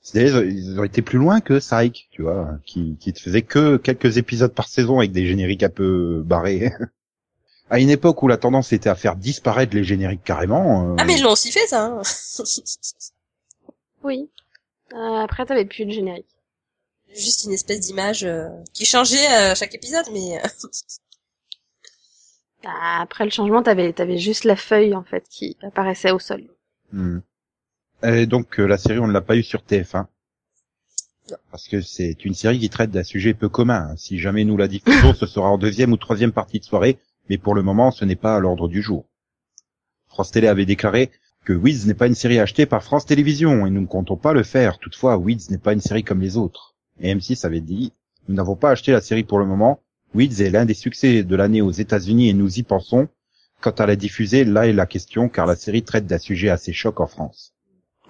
c'est-à-dire, 0.02 0.42
ils 0.44 0.78
ont 0.80 0.84
été 0.84 1.02
plus 1.02 1.18
loin 1.18 1.40
que 1.40 1.58
Psych, 1.58 2.08
tu 2.10 2.22
vois, 2.22 2.48
qui 2.64 2.96
qui 2.98 3.12
te 3.12 3.20
faisait 3.20 3.42
que 3.42 3.76
quelques 3.76 4.16
épisodes 4.16 4.52
par 4.54 4.68
saison 4.68 4.98
avec 4.98 5.12
des 5.12 5.26
génériques 5.26 5.62
un 5.62 5.68
peu 5.70 6.22
barrés. 6.24 6.72
À 7.70 7.80
une 7.80 7.90
époque 7.90 8.22
où 8.22 8.28
la 8.28 8.38
tendance 8.38 8.72
était 8.72 8.88
à 8.88 8.94
faire 8.94 9.14
disparaître 9.14 9.76
les 9.76 9.84
génériques 9.84 10.24
carrément. 10.24 10.92
euh, 10.92 10.96
Ah, 10.98 11.04
mais 11.04 11.16
ils 11.18 11.22
l'ont 11.22 11.32
aussi 11.32 11.52
fait, 11.52 11.66
ça. 11.66 11.84
hein. 11.84 12.00
Oui. 14.02 14.30
Euh, 14.94 15.16
après, 15.16 15.44
t'avais 15.44 15.66
plus 15.66 15.84
de 15.84 15.90
générique. 15.90 16.24
Juste 17.14 17.44
une 17.44 17.52
espèce 17.52 17.80
d'image 17.80 18.24
euh, 18.24 18.48
qui 18.72 18.86
changeait 18.86 19.26
à 19.26 19.54
chaque 19.54 19.74
épisode, 19.74 20.06
mais 20.14 20.38
euh, 20.42 20.48
après 22.64 23.24
le 23.24 23.30
changement, 23.30 23.62
t'avais, 23.62 24.18
juste 24.18 24.44
la 24.44 24.56
feuille, 24.56 24.94
en 24.94 25.04
fait, 25.04 25.24
qui 25.28 25.56
apparaissait 25.62 26.10
au 26.10 26.18
sol. 26.18 26.42
Hmm. 26.92 27.18
Et 28.02 28.26
donc 28.26 28.60
euh, 28.60 28.66
la 28.66 28.78
série 28.78 29.00
on 29.00 29.08
ne 29.08 29.12
l'a 29.12 29.20
pas 29.20 29.36
eu 29.36 29.42
sur 29.42 29.60
TF1 29.60 30.06
Non. 31.30 31.36
parce 31.50 31.66
que 31.66 31.80
c'est 31.80 32.24
une 32.24 32.32
série 32.32 32.60
qui 32.60 32.70
traite 32.70 32.92
d'un 32.92 33.02
sujet 33.02 33.34
peu 33.34 33.48
commun. 33.48 33.94
Si 33.96 34.18
jamais 34.18 34.44
nous 34.44 34.56
la 34.56 34.68
diffusons, 34.68 35.12
ce 35.14 35.26
sera 35.26 35.48
en 35.48 35.58
deuxième 35.58 35.92
ou 35.92 35.96
troisième 35.96 36.32
partie 36.32 36.60
de 36.60 36.64
soirée, 36.64 36.98
mais 37.28 37.36
pour 37.36 37.54
le 37.54 37.62
moment, 37.62 37.90
ce 37.90 38.04
n'est 38.04 38.16
pas 38.16 38.36
à 38.36 38.38
l'ordre 38.38 38.68
du 38.68 38.82
jour. 38.82 39.04
France 40.06 40.30
Télé 40.30 40.46
avait 40.46 40.64
déclaré 40.64 41.10
que 41.44 41.52
Wiz 41.52 41.86
n'est 41.86 41.94
pas 41.94 42.06
une 42.06 42.14
série 42.14 42.38
achetée 42.38 42.66
par 42.66 42.84
France 42.84 43.04
Télévisions 43.04 43.66
et 43.66 43.70
nous 43.70 43.80
ne 43.80 43.86
comptons 43.86 44.16
pas 44.16 44.32
le 44.32 44.44
faire. 44.44 44.78
Toutefois, 44.78 45.18
Wiz 45.18 45.50
n'est 45.50 45.58
pas 45.58 45.72
une 45.72 45.80
série 45.80 46.04
comme 46.04 46.20
les 46.20 46.36
autres. 46.36 46.76
Et 47.00 47.12
M6 47.12 47.44
avait 47.44 47.60
dit 47.60 47.92
nous 48.28 48.34
n'avons 48.34 48.56
pas 48.56 48.70
acheté 48.70 48.92
la 48.92 49.00
série 49.00 49.24
pour 49.24 49.38
le 49.38 49.46
moment. 49.46 49.80
Wiz 50.14 50.40
est 50.40 50.50
l'un 50.50 50.64
des 50.64 50.74
succès 50.74 51.22
de 51.22 51.36
l'année 51.36 51.60
aux 51.62 51.70
États-Unis 51.70 52.28
et 52.28 52.34
nous 52.34 52.58
y 52.58 52.62
pensons. 52.62 53.08
Quant 53.60 53.70
à 53.72 53.86
la 53.86 53.96
diffuser, 53.96 54.44
là 54.44 54.66
est 54.68 54.72
la 54.72 54.86
question 54.86 55.28
car 55.28 55.46
la 55.46 55.56
série 55.56 55.82
traite 55.82 56.06
d'un 56.06 56.18
sujet 56.18 56.48
assez 56.48 56.72
choc 56.72 57.00
en 57.00 57.06
France. 57.06 57.52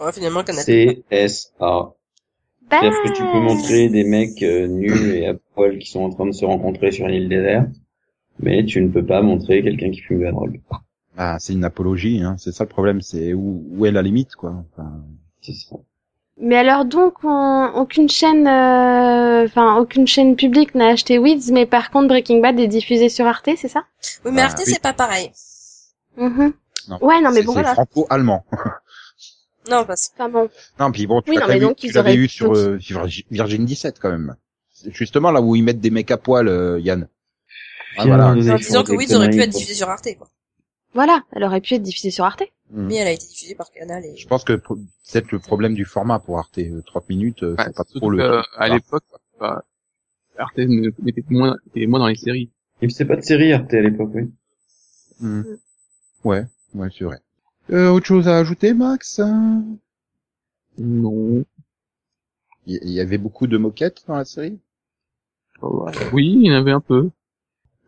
ouais, 0.01 0.13
finalement. 0.13 0.43
CSA. 0.45 1.95
Bah, 2.71 2.77
C'est-à-dire 2.83 3.03
que 3.03 3.09
tu 3.17 3.23
peux 3.23 3.41
montrer 3.41 3.89
des 3.89 4.05
mecs 4.05 4.43
euh, 4.43 4.67
nus 4.67 5.15
et 5.15 5.27
à 5.29 5.35
poil 5.55 5.79
qui 5.79 5.89
sont 5.91 6.03
en 6.03 6.11
train 6.11 6.27
de 6.27 6.33
se 6.33 6.45
rencontrer 6.45 6.93
sur 6.93 7.07
une 7.09 7.15
île 7.15 7.29
déserte, 7.29 7.71
mais 8.41 8.65
tu 8.67 8.83
ne 8.83 8.89
peux 8.89 9.05
pas 9.07 9.23
montrer 9.23 9.63
quelqu'un 9.63 9.91
qui 9.91 10.01
fume 10.01 10.19
de 10.21 10.25
la 10.25 10.33
drogue. 10.33 10.61
Ah, 11.17 11.39
c'est 11.41 11.55
une 11.55 11.65
apologie, 11.65 12.21
hein. 12.23 12.37
c'est 12.39 12.53
ça 12.53 12.65
le 12.65 12.69
problème, 12.69 13.01
c'est 13.01 13.33
où, 13.33 13.65
où 13.71 13.87
est 13.87 13.91
la 13.91 14.03
limite, 14.03 14.35
quoi. 14.37 14.63
Enfin, 14.73 15.03
C'est 15.41 15.55
ça. 15.55 15.77
Mais 16.41 16.57
alors 16.57 16.85
donc, 16.85 17.15
on- 17.25 17.71
aucune 17.75 18.09
chaîne, 18.09 18.47
euh, 18.47 18.51
enfin, 19.45 19.77
aucune 19.79 20.07
chaîne 20.07 20.37
publique 20.37 20.75
n'a 20.75 20.89
acheté 20.89 21.19
Weeds, 21.19 21.53
mais 21.53 21.67
par 21.67 21.91
contre, 21.91 22.09
Breaking 22.09 22.41
Bad 22.41 22.59
est 22.59 22.67
diffusé 22.69 23.09
sur 23.09 23.27
Arte, 23.27 23.49
c'est 23.57 23.69
ça? 23.69 23.85
Oui, 24.25 24.33
mais 24.33 24.43
Ah, 24.43 24.47
Arte, 24.47 24.59
oui. 24.67 24.73
c'est 24.73 24.83
pas 24.83 24.93
pareil. 24.93 25.31
Mhm. 26.17 26.53
non. 26.89 26.99
Ouais, 27.01 27.21
non, 27.21 27.31
mais 27.31 27.37
C'est- 27.37 27.43
bon, 27.45 27.53
c'est 27.53 27.61
voilà. 27.61 27.75
franco-allemand. 27.75 28.45
Non, 29.71 29.85
parce 29.85 30.11
Enfin 30.15 30.31
bon. 30.31 30.49
non, 30.81 30.91
puis 30.93 31.07
bon, 31.07 31.21
tu 31.21 31.31
Oui, 31.31 31.37
l'avais 31.37 31.63
auraient- 31.63 32.15
eu 32.15 32.27
sur 32.29 32.47
donc- 32.47 32.57
euh, 32.57 32.77
Virgi- 32.79 33.27
Virgin 33.31 33.67
17 33.67 33.99
quand 34.01 34.09
même. 34.11 34.35
Justement 34.93 35.31
là 35.31 35.43
où 35.43 35.55
ils 35.57 35.63
mettent 35.63 35.81
des 35.81 35.91
mecs 35.91 36.11
à 36.11 36.17
poil, 36.17 36.49
euh, 36.49 36.81
Yann. 36.81 37.07
Ah, 37.99 38.07
voilà. 38.07 38.29
enfin, 38.29 38.35
disons 38.57 38.83
que 38.83 38.93
ils 38.93 39.15
auraient 39.15 39.29
pu 39.29 39.41
être 39.43 39.51
quoi. 39.51 39.59
diffusés 39.59 39.75
sur 39.75 39.91
Arte, 39.91 40.09
quoi. 40.17 40.27
Voilà, 40.95 41.23
elle 41.33 41.45
aurait 41.45 41.61
pu 41.61 41.75
être 41.75 41.83
diffusée 41.83 42.11
sur 42.11 42.25
Arte. 42.25 42.45
Hmm. 42.71 42.87
Mais 42.87 42.97
elle 42.97 43.09
a 43.09 43.13
été 43.13 43.27
diffusée 43.27 43.55
par 43.55 43.71
Canal 43.71 44.03
et... 44.07 44.17
Je 44.17 44.27
pense 44.27 44.43
que 44.45 44.59
c'est 45.03 45.31
le 45.31 45.39
problème 45.39 45.75
du 45.75 45.85
format 45.85 46.19
pour 46.19 46.39
Arte. 46.39 46.59
euh, 46.59 46.83
30 46.87 47.07
minutes, 47.11 47.43
euh, 47.43 47.55
Ouais, 47.59 47.65
c'est 47.67 47.77
pas 47.77 47.85
trop 47.85 48.09
le. 48.09 48.17
que, 48.19 48.23
euh, 48.23 48.43
à 48.57 48.69
l'époque, 48.71 49.05
bah, 49.39 49.65
Arte 50.37 50.59
mettait 50.59 51.25
moins, 51.31 51.57
était 51.69 51.87
moins 51.87 52.01
dans 52.01 52.09
les 52.09 52.15
séries. 52.15 52.51
Il 52.81 52.91
faisait 52.91 53.05
pas 53.05 53.17
de 53.17 53.23
série 53.23 53.53
Arte 53.53 53.73
à 53.75 53.81
l'époque, 53.81 54.11
oui. 54.15 54.31
Hmm. 55.21 55.43
Ouais, 56.25 56.47
ouais, 56.75 56.89
c'est 56.97 57.05
vrai. 57.05 57.19
Euh, 57.71 57.91
autre 57.91 58.07
chose 58.07 58.29
à 58.29 58.39
ajouter, 58.39 58.73
Max 58.73 59.21
Non. 60.79 61.45
Il 62.67 62.91
y 62.91 63.01
avait 63.01 63.19
beaucoup 63.19 63.47
de 63.47 63.57
moquettes 63.57 64.05
dans 64.07 64.17
la 64.17 64.25
série? 64.25 64.59
Oui, 66.13 66.35
il 66.37 66.47
y 66.47 66.53
en 66.53 66.57
avait 66.57 66.73
un 66.73 66.81
peu. 66.81 67.11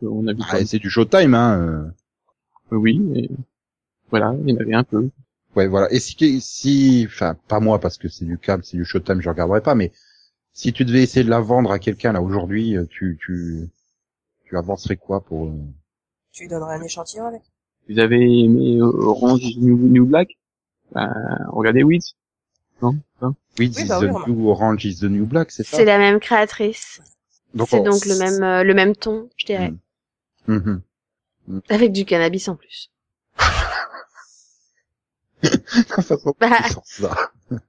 On 0.02 0.26
a 0.26 0.32
vu 0.32 0.40
Ah, 0.48 0.60
et 0.60 0.66
c'est 0.66 0.78
du 0.78 0.90
Showtime, 0.90 1.34
hein. 1.34 1.60
euh. 1.60 1.90
ça. 2.70 2.76
Oui, 2.76 2.98
mais 2.98 3.28
voilà, 4.10 4.34
il 4.42 4.50
y 4.50 4.56
en 4.56 4.60
avait 4.60 4.74
un 4.74 4.84
peu. 4.84 5.10
Ouais, 5.54 5.66
voilà. 5.66 5.92
Et 5.92 6.00
si, 6.00 6.40
si, 6.40 7.04
enfin, 7.06 7.36
pas 7.48 7.60
moi 7.60 7.78
parce 7.78 7.98
que 7.98 8.08
c'est 8.08 8.24
du 8.24 8.38
câble, 8.38 8.64
c'est 8.64 8.76
du 8.76 8.84
Showtime, 8.84 9.20
je 9.20 9.28
regarderai 9.28 9.60
pas. 9.60 9.74
Mais 9.74 9.92
si 10.52 10.72
tu 10.72 10.84
devais 10.84 11.02
essayer 11.02 11.24
de 11.24 11.30
la 11.30 11.40
vendre 11.40 11.70
à 11.72 11.78
quelqu'un 11.78 12.12
là 12.12 12.20
aujourd'hui, 12.22 12.76
euh, 12.76 12.86
tu, 12.90 13.18
tu, 13.20 13.68
tu 14.44 14.56
avancerais 14.56 14.96
quoi 14.96 15.22
pour 15.24 15.46
euh, 15.48 15.52
Tu 16.32 16.42
lui 16.42 16.48
donnerais 16.48 16.76
un 16.76 16.82
échantillon 16.82 17.26
avec. 17.26 17.42
Vous 17.88 17.98
avez 17.98 18.20
aimé 18.44 18.76
euh, 18.78 18.84
Orange 18.84 19.42
is 19.42 19.58
New, 19.58 19.76
New 19.76 20.06
Black? 20.06 20.38
Bah, 20.92 21.08
Regardez 21.48 21.82
Weeds. 21.82 22.14
Non 22.82 22.94
Weeds 23.58 23.74
Oui, 23.76 23.82
is 23.84 23.88
bah 23.88 24.00
the 24.00 24.04
oui, 24.04 24.32
new 24.32 24.48
orange 24.48 24.84
is 24.86 25.00
the 25.00 25.04
new 25.04 25.26
black, 25.26 25.50
c'est 25.50 25.64
ça? 25.64 25.76
C'est 25.76 25.84
la 25.84 25.98
même 25.98 26.18
créatrice. 26.18 27.00
Donc, 27.54 27.68
C'est 27.68 27.78
on- 27.80 27.84
donc 27.84 28.06
le 28.06 28.16
même, 28.16 28.42
euh, 28.42 28.64
le 28.64 28.72
même 28.74 28.96
ton, 28.96 29.28
je 29.36 29.44
dirais. 29.46 29.72
Mhm. 30.46 30.80
Avec 31.68 31.92
du 31.92 32.04
cannabis 32.06 32.48
en 32.48 32.56
plus. 32.56 32.90
De 35.42 36.02
façon, 36.02 36.34
Bah. 36.40 36.56
tu 36.66 36.72
sors 36.72 36.86
ça. 36.86 37.32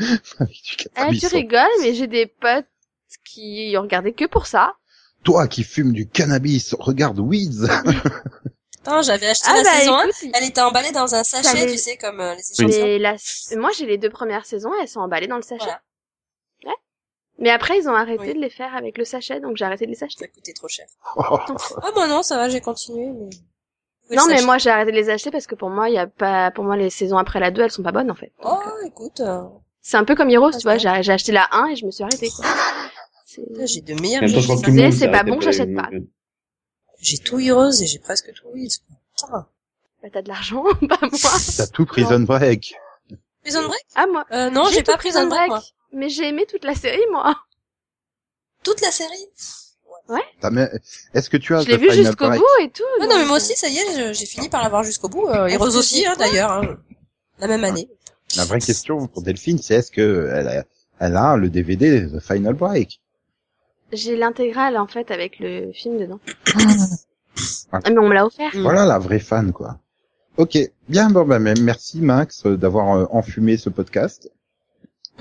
Avec 0.38 0.62
du 0.62 0.76
Eh, 0.96 1.18
tu 1.18 1.26
rigoles, 1.26 1.66
mais 1.80 1.94
j'ai 1.94 2.06
des 2.06 2.26
potes 2.26 2.66
qui 3.24 3.76
regardaient 3.76 4.12
que 4.12 4.26
pour 4.26 4.46
ça. 4.46 4.74
Toi 5.24 5.46
qui 5.48 5.64
fumes 5.64 5.92
du 5.92 6.08
cannabis, 6.08 6.74
regarde 6.78 7.18
Weeds. 7.18 7.66
Non, 8.86 9.02
j'avais 9.02 9.26
acheté 9.26 9.44
Ah 9.50 9.56
la 9.58 9.62
bah 9.62 9.70
saison 9.78 9.94
1. 9.94 10.02
écoute, 10.04 10.14
Elle 10.32 10.44
était 10.48 10.60
emballée 10.62 10.90
dans 10.90 11.14
un 11.14 11.22
sachet, 11.22 11.66
tu 11.70 11.76
sais, 11.76 11.98
comme 11.98 12.18
euh, 12.18 12.34
les 12.34 12.50
échantillons. 12.50 12.82
mais 12.86 12.98
la... 12.98 13.14
moi 13.58 13.68
j'ai 13.76 13.84
les 13.84 13.98
deux 13.98 14.08
premières 14.08 14.46
saisons, 14.46 14.70
elles 14.80 14.88
sont 14.88 15.00
emballées 15.00 15.26
dans 15.26 15.36
le 15.36 15.42
sachet. 15.42 15.66
Voilà. 16.62 16.76
Mais 17.38 17.50
après 17.50 17.78
ils 17.78 17.88
ont 17.90 17.94
arrêté 17.94 18.28
Oui. 18.28 18.34
de 18.34 18.38
les 18.40 18.48
faire 18.48 18.74
avec 18.74 18.96
le 18.96 19.04
sachet, 19.04 19.38
donc 19.40 19.58
j'ai 19.58 19.66
arrêté 19.66 19.84
de 19.84 19.90
les 19.90 20.02
acheter. 20.02 20.24
Ça 20.24 20.28
coûtait 20.30 20.54
trop 20.54 20.68
cher. 20.68 20.86
Ah, 21.16 21.90
moi 21.94 22.06
non, 22.06 22.22
ça 22.22 22.36
va, 22.38 22.48
j'ai 22.48 22.62
continué, 22.62 23.06
mais... 23.12 23.28
Oui, 24.08 24.16
non 24.16 24.24
mais 24.26 24.36
sachet. 24.36 24.46
moi 24.46 24.56
j'ai 24.56 24.70
arrêté 24.70 24.92
de 24.92 24.96
les 24.96 25.10
acheter 25.10 25.30
parce 25.30 25.46
que 25.46 25.54
pour 25.54 25.68
moi 25.68 25.90
il 25.90 25.94
y 25.94 25.98
a 25.98 26.06
pas, 26.06 26.50
pour 26.50 26.64
moi 26.64 26.76
les 26.78 26.88
saisons 26.88 27.18
après 27.18 27.38
la 27.38 27.50
2 27.50 27.60
elles 27.62 27.70
sont 27.70 27.82
pas 27.82 27.92
bonnes 27.92 28.10
en 28.10 28.14
fait. 28.14 28.32
Oh, 28.42 28.58
écoute, 28.86 29.20
euh, 29.20 29.42
C'est 29.82 29.96
un 29.96 30.04
peu 30.04 30.14
comme 30.14 30.30
Heroes, 30.30 30.50
Ah, 30.54 30.58
tu 30.58 30.62
vois, 30.64 30.78
j'ai 30.78 31.02
j'ai 31.02 31.12
acheté 31.12 31.32
la 31.32 31.48
1 31.52 31.66
et 31.68 31.76
je 31.76 31.86
me 31.86 31.90
suis 31.90 32.04
arrêtée 32.04 32.30
quoi. 32.30 32.44
J'ai 33.64 33.80
de 33.80 33.94
meilleurs 34.00 34.22
je 34.26 34.38
jeux. 34.40 34.46
monde 34.48 34.92
c'est 34.92 35.10
pas 35.10 35.22
bon, 35.22 35.40
j'achète 35.40 35.74
pas. 35.74 35.88
J'ai 37.00 37.18
tout 37.18 37.38
Heroes 37.38 37.70
et 37.80 37.86
j'ai 37.86 37.98
presque 37.98 38.32
tout 38.34 38.48
Weeds. 38.52 38.78
Putain. 39.16 39.46
Bah, 40.02 40.08
t'as 40.12 40.22
de 40.22 40.28
l'argent, 40.28 40.64
pas 40.88 40.98
moi. 41.00 41.30
T'as 41.56 41.66
tout 41.66 41.86
Prison 41.86 42.20
Break. 42.20 42.74
Prison 43.42 43.66
Break? 43.66 43.84
Ah 43.94 44.06
moi. 44.06 44.26
euh, 44.32 44.50
Non, 44.50 44.66
j'ai 44.70 44.82
pas 44.82 44.96
Prison 44.98 45.26
Break, 45.28 45.48
moi. 45.48 45.62
Mais 45.92 46.08
j'ai 46.08 46.28
aimé 46.28 46.46
toute 46.48 46.64
la 46.64 46.74
série 46.74 47.00
moi. 47.10 47.36
Toute 48.62 48.80
la 48.82 48.90
série? 48.90 49.26
Même- 50.50 50.68
Est-ce 51.14 51.30
que 51.30 51.36
tu 51.36 51.54
as 51.54 51.60
Je 51.62 51.68
l'ai 51.68 51.76
The 51.76 51.80
vu 51.80 51.90
jusqu'au 51.92 52.28
bout 52.30 52.44
et 52.60 52.70
tout. 52.70 52.82
Ouais, 52.98 53.06
non, 53.06 53.16
mais 53.16 53.24
moi 53.24 53.34
euh, 53.34 53.36
aussi, 53.40 53.54
ça 53.56 53.68
y 53.68 53.78
est, 53.78 54.08
je- 54.08 54.12
j'ai 54.12 54.26
fini 54.26 54.48
par 54.48 54.62
l'avoir 54.62 54.82
jusqu'au 54.82 55.08
bout. 55.08 55.26
Euh, 55.28 55.46
Est-ce 55.46 55.54
Heroes 55.54 55.76
aussi, 55.76 56.04
hein, 56.06 56.14
d'ailleurs. 56.18 56.50
hein. 56.50 56.76
La 57.38 57.46
même 57.46 57.62
année. 57.64 57.88
La 58.36 58.44
vraie 58.44 58.60
question 58.60 59.06
pour 59.06 59.22
Delphine, 59.22 59.58
c'est 59.58 59.74
est-ce 59.74 59.90
que 59.90 60.30
elle 60.32 60.48
a, 60.48 60.64
elle 61.00 61.16
a 61.16 61.36
le 61.36 61.50
DVD 61.50 62.06
The 62.06 62.20
Final 62.20 62.54
Break? 62.54 63.00
J'ai 63.92 64.16
l'intégrale 64.16 64.76
en 64.76 64.86
fait 64.86 65.10
avec 65.10 65.38
le 65.40 65.72
film 65.72 65.98
dedans. 65.98 66.20
Ah. 66.54 66.60
Ah, 67.72 67.80
mais 67.90 67.98
on 67.98 68.08
me 68.08 68.14
l'a 68.14 68.26
offert. 68.26 68.50
Voilà 68.54 68.84
la 68.86 68.98
vraie 68.98 69.18
fan, 69.18 69.52
quoi. 69.52 69.78
Ok, 70.36 70.58
bien, 70.88 71.10
bon, 71.10 71.24
bah, 71.24 71.38
merci 71.38 72.00
Max 72.00 72.46
d'avoir 72.46 72.96
euh, 72.96 73.06
enfumé 73.10 73.56
ce 73.56 73.68
podcast. 73.68 74.30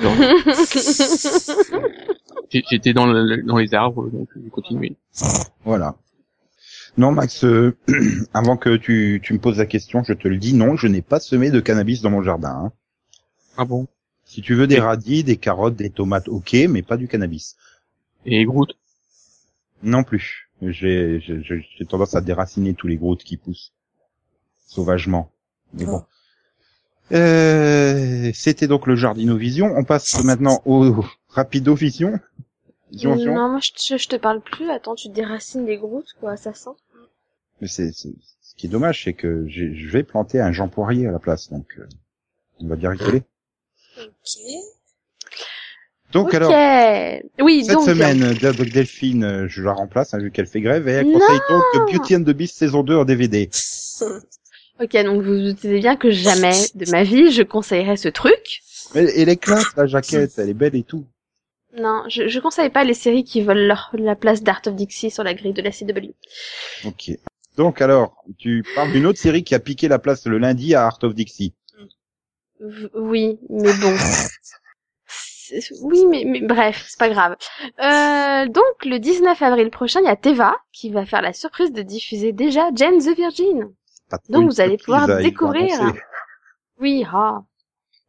J'étais 2.49 2.93
dans, 2.93 3.05
le- 3.05 3.43
dans 3.43 3.57
les 3.57 3.73
arbres, 3.73 4.09
donc 4.09 4.29
j'ai 4.41 4.49
continué. 4.49 4.95
Voilà. 5.65 5.95
Non, 6.97 7.11
Max, 7.11 7.43
euh, 7.43 7.75
avant 8.33 8.57
que 8.57 8.75
tu, 8.77 9.19
tu 9.23 9.33
me 9.33 9.39
poses 9.39 9.57
la 9.57 9.65
question, 9.65 10.03
je 10.03 10.13
te 10.13 10.27
le 10.27 10.37
dis, 10.37 10.53
non, 10.53 10.75
je 10.75 10.87
n'ai 10.87 11.01
pas 11.01 11.19
semé 11.19 11.51
de 11.51 11.59
cannabis 11.59 12.01
dans 12.01 12.09
mon 12.09 12.23
jardin. 12.23 12.49
hein. 12.65 12.71
Ah 13.61 13.65
bon? 13.65 13.87
Si 14.23 14.41
tu 14.41 14.55
veux 14.55 14.67
des 14.67 14.79
radis, 14.79 15.25
des 15.25 15.35
carottes, 15.35 15.75
des 15.75 15.89
tomates, 15.89 16.29
ok, 16.29 16.53
mais 16.69 16.81
pas 16.81 16.95
du 16.95 17.09
cannabis. 17.09 17.57
Et 18.25 18.45
Groot 18.45 18.69
Non 19.83 20.03
plus. 20.05 20.49
J'ai 20.61 21.19
j'ai- 21.19 21.43
j'ai- 21.43 21.67
j'ai 21.77 21.85
tendance 21.85 22.15
à 22.15 22.21
déraciner 22.21 22.73
tous 22.73 22.87
les 22.87 22.95
grottes 22.95 23.23
qui 23.25 23.35
poussent 23.35 23.73
sauvagement. 24.65 25.29
Mais 25.73 25.85
bon. 25.85 26.03
Euh, 27.11 28.31
C'était 28.33 28.67
donc 28.67 28.87
le 28.87 28.95
Jardinovision. 28.95 29.73
On 29.75 29.83
passe 29.83 30.23
maintenant 30.23 30.61
au 30.65 31.03
Rapidovision. 31.27 32.17
Vision, 32.91 33.15
vision. 33.15 33.35
Non, 33.35 33.49
moi 33.49 33.59
je 33.61 33.71
te, 33.71 33.97
je 33.97 34.07
te 34.07 34.15
parle 34.15 34.41
plus. 34.41 34.69
Attends, 34.69 34.95
tu 34.95 35.09
déracines 35.09 35.65
des 35.65 35.77
groutes, 35.77 36.13
quoi, 36.21 36.37
ça 36.37 36.53
sent. 36.53 36.69
Mais 37.59 37.67
c'est 37.67 37.91
c'est- 37.91 38.15
ce 38.41 38.55
qui 38.55 38.67
est 38.67 38.69
dommage, 38.69 39.03
c'est 39.03 39.13
que 39.13 39.45
je 39.49 39.89
vais 39.89 40.03
planter 40.03 40.39
un 40.39 40.53
Jean 40.53 40.69
Poirier 40.69 41.07
à 41.07 41.11
la 41.11 41.19
place, 41.19 41.49
donc 41.49 41.75
euh, 41.77 41.87
on 42.61 42.67
va 42.67 42.75
bien 42.77 42.91
rigoler. 42.91 43.23
Ok. 43.99 44.41
Donc 46.11 46.27
ok. 46.29 46.33
alors, 46.33 46.51
oui, 47.39 47.63
cette 47.65 47.75
donc. 47.75 47.85
semaine, 47.85 48.33
donc 48.33 48.69
Delphine, 48.69 49.23
euh, 49.23 49.47
je 49.47 49.61
la 49.61 49.73
remplace, 49.73 50.13
hein, 50.13 50.17
vu 50.17 50.31
qu'elle 50.31 50.47
fait 50.47 50.61
grève, 50.61 50.87
et 50.87 50.91
elle 50.91 51.07
Non 51.07 51.19
conseille 51.19 51.39
donc 51.49 51.91
Beauty 51.91 52.15
and 52.15 52.23
the 52.23 52.31
Beast 52.31 52.57
saison 52.57 52.83
2 52.83 52.95
en 52.95 53.05
DVD. 53.05 53.49
Ok, 54.81 54.93
donc 55.03 55.21
vous 55.21 55.33
vous 55.33 55.41
doutez 55.41 55.77
bien 55.77 55.97
que 55.97 56.09
jamais 56.09 56.55
de 56.73 56.89
ma 56.89 57.03
vie 57.03 57.33
je 57.33 57.43
conseillerais 57.43 57.97
ce 57.97 58.07
truc. 58.07 58.61
Mais 58.95 59.03
elle 59.13 59.27
est 59.27 59.35
classe, 59.35 59.75
la 59.75 59.87
jaquette, 59.87 60.31
elle 60.37 60.47
est 60.47 60.53
belle 60.53 60.73
et 60.73 60.83
tout. 60.83 61.05
Non, 61.77 62.03
je, 62.07 62.29
je 62.29 62.39
conseille 62.39 62.69
pas 62.69 62.85
les 62.85 62.93
séries 62.93 63.25
qui 63.25 63.41
leur, 63.41 63.89
la 63.93 64.15
place 64.15 64.41
d'Art 64.41 64.61
of 64.67 64.75
Dixie 64.75 65.11
sur 65.11 65.23
la 65.23 65.33
grille 65.33 65.51
de 65.51 65.61
la 65.61 65.71
CW. 65.71 66.13
Ok. 66.85 67.11
Donc 67.57 67.81
alors, 67.81 68.23
tu 68.37 68.63
parles 68.73 68.93
d'une 68.93 69.05
autre 69.05 69.19
série 69.19 69.43
qui 69.43 69.53
a 69.53 69.59
piqué 69.59 69.89
la 69.89 69.99
place 69.99 70.25
le 70.25 70.37
lundi 70.37 70.73
à 70.75 70.85
Art 70.85 70.99
of 71.03 71.13
Dixie. 71.13 71.53
Oui, 72.93 73.39
mais 73.49 73.73
bon. 73.73 73.95
Oui, 75.81 76.05
mais, 76.05 76.25
mais 76.27 76.41
bref, 76.41 76.85
c'est 76.87 76.99
pas 76.99 77.09
grave. 77.09 77.35
Euh, 77.79 78.45
donc, 78.47 78.85
le 78.85 78.99
19 78.99 79.41
avril 79.41 79.71
prochain, 79.71 79.99
il 80.01 80.05
y 80.05 80.09
a 80.09 80.15
Teva 80.15 80.55
qui 80.71 80.91
va 80.91 81.07
faire 81.07 81.23
la 81.23 81.33
surprise 81.33 81.71
de 81.71 81.81
diffuser 81.81 82.33
déjà 82.33 82.69
Jane 82.75 82.99
the 82.99 83.15
Virgin. 83.15 83.73
Donc, 84.29 84.51
vous 84.51 84.61
allez 84.61 84.77
pouvoir 84.77 85.07
découvrir. 85.07 85.91
Oui, 86.79 87.03
ah. 87.11 87.41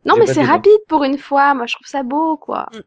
Non, 0.04 0.16
mais 0.18 0.26
c'est 0.26 0.42
rapide 0.42 0.80
pour 0.86 1.04
une 1.04 1.18
fois. 1.18 1.54
Moi, 1.54 1.66
je 1.66 1.74
trouve 1.74 1.86
ça 1.86 2.02
beau, 2.02 2.36
quoi. 2.36 2.68
Mm. 2.72 2.80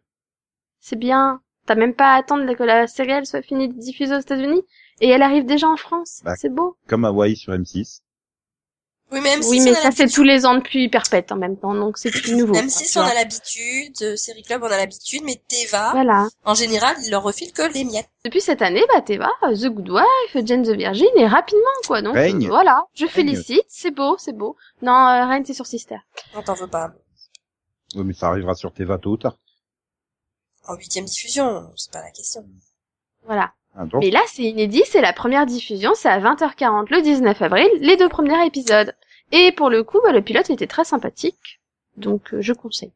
C'est 0.79 0.99
bien. 0.99 1.41
T'as 1.65 1.75
même 1.75 1.93
pas 1.93 2.13
à 2.13 2.17
attendre 2.17 2.53
que 2.53 2.63
la 2.63 2.87
série 2.87 3.11
elle 3.11 3.25
soit 3.25 3.41
finie 3.41 3.69
de 3.69 3.79
diffuser 3.79 4.15
aux 4.15 4.19
États-Unis 4.19 4.63
et 4.99 5.09
elle 5.09 5.21
arrive 5.21 5.45
déjà 5.45 5.67
en 5.69 5.77
France. 5.77 6.21
Bah, 6.25 6.35
c'est 6.35 6.53
beau. 6.53 6.75
Comme 6.87 7.05
Hawaii 7.05 7.37
sur 7.37 7.53
M6. 7.53 8.01
Oui, 9.11 9.19
mais 9.21 9.37
M6, 9.37 9.49
oui, 9.49 9.59
mais 9.59 9.73
ça 9.75 9.91
c'est 9.91 10.07
tous 10.07 10.23
les 10.23 10.43
ans 10.45 10.55
depuis 10.55 10.89
Perpète 10.89 11.31
en 11.31 11.35
même 11.35 11.55
temps, 11.55 11.75
donc 11.75 11.99
c'est 11.99 12.09
plus 12.09 12.35
nouveau. 12.35 12.53
Même 12.53 12.65
quoi, 12.67 12.71
si 12.83 12.91
tu 12.91 12.97
on 12.97 13.01
vois. 13.03 13.11
a 13.11 13.13
l'habitude, 13.13 13.95
euh, 14.01 14.15
Série 14.15 14.41
Club 14.41 14.63
on 14.63 14.67
a 14.71 14.77
l'habitude, 14.77 15.21
mais 15.23 15.39
Teva, 15.47 15.91
Voilà. 15.91 16.27
en 16.45 16.55
général, 16.55 16.95
il 17.05 17.11
leur 17.11 17.21
refile 17.21 17.51
que 17.53 17.61
les 17.73 17.83
miettes. 17.83 18.09
Depuis 18.25 18.41
cette 18.41 18.63
année, 18.63 18.81
bah 18.91 19.01
Teva, 19.01 19.29
The 19.43 19.67
Good 19.67 19.89
Wife, 19.91 20.45
Jane 20.45 20.63
the 20.63 20.71
Virgin 20.75 21.09
et 21.15 21.27
rapidement 21.27 21.61
quoi. 21.85 22.01
Donc 22.01 22.15
Règne. 22.15 22.45
euh, 22.45 22.49
voilà, 22.49 22.85
je 22.95 23.03
Règne. 23.05 23.13
félicite, 23.13 23.65
c'est 23.67 23.91
beau, 23.91 24.17
c'est 24.17 24.35
beau. 24.35 24.55
Non, 24.81 24.93
euh, 24.93 25.27
Reign 25.27 25.43
c'est 25.45 25.53
sur 25.53 25.67
Sister. 25.67 25.97
On 26.33 26.41
t'en 26.41 26.55
veut 26.55 26.65
pas. 26.67 26.91
Oui, 27.95 28.03
mais 28.05 28.13
ça 28.13 28.29
arrivera 28.29 28.55
sur 28.55 28.73
Teva 28.73 28.97
tôt 28.97 29.11
ou 29.11 29.17
tard. 29.17 29.37
En 30.67 30.75
huitième 30.75 31.05
diffusion, 31.05 31.69
c'est 31.75 31.91
pas 31.91 32.01
la 32.01 32.09
question. 32.09 32.43
Voilà. 33.25 33.53
Ah, 33.75 33.85
donc, 33.85 34.03
Mais 34.03 34.11
là, 34.11 34.21
c'est 34.27 34.43
inédit, 34.43 34.83
c'est 34.85 35.01
la 35.01 35.13
première 35.13 35.45
diffusion, 35.45 35.91
c'est 35.95 36.09
à 36.09 36.19
20h40 36.19 36.87
le 36.91 37.01
19 37.01 37.41
avril, 37.41 37.67
les 37.79 37.97
deux 37.97 38.09
premiers 38.09 38.45
épisodes. 38.45 38.93
Et 39.31 39.51
pour 39.51 39.69
le 39.69 39.83
coup, 39.83 39.99
bah, 40.03 40.11
le 40.11 40.21
pilote 40.21 40.49
était 40.49 40.67
très 40.67 40.83
sympathique, 40.83 41.59
donc 41.97 42.33
euh, 42.33 42.41
je 42.41 42.53
conseille. 42.53 42.91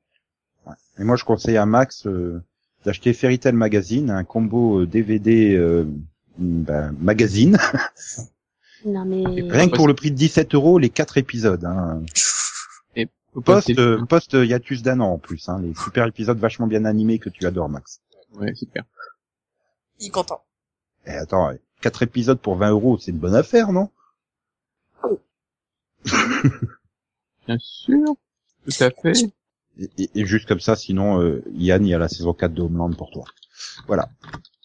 Et 0.99 1.03
moi, 1.03 1.15
je 1.15 1.23
conseille 1.23 1.57
à 1.57 1.65
Max 1.65 2.05
euh, 2.05 2.43
d'acheter 2.85 3.13
Fairy 3.13 3.39
Tail 3.39 3.53
Magazine, 3.53 4.11
un 4.11 4.23
combo 4.23 4.81
euh, 4.81 4.85
DVD 4.85 5.55
euh, 5.55 5.85
ben, 6.37 6.95
magazine. 6.99 7.57
Non 8.85 9.05
mais... 9.05 9.23
Rien 9.25 9.69
que 9.69 9.75
pour 9.75 9.87
le 9.87 9.95
prix 9.95 10.11
de 10.11 10.15
17 10.15 10.53
euros, 10.53 10.77
les 10.77 10.89
quatre 10.89 11.17
épisodes. 11.17 11.65
Hein. 11.65 12.03
Pas 13.45 13.61
Post, 13.61 13.77
euh, 13.77 14.03
post 14.05 14.33
euh, 14.33 14.45
hiatus 14.45 14.81
d'un 14.81 14.99
an 14.99 15.13
en 15.13 15.17
plus. 15.19 15.47
Hein, 15.47 15.61
les 15.61 15.73
super 15.75 16.07
épisodes 16.07 16.39
vachement 16.39 16.65
bien 16.65 16.85
animés 16.85 17.19
que 17.19 17.29
tu 17.29 17.45
adores, 17.45 17.69
Max. 17.69 18.01
Ouais, 18.33 18.53
clair. 18.71 18.83
Il 19.99 20.07
est 20.07 20.09
content. 20.09 20.43
Et 21.07 21.11
attends, 21.11 21.51
quatre 21.81 22.03
épisodes 22.03 22.39
pour 22.39 22.55
20 22.55 22.69
euros, 22.69 22.99
c'est 22.99 23.09
une 23.11 23.17
bonne 23.17 23.33
affaire, 23.35 23.71
non? 23.71 23.89
Bien 27.47 27.57
sûr. 27.59 28.15
Tout 28.65 28.83
à 28.83 28.91
fait. 28.91 29.13
et, 29.79 29.89
et- 29.97 30.09
et 30.15 30.25
juste 30.25 30.47
comme 30.47 30.59
ça, 30.59 30.75
sinon, 30.75 31.21
euh, 31.21 31.43
Yann, 31.53 31.85
il 31.85 31.89
y 31.89 31.93
a 31.93 31.97
la 31.97 32.09
saison 32.09 32.33
4 32.33 32.53
de 32.53 32.61
Homeland 32.61 32.91
pour 32.91 33.09
toi. 33.11 33.25
Voilà. 33.87 34.09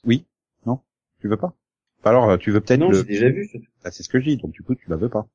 Oui? 0.05 0.27
Non? 0.67 0.81
Tu 1.21 1.29
veux 1.29 1.37
pas? 1.37 1.55
Alors, 2.05 2.39
tu 2.39 2.51
veux 2.51 2.61
peut-être 2.61 2.81
Non, 2.81 2.91
le... 2.91 2.99
j'ai 2.99 3.05
déjà 3.05 3.29
vu. 3.31 3.47
ça. 3.47 3.59
Ah, 3.85 3.91
c'est 3.91 4.03
ce 4.03 4.09
que 4.09 4.19
je 4.19 4.25
dis, 4.25 4.37
donc 4.37 4.51
du 4.51 4.63
coup, 4.63 4.75
tu 4.75 4.91
la 4.91 4.97
veux 4.97 5.09
pas. 5.09 5.27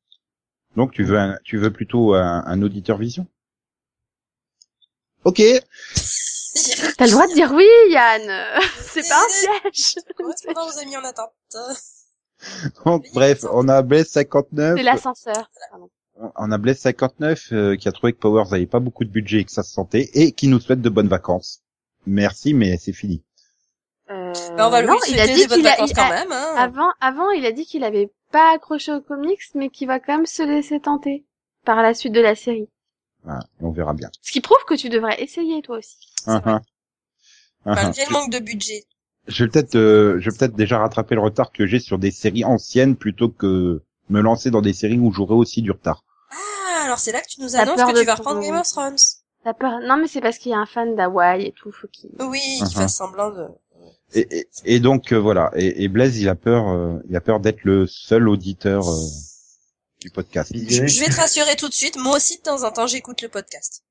Donc, 0.75 0.91
tu 0.91 1.03
veux 1.03 1.17
un, 1.17 1.37
tu 1.43 1.57
veux 1.57 1.71
plutôt 1.71 2.13
un, 2.13 2.43
un 2.45 2.61
auditeur 2.61 2.97
vision? 2.97 3.25
Ok. 5.23 5.41
T'as 6.97 7.05
le 7.05 7.11
droit 7.11 7.27
de 7.27 7.33
dire 7.33 7.51
oui, 7.53 7.67
Yann 7.89 8.61
C'est 8.81 9.07
pas 9.07 9.21
un 9.21 9.61
piège 9.61 9.95
Correspondant 10.15 10.67
aux 10.67 10.77
amis 10.79 10.97
en 10.97 11.03
attente. 11.03 11.31
Donc, 12.85 13.05
bref, 13.13 13.45
on 13.51 13.67
a 13.67 13.81
Blaise 13.81 14.09
59. 14.09 14.77
C'est 14.77 14.83
l'ascenseur. 14.83 15.49
On 16.35 16.51
a 16.51 16.57
Blaise 16.57 16.79
59 16.79 17.51
euh, 17.51 17.75
qui 17.75 17.87
a 17.87 17.91
trouvé 17.91 18.13
que 18.13 18.17
Powers 18.17 18.53
avait 18.53 18.65
pas 18.65 18.79
beaucoup 18.79 19.05
de 19.05 19.09
budget 19.09 19.39
et 19.39 19.45
que 19.45 19.51
ça 19.51 19.63
se 19.63 19.71
sentait 19.71 20.09
et 20.13 20.31
qui 20.31 20.47
nous 20.47 20.59
souhaite 20.59 20.81
de 20.81 20.89
bonnes 20.89 21.07
vacances. 21.07 21.61
Merci, 22.05 22.53
mais 22.53 22.77
c'est 22.77 22.93
fini. 22.93 23.23
Euh, 24.09 24.33
Bah, 24.55 24.67
on 24.67 24.69
va 24.69 24.81
lui 24.81 24.87
non, 24.87 24.97
il 25.09 25.19
a 25.19 25.27
dit 25.27 25.47
qu'il 25.47 25.67
a, 25.67 25.75
quand 25.75 26.09
même. 26.09 26.31
Hein. 26.31 26.55
avant, 26.57 26.89
avant, 27.01 27.29
il 27.31 27.45
a 27.45 27.51
dit 27.51 27.65
qu'il 27.65 27.83
avait 27.83 28.09
pas 28.31 28.53
accroché 28.53 28.93
aux 28.93 29.01
comics, 29.01 29.41
mais 29.53 29.69
qu'il 29.69 29.87
va 29.87 29.99
quand 29.99 30.15
même 30.15 30.25
se 30.25 30.43
laisser 30.43 30.79
tenter 30.79 31.25
par 31.65 31.81
la 31.81 31.93
suite 31.93 32.13
de 32.13 32.21
la 32.21 32.35
série. 32.35 32.69
Voilà, 33.23 33.41
et 33.61 33.65
on 33.65 33.71
verra 33.71 33.93
bien. 33.93 34.09
Ce 34.21 34.31
qui 34.31 34.41
prouve 34.41 34.63
que 34.67 34.75
tu 34.75 34.89
devrais 34.89 35.21
essayer 35.21 35.61
toi 35.61 35.77
aussi. 35.77 35.97
Uhum. 36.27 36.41
Uhum. 36.45 36.59
Malgré 37.65 38.05
le 38.05 38.13
manque 38.13 38.31
de 38.31 38.39
budget. 38.39 38.85
Je 39.27 39.43
vais 39.43 39.49
peut-être, 39.49 39.75
euh, 39.75 40.19
je 40.19 40.29
vais 40.29 40.37
peut-être 40.37 40.55
déjà 40.55 40.77
rattraper 40.79 41.15
le 41.15 41.21
retard 41.21 41.51
que 41.51 41.65
j'ai 41.65 41.79
sur 41.79 41.99
des 41.99 42.11
séries 42.11 42.45
anciennes 42.45 42.95
plutôt 42.95 43.29
que 43.29 43.81
me 44.09 44.21
lancer 44.21 44.51
dans 44.51 44.61
des 44.61 44.73
séries 44.73 44.99
où 44.99 45.11
j'aurai 45.11 45.33
aussi 45.33 45.61
du 45.61 45.71
retard. 45.71 46.05
Ah, 46.31 46.85
alors 46.85 46.99
c'est 46.99 47.11
là 47.11 47.19
que 47.21 47.27
tu 47.27 47.41
nous 47.41 47.55
annonces 47.57 47.75
que 47.75 47.99
tu 47.99 48.05
vas 48.05 48.15
reprendre 48.15 48.41
Game 48.41 48.55
of 48.55 48.67
Thrones. 48.67 48.95
T'as 49.43 49.53
peur 49.53 49.79
Non, 49.83 49.97
mais 49.97 50.07
c'est 50.07 50.21
parce 50.21 50.37
qu'il 50.37 50.51
y 50.51 50.55
a 50.55 50.59
un 50.59 50.65
fan 50.65 50.95
d'Hawaï 50.95 51.45
et 51.45 51.51
tout, 51.51 51.71
faut 51.71 51.87
qu'il. 51.87 52.09
Oui, 52.19 52.39
qu'il 52.39 52.75
fasse 52.75 52.95
semblant 52.95 53.31
de... 53.31 53.47
Et, 54.13 54.27
et, 54.31 54.47
et 54.63 54.79
donc 54.79 55.11
euh, 55.11 55.19
voilà. 55.19 55.51
Et, 55.55 55.83
et 55.83 55.87
Blaise, 55.89 56.19
il 56.19 56.29
a 56.29 56.35
peur, 56.35 56.69
euh, 56.69 56.97
il 57.09 57.15
a 57.15 57.21
peur 57.21 57.41
d'être 57.41 57.63
le 57.65 57.85
seul 57.87 58.29
auditeur 58.29 58.87
euh, 58.87 59.07
du 59.99 60.09
podcast. 60.09 60.51
Je, 60.53 60.99
vais 60.99 61.09
te 61.09 61.15
rassurer 61.15 61.55
tout 61.55 61.69
de 61.69 61.73
suite, 61.73 61.97
moi 61.97 62.17
aussi 62.17 62.37
de 62.37 62.43
temps 62.43 62.63
en 62.63 62.71
temps 62.71 62.87
j'écoute 62.87 63.21
le 63.21 63.29
podcast. 63.29 63.83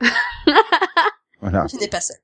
Voilà. 1.40 1.66
Tu 1.68 1.76
n'es 1.76 1.88
pas 1.88 2.00
seul. 2.00 2.16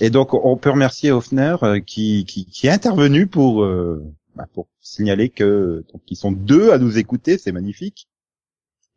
Et 0.00 0.10
donc 0.10 0.34
on 0.34 0.58
peut 0.58 0.70
remercier 0.70 1.10
Hofner 1.12 1.56
euh, 1.62 1.80
qui, 1.80 2.26
qui, 2.26 2.44
qui 2.44 2.66
est 2.66 2.70
intervenu 2.70 3.26
pour 3.26 3.62
euh, 3.64 4.04
bah, 4.34 4.46
pour 4.52 4.68
signaler 4.80 5.30
que 5.30 5.82
donc 5.92 6.02
ils 6.08 6.16
sont 6.16 6.30
deux 6.30 6.72
à 6.72 6.78
nous 6.78 6.98
écouter, 6.98 7.38
c'est 7.38 7.52
magnifique. 7.52 8.10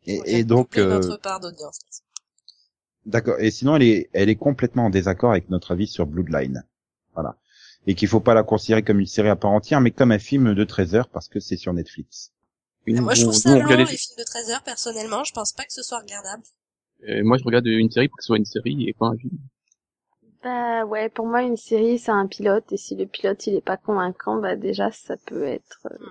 Et, 0.06 0.20
et 0.26 0.44
donc 0.44 0.76
euh, 0.76 1.00
notre 1.00 1.16
part 1.16 1.40
d'audience. 1.40 1.78
d'accord. 3.06 3.36
Et 3.38 3.50
sinon 3.50 3.76
elle 3.76 3.84
est 3.84 4.10
elle 4.12 4.28
est 4.28 4.36
complètement 4.36 4.86
en 4.86 4.90
désaccord 4.90 5.30
avec 5.30 5.48
notre 5.48 5.72
avis 5.72 5.86
sur 5.86 6.04
Bloodline. 6.06 6.66
Voilà. 7.14 7.38
Et 7.86 7.94
qu'il 7.94 8.08
faut 8.08 8.20
pas 8.20 8.34
la 8.34 8.42
considérer 8.42 8.82
comme 8.82 9.00
une 9.00 9.06
série 9.06 9.30
à 9.30 9.36
part 9.36 9.52
entière, 9.52 9.80
mais 9.80 9.92
comme 9.92 10.12
un 10.12 10.18
film 10.18 10.54
de 10.54 10.64
13 10.64 10.94
heures 10.94 11.08
parce 11.08 11.28
que 11.28 11.40
c'est 11.40 11.56
sur 11.56 11.72
Netflix. 11.72 12.32
Moi 12.86 13.14
je 13.14 13.22
trouve 13.22 13.34
ça 13.34 13.50
on 13.54 13.62
long, 13.62 13.76
les 13.76 13.86
films 13.86 14.16
de 14.18 14.24
13 14.24 14.50
heures, 14.50 14.62
personnellement, 14.62 15.24
je 15.24 15.32
pense 15.32 15.52
pas 15.52 15.64
que 15.64 15.72
ce 15.72 15.82
soit 15.82 15.98
regardable. 16.00 16.42
euh, 17.08 17.22
moi, 17.24 17.36
je 17.38 17.44
regarde 17.44 17.66
une 17.66 17.90
série 17.90 18.08
pour 18.08 18.16
que 18.16 18.22
ce 18.22 18.28
soit 18.28 18.38
une 18.38 18.44
série 18.44 18.88
et 18.88 18.92
pas 18.94 19.06
un 19.06 19.16
film. 19.16 19.38
Bah 20.42 20.84
ouais, 20.84 21.08
pour 21.08 21.26
moi 21.26 21.42
une 21.42 21.56
série 21.56 21.98
c'est 21.98 22.10
un 22.10 22.26
pilote 22.26 22.70
et 22.72 22.76
si 22.76 22.94
le 22.94 23.06
pilote 23.06 23.46
il 23.46 23.54
est 23.54 23.60
pas 23.64 23.78
convaincant, 23.78 24.38
bah 24.38 24.54
déjà 24.54 24.90
ça 24.92 25.16
peut 25.16 25.44
être. 25.44 25.86
euh, 25.90 26.06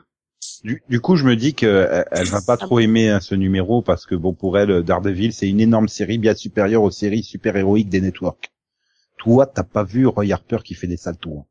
Du, 0.63 0.81
du 0.87 1.01
coup, 1.01 1.17
je 1.17 1.25
me 1.25 1.35
dis 1.35 1.53
qu'elle 1.53 2.05
elle 2.11 2.27
va 2.29 2.41
pas 2.41 2.55
trop 2.55 2.79
aimer 2.79 3.09
hein, 3.09 3.19
ce 3.19 3.35
numéro 3.35 3.81
parce 3.81 4.05
que 4.05 4.15
bon 4.15 4.33
pour 4.33 4.57
elle, 4.57 4.83
Daredevil, 4.83 5.33
c'est 5.33 5.49
une 5.49 5.59
énorme 5.59 5.89
série 5.89 6.17
bien 6.17 6.33
supérieure 6.33 6.83
aux 6.83 6.91
séries 6.91 7.23
super 7.23 7.57
héroïques 7.57 7.89
des 7.89 7.99
networks. 8.01 8.49
Toi, 9.17 9.47
t'as 9.47 9.63
pas 9.63 9.83
vu 9.83 10.07
Roy 10.07 10.31
Harper 10.31 10.59
qui 10.63 10.75
fait 10.75 10.87
des 10.87 10.97
saltos. 10.97 11.45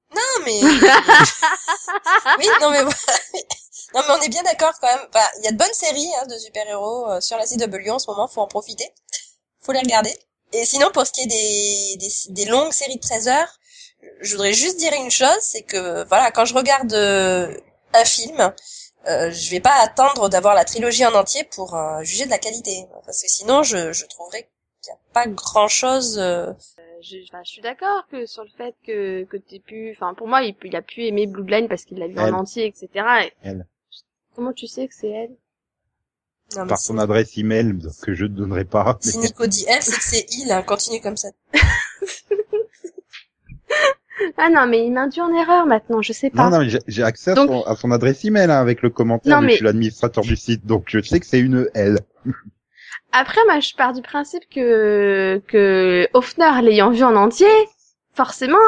Non 0.52 0.70
mais... 0.72 0.88
oui, 2.38 2.46
non 2.60 2.70
mais... 2.70 2.82
non 3.94 4.02
mais 4.06 4.14
on 4.18 4.20
est 4.22 4.28
bien 4.28 4.42
d'accord 4.42 4.72
quand 4.80 4.88
même. 4.88 5.06
Il 5.38 5.44
y 5.44 5.48
a 5.48 5.52
de 5.52 5.56
bonnes 5.56 5.74
séries 5.74 6.10
hein, 6.20 6.26
de 6.26 6.38
super-héros 6.38 7.10
euh, 7.10 7.20
sur 7.20 7.36
la 7.36 7.46
CW 7.46 7.90
en 7.90 7.98
ce 7.98 8.10
moment, 8.10 8.28
faut 8.28 8.40
en 8.40 8.48
profiter. 8.48 8.88
Faut 9.60 9.72
les 9.72 9.80
regarder. 9.80 10.14
Et 10.52 10.64
sinon, 10.64 10.90
pour 10.92 11.06
ce 11.06 11.12
qui 11.12 11.22
est 11.22 11.26
des, 11.26 11.96
des, 11.98 12.12
des 12.32 12.44
longues 12.46 12.72
séries 12.72 12.96
de 12.96 13.00
13 13.00 13.28
heures, 13.28 13.58
je 14.20 14.32
voudrais 14.32 14.52
juste 14.52 14.78
dire 14.78 14.92
une 14.92 15.10
chose, 15.10 15.38
c'est 15.42 15.62
que 15.62 16.04
voilà, 16.08 16.30
quand 16.30 16.44
je 16.44 16.54
regarde 16.54 16.92
euh, 16.92 17.54
un 17.92 18.04
film, 18.04 18.52
euh, 19.06 19.30
je 19.30 19.50
vais 19.50 19.60
pas 19.60 19.74
attendre 19.80 20.28
d'avoir 20.28 20.54
la 20.54 20.64
trilogie 20.64 21.04
en 21.06 21.14
entier 21.14 21.44
pour 21.44 21.74
euh, 21.74 22.02
juger 22.02 22.24
de 22.24 22.30
la 22.30 22.38
qualité, 22.38 22.86
parce 23.04 23.22
que 23.22 23.28
sinon 23.28 23.62
je, 23.62 23.92
je 23.92 24.06
trouverais 24.06 24.48
qu'il 24.82 24.92
n'y 24.92 24.98
a 24.98 25.12
pas 25.12 25.26
grand 25.26 25.68
chose. 25.68 26.18
Je, 27.02 27.16
enfin, 27.28 27.42
je 27.44 27.50
suis 27.50 27.62
d'accord 27.62 28.06
que 28.10 28.26
sur 28.26 28.42
le 28.42 28.50
fait 28.56 28.74
que 28.86 29.24
que 29.24 29.36
t'aies 29.36 29.60
pu, 29.60 29.92
enfin 29.96 30.14
pour 30.14 30.26
moi 30.26 30.42
il, 30.42 30.54
il 30.64 30.74
a 30.76 30.82
pu 30.82 31.04
aimer 31.04 31.26
Blue 31.26 31.44
Line 31.46 31.68
parce 31.68 31.84
qu'il 31.84 31.98
l'a 31.98 32.08
vu 32.08 32.18
en 32.18 32.32
entier, 32.32 32.66
etc. 32.66 32.88
Et 33.24 33.32
Elle. 33.42 33.66
comment 34.34 34.52
tu 34.52 34.66
sais 34.66 34.88
que 34.88 34.94
c'est 34.94 35.08
elle? 35.10 35.30
Non, 36.56 36.66
Par 36.66 36.78
si- 36.78 36.86
son 36.86 36.98
adresse 36.98 37.36
email 37.36 37.78
que 38.02 38.14
je 38.14 38.24
ne 38.24 38.28
donnerai 38.34 38.64
pas. 38.64 38.96
Si 39.02 39.16
mais- 39.18 39.26
Nico 39.26 39.46
dit 39.46 39.64
elle, 39.68 39.82
c'est 39.82 39.96
que 39.96 40.02
c'est 40.02 40.26
il, 40.38 40.50
hein, 40.50 40.62
continue 40.62 41.00
comme 41.00 41.16
ça. 41.16 41.28
Ah 44.36 44.50
non 44.50 44.66
mais 44.66 44.84
il 44.84 44.92
m'induit 44.92 45.20
en 45.20 45.32
erreur 45.32 45.64
maintenant, 45.66 46.02
je 46.02 46.12
sais 46.12 46.30
pas. 46.30 46.44
Non, 46.50 46.58
non, 46.58 46.64
mais 46.64 46.78
j'ai- 46.88 47.02
accès 47.04 47.30
à, 47.32 47.34
Donc- 47.34 47.48
son, 47.50 47.62
à 47.62 47.76
son 47.76 47.90
adresse 47.92 48.24
email 48.24 48.50
hein, 48.50 48.60
avec 48.60 48.82
le 48.82 48.90
commentaire. 48.90 49.34
Non, 49.36 49.40
mais 49.40 49.46
mais- 49.46 49.52
Je 49.52 49.56
suis 49.58 49.64
l'administrateur 49.64 50.24
du 50.24 50.34
site, 50.36 50.66
donc 50.66 50.84
je 50.88 51.00
sais 51.02 51.20
que 51.20 51.26
c'est 51.26 51.38
une 51.38 51.68
elle. 51.74 51.98
Après, 53.12 53.40
moi, 53.46 53.60
je 53.60 53.74
pars 53.74 53.92
du 53.92 54.02
principe 54.02 54.44
que 54.50 55.42
que 55.48 56.08
Hoffner 56.14 56.60
l'ayant 56.62 56.90
vu 56.90 57.02
en 57.04 57.16
entier, 57.16 57.48
forcément, 58.14 58.58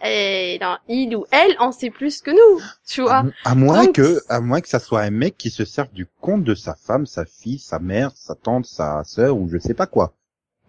elle, 0.00 0.60
il 0.88 1.16
ou 1.16 1.26
elle 1.32 1.56
en 1.58 1.72
sait 1.72 1.90
plus 1.90 2.20
que 2.22 2.30
nous, 2.30 2.62
tu 2.86 3.02
vois. 3.02 3.24
À, 3.44 3.50
à 3.50 3.54
moins 3.56 3.84
Donc- 3.86 3.96
que, 3.96 4.20
à 4.28 4.40
moins 4.40 4.60
que 4.60 4.68
ça 4.68 4.78
soit 4.78 5.00
un 5.00 5.10
mec 5.10 5.36
qui 5.36 5.50
se 5.50 5.64
serve 5.64 5.92
du 5.92 6.06
compte 6.20 6.44
de 6.44 6.54
sa 6.54 6.74
femme, 6.74 7.06
sa 7.06 7.24
fille, 7.24 7.58
sa 7.58 7.78
mère, 7.80 8.12
sa 8.14 8.34
tante, 8.36 8.66
sa 8.66 9.02
sœur 9.04 9.36
ou 9.36 9.48
je 9.50 9.58
sais 9.58 9.74
pas 9.74 9.86
quoi. 9.86 10.12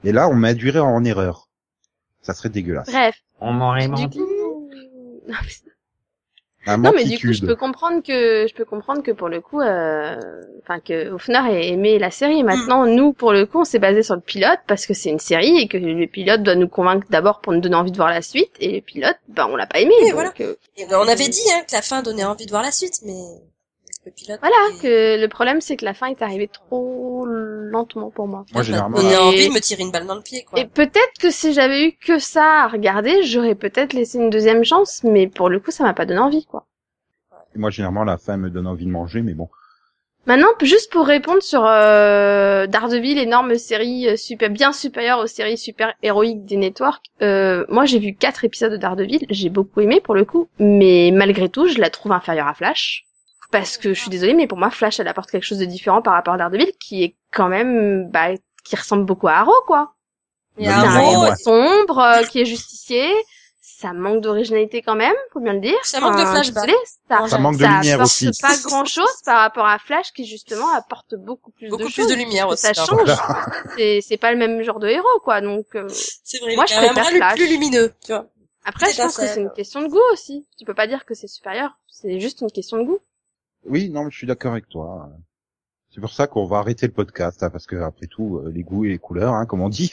Et 0.04 0.12
là, 0.12 0.28
on 0.30 0.34
m'induirait 0.36 0.80
en 0.80 1.04
erreur. 1.04 1.48
Ça 2.22 2.34
serait 2.34 2.50
dégueulasse. 2.50 2.90
Bref, 2.90 3.16
On 3.40 3.54
m'aurait 3.54 3.88
menti. 3.88 4.18
coup. 4.20 4.70
Non, 6.78 6.92
mais 6.96 7.04
du 7.06 7.18
coup, 7.20 7.34
je 7.34 7.46
peux 7.46 7.56
comprendre 7.56 8.02
que 8.04 8.46
je 8.48 8.54
peux 8.54 8.66
comprendre 8.66 9.02
que 9.04 9.12
pour 9.12 9.30
le 9.30 9.42
coup, 9.42 9.60
euh, 9.62 10.16
enfin 10.62 10.80
que 10.80 11.12
Hoffner 11.12 11.42
ait 11.52 11.70
aimé 11.70 12.00
la 12.00 12.12
série. 12.12 12.44
Maintenant, 12.44 12.86
nous, 12.86 13.14
pour 13.14 13.32
le 13.34 13.46
coup, 13.46 13.62
on 13.62 13.66
s'est 13.66 13.80
basé 13.80 14.04
sur 14.04 14.16
le 14.16 14.22
pilote 14.22 14.60
parce 14.68 14.86
que 14.86 14.94
c'est 14.94 15.10
une 15.10 15.20
série 15.20 15.58
et 15.58 15.68
que 15.68 15.78
le 15.78 16.06
pilote 16.08 16.44
doit 16.44 16.56
nous 16.56 16.68
convaincre 16.68 17.08
d'abord 17.10 17.40
pour 17.42 17.54
nous 17.54 17.60
donner 17.62 17.76
envie 17.76 17.92
de 17.92 17.98
voir 17.98 18.10
la 18.10 18.22
suite. 18.22 18.52
Et 18.60 18.76
le 18.76 18.82
pilote, 18.82 19.18
ben, 19.28 19.48
on 19.52 19.56
l'a 19.56 19.68
pas 19.68 19.80
aimé. 19.80 19.94
Oui, 20.00 20.06
donc, 20.12 20.14
voilà. 20.14 20.34
euh, 20.42 20.56
Et 20.78 20.86
on 20.94 21.08
avait 21.08 21.28
dit 21.30 21.42
hein, 21.54 21.62
que 21.68 21.74
la 21.76 21.82
fin 21.82 22.02
donnait 22.02 22.26
envie 22.26 22.46
de 22.46 22.52
voir 22.52 22.64
la 22.64 22.72
suite, 22.72 23.00
mais 23.06 23.14
le 24.10 24.14
pilote. 24.16 24.40
voilà, 24.42 24.56
il- 24.76 24.82
que 24.82 25.22
le 25.22 25.28
problème, 25.28 25.62
c'est 25.62 25.78
que 25.78 25.86
la 25.86 25.94
fin 25.94 26.08
est 26.08 26.22
arrivée 26.22 26.48
trop 26.48 27.26
lentement 27.26 28.10
pour 28.10 28.28
moi. 28.28 28.46
Moi, 28.54 28.64
généralement, 28.64 28.98
donné 28.98 29.14
Et- 29.14 29.18
envie 29.18 29.48
de 29.50 29.54
me 29.54 29.60
tirer 29.60 29.84
une 29.84 29.92
balle 29.92 30.06
dans 30.08 30.16
le 30.16 30.22
pied, 30.22 30.44
quoi. 30.44 30.60
Et 30.60 30.66
peut-être 30.66 31.14
que 31.20 31.30
si 31.32 31.54
j'avais 31.54 31.86
eu 31.88 31.92
que 31.94 32.20
ça 32.20 32.64
à 32.64 32.68
regarder, 32.68 33.24
j'aurais 33.24 33.56
peut-être 33.56 33.94
laissé 33.94 34.18
une 34.18 34.30
deuxième 34.30 34.64
chance, 34.64 35.02
mais 35.04 35.28
pour 35.28 35.50
le 35.50 35.60
coup, 35.60 35.72
ça 35.72 35.84
m'a 35.84 35.94
pas 35.94 36.06
donné 36.06 36.20
envie, 36.20 36.46
quoi. 36.46 36.66
moi, 37.56 37.70
généralement, 37.72 38.04
la 38.04 38.18
fin 38.18 38.38
me 38.38 38.50
donne 38.50 38.68
envie 38.68 38.86
de 38.86 38.92
manger, 38.92 39.22
mais 39.22 39.34
bon. 39.34 39.50
Maintenant, 40.28 40.50
juste 40.62 40.92
pour 40.92 41.08
répondre 41.08 41.42
sur 41.42 41.66
euh, 41.66 42.68
Daredevil, 42.68 43.18
énorme 43.18 43.56
série 43.58 44.08
euh, 44.08 44.16
super 44.18 44.50
bien 44.52 44.72
supérieure 44.74 45.18
aux 45.20 45.28
séries 45.28 45.58
super 45.58 45.94
héroïques 46.04 46.46
des 46.46 46.58
networks. 46.58 47.04
Euh, 47.24 47.66
moi, 47.70 47.86
j'ai 47.86 47.98
vu 48.00 48.14
quatre 48.16 48.46
épisodes 48.46 48.72
de 48.72 48.78
Daredevil, 48.78 49.26
j'ai 49.30 49.50
beaucoup 49.50 49.80
aimé 49.82 50.00
pour 50.02 50.14
le 50.14 50.26
coup, 50.26 50.48
mais 50.60 51.10
malgré 51.14 51.50
tout, 51.50 51.68
je 51.68 51.80
la 51.80 51.90
trouve 51.90 52.12
inférieure 52.12 52.48
à 52.48 52.54
Flash. 52.54 53.06
Parce 53.52 53.78
que 53.78 53.94
je 53.94 54.00
suis 54.00 54.10
désolée, 54.10 54.34
mais 54.36 54.48
pour 54.48 54.58
moi, 54.58 54.70
Flash, 54.70 55.00
elle 55.00 55.08
apporte 55.08 55.32
quelque 55.32 55.44
chose 55.44 55.58
de 55.58 55.66
différent 55.66 56.02
par 56.02 56.14
rapport 56.14 56.36
à 56.36 56.38
Daredevil, 56.38 56.72
qui 56.80 57.04
est 57.04 57.16
quand 57.34 57.48
même, 57.50 58.10
bah, 58.12 58.30
qui 58.64 58.76
ressemble 58.76 59.06
beaucoup 59.06 59.28
à 59.28 59.34
Arrow, 59.34 59.56
quoi. 59.66 59.94
Il 60.58 60.66
y 60.66 60.68
a 60.68 60.82
C'est 60.82 60.88
mais 60.88 60.94
un 60.98 61.00
héros, 61.12 61.24
ouais. 61.24 61.36
sombre, 61.38 61.98
euh, 62.00 62.24
qui 62.24 62.42
est 62.42 62.46
justicier. 62.46 63.10
Ça 63.62 63.94
manque 63.94 64.20
d'originalité 64.22 64.82
quand 64.82 64.96
même, 64.96 65.16
faut 65.32 65.40
bien 65.40 65.54
le 65.54 65.62
dire. 65.62 65.78
Ça 65.84 66.02
manque 66.02 66.18
de 66.18 66.26
flashback. 66.26 66.66
désolée, 66.66 66.78
ça, 67.08 67.28
Ça 67.28 67.38
manque 67.38 67.56
de 67.56 67.64
ça 67.64 67.70
lumière 67.78 67.96
apporte 67.96 68.08
aussi. 68.08 68.30
pas 68.42 68.58
grand 68.66 68.84
chose 68.84 69.22
par 69.24 69.38
rapport 69.40 69.66
à 69.66 69.80
Flash 69.80 70.12
qui 70.12 70.26
justement 70.26 70.68
apporte 70.74 71.16
beaucoup 71.16 71.52
plus 71.52 71.70
beaucoup 71.70 71.84
de 71.84 71.88
plus 71.88 71.94
choses. 72.04 72.08
de 72.10 72.16
lumière 72.16 72.50
aussi. 72.50 72.64
ça 72.64 72.74
change. 72.74 73.10
C'est 73.78 74.02
c'est 74.02 74.18
pas 74.18 74.32
le 74.34 74.38
même 74.38 74.62
genre 74.64 74.80
de 74.80 74.90
héros 74.90 75.08
quoi. 75.24 75.40
Donc 75.40 75.66
euh, 75.76 75.88
C'est 75.90 76.40
vrai, 76.42 76.56
Moi, 76.56 76.66
je 76.66 76.76
préfère 76.76 77.06
plus, 77.08 77.16
Flash. 77.18 77.36
plus 77.36 77.48
lumineux, 77.48 77.94
tu 78.06 78.12
vois. 78.12 78.26
après 78.66 78.92
je 78.92 78.98
pense 79.02 79.16
que 79.16 79.26
c'est 79.26 79.40
une 79.42 79.52
question 79.54 79.82
de 79.82 79.88
goût 79.88 80.02
aussi. 80.12 80.46
Tu 80.58 80.66
peux 80.66 80.74
pas 80.74 80.88
dire 80.88 81.06
que 81.06 81.14
c'est 81.14 81.28
supérieur. 81.30 81.78
C'est 81.88 82.20
juste 82.20 82.42
une 82.42 82.52
question 82.52 82.78
de 82.80 82.84
goût. 82.84 83.00
Oui, 83.66 83.90
non, 83.90 84.06
mais 84.06 84.12
je 84.12 84.18
suis 84.18 84.28
d'accord 84.28 84.54
avec 84.54 84.70
toi. 84.70 85.12
C'est 85.90 86.02
pour 86.02 86.12
ça 86.12 86.28
qu'on 86.28 86.46
va 86.46 86.58
arrêter 86.60 86.88
le 86.88 86.94
podcast, 86.94 87.42
hein, 87.44 87.50
parce 87.50 87.66
que 87.66 87.76
après 87.76 88.08
tout, 88.08 88.38
euh, 88.38 88.52
les 88.52 88.64
goûts 88.64 88.86
et 88.86 88.90
les 88.90 89.00
couleurs, 89.00 89.34
hein, 89.34 89.46
comme 89.46 89.62
on 89.62 89.70
dit. 89.70 89.92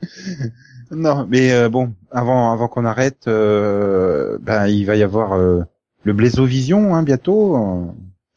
non, 0.90 1.26
mais 1.26 1.52
euh, 1.52 1.68
bon, 1.68 1.94
avant, 2.10 2.52
avant 2.52 2.68
qu'on 2.68 2.84
arrête, 2.84 3.28
euh, 3.28 4.38
ben 4.40 4.66
il 4.66 4.84
va 4.86 4.96
y 4.96 5.02
avoir 5.02 5.34
euh, 5.34 5.62
le 6.04 6.12
Blaisovision 6.12 6.94
hein, 6.94 7.02
bientôt. 7.02 7.56
Euh, 7.56 7.86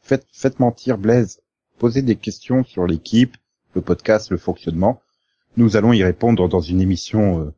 Faites, 0.02 0.26
faites 0.32 0.58
mentir 0.58 0.98
Blaise. 0.98 1.40
Posez 1.78 2.02
des 2.02 2.16
questions 2.16 2.64
sur 2.64 2.84
l'équipe, 2.84 3.36
le 3.74 3.80
podcast, 3.80 4.30
le 4.30 4.38
fonctionnement. 4.38 5.00
Nous 5.56 5.76
allons 5.76 5.92
y 5.92 6.02
répondre 6.02 6.48
dans 6.48 6.60
une 6.60 6.80
émission 6.80 7.40
euh, 7.40 7.52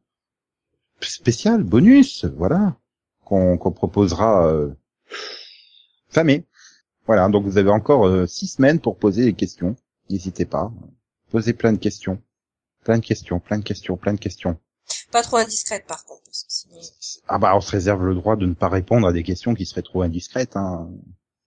spéciale, 1.00 1.62
bonus, 1.62 2.26
voilà, 2.36 2.76
qu'on 3.24 3.56
qu'on 3.56 3.72
proposera 3.72 4.52
mai. 6.24 6.44
Voilà, 7.06 7.28
donc 7.28 7.44
vous 7.44 7.58
avez 7.58 7.70
encore 7.70 8.06
euh, 8.06 8.26
six 8.26 8.46
semaines 8.46 8.80
pour 8.80 8.96
poser 8.98 9.24
des 9.24 9.32
questions. 9.34 9.76
N'hésitez 10.10 10.44
pas. 10.44 10.72
Posez 11.30 11.52
plein 11.52 11.72
de 11.72 11.78
questions. 11.78 12.22
Plein 12.84 12.98
de 12.98 13.04
questions, 13.04 13.40
plein 13.40 13.58
de 13.58 13.64
questions, 13.64 13.96
plein 13.96 14.12
de 14.14 14.18
questions. 14.20 14.58
Pas 15.10 15.22
trop 15.22 15.36
indiscrète, 15.36 15.86
par 15.86 16.04
contre. 16.04 16.22
parce 16.24 16.44
que 16.44 16.52
sinon- 16.52 16.80
Ah 17.28 17.38
bah 17.38 17.56
on 17.56 17.60
se 17.60 17.70
réserve 17.70 18.04
le 18.06 18.14
droit 18.14 18.36
de 18.36 18.46
ne 18.46 18.54
pas 18.54 18.68
répondre 18.68 19.06
à 19.06 19.12
des 19.12 19.22
questions 19.22 19.54
qui 19.54 19.64
seraient 19.66 19.82
trop 19.82 20.02
indiscrètes. 20.02 20.56
Hein. 20.56 20.90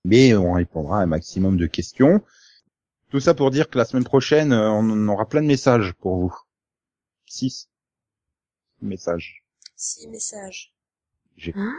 Mais 0.03 0.35
on 0.35 0.53
répondra 0.53 0.99
à 0.99 1.03
un 1.03 1.07
maximum 1.07 1.57
de 1.57 1.65
questions. 1.67 2.21
Tout 3.09 3.19
ça 3.19 3.33
pour 3.33 3.51
dire 3.51 3.69
que 3.69 3.77
la 3.77 3.85
semaine 3.85 4.03
prochaine, 4.03 4.51
euh, 4.53 4.69
on 4.71 5.07
aura 5.09 5.27
plein 5.27 5.41
de 5.41 5.47
messages 5.47 5.93
pour 5.93 6.17
vous. 6.17 6.35
Six 7.27 7.69
messages. 8.81 9.43
Six 9.75 10.07
messages. 10.07 10.73
J'ai. 11.37 11.53
Hein? 11.55 11.73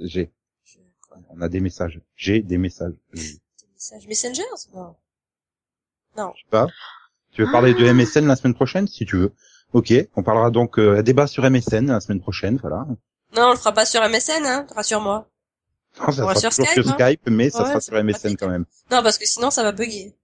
J'ai. 0.00 0.30
Je- 1.16 1.20
On 1.30 1.40
a 1.40 1.48
des 1.48 1.60
messages. 1.60 2.00
J'ai 2.16 2.42
des 2.42 2.58
messages. 2.58 2.94
Je 3.12 3.20
sais 3.20 3.98
des 3.98 4.06
messages 4.06 4.06
Messengers 4.08 4.68
Non. 4.74 4.94
Non. 6.16 6.32
pas. 6.50 6.66
Tu 7.32 7.44
veux 7.44 7.50
parler 7.50 7.74
de 7.74 7.84
MSN 7.92 8.26
la 8.26 8.36
semaine 8.36 8.54
prochaine, 8.54 8.86
si 8.86 9.04
tu 9.04 9.16
veux. 9.16 9.32
Ok, 9.72 9.92
on 10.14 10.22
parlera 10.22 10.50
donc 10.52 10.78
euh, 10.78 11.02
débat 11.02 11.26
sur 11.26 11.42
MSN 11.50 11.86
la 11.88 12.00
semaine 12.00 12.20
prochaine, 12.20 12.56
voilà. 12.58 12.86
Non, 13.36 13.46
on 13.48 13.50
le 13.50 13.56
fera 13.56 13.72
pas 13.72 13.84
sur 13.84 14.00
MSN, 14.08 14.44
hein, 14.46 14.66
rassure-moi. 14.74 15.28
Non, 15.98 16.12
ça 16.12 16.24
On 16.24 16.28
sera 16.28 16.34
sur 16.36 16.50
toujours 16.50 16.66
Skype, 16.66 16.82
sur 16.84 16.92
hein. 16.92 16.96
Skype, 17.08 17.28
mais 17.30 17.50
ça 17.50 17.62
Ouais, 17.64 17.68
sera 17.70 17.80
sur 17.80 17.94
MSN 17.94 18.12
pratique. 18.20 18.38
quand 18.38 18.48
même. 18.48 18.64
Non, 18.92 19.02
parce 19.02 19.18
que 19.18 19.26
sinon 19.26 19.50
ça 19.50 19.64
va 19.64 19.72
bugger. 19.72 20.14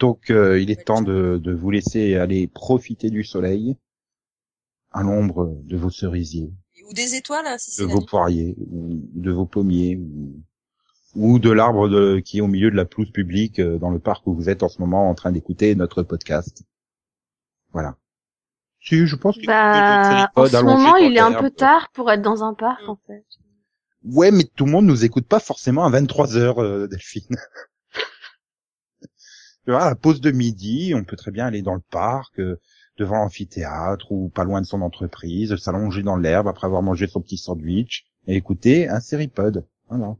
Donc 0.00 0.30
euh, 0.30 0.60
il 0.60 0.72
est 0.72 0.84
temps 0.84 1.02
de, 1.02 1.38
de 1.40 1.52
vous 1.54 1.70
laisser 1.70 2.16
aller 2.16 2.48
profiter 2.48 3.08
du 3.10 3.22
soleil 3.22 3.76
à 4.90 5.02
l'ombre 5.04 5.54
de 5.62 5.76
vos 5.76 5.90
cerisiers, 5.90 6.52
Ou 6.88 6.92
des 6.92 7.14
étoiles, 7.14 7.46
hein, 7.46 7.56
si 7.58 7.80
de 7.80 7.86
vos 7.86 8.00
poiriers, 8.00 8.54
ou 8.58 9.00
de 9.14 9.30
vos 9.32 9.46
pommiers, 9.46 9.96
ou, 9.96 10.40
ou 11.14 11.38
de 11.38 11.50
l'arbre 11.50 11.88
de- 11.88 12.20
qui 12.24 12.38
est 12.38 12.40
au 12.40 12.46
milieu 12.46 12.70
de 12.70 12.76
la 12.76 12.84
pelouse 12.84 13.10
publique 13.10 13.58
euh, 13.58 13.78
dans 13.78 13.90
le 13.90 13.98
parc 13.98 14.26
où 14.26 14.34
vous 14.34 14.48
êtes 14.48 14.62
en 14.62 14.68
ce 14.68 14.80
moment 14.80 15.08
en 15.10 15.14
train 15.14 15.32
d'écouter 15.32 15.74
notre 15.74 16.02
podcast. 16.02 16.62
Voilà. 17.72 17.96
Si, 18.80 19.06
je 19.06 19.16
pense 19.16 19.36
a 19.38 19.42
Bah, 19.46 20.30
en 20.36 20.46
ce 20.46 20.62
moment, 20.62 20.96
il 20.96 21.16
est 21.16 21.20
un 21.20 21.34
peu 21.40 21.50
tard 21.50 21.90
pour 21.92 22.10
être 22.12 22.22
dans 22.22 22.44
un 22.44 22.54
parc 22.54 22.82
Mm. 22.86 22.90
en 22.90 22.98
fait. 23.06 23.24
Ouais, 24.04 24.30
mais 24.30 24.44
tout 24.44 24.66
le 24.66 24.70
monde 24.70 24.86
nous 24.86 25.04
écoute 25.04 25.26
pas 25.26 25.40
forcément 25.40 25.84
à 25.84 25.90
23 25.90 26.36
heures, 26.36 26.62
euh, 26.62 26.86
Delphine. 26.90 27.36
tu 29.00 29.72
vois, 29.72 29.82
à 29.82 29.88
la 29.90 29.96
pause 29.96 30.20
de 30.20 30.30
midi, 30.30 30.92
on 30.94 31.02
peut 31.02 31.16
très 31.16 31.32
bien 31.32 31.46
aller 31.46 31.62
dans 31.62 31.74
le 31.74 31.82
parc, 31.90 32.38
euh, 32.38 32.60
devant 32.98 33.16
l'amphithéâtre 33.16 34.10
ou 34.10 34.28
pas 34.28 34.44
loin 34.44 34.60
de 34.60 34.66
son 34.66 34.82
entreprise, 34.82 35.56
s'allonger 35.56 36.02
dans 36.02 36.16
l'herbe 36.16 36.48
après 36.48 36.66
avoir 36.66 36.82
mangé 36.82 37.06
son 37.06 37.20
petit 37.20 37.36
sandwich 37.38 38.06
et 38.26 38.36
écouter 38.36 38.88
un 38.88 39.00
séripode. 39.00 39.66
Voilà. 39.88 40.16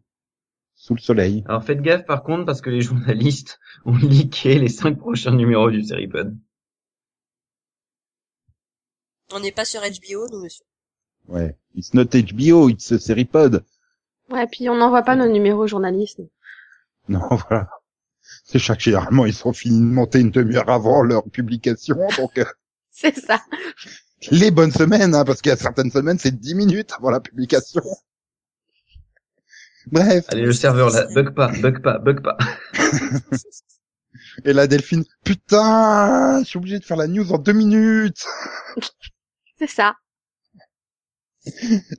Sous 0.74 0.94
le 0.94 1.00
soleil. 1.00 1.42
Alors 1.48 1.64
faites 1.64 1.80
gaffe 1.80 2.04
par 2.04 2.22
contre 2.22 2.44
parce 2.44 2.60
que 2.60 2.70
les 2.70 2.82
journalistes 2.82 3.58
ont 3.86 3.96
leaké 3.96 4.58
les 4.58 4.68
cinq 4.68 4.98
prochains 4.98 5.34
numéros 5.34 5.70
du 5.70 5.82
Seripod. 5.82 6.36
On 9.32 9.40
n'est 9.40 9.52
pas 9.52 9.64
sur 9.64 9.80
HBO, 9.80 10.28
nous, 10.30 10.42
monsieur. 10.44 10.64
Ouais. 11.26 11.56
It's 11.74 11.94
not 11.94 12.04
HBO, 12.04 12.68
it's 12.68 12.92
a 12.92 12.98
séripode. 12.98 13.64
Ouais, 14.30 14.46
puis 14.46 14.68
on 14.68 14.76
n'envoie 14.76 15.02
pas 15.02 15.16
nos 15.16 15.28
numéros 15.28 15.64
aux 15.64 15.68
journalistes. 15.68 16.22
Non, 17.08 17.20
voilà. 17.48 17.68
C'est 18.44 18.58
chaque 18.58 18.80
généralement, 18.80 19.26
ils 19.26 19.32
sont 19.32 19.52
finis 19.52 19.78
de 19.78 19.84
monter 19.84 20.18
une 20.18 20.32
demi-heure 20.32 20.68
avant 20.68 21.02
leur 21.02 21.22
publication, 21.30 21.96
donc 22.18 22.36
euh, 22.38 22.44
C'est 22.98 23.18
ça. 23.18 23.42
les 24.30 24.50
bonnes 24.50 24.72
semaines, 24.72 25.14
hein, 25.14 25.24
parce 25.24 25.42
qu'il 25.42 25.50
y 25.50 25.52
a 25.52 25.56
certaines 25.56 25.90
semaines, 25.90 26.18
c'est 26.18 26.34
10 26.38 26.54
minutes 26.54 26.92
avant 26.96 27.10
la 27.10 27.20
publication. 27.20 27.82
Bref. 29.88 30.24
Allez 30.28 30.42
le 30.42 30.52
serveur 30.52 30.90
là, 30.90 31.06
bug 31.14 31.34
pas, 31.34 31.48
bug 31.60 31.82
pas, 31.82 31.98
bug 31.98 32.22
pas. 32.22 32.36
Et 34.44 34.52
la 34.52 34.66
Delphine, 34.66 35.04
putain, 35.24 36.40
je 36.42 36.48
suis 36.48 36.56
obligé 36.58 36.78
de 36.78 36.84
faire 36.84 36.96
la 36.96 37.06
news 37.06 37.30
en 37.32 37.38
deux 37.38 37.52
minutes. 37.52 38.24
C'est 39.58 39.68
ça. 39.68 39.94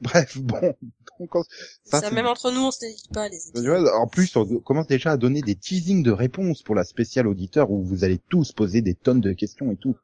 Bref, 0.01 0.37
bon. 0.39 0.75
on 1.19 1.27
commence- 1.27 1.47
Ça, 1.85 2.01
c'est- 2.01 2.11
même 2.11 2.25
entre 2.27 2.51
nous, 2.51 2.59
on 2.61 2.71
se 2.71 2.79
dit 2.85 3.07
pas, 3.13 3.29
les 3.29 3.47
épisodes. 3.49 3.87
en 3.93 4.07
plus, 4.07 4.35
on 4.35 4.45
commence 4.59 4.87
déjà 4.87 5.11
à 5.11 5.17
donner 5.17 5.41
des 5.41 5.55
teasings 5.55 6.03
de 6.03 6.11
réponses 6.11 6.63
pour 6.63 6.75
la 6.75 6.83
spéciale 6.83 7.27
auditeur 7.27 7.71
où 7.71 7.81
vous 7.83 8.03
allez 8.03 8.19
tous 8.29 8.51
poser 8.51 8.81
des 8.81 8.95
tonnes 8.95 9.21
de 9.21 9.31
questions 9.33 9.71
et 9.71 9.77
tout. 9.77 9.95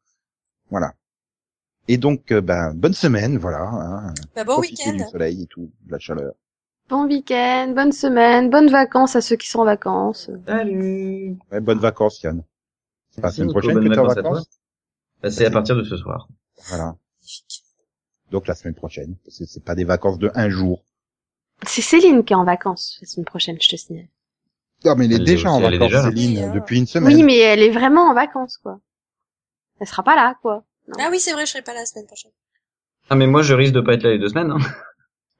Voilà. 0.73 0.95
Et 1.87 1.97
donc, 1.97 2.31
euh, 2.31 2.41
ben, 2.41 2.73
bonne 2.73 2.95
semaine, 2.95 3.37
voilà. 3.37 3.61
Hein, 3.61 4.13
Bah, 4.35 4.43
bon 4.43 4.53
Profitez 4.53 4.89
week-end. 4.89 5.03
du 5.05 5.11
soleil 5.11 5.43
et 5.43 5.45
tout, 5.45 5.69
de 5.85 5.91
la 5.91 5.99
chaleur. 5.99 6.33
Bon 6.89 7.05
week-end, 7.05 7.73
bonne 7.75 7.91
semaine, 7.91 8.49
bonnes 8.49 8.71
vacances 8.71 9.15
à 9.15 9.21
ceux 9.21 9.35
qui 9.35 9.47
sont 9.47 9.59
en 9.59 9.65
vacances. 9.65 10.31
Salut. 10.47 11.37
Ouais, 11.51 11.61
bonnes 11.61 11.77
vacances, 11.77 12.23
Yann. 12.23 12.41
C'est 13.11 13.21
la 13.21 13.29
semaine 13.31 13.51
prochaine 13.51 13.75
bonnes 13.75 13.87
que 13.87 13.93
t'es 13.93 13.99
en 13.99 14.07
vacances 14.07 14.47
Bah, 15.21 15.29
c'est 15.29 15.45
à 15.45 15.51
partir 15.51 15.75
de 15.75 15.83
ce 15.83 15.95
soir. 15.95 16.27
Voilà. 16.69 16.95
Donc 18.31 18.47
la 18.47 18.55
semaine 18.55 18.73
prochaine. 18.73 19.15
C'est 19.27 19.63
pas 19.63 19.75
des 19.75 19.83
vacances 19.83 20.17
de 20.17 20.31
un 20.33 20.49
jour. 20.49 20.83
C'est 21.67 21.83
Céline 21.83 22.23
qui 22.23 22.33
est 22.33 22.35
en 22.35 22.45
vacances 22.45 22.97
la 22.99 23.07
semaine 23.07 23.25
prochaine, 23.25 23.57
je 23.61 23.69
te 23.69 23.75
signale. 23.75 24.07
Non, 24.85 24.95
mais 24.95 25.05
elle 25.05 25.11
est 25.11 25.15
Elle 25.17 25.21
est 25.21 25.25
déjà 25.25 25.51
en 25.51 25.57
aussi- 25.57 25.65
elle 25.65 25.73
est 25.75 25.77
vacances, 25.77 25.91
déjà. 25.91 26.09
Céline, 26.09 26.45
Oui, 26.47 26.51
depuis 26.55 26.79
une 26.79 26.87
semaine. 26.87 27.13
Oui, 27.15 27.21
mais 27.21 27.37
elle 27.37 27.61
est 27.61 27.69
vraiment 27.69 28.09
en 28.09 28.15
vacances, 28.15 28.57
quoi. 28.57 28.79
Elle 29.83 29.89
sera 29.89 30.01
pas 30.01 30.15
là, 30.15 30.37
quoi. 30.41 30.63
Ah 30.97 31.09
oui, 31.11 31.19
c'est 31.19 31.33
vrai, 31.33 31.45
je 31.45 31.51
serai 31.51 31.61
pas 31.61 31.73
là 31.73 31.81
la 31.81 31.85
semaine 31.85 32.05
prochaine. 32.05 32.31
Ah, 33.09 33.15
mais 33.15 33.27
moi, 33.27 33.41
je 33.41 33.53
risque 33.53 33.73
de 33.73 33.81
pas 33.81 33.95
être 33.95 34.03
là 34.03 34.11
les 34.11 34.17
deux 34.17 34.29
semaines. 34.29 34.49
Hein. 34.49 34.59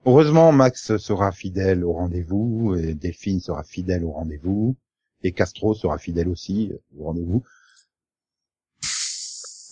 Heureusement, 0.06 0.52
Max 0.52 0.98
sera 0.98 1.32
fidèle 1.32 1.86
au 1.86 1.94
rendez-vous, 1.94 2.76
et 2.76 2.94
Delphine 2.94 3.40
sera 3.40 3.64
fidèle 3.64 4.04
au 4.04 4.12
rendez-vous, 4.12 4.76
et 5.24 5.32
Castro 5.32 5.74
sera 5.74 5.98
fidèle 5.98 6.28
aussi 6.28 6.74
au 7.00 7.06
rendez-vous. 7.06 7.42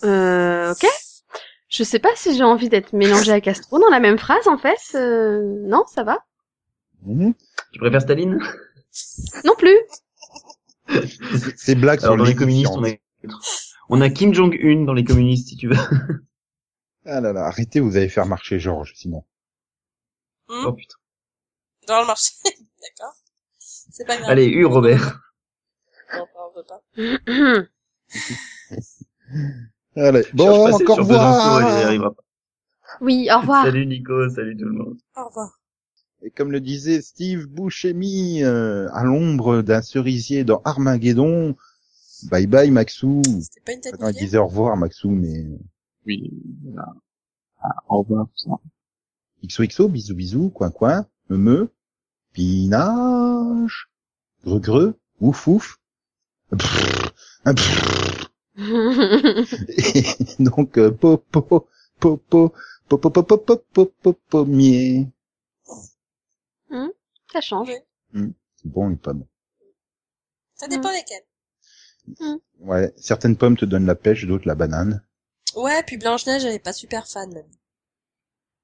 Euh, 0.04 0.72
ok. 0.72 0.86
Je 1.68 1.84
sais 1.84 1.98
pas 1.98 2.16
si 2.16 2.34
j'ai 2.34 2.44
envie 2.44 2.70
d'être 2.70 2.94
mélangée 2.94 3.32
à 3.32 3.42
Castro 3.42 3.78
dans 3.78 3.90
la 3.90 4.00
même 4.00 4.16
phrase, 4.16 4.48
en 4.48 4.56
fait. 4.56 4.80
Euh, 4.94 5.66
non, 5.66 5.84
ça 5.86 6.02
va. 6.02 6.24
Mhm. 7.02 7.34
Tu 7.72 7.78
préfères 7.78 8.00
Staline? 8.00 8.38
Non 9.44 9.54
plus. 9.58 9.76
Ces 11.56 11.74
blagues 11.74 12.00
Alors, 12.04 12.14
sur 12.14 12.16
dans 12.16 12.24
les 12.24 12.34
communistes, 12.34 12.72
on. 12.72 12.82
On 13.92 14.00
a 14.00 14.08
Kim 14.08 14.32
Jong-un 14.32 14.84
dans 14.84 14.94
les 14.94 15.04
communistes, 15.04 15.48
si 15.48 15.56
tu 15.56 15.68
veux. 15.68 15.76
Ah 17.04 17.20
là 17.20 17.32
là, 17.32 17.46
arrêtez, 17.46 17.80
vous 17.80 17.96
allez 17.96 18.08
faire 18.08 18.26
marcher 18.26 18.60
Georges, 18.60 18.92
sinon. 18.94 19.24
Hmm 20.48 20.66
Oh 20.66 20.72
putain. 20.72 20.94
Dans 21.88 22.00
le 22.00 22.06
marché. 22.06 22.30
D'accord. 22.44 23.16
C'est 23.58 24.06
pas 24.06 24.18
grave. 24.18 24.30
Allez, 24.30 24.46
U, 24.46 24.64
Robert. 24.66 25.20
Non, 26.14 26.26
on 26.36 26.52
veut 26.56 26.64
pas. 26.64 26.80
Allez, 29.96 30.24
bon, 30.32 30.70
passer 30.70 30.84
encore 30.84 31.08
pas. 31.08 32.14
oui, 33.00 33.28
au 33.34 33.40
revoir. 33.40 33.64
Salut 33.64 33.86
Nico, 33.86 34.30
salut 34.30 34.56
tout 34.56 34.66
le 34.66 34.70
monde. 34.72 34.98
Au 35.16 35.26
revoir. 35.26 35.58
Et 36.22 36.30
comme 36.30 36.52
le 36.52 36.60
disait 36.60 37.02
Steve 37.02 37.48
Buscemi, 37.48 38.44
euh, 38.44 38.88
à 38.92 39.02
l'ombre 39.02 39.62
d'un 39.62 39.82
cerisier 39.82 40.44
dans 40.44 40.62
Armageddon, 40.64 41.56
bye 42.30 42.46
bye 42.46 42.70
Maxou. 42.70 43.22
C'était 43.24 43.60
pas 43.60 43.72
une 43.72 43.80
tête 43.80 44.00
Non, 44.00 44.08
il 44.08 44.16
disait 44.16 44.38
au 44.38 44.46
revoir 44.46 44.76
Maxou, 44.76 45.10
mais 45.10 45.46
Oui, 46.06 46.30
voilà. 46.62 46.92
Ah, 47.60 47.74
au 47.88 48.02
revoir, 48.02 48.26
ça. 48.36 48.50
XOXO, 49.44 49.88
bisous 49.88 50.14
bisous, 50.14 50.50
coin 50.50 50.70
coin, 50.70 51.06
me 51.28 51.36
me, 51.36 51.72
pinage, 52.32 53.90
greu 54.44 54.60
greu, 54.60 54.98
ouf 55.20 55.46
ouf. 55.48 55.78
Pfff, 56.56 57.12
un 57.44 57.54
pfff. 57.54 58.32
Et 58.58 60.42
donc 60.42 60.76
euh, 60.76 60.90
popo 60.90 61.24
popo 61.30 61.68
popo 61.98 62.54
popo 62.88 63.22
popo 63.22 63.56
popo 63.72 64.12
pommier. 64.28 65.08
ça 67.32 67.40
change. 67.40 67.70
C'est 68.12 68.66
bon 68.66 68.88
les 68.88 68.96
pommes. 68.96 69.24
Ça 70.54 70.68
dépend 70.68 70.90
lesquels. 72.08 72.40
Ouais, 72.60 72.92
certaines 72.96 73.36
pommes 73.36 73.56
te 73.56 73.64
donnent 73.64 73.86
la 73.86 73.94
pêche, 73.94 74.26
d'autres 74.26 74.46
la 74.46 74.54
banane. 74.54 75.02
Ouais, 75.56 75.82
puis 75.82 75.96
Blanche-Neige, 75.96 76.44
elle 76.44 76.54
est 76.54 76.58
pas 76.58 76.72
super 76.72 77.06
fan, 77.06 77.32
même. 77.32 77.46